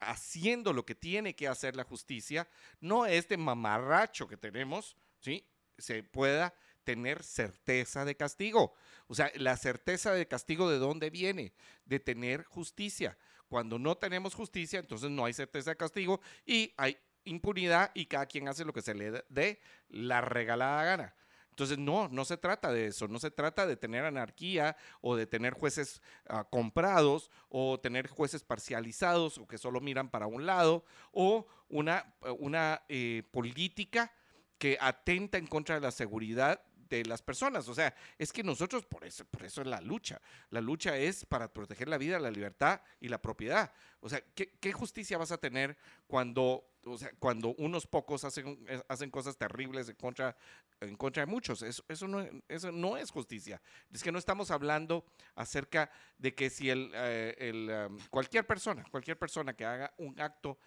haciendo 0.10 0.74
lo 0.74 0.86
que 0.86 0.96
tiene 0.96 1.36
que 1.36 1.48
hacer 1.48 1.76
la 1.76 1.84
justicia, 1.84 2.48
no 2.80 3.06
este 3.06 3.38
mamarracho 3.38 4.28
que 4.28 4.38
tenemos, 4.38 4.96
¿sí? 5.20 5.48
Se 5.78 6.04
pueda 6.04 6.54
tener 6.84 7.24
certeza 7.24 8.06
de 8.06 8.16
castigo. 8.16 8.74
O 9.08 9.16
sea, 9.16 9.32
la 9.36 9.58
certeza 9.58 10.14
de 10.14 10.28
castigo 10.28 10.70
de 10.70 10.78
dónde 10.78 11.10
viene? 11.10 11.54
De 11.86 12.00
tener 12.00 12.44
justicia. 12.44 13.18
Cuando 13.48 13.80
no 13.80 13.96
tenemos 13.96 14.34
justicia, 14.34 14.80
entonces 14.80 15.10
no 15.10 15.26
hay 15.26 15.34
certeza 15.34 15.72
de 15.72 15.78
castigo 15.78 16.22
y 16.46 16.74
hay 16.78 16.98
impunidad 17.26 17.92
y 17.94 18.06
cada 18.06 18.26
quien 18.26 18.48
hace 18.48 18.66
lo 18.66 18.74
que 18.74 18.82
se 18.82 18.94
le 18.94 19.24
dé 19.30 19.62
la 19.90 20.22
regalada 20.22 20.84
gana. 20.84 21.16
Entonces, 21.54 21.78
no, 21.78 22.08
no 22.10 22.26
se 22.26 22.36
trata 22.36 22.72
de 22.72 22.88
eso, 22.88 23.08
no 23.08 23.20
se 23.20 23.30
trata 23.30 23.68
de 23.68 23.78
tener 23.78 24.06
anarquía 24.06 24.76
o 25.02 25.16
de 25.16 25.28
tener 25.28 25.54
jueces 25.54 26.02
ah, 26.28 26.46
comprados 26.50 27.30
o 27.50 27.80
tener 27.80 28.08
jueces 28.08 28.44
parcializados 28.44 29.38
o 29.38 29.48
que 29.48 29.60
solo 29.60 29.80
miran 29.80 30.10
para 30.10 30.26
un 30.26 30.48
lado 30.48 30.84
o 31.12 31.46
una, 31.70 32.12
una 32.40 32.82
eh, 32.90 33.22
política 33.30 34.12
que 34.58 34.80
atenta 34.82 35.38
en 35.38 35.46
contra 35.46 35.76
de 35.76 35.82
la 35.82 35.92
seguridad 35.92 36.60
de 36.90 37.06
las 37.06 37.22
personas. 37.22 37.68
O 37.68 37.76
sea, 37.76 37.94
es 38.18 38.34
que 38.34 38.44
nosotros, 38.44 38.84
por 38.86 39.06
eso, 39.06 39.26
por 39.26 39.44
eso 39.44 39.62
es 39.62 39.68
la 39.68 39.80
lucha. 39.80 40.22
La 40.50 40.60
lucha 40.60 40.98
es 40.98 41.24
para 41.24 41.54
proteger 41.54 41.88
la 41.88 42.00
vida, 42.00 42.18
la 42.18 42.32
libertad 42.32 42.82
y 43.00 43.10
la 43.10 43.22
propiedad. 43.22 43.72
O 44.00 44.10
sea, 44.10 44.24
¿qué, 44.34 44.74
justicia 44.74 45.20
vas 45.20 45.32
a 45.32 45.38
tener 45.38 45.78
cuando, 46.08 46.66
o 46.86 46.98
sea, 46.98 47.12
cuando 47.20 47.56
unos 47.58 47.88
pocos 47.88 48.24
hacen, 48.24 48.64
eh, 48.68 48.82
hacen 48.88 49.10
cosas 49.10 49.38
terribles 49.38 49.90
en 49.90 49.96
contra, 49.96 50.36
en 50.82 50.96
contra 50.96 51.26
de 51.26 51.28
muchos? 51.28 51.62
Eso, 51.62 51.84
eso, 51.88 52.08
no, 52.08 52.26
eso 52.48 52.72
no 52.72 52.98
es 52.98 53.12
justicia. 53.12 53.62
Es 53.92 54.04
que 54.04 54.12
no 54.12 54.20
estamos 54.20 54.52
hablando 54.52 55.06
acerca 55.36 55.92
de 56.18 56.34
que 56.34 56.50
si 56.50 56.70
el, 56.70 56.92
eh, 56.94 57.36
el, 57.40 57.70
um, 57.70 58.00
cualquier 58.10 58.46
persona, 58.46 58.86
cualquier 58.92 59.18
persona 59.18 59.54
que 59.54 59.66
haga 59.66 59.94
un 59.98 60.20
acto 60.20 60.58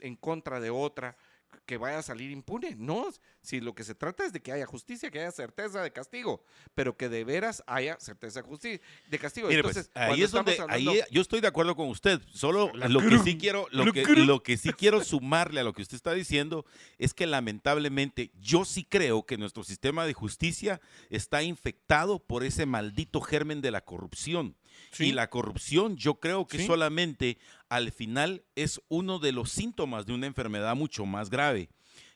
en 0.00 0.16
contra 0.16 0.60
de 0.60 0.70
otra, 0.70 1.16
que 1.66 1.78
vaya 1.78 1.98
a 1.98 2.02
salir 2.02 2.30
impune. 2.30 2.74
No, 2.76 3.08
si 3.40 3.60
lo 3.60 3.74
que 3.74 3.84
se 3.84 3.94
trata 3.94 4.24
es 4.24 4.32
de 4.32 4.40
que 4.40 4.52
haya 4.52 4.66
justicia, 4.66 5.10
que 5.10 5.20
haya 5.20 5.30
certeza 5.30 5.82
de 5.82 5.92
castigo, 5.92 6.42
pero 6.74 6.96
que 6.96 7.08
de 7.08 7.24
veras 7.24 7.62
haya 7.66 7.98
certeza 8.00 8.42
de, 8.42 8.80
de 9.08 9.18
castigo. 9.18 9.48
Pues, 9.48 9.56
Entonces, 9.56 9.90
ahí 9.94 10.22
es 10.22 10.30
donde 10.30 10.58
ahí 10.68 11.00
yo 11.10 11.22
estoy 11.22 11.40
de 11.40 11.48
acuerdo 11.48 11.76
con 11.76 11.88
usted. 11.88 12.20
Solo 12.32 12.72
lo 12.74 13.00
que 13.00 13.18
sí 13.20 13.38
quiero, 13.38 13.66
lo 13.70 13.92
que, 13.92 14.04
lo 14.04 14.42
que 14.42 14.56
sí 14.56 14.72
quiero 14.72 15.02
sumarle 15.04 15.60
a 15.60 15.64
lo 15.64 15.72
que 15.72 15.82
usted 15.82 15.96
está 15.96 16.12
diciendo 16.12 16.64
es 16.98 17.14
que 17.14 17.26
lamentablemente 17.26 18.32
yo 18.40 18.64
sí 18.64 18.84
creo 18.84 19.24
que 19.24 19.38
nuestro 19.38 19.64
sistema 19.64 20.06
de 20.06 20.12
justicia 20.12 20.80
está 21.08 21.42
infectado 21.42 22.18
por 22.18 22.44
ese 22.44 22.66
maldito 22.66 23.20
germen 23.20 23.60
de 23.60 23.70
la 23.70 23.82
corrupción. 23.82 24.56
Y 24.98 25.12
la 25.12 25.30
corrupción 25.30 25.96
yo 25.96 26.20
creo 26.20 26.46
que 26.46 26.66
solamente 26.66 27.38
al 27.68 27.92
final 27.92 28.44
es 28.56 28.80
uno 28.88 29.18
de 29.18 29.32
los 29.32 29.50
síntomas 29.50 30.06
de 30.06 30.12
una 30.12 30.26
enfermedad 30.26 30.76
mucho 30.76 31.06
más 31.06 31.30
grave. 31.30 31.70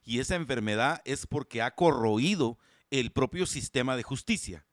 Y 0.05 0.19
esa 0.19 0.35
enfermedad 0.35 1.01
es 1.05 1.27
porque 1.27 1.63
ha 1.63 1.75
corroído 1.75 2.59
el 2.91 3.11
propio 3.11 3.47
sistema 3.47 3.97
de 3.97 4.03
justicia. 4.03 4.65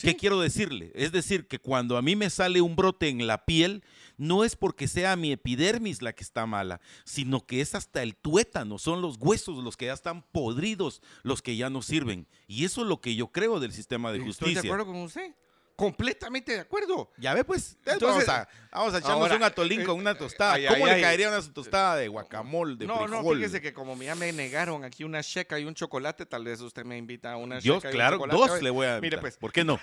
¿Qué 0.00 0.16
quiero 0.16 0.40
decirle? 0.40 0.92
Es 0.94 1.12
decir, 1.12 1.46
que 1.46 1.58
cuando 1.58 1.96
a 1.96 2.02
mí 2.02 2.16
me 2.16 2.30
sale 2.30 2.60
un 2.60 2.76
brote 2.76 3.08
en 3.08 3.26
la 3.26 3.44
piel, 3.44 3.84
no 4.16 4.44
es 4.44 4.56
porque 4.56 4.88
sea 4.88 5.16
mi 5.16 5.32
epidermis 5.32 6.00
la 6.02 6.12
que 6.12 6.22
está 6.22 6.46
mala, 6.46 6.80
sino 7.04 7.44
que 7.46 7.60
es 7.60 7.74
hasta 7.74 8.02
el 8.02 8.16
tuétano, 8.16 8.78
son 8.78 9.02
los 9.02 9.16
huesos 9.18 9.62
los 9.62 9.76
que 9.76 9.86
ya 9.86 9.92
están 9.92 10.22
podridos, 10.22 11.02
los 11.22 11.42
que 11.42 11.56
ya 11.56 11.70
no 11.70 11.82
sirven. 11.82 12.26
Y 12.46 12.64
eso 12.64 12.82
es 12.82 12.86
lo 12.86 13.00
que 13.00 13.14
yo 13.14 13.28
creo 13.28 13.60
del 13.60 13.72
sistema 13.72 14.12
de 14.12 14.20
justicia. 14.20 14.48
Estoy 14.48 14.62
de 14.62 14.68
acuerdo 14.68 14.92
con 14.92 15.02
usted 15.02 15.34
completamente 15.80 16.52
de 16.52 16.60
acuerdo. 16.60 17.10
Ya 17.16 17.32
ve, 17.32 17.42
pues, 17.42 17.78
entonces, 17.86 18.26
vamos 18.70 18.92
a, 18.92 18.98
echarnos 18.98 19.30
un 19.30 19.42
atolín 19.42 19.82
con 19.82 19.96
una 19.98 20.14
tostada. 20.14 20.58
¿Cómo 20.68 20.86
le 20.86 21.00
caería 21.00 21.28
una 21.28 21.40
tostada 21.40 21.96
de 21.96 22.06
guacamole, 22.08 22.76
de 22.76 22.86
no, 22.86 23.08
No, 23.08 23.22
fíjese 23.32 23.62
que 23.62 23.72
como 23.72 23.96
ya 23.96 24.14
me 24.14 24.30
negaron 24.30 24.84
aquí 24.84 25.04
una 25.04 25.22
checa 25.22 25.58
y 25.58 25.64
un 25.64 25.74
chocolate, 25.74 26.26
tal 26.26 26.44
vez 26.44 26.60
usted 26.60 26.84
me 26.84 26.98
invita 26.98 27.32
a 27.32 27.38
una 27.38 27.60
Yo, 27.60 27.80
claro, 27.80 28.18
dos 28.30 28.60
le 28.60 28.68
voy 28.68 28.88
a 28.88 29.00
Mire, 29.00 29.16
pues. 29.16 29.38
¿Por 29.38 29.52
qué 29.52 29.64
no? 29.64 29.80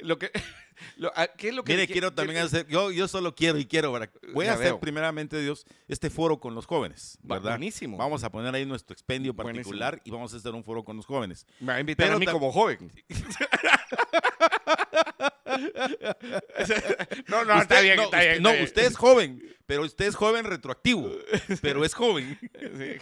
lo 0.00 0.18
que, 0.18 0.30
ah, 1.14 1.26
¿qué 1.38 1.48
es 1.48 1.54
lo 1.54 1.64
que 1.64 1.72
Mire, 1.72 1.86
quiero 1.86 2.12
también 2.12 2.40
hacer, 2.40 2.66
yo, 2.66 2.90
yo 2.90 3.08
solo 3.08 3.34
quiero 3.34 3.56
y 3.56 3.64
quiero, 3.64 3.98
voy 4.34 4.46
a 4.46 4.52
hacer 4.52 4.78
primeramente, 4.78 5.40
Dios, 5.40 5.64
este 5.88 6.10
foro 6.10 6.38
con 6.38 6.54
los 6.54 6.66
jóvenes, 6.66 7.16
¿verdad? 7.22 7.52
Buenísimo. 7.52 7.96
Vamos 7.96 8.24
a 8.24 8.30
poner 8.30 8.54
ahí 8.54 8.66
nuestro 8.66 8.92
expendio 8.92 9.34
particular 9.34 10.02
y 10.04 10.10
vamos 10.10 10.34
a 10.34 10.36
hacer 10.36 10.52
un 10.52 10.64
foro 10.64 10.84
con 10.84 10.98
los 10.98 11.06
jóvenes. 11.06 11.46
Me 11.60 11.68
va 11.68 11.74
a 11.76 11.80
invitar 11.80 12.12
a 12.12 12.18
mí 12.18 12.26
como 12.26 12.52
joven. 12.52 12.92
no, 17.28 17.44
no, 17.44 17.60
está 17.60 17.80
bien, 17.80 18.00
está 18.00 18.20
bien. 18.20 18.42
No, 18.42 18.52
usted 18.62 18.84
es 18.84 18.96
joven, 18.96 19.42
pero 19.66 19.82
usted 19.82 20.06
es 20.06 20.16
joven 20.16 20.44
retroactivo, 20.44 21.10
pero 21.62 21.84
es 21.84 21.94
joven. 21.94 22.38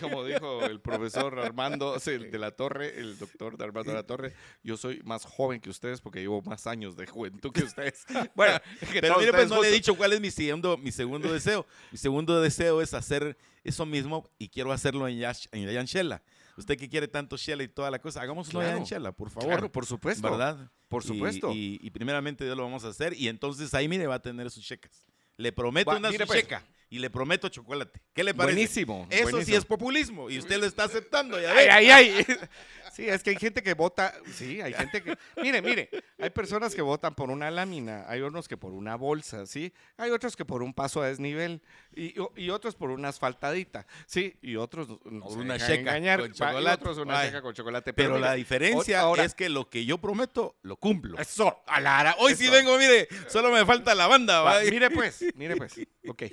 como 0.00 0.24
dijo 0.24 0.64
el 0.64 0.80
profesor 0.80 1.38
Armando 1.40 1.98
de 1.98 2.38
la 2.38 2.52
Torre, 2.52 2.98
el 2.98 3.18
doctor 3.18 3.56
Armando 3.60 3.90
de 3.90 3.96
la 3.96 4.06
Torre, 4.06 4.34
yo 4.62 4.76
soy 4.76 5.00
más 5.04 5.24
joven 5.24 5.60
que 5.60 5.70
ustedes 5.70 6.00
porque 6.00 6.20
llevo 6.20 6.42
más 6.42 6.66
años 6.66 6.96
de 6.96 7.06
juventud 7.06 7.52
que 7.52 7.64
ustedes. 7.64 8.04
Bueno, 8.34 8.58
pero 9.00 9.18
mire, 9.18 9.32
pues 9.32 9.48
no 9.48 9.60
le 9.60 9.68
he 9.68 9.72
dicho 9.72 9.96
cuál 9.96 10.12
es 10.12 10.20
mi 10.20 10.30
segundo, 10.30 10.78
mi 10.78 10.92
segundo 10.92 11.32
deseo. 11.32 11.66
Mi 11.90 11.98
segundo 11.98 12.40
deseo 12.40 12.80
es 12.80 12.94
hacer 12.94 13.36
eso 13.64 13.84
mismo 13.84 14.30
y 14.38 14.48
quiero 14.48 14.72
hacerlo 14.72 15.08
en, 15.08 15.18
Yash, 15.18 15.46
en 15.52 15.68
Yanchela. 15.68 16.22
Usted 16.56 16.76
que 16.76 16.88
quiere 16.88 17.08
tanto 17.08 17.36
Shela 17.36 17.62
y 17.62 17.68
toda 17.68 17.90
la 17.90 18.00
cosa, 18.00 18.20
hagámoslo 18.22 18.60
claro, 18.60 18.76
en 18.76 18.84
Shela, 18.84 19.12
por 19.12 19.30
favor. 19.30 19.48
Claro, 19.48 19.72
por 19.72 19.86
supuesto. 19.86 20.30
¿Verdad? 20.30 20.70
Por 20.88 21.02
supuesto. 21.02 21.50
Y, 21.54 21.90
primeramente 21.90 22.44
Dios 22.44 22.56
lo 22.56 22.64
vamos 22.64 22.84
a 22.84 22.88
hacer 22.88 23.14
y 23.14 23.28
entonces 23.28 23.72
ahí, 23.74 23.88
mire, 23.88 24.06
va 24.06 24.16
a 24.16 24.22
tener 24.22 24.50
sus 24.50 24.64
checas. 24.64 25.06
Le 25.36 25.52
prometo 25.52 25.90
una 25.90 26.12
su 26.12 26.18
pues. 26.18 26.40
checa 26.40 26.62
y 26.92 26.98
le 26.98 27.08
prometo 27.08 27.48
chocolate. 27.48 28.02
¿Qué 28.12 28.22
le 28.22 28.34
parece? 28.34 28.54
Buenísimo. 28.54 29.06
Eso 29.08 29.40
sí 29.40 29.54
es 29.54 29.64
populismo 29.64 30.28
y 30.28 30.38
usted 30.38 30.60
lo 30.60 30.66
está 30.66 30.84
aceptando. 30.84 31.40
Ya 31.40 31.50
ay, 31.56 31.66
ay, 31.66 31.90
ay. 31.90 32.26
Sí, 32.92 33.08
es 33.08 33.22
que 33.22 33.30
hay 33.30 33.36
gente 33.36 33.62
que 33.62 33.72
vota, 33.72 34.12
sí, 34.34 34.60
hay 34.60 34.74
gente 34.74 35.02
que, 35.02 35.16
mire, 35.40 35.62
mire, 35.62 35.88
hay 36.18 36.28
personas 36.28 36.74
que 36.74 36.82
votan 36.82 37.14
por 37.14 37.30
una 37.30 37.50
lámina, 37.50 38.04
hay 38.06 38.20
unos 38.20 38.48
que 38.48 38.58
por 38.58 38.74
una 38.74 38.96
bolsa, 38.96 39.46
sí, 39.46 39.72
hay 39.96 40.10
otros 40.10 40.36
que 40.36 40.44
por 40.44 40.62
un 40.62 40.74
paso 40.74 41.00
a 41.00 41.06
desnivel 41.06 41.62
y, 41.94 42.14
y 42.36 42.50
otros 42.50 42.74
por 42.74 42.90
una 42.90 43.08
asfaltadita, 43.08 43.86
sí, 44.04 44.36
y 44.42 44.56
otros 44.56 44.88
no 45.06 45.24
por 45.24 45.38
una 45.38 45.56
checa 45.56 46.18
con 46.18 46.32
chocolate. 46.32 46.82
otros 46.82 46.98
una 46.98 47.24
checa 47.24 47.40
con 47.40 47.54
chocolate. 47.54 47.94
Pero, 47.94 48.18
la 48.18 48.34
diferencia 48.34 49.10
es 49.24 49.34
que 49.34 49.48
lo 49.48 49.70
que 49.70 49.86
yo 49.86 49.96
prometo 49.96 50.56
lo 50.60 50.76
cumplo. 50.76 51.18
Eso, 51.18 51.62
a 51.66 51.80
la, 51.80 52.14
hoy 52.18 52.34
sí 52.34 52.50
vengo, 52.50 52.76
mire, 52.76 53.08
solo 53.28 53.50
me 53.50 53.64
falta 53.64 53.94
la 53.94 54.06
banda. 54.06 54.60
mire 54.70 54.90
pues, 54.90 55.24
mire 55.34 55.56
pues, 55.56 55.80
ok, 56.06 56.24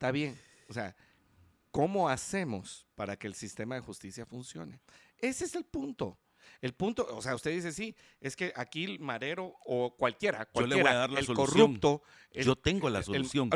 está 0.00 0.12
bien, 0.12 0.34
o 0.66 0.72
sea, 0.72 0.96
¿cómo 1.70 2.08
hacemos 2.08 2.86
para 2.94 3.18
que 3.18 3.26
el 3.26 3.34
sistema 3.34 3.74
de 3.74 3.82
justicia 3.82 4.24
funcione? 4.24 4.80
Ese 5.18 5.44
es 5.44 5.54
el 5.54 5.64
punto. 5.64 6.18
El 6.62 6.72
punto, 6.72 7.06
o 7.14 7.20
sea, 7.20 7.34
usted 7.34 7.50
dice, 7.50 7.70
sí, 7.70 7.94
es 8.18 8.34
que 8.34 8.50
aquí 8.56 8.84
el 8.84 8.98
marero 8.98 9.54
o 9.66 9.94
cualquiera, 9.94 10.46
cualquiera 10.46 10.76
Yo 10.76 10.76
le 10.76 10.82
voy 10.82 10.90
a 10.90 10.94
dar 10.94 11.10
la 11.10 11.20
el 11.20 11.26
corrupto. 11.26 12.02
Yo 12.32 12.56
tengo 12.56 12.88
la 12.88 13.02
solución. 13.02 13.50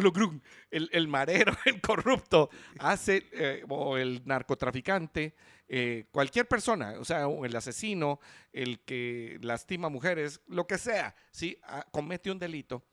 El, 0.71 0.91
el, 0.93 1.09
marero, 1.09 1.57
el 1.65 1.81
corrupto, 1.81 2.51
hace, 2.79 3.27
eh, 3.33 3.65
o 3.67 3.97
el 3.97 4.21
narcotraficante, 4.27 5.35
eh, 5.67 6.09
cualquier 6.11 6.47
persona, 6.47 6.97
o 7.01 7.07
sea, 7.07 7.27
el 7.43 7.57
asesino, 7.57 8.21
el 8.53 8.81
que 8.81 9.39
lastima 9.41 9.89
mujeres, 9.89 10.43
lo 10.47 10.67
que 10.67 10.77
sea, 10.77 11.17
¿sí? 11.31 11.59
Ah, 11.63 11.87
comete 11.91 12.31
un 12.31 12.39
delito. 12.39 12.85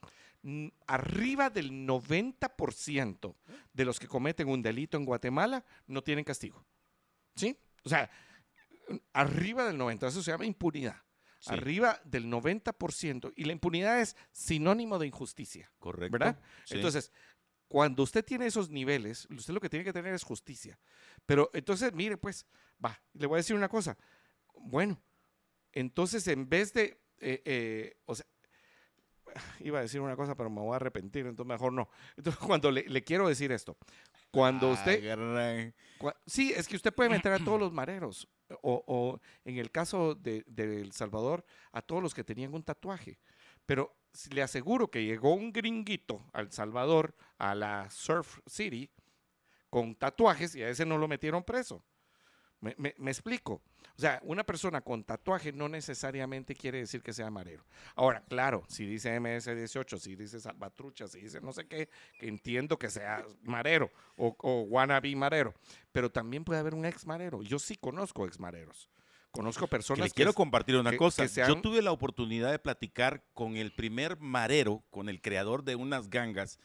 Arriba 0.88 1.50
del 1.50 1.72
90% 1.72 3.36
de 3.74 3.86
los 3.86 4.00
que 4.00 4.08
cometen 4.08 4.50
un 4.50 4.62
delito 4.62 4.98
en 4.98 5.06
Guatemala 5.06 5.64
no 5.88 6.02
tienen 6.02 6.24
castigo. 6.24 6.66
¿Sí? 7.36 7.58
O 7.84 7.90
sea, 7.90 8.10
arriba 9.14 9.66
del 9.66 9.78
90%, 9.78 10.08
eso 10.08 10.24
se 10.24 10.32
llama 10.32 10.46
impunidad. 10.46 11.02
Arriba 11.48 12.00
del 12.04 12.26
90%. 12.26 13.34
Y 13.36 13.46
la 13.46 13.54
impunidad 13.54 14.00
es 14.00 14.16
sinónimo 14.32 15.00
de 15.00 15.08
injusticia. 15.08 15.72
Correcto. 15.80 16.12
¿Verdad? 16.12 16.40
Entonces, 16.70 17.12
cuando 17.68 18.04
usted 18.04 18.24
tiene 18.24 18.46
esos 18.46 18.70
niveles, 18.70 19.28
usted 19.30 19.54
lo 19.54 19.60
que 19.60 19.70
tiene 19.70 19.86
que 19.86 19.94
tener 19.94 20.14
es 20.14 20.24
justicia. 20.24 20.78
Pero 21.26 21.50
entonces, 21.54 21.94
mire, 21.94 22.18
pues, 22.18 22.46
va, 22.84 23.02
le 23.14 23.26
voy 23.28 23.38
a 23.38 23.38
decir 23.38 23.56
una 23.56 23.70
cosa. 23.70 23.98
Bueno, 24.56 25.02
entonces 25.72 26.28
en 26.28 26.48
vez 26.50 26.74
de, 26.74 27.02
eh, 27.18 27.42
eh, 27.46 27.98
o 28.06 28.14
sea, 28.14 28.26
iba 29.60 29.80
a 29.80 29.82
decir 29.82 30.02
una 30.02 30.16
cosa, 30.16 30.36
pero 30.36 30.50
me 30.50 30.62
voy 30.62 30.74
a 30.74 30.78
arrepentir, 30.78 31.26
entonces 31.26 31.48
mejor 31.48 31.74
no. 31.74 31.90
Entonces, 32.18 32.42
cuando 32.46 32.72
le, 32.72 33.04
quiero 33.04 33.28
decir 33.28 33.52
esto, 33.52 33.78
cuando 34.32 34.72
usted... 34.72 35.74
sí, 36.26 36.54
es 36.56 36.68
que 36.68 36.76
usted 36.76 36.94
puede 36.94 37.10
meter 37.10 37.34
a 37.34 37.40
todos 37.40 37.60
los 37.60 37.72
mareros 37.72 38.28
o, 38.62 39.20
en 39.46 39.58
el 39.58 39.72
caso 39.72 40.16
de, 40.16 40.44
El 40.58 40.92
Salvador, 40.92 41.46
a 41.72 41.82
todos 41.82 42.02
los 42.02 42.14
que 42.14 42.24
tenían 42.24 42.54
un 42.54 42.64
tatuaje. 42.64 43.20
Pero 43.66 43.96
le 44.32 44.42
aseguro 44.42 44.90
que 44.90 45.06
llegó 45.06 45.34
un 45.34 45.54
gringuito 45.54 46.26
al 46.34 46.52
Salvador, 46.52 47.16
a 47.38 47.56
la 47.56 47.90
Surf 47.90 48.40
City, 48.46 48.90
con 49.70 49.96
tatuajes 49.96 50.56
y 50.56 50.64
a 50.64 50.70
ese 50.70 50.86
no 50.86 50.98
lo 50.98 51.08
metieron 51.08 51.44
preso. 51.44 51.84
Me, 52.62 52.94
explico. 53.08 53.62
O 53.98 54.02
sea, 54.02 54.22
una 54.24 54.44
persona 54.44 54.82
con 54.82 55.04
tatuaje 55.04 55.52
no 55.52 55.68
necesariamente 55.68 56.56
quiere 56.56 56.80
decir 56.80 57.02
que 57.02 57.12
sea 57.12 57.30
marero. 57.30 57.66
Ahora, 57.96 58.24
claro, 58.30 58.64
si 58.68 58.86
dice 58.86 59.20
MS-18, 59.20 60.00
si 60.00 60.16
dice 60.16 60.40
salvatrucha, 60.40 61.08
si 61.08 61.22
dice 61.22 61.42
no 61.42 61.52
sé 61.52 61.68
qué, 61.68 61.90
que 62.20 62.28
entiendo 62.28 62.78
que 62.78 62.90
sea 62.90 63.26
marero 63.44 63.92
o, 64.16 64.36
o 64.40 64.62
wannabe 64.62 65.16
marero. 65.16 65.54
Pero 65.92 66.12
también 66.12 66.44
puede 66.44 66.60
haber 66.60 66.76
un 66.76 66.86
ex 66.86 67.06
marero. 67.06 67.42
Yo 67.42 67.60
sí 67.60 67.76
conozco 67.76 68.26
ex 68.26 68.40
mareros. 68.40 68.90
Conozco 69.32 69.68
personas 69.68 70.10
que... 70.10 70.16
quiero 70.16 70.34
compartir 70.34 70.76
una 70.76 70.96
cosa. 70.98 71.26
Yo 71.26 71.62
tuve 71.62 71.82
la 71.82 71.92
oportunidad 71.92 72.52
de 72.52 72.60
platicar 72.60 73.24
con 73.34 73.56
el 73.56 73.72
primer 73.72 74.20
marero, 74.20 74.84
con 74.90 75.10
el 75.10 75.22
creador 75.22 75.64
de 75.64 75.76
unas 75.76 76.10
gangas 76.10 76.60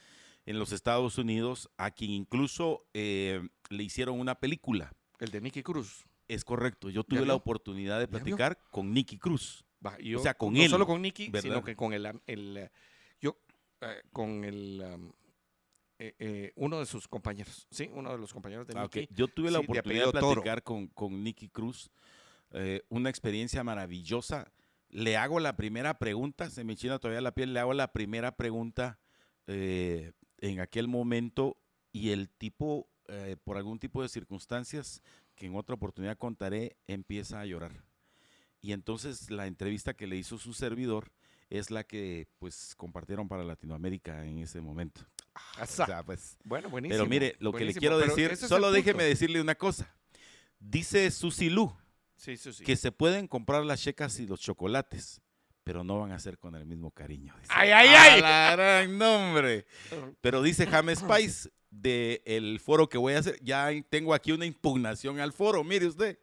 en 0.47 0.59
los 0.59 0.73
Estados 0.73 1.17
Unidos, 1.19 1.71
a 1.77 1.91
quien 1.91 2.11
incluso 2.11 2.85
eh, 2.93 3.49
le 3.69 3.83
hicieron 3.83 4.19
una 4.19 4.37
película. 4.37 4.93
El 5.19 5.31
de 5.31 5.41
Nicky 5.41 5.63
Cruz. 5.63 6.05
Es 6.29 6.45
correcto. 6.45 6.91
Yo 6.91 7.05
tuve 7.05 7.25
la 7.25 7.35
oportunidad 7.35 7.99
de 8.01 8.09
platicar 8.09 8.59
con 8.71 8.93
Nicky 8.93 9.19
Cruz. 9.19 9.65
o 9.83 10.19
sea, 10.19 10.35
con 10.35 10.57
él. 10.57 10.65
No 10.65 10.71
solo 10.71 10.87
con 10.87 11.03
Nicky, 11.03 11.31
sino 11.41 11.63
que 11.63 11.77
con 11.77 11.93
el, 11.93 12.21
el 12.27 12.71
yo, 13.21 13.37
eh, 13.81 14.03
con 14.13 14.45
el, 14.45 14.83
um, 14.85 15.13
eh, 15.99 16.53
uno 16.57 16.81
de 16.81 16.87
sus 16.87 17.09
compañeros, 17.09 17.67
sí, 17.71 17.89
uno 17.93 18.13
de 18.13 18.19
los 18.19 18.33
compañeros 18.33 18.67
de 18.67 18.75
ah, 18.77 18.83
Nicky. 18.83 19.09
Yo 19.11 19.29
tuve 19.29 19.51
la 19.51 19.61
oportunidad 19.61 20.07
de, 20.07 20.13
platicar 20.13 20.63
con, 20.63 20.89
con 20.89 21.23
Nicky 21.23 21.49
Cruz 21.49 21.91
eh, 22.53 22.83
una 22.89 23.11
experiencia 23.11 23.65
maravillosa. 23.65 24.53
Le 24.89 25.17
hago 25.17 25.41
la 25.41 25.57
primera 25.57 25.99
pregunta, 25.99 26.49
se 26.49 26.65
me 26.65 26.77
china 26.77 26.99
todavía 26.99 27.21
la 27.21 27.35
piel, 27.35 27.53
le 27.53 27.61
hago 27.61 27.75
la 27.75 27.93
primera 27.93 28.37
pregunta 28.37 29.01
eh, 29.47 30.13
en 30.39 30.61
aquel 30.61 30.89
momento 30.89 31.59
y 31.93 32.11
el 32.11 32.31
tipo, 32.31 32.89
eh, 33.09 33.37
por 33.43 33.57
algún 33.57 33.79
tipo 33.79 34.03
de 34.03 34.09
circunstancias 34.09 35.03
que 35.35 35.47
en 35.47 35.57
otra 35.57 35.75
oportunidad 35.75 36.17
contaré, 36.17 36.77
empieza 36.87 37.41
a 37.41 37.47
llorar. 37.47 37.85
Y 38.63 38.73
entonces 38.73 39.31
la 39.31 39.47
entrevista 39.47 39.95
que 39.95 40.07
le 40.07 40.17
hizo 40.17 40.39
su 40.39 40.53
servidor 40.53 41.13
es 41.51 41.71
la 41.71 41.85
que 41.85 42.29
pues 42.39 42.75
compartieron 42.77 43.29
para 43.29 43.45
Latinoamérica 43.45 44.25
en 44.27 44.39
ese 44.39 44.61
momento. 44.61 45.03
pues, 46.05 46.37
bueno, 46.45 46.69
buenísimo. 46.71 46.99
Pero 46.99 47.09
mire, 47.09 47.37
lo 47.39 47.53
que 47.53 47.65
le 47.65 47.75
quiero 47.75 47.99
decir, 47.99 48.37
solo 48.37 48.73
déjeme 48.73 49.05
decirle 49.05 49.41
una 49.41 49.55
cosa. 49.55 49.95
Dice 50.59 51.11
Susi 51.11 51.51
Lu, 51.51 51.73
que 52.65 52.77
se 52.77 52.91
pueden 52.93 53.29
comprar 53.29 53.65
las 53.65 53.83
checas 53.83 54.19
y 54.19 54.27
los 54.27 54.41
chocolates, 54.41 55.21
pero 55.63 55.85
no 55.85 56.01
van 56.01 56.13
a 56.13 56.19
ser 56.19 56.39
con 56.39 56.55
el 56.55 56.65
mismo 56.65 56.91
cariño. 56.91 57.35
¡Ay, 57.49 57.71
ay, 57.71 57.89
ay! 57.89 58.21
La 58.21 58.53
gran 58.53 58.97
nombre. 58.97 59.67
Pero 60.21 60.41
dice 60.41 60.67
James 60.67 61.01
Spice 61.01 61.51
del 61.81 62.61
foro 62.61 62.89
que 62.89 62.99
voy 62.99 63.15
a 63.15 63.19
hacer, 63.19 63.39
ya 63.43 63.71
tengo 63.89 64.15
aquí 64.15 64.33
una 64.33 64.47
impugnación 64.47 65.21
al 65.21 65.33
foro, 65.33 65.63
mire 65.65 65.87
usted. 65.87 66.19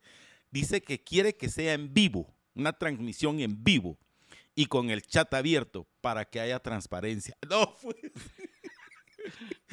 Dice 0.52 0.82
que 0.82 1.04
quiere 1.04 1.36
que 1.36 1.50
sea 1.50 1.74
en 1.74 1.94
vivo, 1.94 2.34
una 2.54 2.74
transmisión 2.74 3.40
en 3.40 3.64
vivo 3.64 3.98
y 4.56 4.68
con 4.68 4.90
el 4.90 5.02
chat 5.02 5.34
abierto 5.34 5.88
para 6.02 6.26
que 6.26 6.40
haya 6.40 6.60
transparencia. 6.60 7.36
No, 7.50 7.76
pues. 7.82 7.96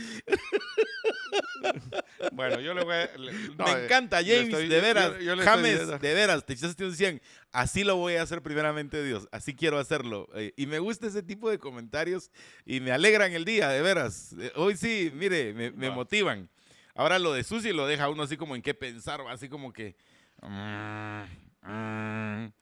bueno, 2.33 2.61
yo 2.61 2.75
le 2.75 2.85
voy 2.85 2.95
a. 2.95 3.11
me 3.19 3.31
eh, 3.31 3.85
encanta, 3.85 4.19
James, 4.19 4.51
de 4.51 4.81
veras. 4.81 5.15
James, 5.45 6.01
de 6.01 6.15
veras. 6.15 6.45
Te 6.45 6.55
decían, 6.55 7.21
así 7.53 7.85
lo 7.85 7.97
voy 7.97 8.15
a 8.15 8.23
hacer 8.23 8.43
primeramente, 8.43 9.03
Dios. 9.03 9.29
Así 9.33 9.55
quiero 9.55 9.79
hacerlo. 9.79 10.29
Eh, 10.35 10.53
y 10.57 10.67
me 10.67 10.79
gusta 10.79 11.07
ese 11.07 11.23
tipo 11.23 11.51
de 11.51 11.59
comentarios 11.59 12.31
y 12.65 12.81
me 12.81 12.93
alegran 12.93 13.33
el 13.33 13.45
día, 13.45 13.69
de 13.69 13.83
veras. 13.83 14.35
Eh, 14.39 14.53
hoy 14.57 14.77
sí, 14.77 15.11
mire, 15.15 15.53
me, 15.53 15.91
motivan. 15.91 16.49
Ahora 16.95 17.19
lo 17.19 17.33
de 17.33 17.45
Susi 17.45 17.73
lo 17.73 17.87
deja 17.87 18.09
uno 18.09 18.25
así 18.25 18.37
como 18.37 18.57
en 18.57 18.63
qué 18.63 18.75
pensar, 18.75 19.21
así 19.29 19.49
como 19.49 19.73
que. 19.73 19.97
Mm, 20.43 21.23
mm. 21.63 22.53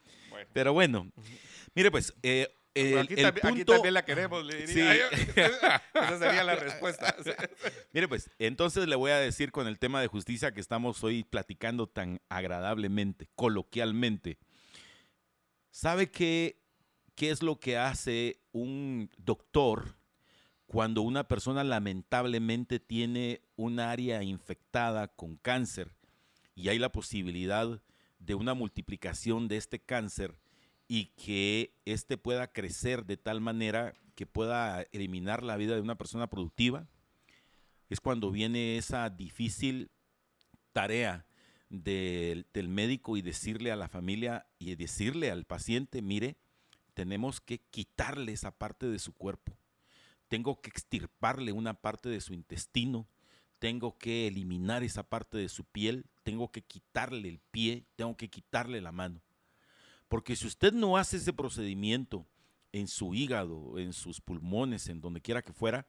Pero 0.53 0.73
bueno, 0.73 1.11
mire, 1.75 1.91
pues, 1.91 2.15
eh, 2.23 2.49
aquí, 2.75 3.65
también, 3.65 3.95
la 3.95 4.05
queremos, 4.05 4.45
le 4.45 4.67
diría. 4.67 5.09
Esa 5.95 6.19
sería 6.19 6.45
la 6.45 6.57
respuesta. 6.57 7.15
Mire, 7.93 8.09
pues, 8.09 8.31
entonces 8.39 8.87
le 8.89 8.97
voy 8.97 9.11
a 9.11 9.19
decir 9.19 9.53
con 9.53 9.67
el 9.67 9.79
tema 9.79 10.01
de 10.01 10.07
justicia 10.07 10.53
que 10.53 10.61
estamos 10.61 11.03
hoy 11.03 11.25
platicando 11.25 11.89
tan 11.89 12.21
agradablemente, 12.29 13.29
coloquialmente. 13.35 14.39
¿Sabe 15.71 16.11
qué, 16.11 16.61
qué 17.15 17.31
es 17.31 17.43
lo 17.43 17.59
que 17.59 17.77
hace 17.77 18.41
un 18.53 19.11
doctor 19.17 19.97
cuando 20.67 21.03
una 21.03 21.27
persona 21.27 21.65
lamentablemente 21.65 22.79
tiene 22.79 23.43
un 23.57 23.81
área 23.81 24.23
infectada 24.23 25.09
con 25.09 25.37
cáncer 25.37 25.95
y 26.55 26.69
hay 26.69 26.79
la 26.79 26.93
posibilidad 26.93 27.81
de 28.19 28.35
una 28.35 28.55
multiplicación 28.55 29.49
de 29.49 29.57
este 29.57 29.81
cáncer? 29.81 30.35
Y 30.89 31.07
que 31.17 31.75
éste 31.85 32.17
pueda 32.17 32.51
crecer 32.51 33.05
de 33.05 33.19
tal 33.19 33.41
manera 33.41 33.95
que 34.15 34.27
pueda 34.27 34.83
eliminar 34.91 35.45
la 35.45 35.57
vida 35.57 35.75
de 35.75 35.83
una 35.83 35.99
persona 35.99 36.29
productiva, 36.29 36.89
es 37.91 38.01
cuando 38.01 38.31
viene 38.31 38.79
esa 38.79 39.09
difícil 39.11 39.91
tarea 40.73 41.27
del, 41.69 42.47
médico 42.69 43.17
y 43.17 43.23
decirle 43.23 43.71
a 43.71 43.77
la 43.77 43.89
familia 43.89 44.47
y 44.59 44.75
decirle 44.75 45.31
al 45.31 45.45
paciente, 45.45 46.03
mire, 46.03 46.37
tenemos 46.95 47.41
que 47.41 47.59
quitarle 47.59 48.33
esa 48.33 48.51
parte 48.51 48.87
de 48.87 48.99
su 48.99 49.13
cuerpo, 49.13 49.57
tengo 50.29 50.61
que 50.61 50.71
extirparle 50.71 51.53
una 51.53 51.75
parte 51.75 52.09
de 52.09 52.21
su 52.21 52.33
intestino, 52.33 53.07
tengo 53.59 53.99
que 53.99 54.27
eliminar 54.27 54.83
esa 54.83 55.03
parte 55.03 55.37
de 55.39 55.49
su 55.49 55.65
piel, 55.65 56.07
tengo 56.23 56.51
que 56.51 56.63
quitarle 56.63 57.29
el 57.29 57.41
pie, 57.51 57.85
tengo 57.97 58.17
que 58.17 58.29
quitarle 58.29 58.81
la 58.81 58.93
mano. 58.93 59.21
Porque 60.09 60.37
si 60.37 60.47
usted 60.47 60.73
no 60.73 60.97
hace 60.97 61.19
ese 61.19 61.33
procedimiento 61.33 62.27
en 62.73 62.89
su 62.89 63.15
hígado, 63.15 63.79
en 63.79 63.93
sus 63.93 64.21
pulmones, 64.21 64.89
en 64.89 65.01
donde 65.01 65.21
quiera 65.21 65.43
que 65.43 65.53
fuera, 65.53 65.87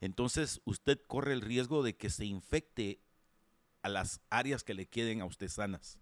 entonces 0.00 0.60
usted 0.64 1.00
corre 1.06 1.32
el 1.32 1.40
riesgo 1.40 1.82
de 1.82 1.96
que 1.96 2.10
se 2.10 2.24
infecte 2.24 3.00
a 3.82 3.88
las 3.88 4.20
áreas 4.30 4.64
que 4.64 4.74
le 4.74 4.86
queden 4.86 5.20
a 5.20 5.26
usted 5.26 5.48
sanas. 5.48 5.98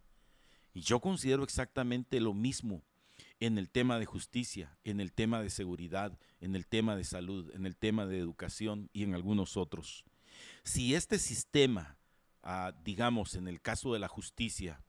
Y 0.75 0.81
yo 0.83 1.01
considero 1.01 1.43
exactamente 1.43 2.21
lo 2.21 2.35
mismo 2.35 2.83
en 3.41 3.59
el 3.59 3.71
tema 3.71 3.99
de 3.99 4.07
justicia, 4.07 4.79
en 4.85 5.01
el 5.01 5.13
tema 5.13 5.43
de 5.43 5.51
seguridad, 5.51 6.19
en 6.41 6.55
el 6.55 6.67
tema 6.67 6.97
de 6.97 7.05
salud, 7.05 7.51
en 7.55 7.67
el 7.67 7.77
tema 7.77 8.07
de 8.07 8.19
educación 8.19 8.91
y 8.93 9.03
en 9.03 9.15
algunos 9.15 9.57
otros. 9.57 10.05
Si 10.63 10.95
este 10.95 11.19
sistema, 11.19 11.97
ah, 12.43 12.75
digamos, 12.85 13.35
en 13.35 13.49
el 13.49 13.61
caso 13.61 13.93
de 13.93 13.99
la 13.99 14.09
justicia, 14.09 14.83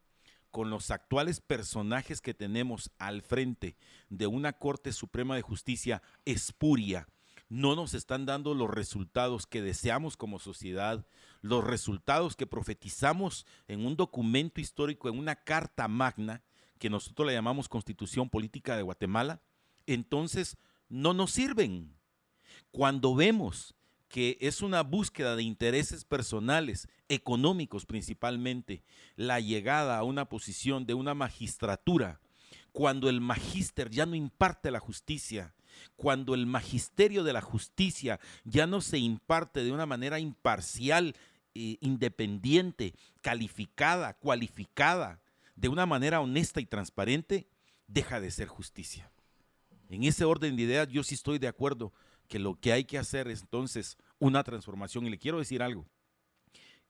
con 0.57 0.71
los 0.71 0.89
actuales 0.89 1.39
personajes 1.39 2.19
que 2.19 2.33
tenemos 2.33 2.89
al 2.97 3.21
frente 3.21 3.77
de 4.09 4.25
una 4.25 4.53
Corte 4.53 4.91
Suprema 4.91 5.35
de 5.35 5.43
Justicia 5.43 6.01
espuria, 6.25 7.07
no 7.47 7.75
nos 7.75 7.93
están 7.93 8.25
dando 8.25 8.55
los 8.55 8.67
resultados 8.67 9.45
que 9.45 9.61
deseamos 9.61 10.17
como 10.17 10.39
sociedad, 10.39 11.05
los 11.41 11.63
resultados 11.63 12.35
que 12.35 12.47
profetizamos 12.47 13.45
en 13.67 13.85
un 13.85 13.95
documento 13.95 14.59
histórico, 14.59 15.09
en 15.09 15.19
una 15.19 15.35
carta 15.35 15.87
magna, 15.87 16.41
que 16.79 16.89
nosotros 16.89 17.27
la 17.27 17.33
llamamos 17.33 17.69
Constitución 17.69 18.27
Política 18.27 18.75
de 18.75 18.81
Guatemala, 18.81 19.43
entonces 19.85 20.57
no 20.89 21.13
nos 21.13 21.29
sirven. 21.29 21.95
Cuando 22.71 23.13
vemos 23.13 23.75
que 24.07 24.37
es 24.39 24.61
una 24.61 24.83
búsqueda 24.83 25.35
de 25.35 25.43
intereses 25.43 26.05
personales, 26.05 26.87
económicos 27.09 27.85
principalmente, 27.85 28.83
la 29.15 29.39
llegada 29.39 29.97
a 29.97 30.03
una 30.03 30.29
posición 30.29 30.85
de 30.85 30.93
una 30.93 31.13
magistratura, 31.13 32.19
cuando 32.71 33.09
el 33.09 33.21
magíster 33.21 33.89
ya 33.89 34.05
no 34.05 34.15
imparte 34.15 34.71
la 34.71 34.79
justicia, 34.79 35.53
cuando 35.95 36.33
el 36.33 36.45
magisterio 36.45 37.23
de 37.23 37.33
la 37.33 37.41
justicia 37.41 38.19
ya 38.43 38.67
no 38.67 38.81
se 38.81 38.97
imparte 38.97 39.63
de 39.63 39.71
una 39.71 39.85
manera 39.85 40.19
imparcial, 40.19 41.15
eh, 41.55 41.77
independiente, 41.81 42.93
calificada, 43.21 44.13
cualificada, 44.13 45.19
de 45.55 45.69
una 45.69 45.85
manera 45.85 46.21
honesta 46.21 46.61
y 46.61 46.65
transparente, 46.65 47.47
deja 47.87 48.19
de 48.19 48.31
ser 48.31 48.47
justicia. 48.47 49.11
En 49.89 50.03
ese 50.03 50.25
orden 50.25 50.55
de 50.55 50.63
ideas 50.63 50.87
yo 50.89 51.03
sí 51.03 51.15
estoy 51.15 51.39
de 51.39 51.47
acuerdo 51.47 51.93
que 52.27 52.39
lo 52.39 52.55
que 52.59 52.71
hay 52.71 52.83
que 52.83 52.97
hacer 52.97 53.27
es 53.27 53.41
entonces 53.41 53.97
una 54.19 54.43
transformación. 54.43 55.05
Y 55.05 55.09
le 55.09 55.17
quiero 55.17 55.39
decir 55.39 55.61
algo. 55.61 55.85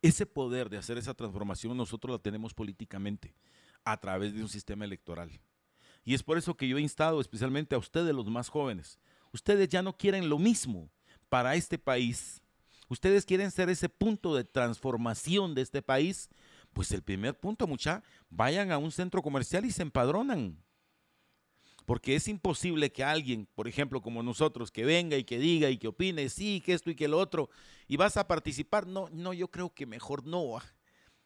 Ese 0.01 0.25
poder 0.25 0.69
de 0.69 0.77
hacer 0.77 0.97
esa 0.97 1.13
transformación 1.13 1.75
nosotros 1.75 2.11
la 2.11 2.21
tenemos 2.21 2.53
políticamente 2.53 3.33
a 3.83 3.97
través 3.97 4.33
de 4.33 4.41
un 4.41 4.49
sistema 4.49 4.85
electoral. 4.85 5.39
Y 6.03 6.13
es 6.13 6.23
por 6.23 6.37
eso 6.37 6.55
que 6.55 6.67
yo 6.67 6.77
he 6.77 6.81
instado 6.81 7.19
especialmente 7.19 7.75
a 7.75 7.79
ustedes 7.79 8.13
los 8.13 8.29
más 8.29 8.49
jóvenes. 8.49 8.99
Ustedes 9.33 9.69
ya 9.69 9.81
no 9.81 9.97
quieren 9.97 10.29
lo 10.29 10.39
mismo 10.39 10.89
para 11.29 11.55
este 11.55 11.77
país. 11.77 12.41
Ustedes 12.89 13.25
quieren 13.25 13.51
ser 13.51 13.69
ese 13.69 13.89
punto 13.89 14.33
de 14.35 14.43
transformación 14.43 15.53
de 15.53 15.61
este 15.61 15.81
país. 15.81 16.29
Pues 16.73 16.91
el 16.91 17.01
primer 17.01 17.37
punto, 17.37 17.67
mucha, 17.67 18.03
vayan 18.29 18.71
a 18.71 18.77
un 18.77 18.91
centro 18.91 19.21
comercial 19.21 19.65
y 19.65 19.71
se 19.71 19.81
empadronan. 19.81 20.57
Porque 21.87 22.17
es 22.17 22.27
imposible 22.27 22.91
que 22.91 23.05
alguien, 23.05 23.47
por 23.55 23.65
ejemplo, 23.65 24.01
como 24.01 24.21
nosotros, 24.21 24.71
que 24.71 24.83
venga 24.83 25.15
y 25.15 25.23
que 25.23 25.39
diga 25.39 25.69
y 25.69 25.77
que 25.77 25.87
opine, 25.87 26.27
sí, 26.27 26.59
que 26.59 26.73
esto 26.73 26.91
y 26.91 26.95
que 26.95 27.07
lo 27.07 27.17
otro, 27.17 27.49
y 27.87 27.95
vas 27.95 28.17
a 28.17 28.27
participar. 28.27 28.87
No, 28.87 29.07
no, 29.13 29.31
yo 29.31 29.47
creo 29.47 29.73
que 29.73 29.85
mejor 29.85 30.25
no. 30.25 30.57
Ah. 30.57 30.65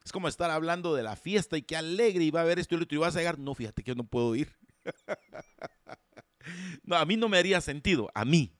Es 0.05 0.11
como 0.11 0.27
estar 0.27 0.51
hablando 0.51 0.93
de 0.93 1.01
la 1.01 1.15
fiesta 1.15 1.57
y 1.57 1.63
qué 1.63 1.75
alegre 1.75 2.25
y 2.25 2.29
va 2.29 2.41
a 2.41 2.43
haber 2.43 2.59
esto 2.59 2.75
y 2.75 2.77
lo 2.77 2.83
otro 2.83 2.95
y 2.95 2.99
vas 2.99 3.15
a 3.15 3.19
llegar. 3.21 3.39
No, 3.39 3.55
fíjate 3.55 3.81
que 3.81 3.89
yo 3.89 3.95
no 3.95 4.03
puedo 4.03 4.35
ir. 4.35 4.55
no, 6.83 6.95
a 6.95 7.05
mí 7.05 7.17
no 7.17 7.27
me 7.27 7.39
haría 7.39 7.59
sentido, 7.59 8.11
a 8.13 8.23
mí, 8.23 8.53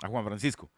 a 0.00 0.06
Juan 0.06 0.24
Francisco. 0.24 0.70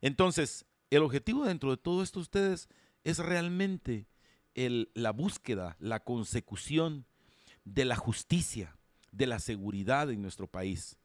Entonces, 0.00 0.64
el 0.88 1.02
objetivo 1.02 1.44
dentro 1.44 1.70
de 1.70 1.76
todo 1.76 2.02
esto, 2.02 2.18
ustedes, 2.18 2.70
es 3.02 3.18
realmente 3.18 4.06
la 4.54 5.10
búsqueda, 5.10 5.76
la 5.80 6.00
consecución 6.00 7.04
de 7.64 7.84
la 7.84 7.96
justicia, 7.96 8.78
de 9.16 9.26
la 9.26 9.38
seguridad 9.38 10.10
en 10.10 10.22
nuestro 10.22 10.46
país. 10.46 10.96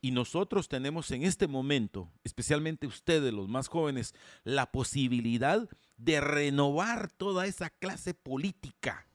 Y 0.00 0.12
nosotros 0.12 0.68
tenemos 0.68 1.10
en 1.10 1.24
este 1.24 1.48
momento, 1.48 2.10
especialmente 2.22 2.86
ustedes, 2.86 3.32
los 3.32 3.48
más 3.48 3.68
jóvenes, 3.68 4.14
la 4.44 4.70
posibilidad 4.70 5.68
de 5.96 6.20
renovar 6.20 7.10
toda 7.10 7.46
esa 7.46 7.70
clase 7.70 8.14
política. 8.14 9.06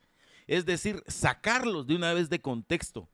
Es 0.45 0.65
decir, 0.65 1.01
sacarlos 1.07 1.87
de 1.87 1.95
una 1.95 2.13
vez 2.13 2.29
de 2.29 2.41
contexto. 2.41 3.09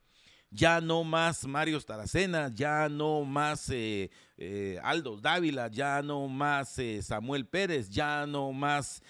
Ya 0.51 0.81
no 0.81 1.03
más 1.03 1.45
Mario 1.45 1.79
Taracena, 1.79 2.51
ya 2.51 2.89
no 2.89 3.23
más 3.23 3.69
eh, 3.69 4.09
eh, 4.35 4.79
Aldo 4.81 5.17
Dávila, 5.17 5.67
ya 5.67 6.01
no 6.01 6.27
más 6.27 6.79
eh, 6.79 7.03
Samuel 7.03 7.45
Pérez, 7.45 7.87
ya 7.91 8.25
no 8.25 8.51
más 8.51 9.03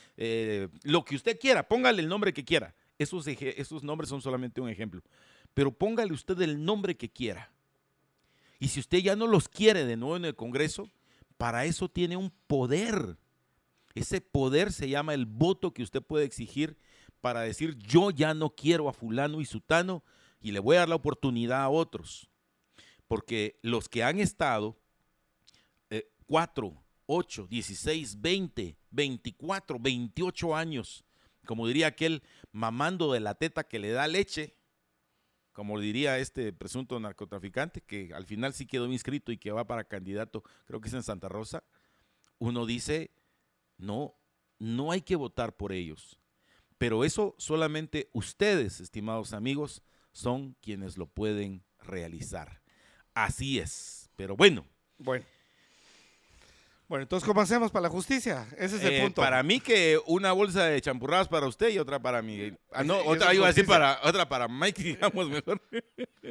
lo 0.84 1.06
que 1.06 1.16
usted 1.16 1.40
quiera, 1.40 1.66
póngale 1.66 2.02
el 2.02 2.10
nombre 2.10 2.34
que 2.34 2.44
quiera. 2.44 2.76
Esos, 2.98 3.26
esos 3.28 3.84
nombres 3.84 4.10
son 4.10 4.22
solamente 4.22 4.60
un 4.60 4.68
ejemplo. 4.68 5.02
Pero 5.54 5.72
póngale 5.72 6.14
usted 6.14 6.42
el 6.42 6.64
nombre 6.64 6.96
que 6.96 7.10
quiera 7.10 7.52
y 8.60 8.68
si 8.68 8.82
usted 8.82 9.00
ya 9.00 9.16
no 9.16 9.26
los 9.26 9.48
quiere 9.48 9.86
de 9.86 9.96
nuevo 9.96 10.18
en 10.18 10.26
el 10.26 10.36
Congreso, 10.36 10.90
para 11.38 11.66
eso 11.66 11.90
tiene 11.90 12.18
un 12.18 12.30
poder. 12.48 13.18
Ese 13.96 14.20
poder 14.20 14.74
se 14.74 14.90
llama 14.90 15.14
el 15.14 15.26
voto 15.26 15.74
que 15.74 15.82
usted 15.82 16.02
puede 16.02 16.26
exigir 16.26 16.78
para 17.22 17.42
decir 17.42 17.78
yo 17.78 18.12
ya 18.12 18.34
no 18.34 18.50
quiero 18.50 18.90
a 18.90 18.94
fulano 18.94 19.40
y 19.40 19.46
sutano 19.46 20.04
y 20.42 20.52
le 20.52 20.60
voy 20.60 20.76
a 20.76 20.80
dar 20.80 20.90
la 20.90 20.96
oportunidad 20.96 21.64
a 21.64 21.70
otros. 21.70 22.30
Porque 23.08 23.58
los 23.62 23.88
que 23.88 24.04
han 24.04 24.20
estado 24.20 24.78
4, 26.28 26.84
8, 27.08 27.48
16, 27.50 28.22
20, 28.22 28.78
24, 28.92 29.80
28 29.80 30.56
años, 30.56 31.06
como 31.46 31.66
diría 31.66 31.88
aquel, 31.88 32.22
mamando 32.52 33.14
de 33.14 33.20
la 33.22 33.34
teta 33.34 33.64
que 33.64 33.80
le 33.80 33.90
da 33.90 34.08
leche, 34.08 34.54
como 35.60 35.78
diría 35.78 36.18
este 36.20 36.54
presunto 36.54 36.98
narcotraficante, 37.02 37.82
que 37.82 38.14
al 38.14 38.26
final 38.26 38.54
sí 38.54 38.66
quedó 38.66 38.86
inscrito 38.86 39.34
y 39.34 39.38
que 39.38 39.52
va 39.52 39.68
para 39.68 39.84
candidato, 39.84 40.42
creo 40.66 40.80
que 40.80 40.88
es 40.88 40.94
en 40.94 41.04
Santa 41.04 41.28
Rosa, 41.28 41.66
uno 42.38 42.66
dice, 42.66 43.12
no, 43.78 44.16
no 44.58 44.94
hay 44.94 45.02
que 45.02 45.18
votar 45.18 45.58
por 45.58 45.74
ellos. 45.74 46.18
Pero 46.78 47.04
eso 47.04 47.36
solamente 47.38 48.10
ustedes, 48.14 48.80
estimados 48.80 49.34
amigos, 49.34 49.84
son 50.14 50.56
quienes 50.62 50.98
lo 50.98 51.08
pueden 51.08 51.66
realizar. 51.80 52.62
Así 53.14 53.60
es. 53.60 54.10
Pero 54.16 54.38
bueno. 54.38 54.66
Bueno. 54.98 55.26
Bueno, 56.90 57.04
entonces, 57.04 57.28
¿cómo 57.28 57.40
hacemos 57.40 57.70
para 57.70 57.84
la 57.84 57.90
justicia? 57.90 58.48
Ese 58.58 58.78
es 58.78 58.84
el 58.84 58.94
eh, 58.96 59.02
punto. 59.04 59.22
Para 59.22 59.44
mí 59.44 59.60
que 59.60 60.00
una 60.08 60.32
bolsa 60.32 60.66
de 60.66 60.82
champurradas 60.82 61.28
para 61.28 61.46
usted 61.46 61.70
y 61.70 61.78
otra 61.78 62.00
para 62.00 62.24
mí. 62.24 62.52
Ah, 62.72 62.84
no, 62.84 62.98
otra 63.06 63.32
iba 63.32 63.46
a 63.46 63.50
decir 63.50 63.68
para, 63.68 64.00
otra 64.02 64.28
para 64.28 64.48
Mike, 64.48 64.82
digamos 64.98 65.30
mejor. 65.30 65.62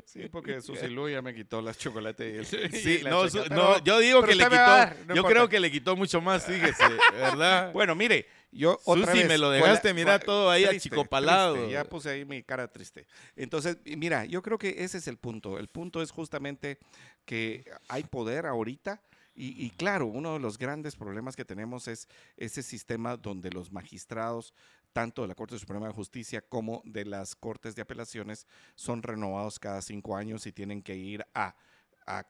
Sí, 0.04 0.28
porque 0.28 0.60
Susilu 0.60 1.08
ya 1.08 1.22
me 1.22 1.32
quitó 1.32 1.62
las 1.62 1.78
chocolates. 1.78 2.48
sí, 2.72 3.02
no, 3.04 3.26
no, 3.50 3.84
yo 3.84 4.00
digo 4.00 4.20
que 4.24 4.34
le 4.34 4.42
quitó, 4.42 5.14
yo 5.14 5.22
creo 5.22 5.48
que 5.48 5.60
le 5.60 5.70
quitó 5.70 5.94
mucho 5.94 6.20
más, 6.20 6.44
fíjese, 6.44 6.84
¿verdad? 7.12 7.70
bueno, 7.72 7.94
mire, 7.94 8.26
yo 8.50 8.80
otra 8.84 9.12
Susi, 9.12 9.26
me 9.26 9.38
lo 9.38 9.50
dejaste, 9.50 9.94
mira 9.94 10.18
todo 10.18 10.50
ahí 10.50 10.64
achicopalado. 10.64 11.70
ya 11.70 11.84
puse 11.84 12.10
ahí 12.10 12.24
mi 12.24 12.42
cara 12.42 12.66
triste. 12.66 13.06
Entonces, 13.36 13.78
mira, 13.84 14.24
yo 14.24 14.42
creo 14.42 14.58
que 14.58 14.82
ese 14.82 14.98
es 14.98 15.06
el 15.06 15.18
punto. 15.18 15.56
El 15.56 15.68
punto 15.68 16.02
es 16.02 16.10
justamente 16.10 16.80
que 17.24 17.64
hay 17.86 18.02
poder 18.02 18.44
ahorita 18.44 19.00
y, 19.40 19.70
claro, 19.70 20.06
uno 20.06 20.34
de 20.34 20.40
los 20.40 20.58
grandes 20.58 20.96
problemas 20.96 21.36
que 21.36 21.44
tenemos 21.44 21.86
es 21.86 22.08
ese 22.36 22.62
sistema 22.62 23.16
donde 23.16 23.50
los 23.50 23.70
magistrados, 23.70 24.52
tanto 24.92 25.22
de 25.22 25.28
la 25.28 25.34
Corte 25.34 25.58
Suprema 25.58 25.86
de 25.86 25.92
Justicia 25.92 26.40
como 26.40 26.82
de 26.84 27.04
las 27.04 27.36
Cortes 27.36 27.76
de 27.76 27.82
Apelaciones, 27.82 28.46
son 28.74 29.02
renovados 29.02 29.58
cada 29.58 29.80
cinco 29.80 30.16
años 30.16 30.46
y 30.46 30.52
tienen 30.52 30.82
que 30.82 30.96
ir 30.96 31.24
a 31.34 31.54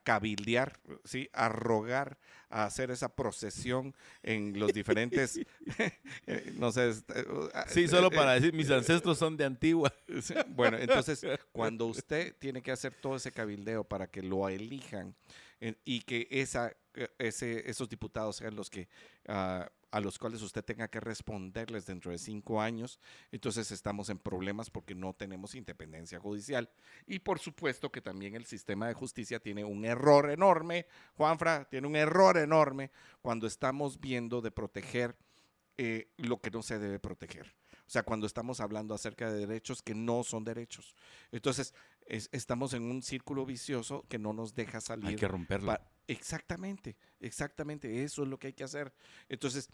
cabildear, 0.03 0.79
¿sí? 1.03 1.29
a 1.33 1.49
rogar, 1.49 2.17
a 2.49 2.65
hacer 2.65 2.91
esa 2.91 3.15
procesión 3.15 3.95
en 4.23 4.59
los 4.59 4.73
diferentes, 4.73 5.39
eh, 6.27 6.53
no 6.57 6.71
sé. 6.71 6.89
Eh, 6.89 7.25
sí, 7.67 7.87
solo 7.87 8.07
eh, 8.07 8.15
para 8.15 8.33
decir, 8.33 8.53
mis 8.53 8.69
ancestros 8.69 9.17
son 9.17 9.37
de 9.37 9.45
Antigua. 9.45 9.93
Bueno, 10.49 10.77
entonces, 10.77 11.25
cuando 11.51 11.85
usted 11.85 12.35
tiene 12.37 12.61
que 12.61 12.71
hacer 12.71 12.93
todo 12.93 13.15
ese 13.15 13.31
cabildeo 13.31 13.83
para 13.83 14.07
que 14.07 14.21
lo 14.21 14.49
elijan 14.49 15.15
y 15.85 16.01
que 16.01 16.27
esa 16.29 16.73
ese, 17.17 17.69
esos 17.69 17.89
diputados 17.89 18.37
sean 18.37 18.55
los 18.55 18.69
que 18.69 18.87
ah, 19.27 19.69
a 19.91 19.99
los 19.99 20.19
cuales 20.19 20.41
usted 20.41 20.63
tenga 20.63 20.87
que 20.87 20.99
responderles 20.99 21.85
dentro 21.85 22.11
de 22.11 22.17
cinco 22.17 22.61
años, 22.61 22.99
entonces 23.31 23.71
estamos 23.71 24.09
en 24.09 24.19
problemas 24.19 24.69
porque 24.69 24.93
no 24.93 25.13
tenemos 25.13 25.55
independencia 25.55 26.19
judicial. 26.19 26.69
Y 27.07 27.19
por 27.19 27.39
supuesto 27.39 27.91
que 27.91 28.01
también 28.01 28.35
el 28.35 28.45
sistema 28.45 28.87
de 28.87 28.93
justicia 28.93 29.39
tiene 29.39 29.63
un 29.63 29.85
error 29.85 30.29
enorme, 30.29 30.85
Juanfra, 31.15 31.65
tiene 31.65 31.87
un 31.87 31.95
error 31.95 32.37
enorme 32.37 32.91
cuando 33.21 33.47
estamos 33.47 33.99
viendo 33.99 34.41
de 34.41 34.51
proteger 34.51 35.17
eh, 35.77 36.11
lo 36.17 36.39
que 36.41 36.51
no 36.51 36.61
se 36.61 36.77
debe 36.77 36.99
proteger. 36.99 37.55
O 37.87 37.91
sea, 37.91 38.03
cuando 38.03 38.27
estamos 38.27 38.59
hablando 38.59 38.93
acerca 38.93 39.31
de 39.31 39.47
derechos 39.47 39.81
que 39.81 39.95
no 39.95 40.23
son 40.23 40.43
derechos. 40.43 40.95
Entonces, 41.31 41.73
estamos 42.05 42.73
en 42.73 42.83
un 42.83 43.01
círculo 43.01 43.45
vicioso 43.45 44.05
que 44.09 44.19
no 44.19 44.33
nos 44.33 44.53
deja 44.53 44.81
salir. 44.81 45.07
Hay 45.07 45.15
que 45.15 45.27
romperlo. 45.27 45.75
Exactamente, 46.09 46.97
exactamente, 47.19 48.03
eso 48.03 48.23
es 48.23 48.29
lo 48.29 48.39
que 48.39 48.47
hay 48.47 48.53
que 48.53 48.63
hacer. 48.63 48.91
Entonces, 49.29 49.69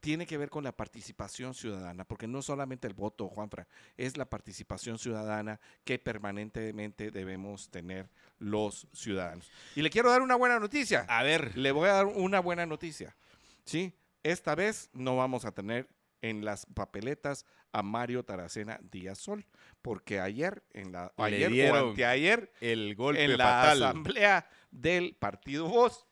tiene 0.00 0.26
que 0.26 0.36
ver 0.36 0.50
con 0.50 0.64
la 0.64 0.72
participación 0.72 1.54
ciudadana, 1.54 2.04
porque 2.04 2.26
no 2.26 2.42
solamente 2.42 2.88
el 2.88 2.94
voto, 2.94 3.28
Juanfra, 3.28 3.68
es 3.96 4.16
la 4.16 4.28
participación 4.28 4.98
ciudadana 4.98 5.60
que 5.84 6.00
permanentemente 6.00 7.12
debemos 7.12 7.70
tener 7.70 8.10
los 8.38 8.88
ciudadanos. 8.92 9.50
Y 9.76 9.82
le 9.82 9.90
quiero 9.90 10.10
dar 10.10 10.22
una 10.22 10.34
buena 10.34 10.58
noticia. 10.58 11.06
A 11.08 11.22
ver. 11.22 11.56
Le 11.56 11.70
voy 11.70 11.88
a 11.88 11.92
dar 11.92 12.06
una 12.06 12.40
buena 12.40 12.66
noticia. 12.66 13.16
¿Sí? 13.64 13.92
Esta 14.24 14.56
vez 14.56 14.90
no 14.92 15.16
vamos 15.16 15.44
a 15.44 15.52
tener 15.52 15.88
en 16.22 16.44
las 16.44 16.66
papeletas 16.66 17.46
a 17.72 17.82
Mario 17.82 18.24
Taracena 18.24 18.80
Díaz 18.90 19.18
Sol, 19.18 19.46
porque 19.82 20.20
ayer 20.20 20.64
en 20.72 20.90
la 20.92 21.12
ayer 21.16 21.70
o 21.70 21.88
anteayer 21.90 22.52
el 22.60 22.94
golpe 22.96 23.22
en 23.22 23.38
la 23.38 23.70
asamblea 23.70 24.48
del 24.70 25.14
Partido 25.16 25.68
Voz 25.68 26.08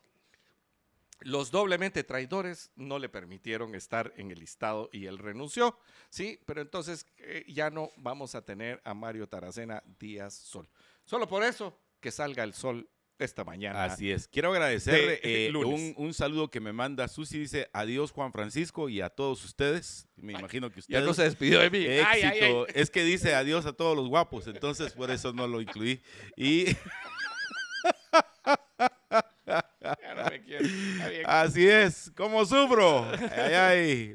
los 1.20 1.50
doblemente 1.50 2.04
traidores 2.04 2.70
no 2.76 2.98
le 2.98 3.08
permitieron 3.08 3.74
estar 3.74 4.12
en 4.16 4.30
el 4.30 4.40
listado 4.40 4.90
y 4.92 5.06
él 5.06 5.18
renunció, 5.18 5.78
sí, 6.10 6.38
pero 6.46 6.60
entonces 6.60 7.06
eh, 7.18 7.44
ya 7.48 7.70
no 7.70 7.90
vamos 7.96 8.34
a 8.34 8.44
tener 8.44 8.80
a 8.84 8.94
Mario 8.94 9.28
Taracena 9.28 9.82
Díaz 9.98 10.34
Sol. 10.34 10.68
Solo 11.04 11.26
por 11.26 11.42
eso 11.42 11.78
que 12.00 12.10
salga 12.10 12.44
el 12.44 12.52
sol 12.52 12.88
esta 13.18 13.44
mañana. 13.44 13.84
Así 13.84 14.10
es. 14.10 14.28
Quiero 14.28 14.52
agradecerle 14.52 15.20
eh, 15.22 15.50
un, 15.96 16.12
saludo 16.12 16.50
que 16.50 16.60
me 16.60 16.74
manda 16.74 17.08
Susi. 17.08 17.38
Dice 17.38 17.70
adiós 17.72 18.12
Juan 18.12 18.30
Francisco 18.30 18.90
y 18.90 19.00
a 19.00 19.08
todos 19.08 19.42
ustedes. 19.42 20.06
Me 20.16 20.34
imagino 20.34 20.70
que 20.70 20.80
ustedes. 20.80 21.00
Ya 21.00 21.06
no 21.06 21.14
se 21.14 21.22
despidió 21.22 21.60
de 21.60 21.70
mí. 21.70 21.86
Éxito. 21.86 22.68
Es 22.68 22.90
que 22.90 23.04
dice 23.04 23.34
adiós 23.34 23.64
a 23.64 23.72
todos 23.72 23.96
los 23.96 24.08
guapos, 24.08 24.46
entonces 24.48 24.92
por 24.92 25.10
eso 25.10 25.32
no 25.32 25.46
lo 25.46 25.62
incluí. 25.62 26.02
Y. 26.36 26.66
Así 31.24 31.66
es, 31.66 32.12
como 32.16 32.44
sufro. 32.44 33.06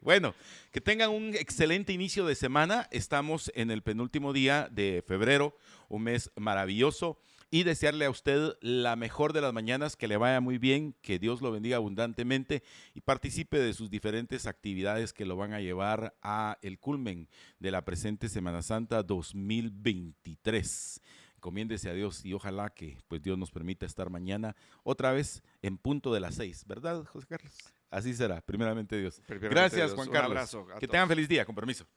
Bueno, 0.02 0.34
que 0.72 0.82
tengan 0.82 1.10
un 1.10 1.36
excelente 1.36 1.94
inicio 1.94 2.26
de 2.26 2.36
semana. 2.36 2.88
Estamos 2.92 3.52
en 3.56 3.72
el 3.72 3.82
penúltimo 3.82 4.34
día 4.34 4.70
de 4.72 5.04
febrero, 5.06 5.58
un 5.90 6.04
mes 6.04 6.32
maravilloso. 6.36 7.20
Y 7.54 7.64
desearle 7.64 8.06
a 8.06 8.10
usted 8.10 8.54
la 8.62 8.96
mejor 8.96 9.34
de 9.34 9.42
las 9.42 9.52
mañanas, 9.52 9.98
que 9.98 10.08
le 10.08 10.16
vaya 10.16 10.40
muy 10.40 10.58
bien, 10.58 10.96
que 11.02 11.20
Dios 11.20 11.42
lo 11.42 11.52
bendiga 11.52 11.76
abundantemente 11.76 12.64
y 12.94 13.02
participe 13.02 13.60
de 13.60 13.74
sus 13.74 13.90
diferentes 13.90 14.46
actividades 14.46 15.12
que 15.12 15.26
lo 15.26 15.36
van 15.36 15.52
a 15.52 15.60
llevar 15.60 16.16
a 16.22 16.58
el 16.62 16.80
culmen 16.80 17.28
de 17.60 17.72
la 17.72 17.84
presente 17.84 18.30
Semana 18.30 18.62
Santa 18.62 19.04
2023 19.04 21.02
encomiéndese 21.42 21.90
a 21.90 21.94
Dios 21.94 22.24
y 22.24 22.34
ojalá 22.34 22.70
que 22.70 23.00
pues 23.08 23.24
Dios 23.24 23.36
nos 23.36 23.50
permita 23.50 23.88
estar 23.88 24.12
mañana 24.12 24.56
otra 24.84 25.12
vez 25.12 25.42
en 25.64 25.80
punto 25.80 26.14
de 26.14 26.20
las 26.20 26.36
seis, 26.36 26.64
¿verdad, 26.68 27.04
José 27.06 27.26
Carlos? 27.28 27.52
Así 27.90 28.14
será, 28.14 28.42
primeramente 28.42 28.96
Dios. 29.00 29.20
Gracias, 29.28 29.94
Juan 29.94 30.08
Carlos. 30.10 30.32
Un 30.32 30.38
abrazo 30.38 30.68
que 30.80 30.88
tengan 30.88 31.08
feliz 31.08 31.28
día, 31.28 31.44
con 31.44 31.56
permiso. 31.56 31.88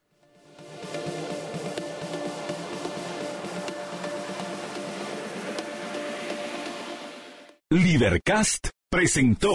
Libercast 7.69 8.69
presentó 8.89 9.53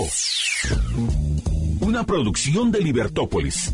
una 1.82 2.06
producción 2.06 2.72
de 2.72 2.82
Libertópolis. 2.82 3.74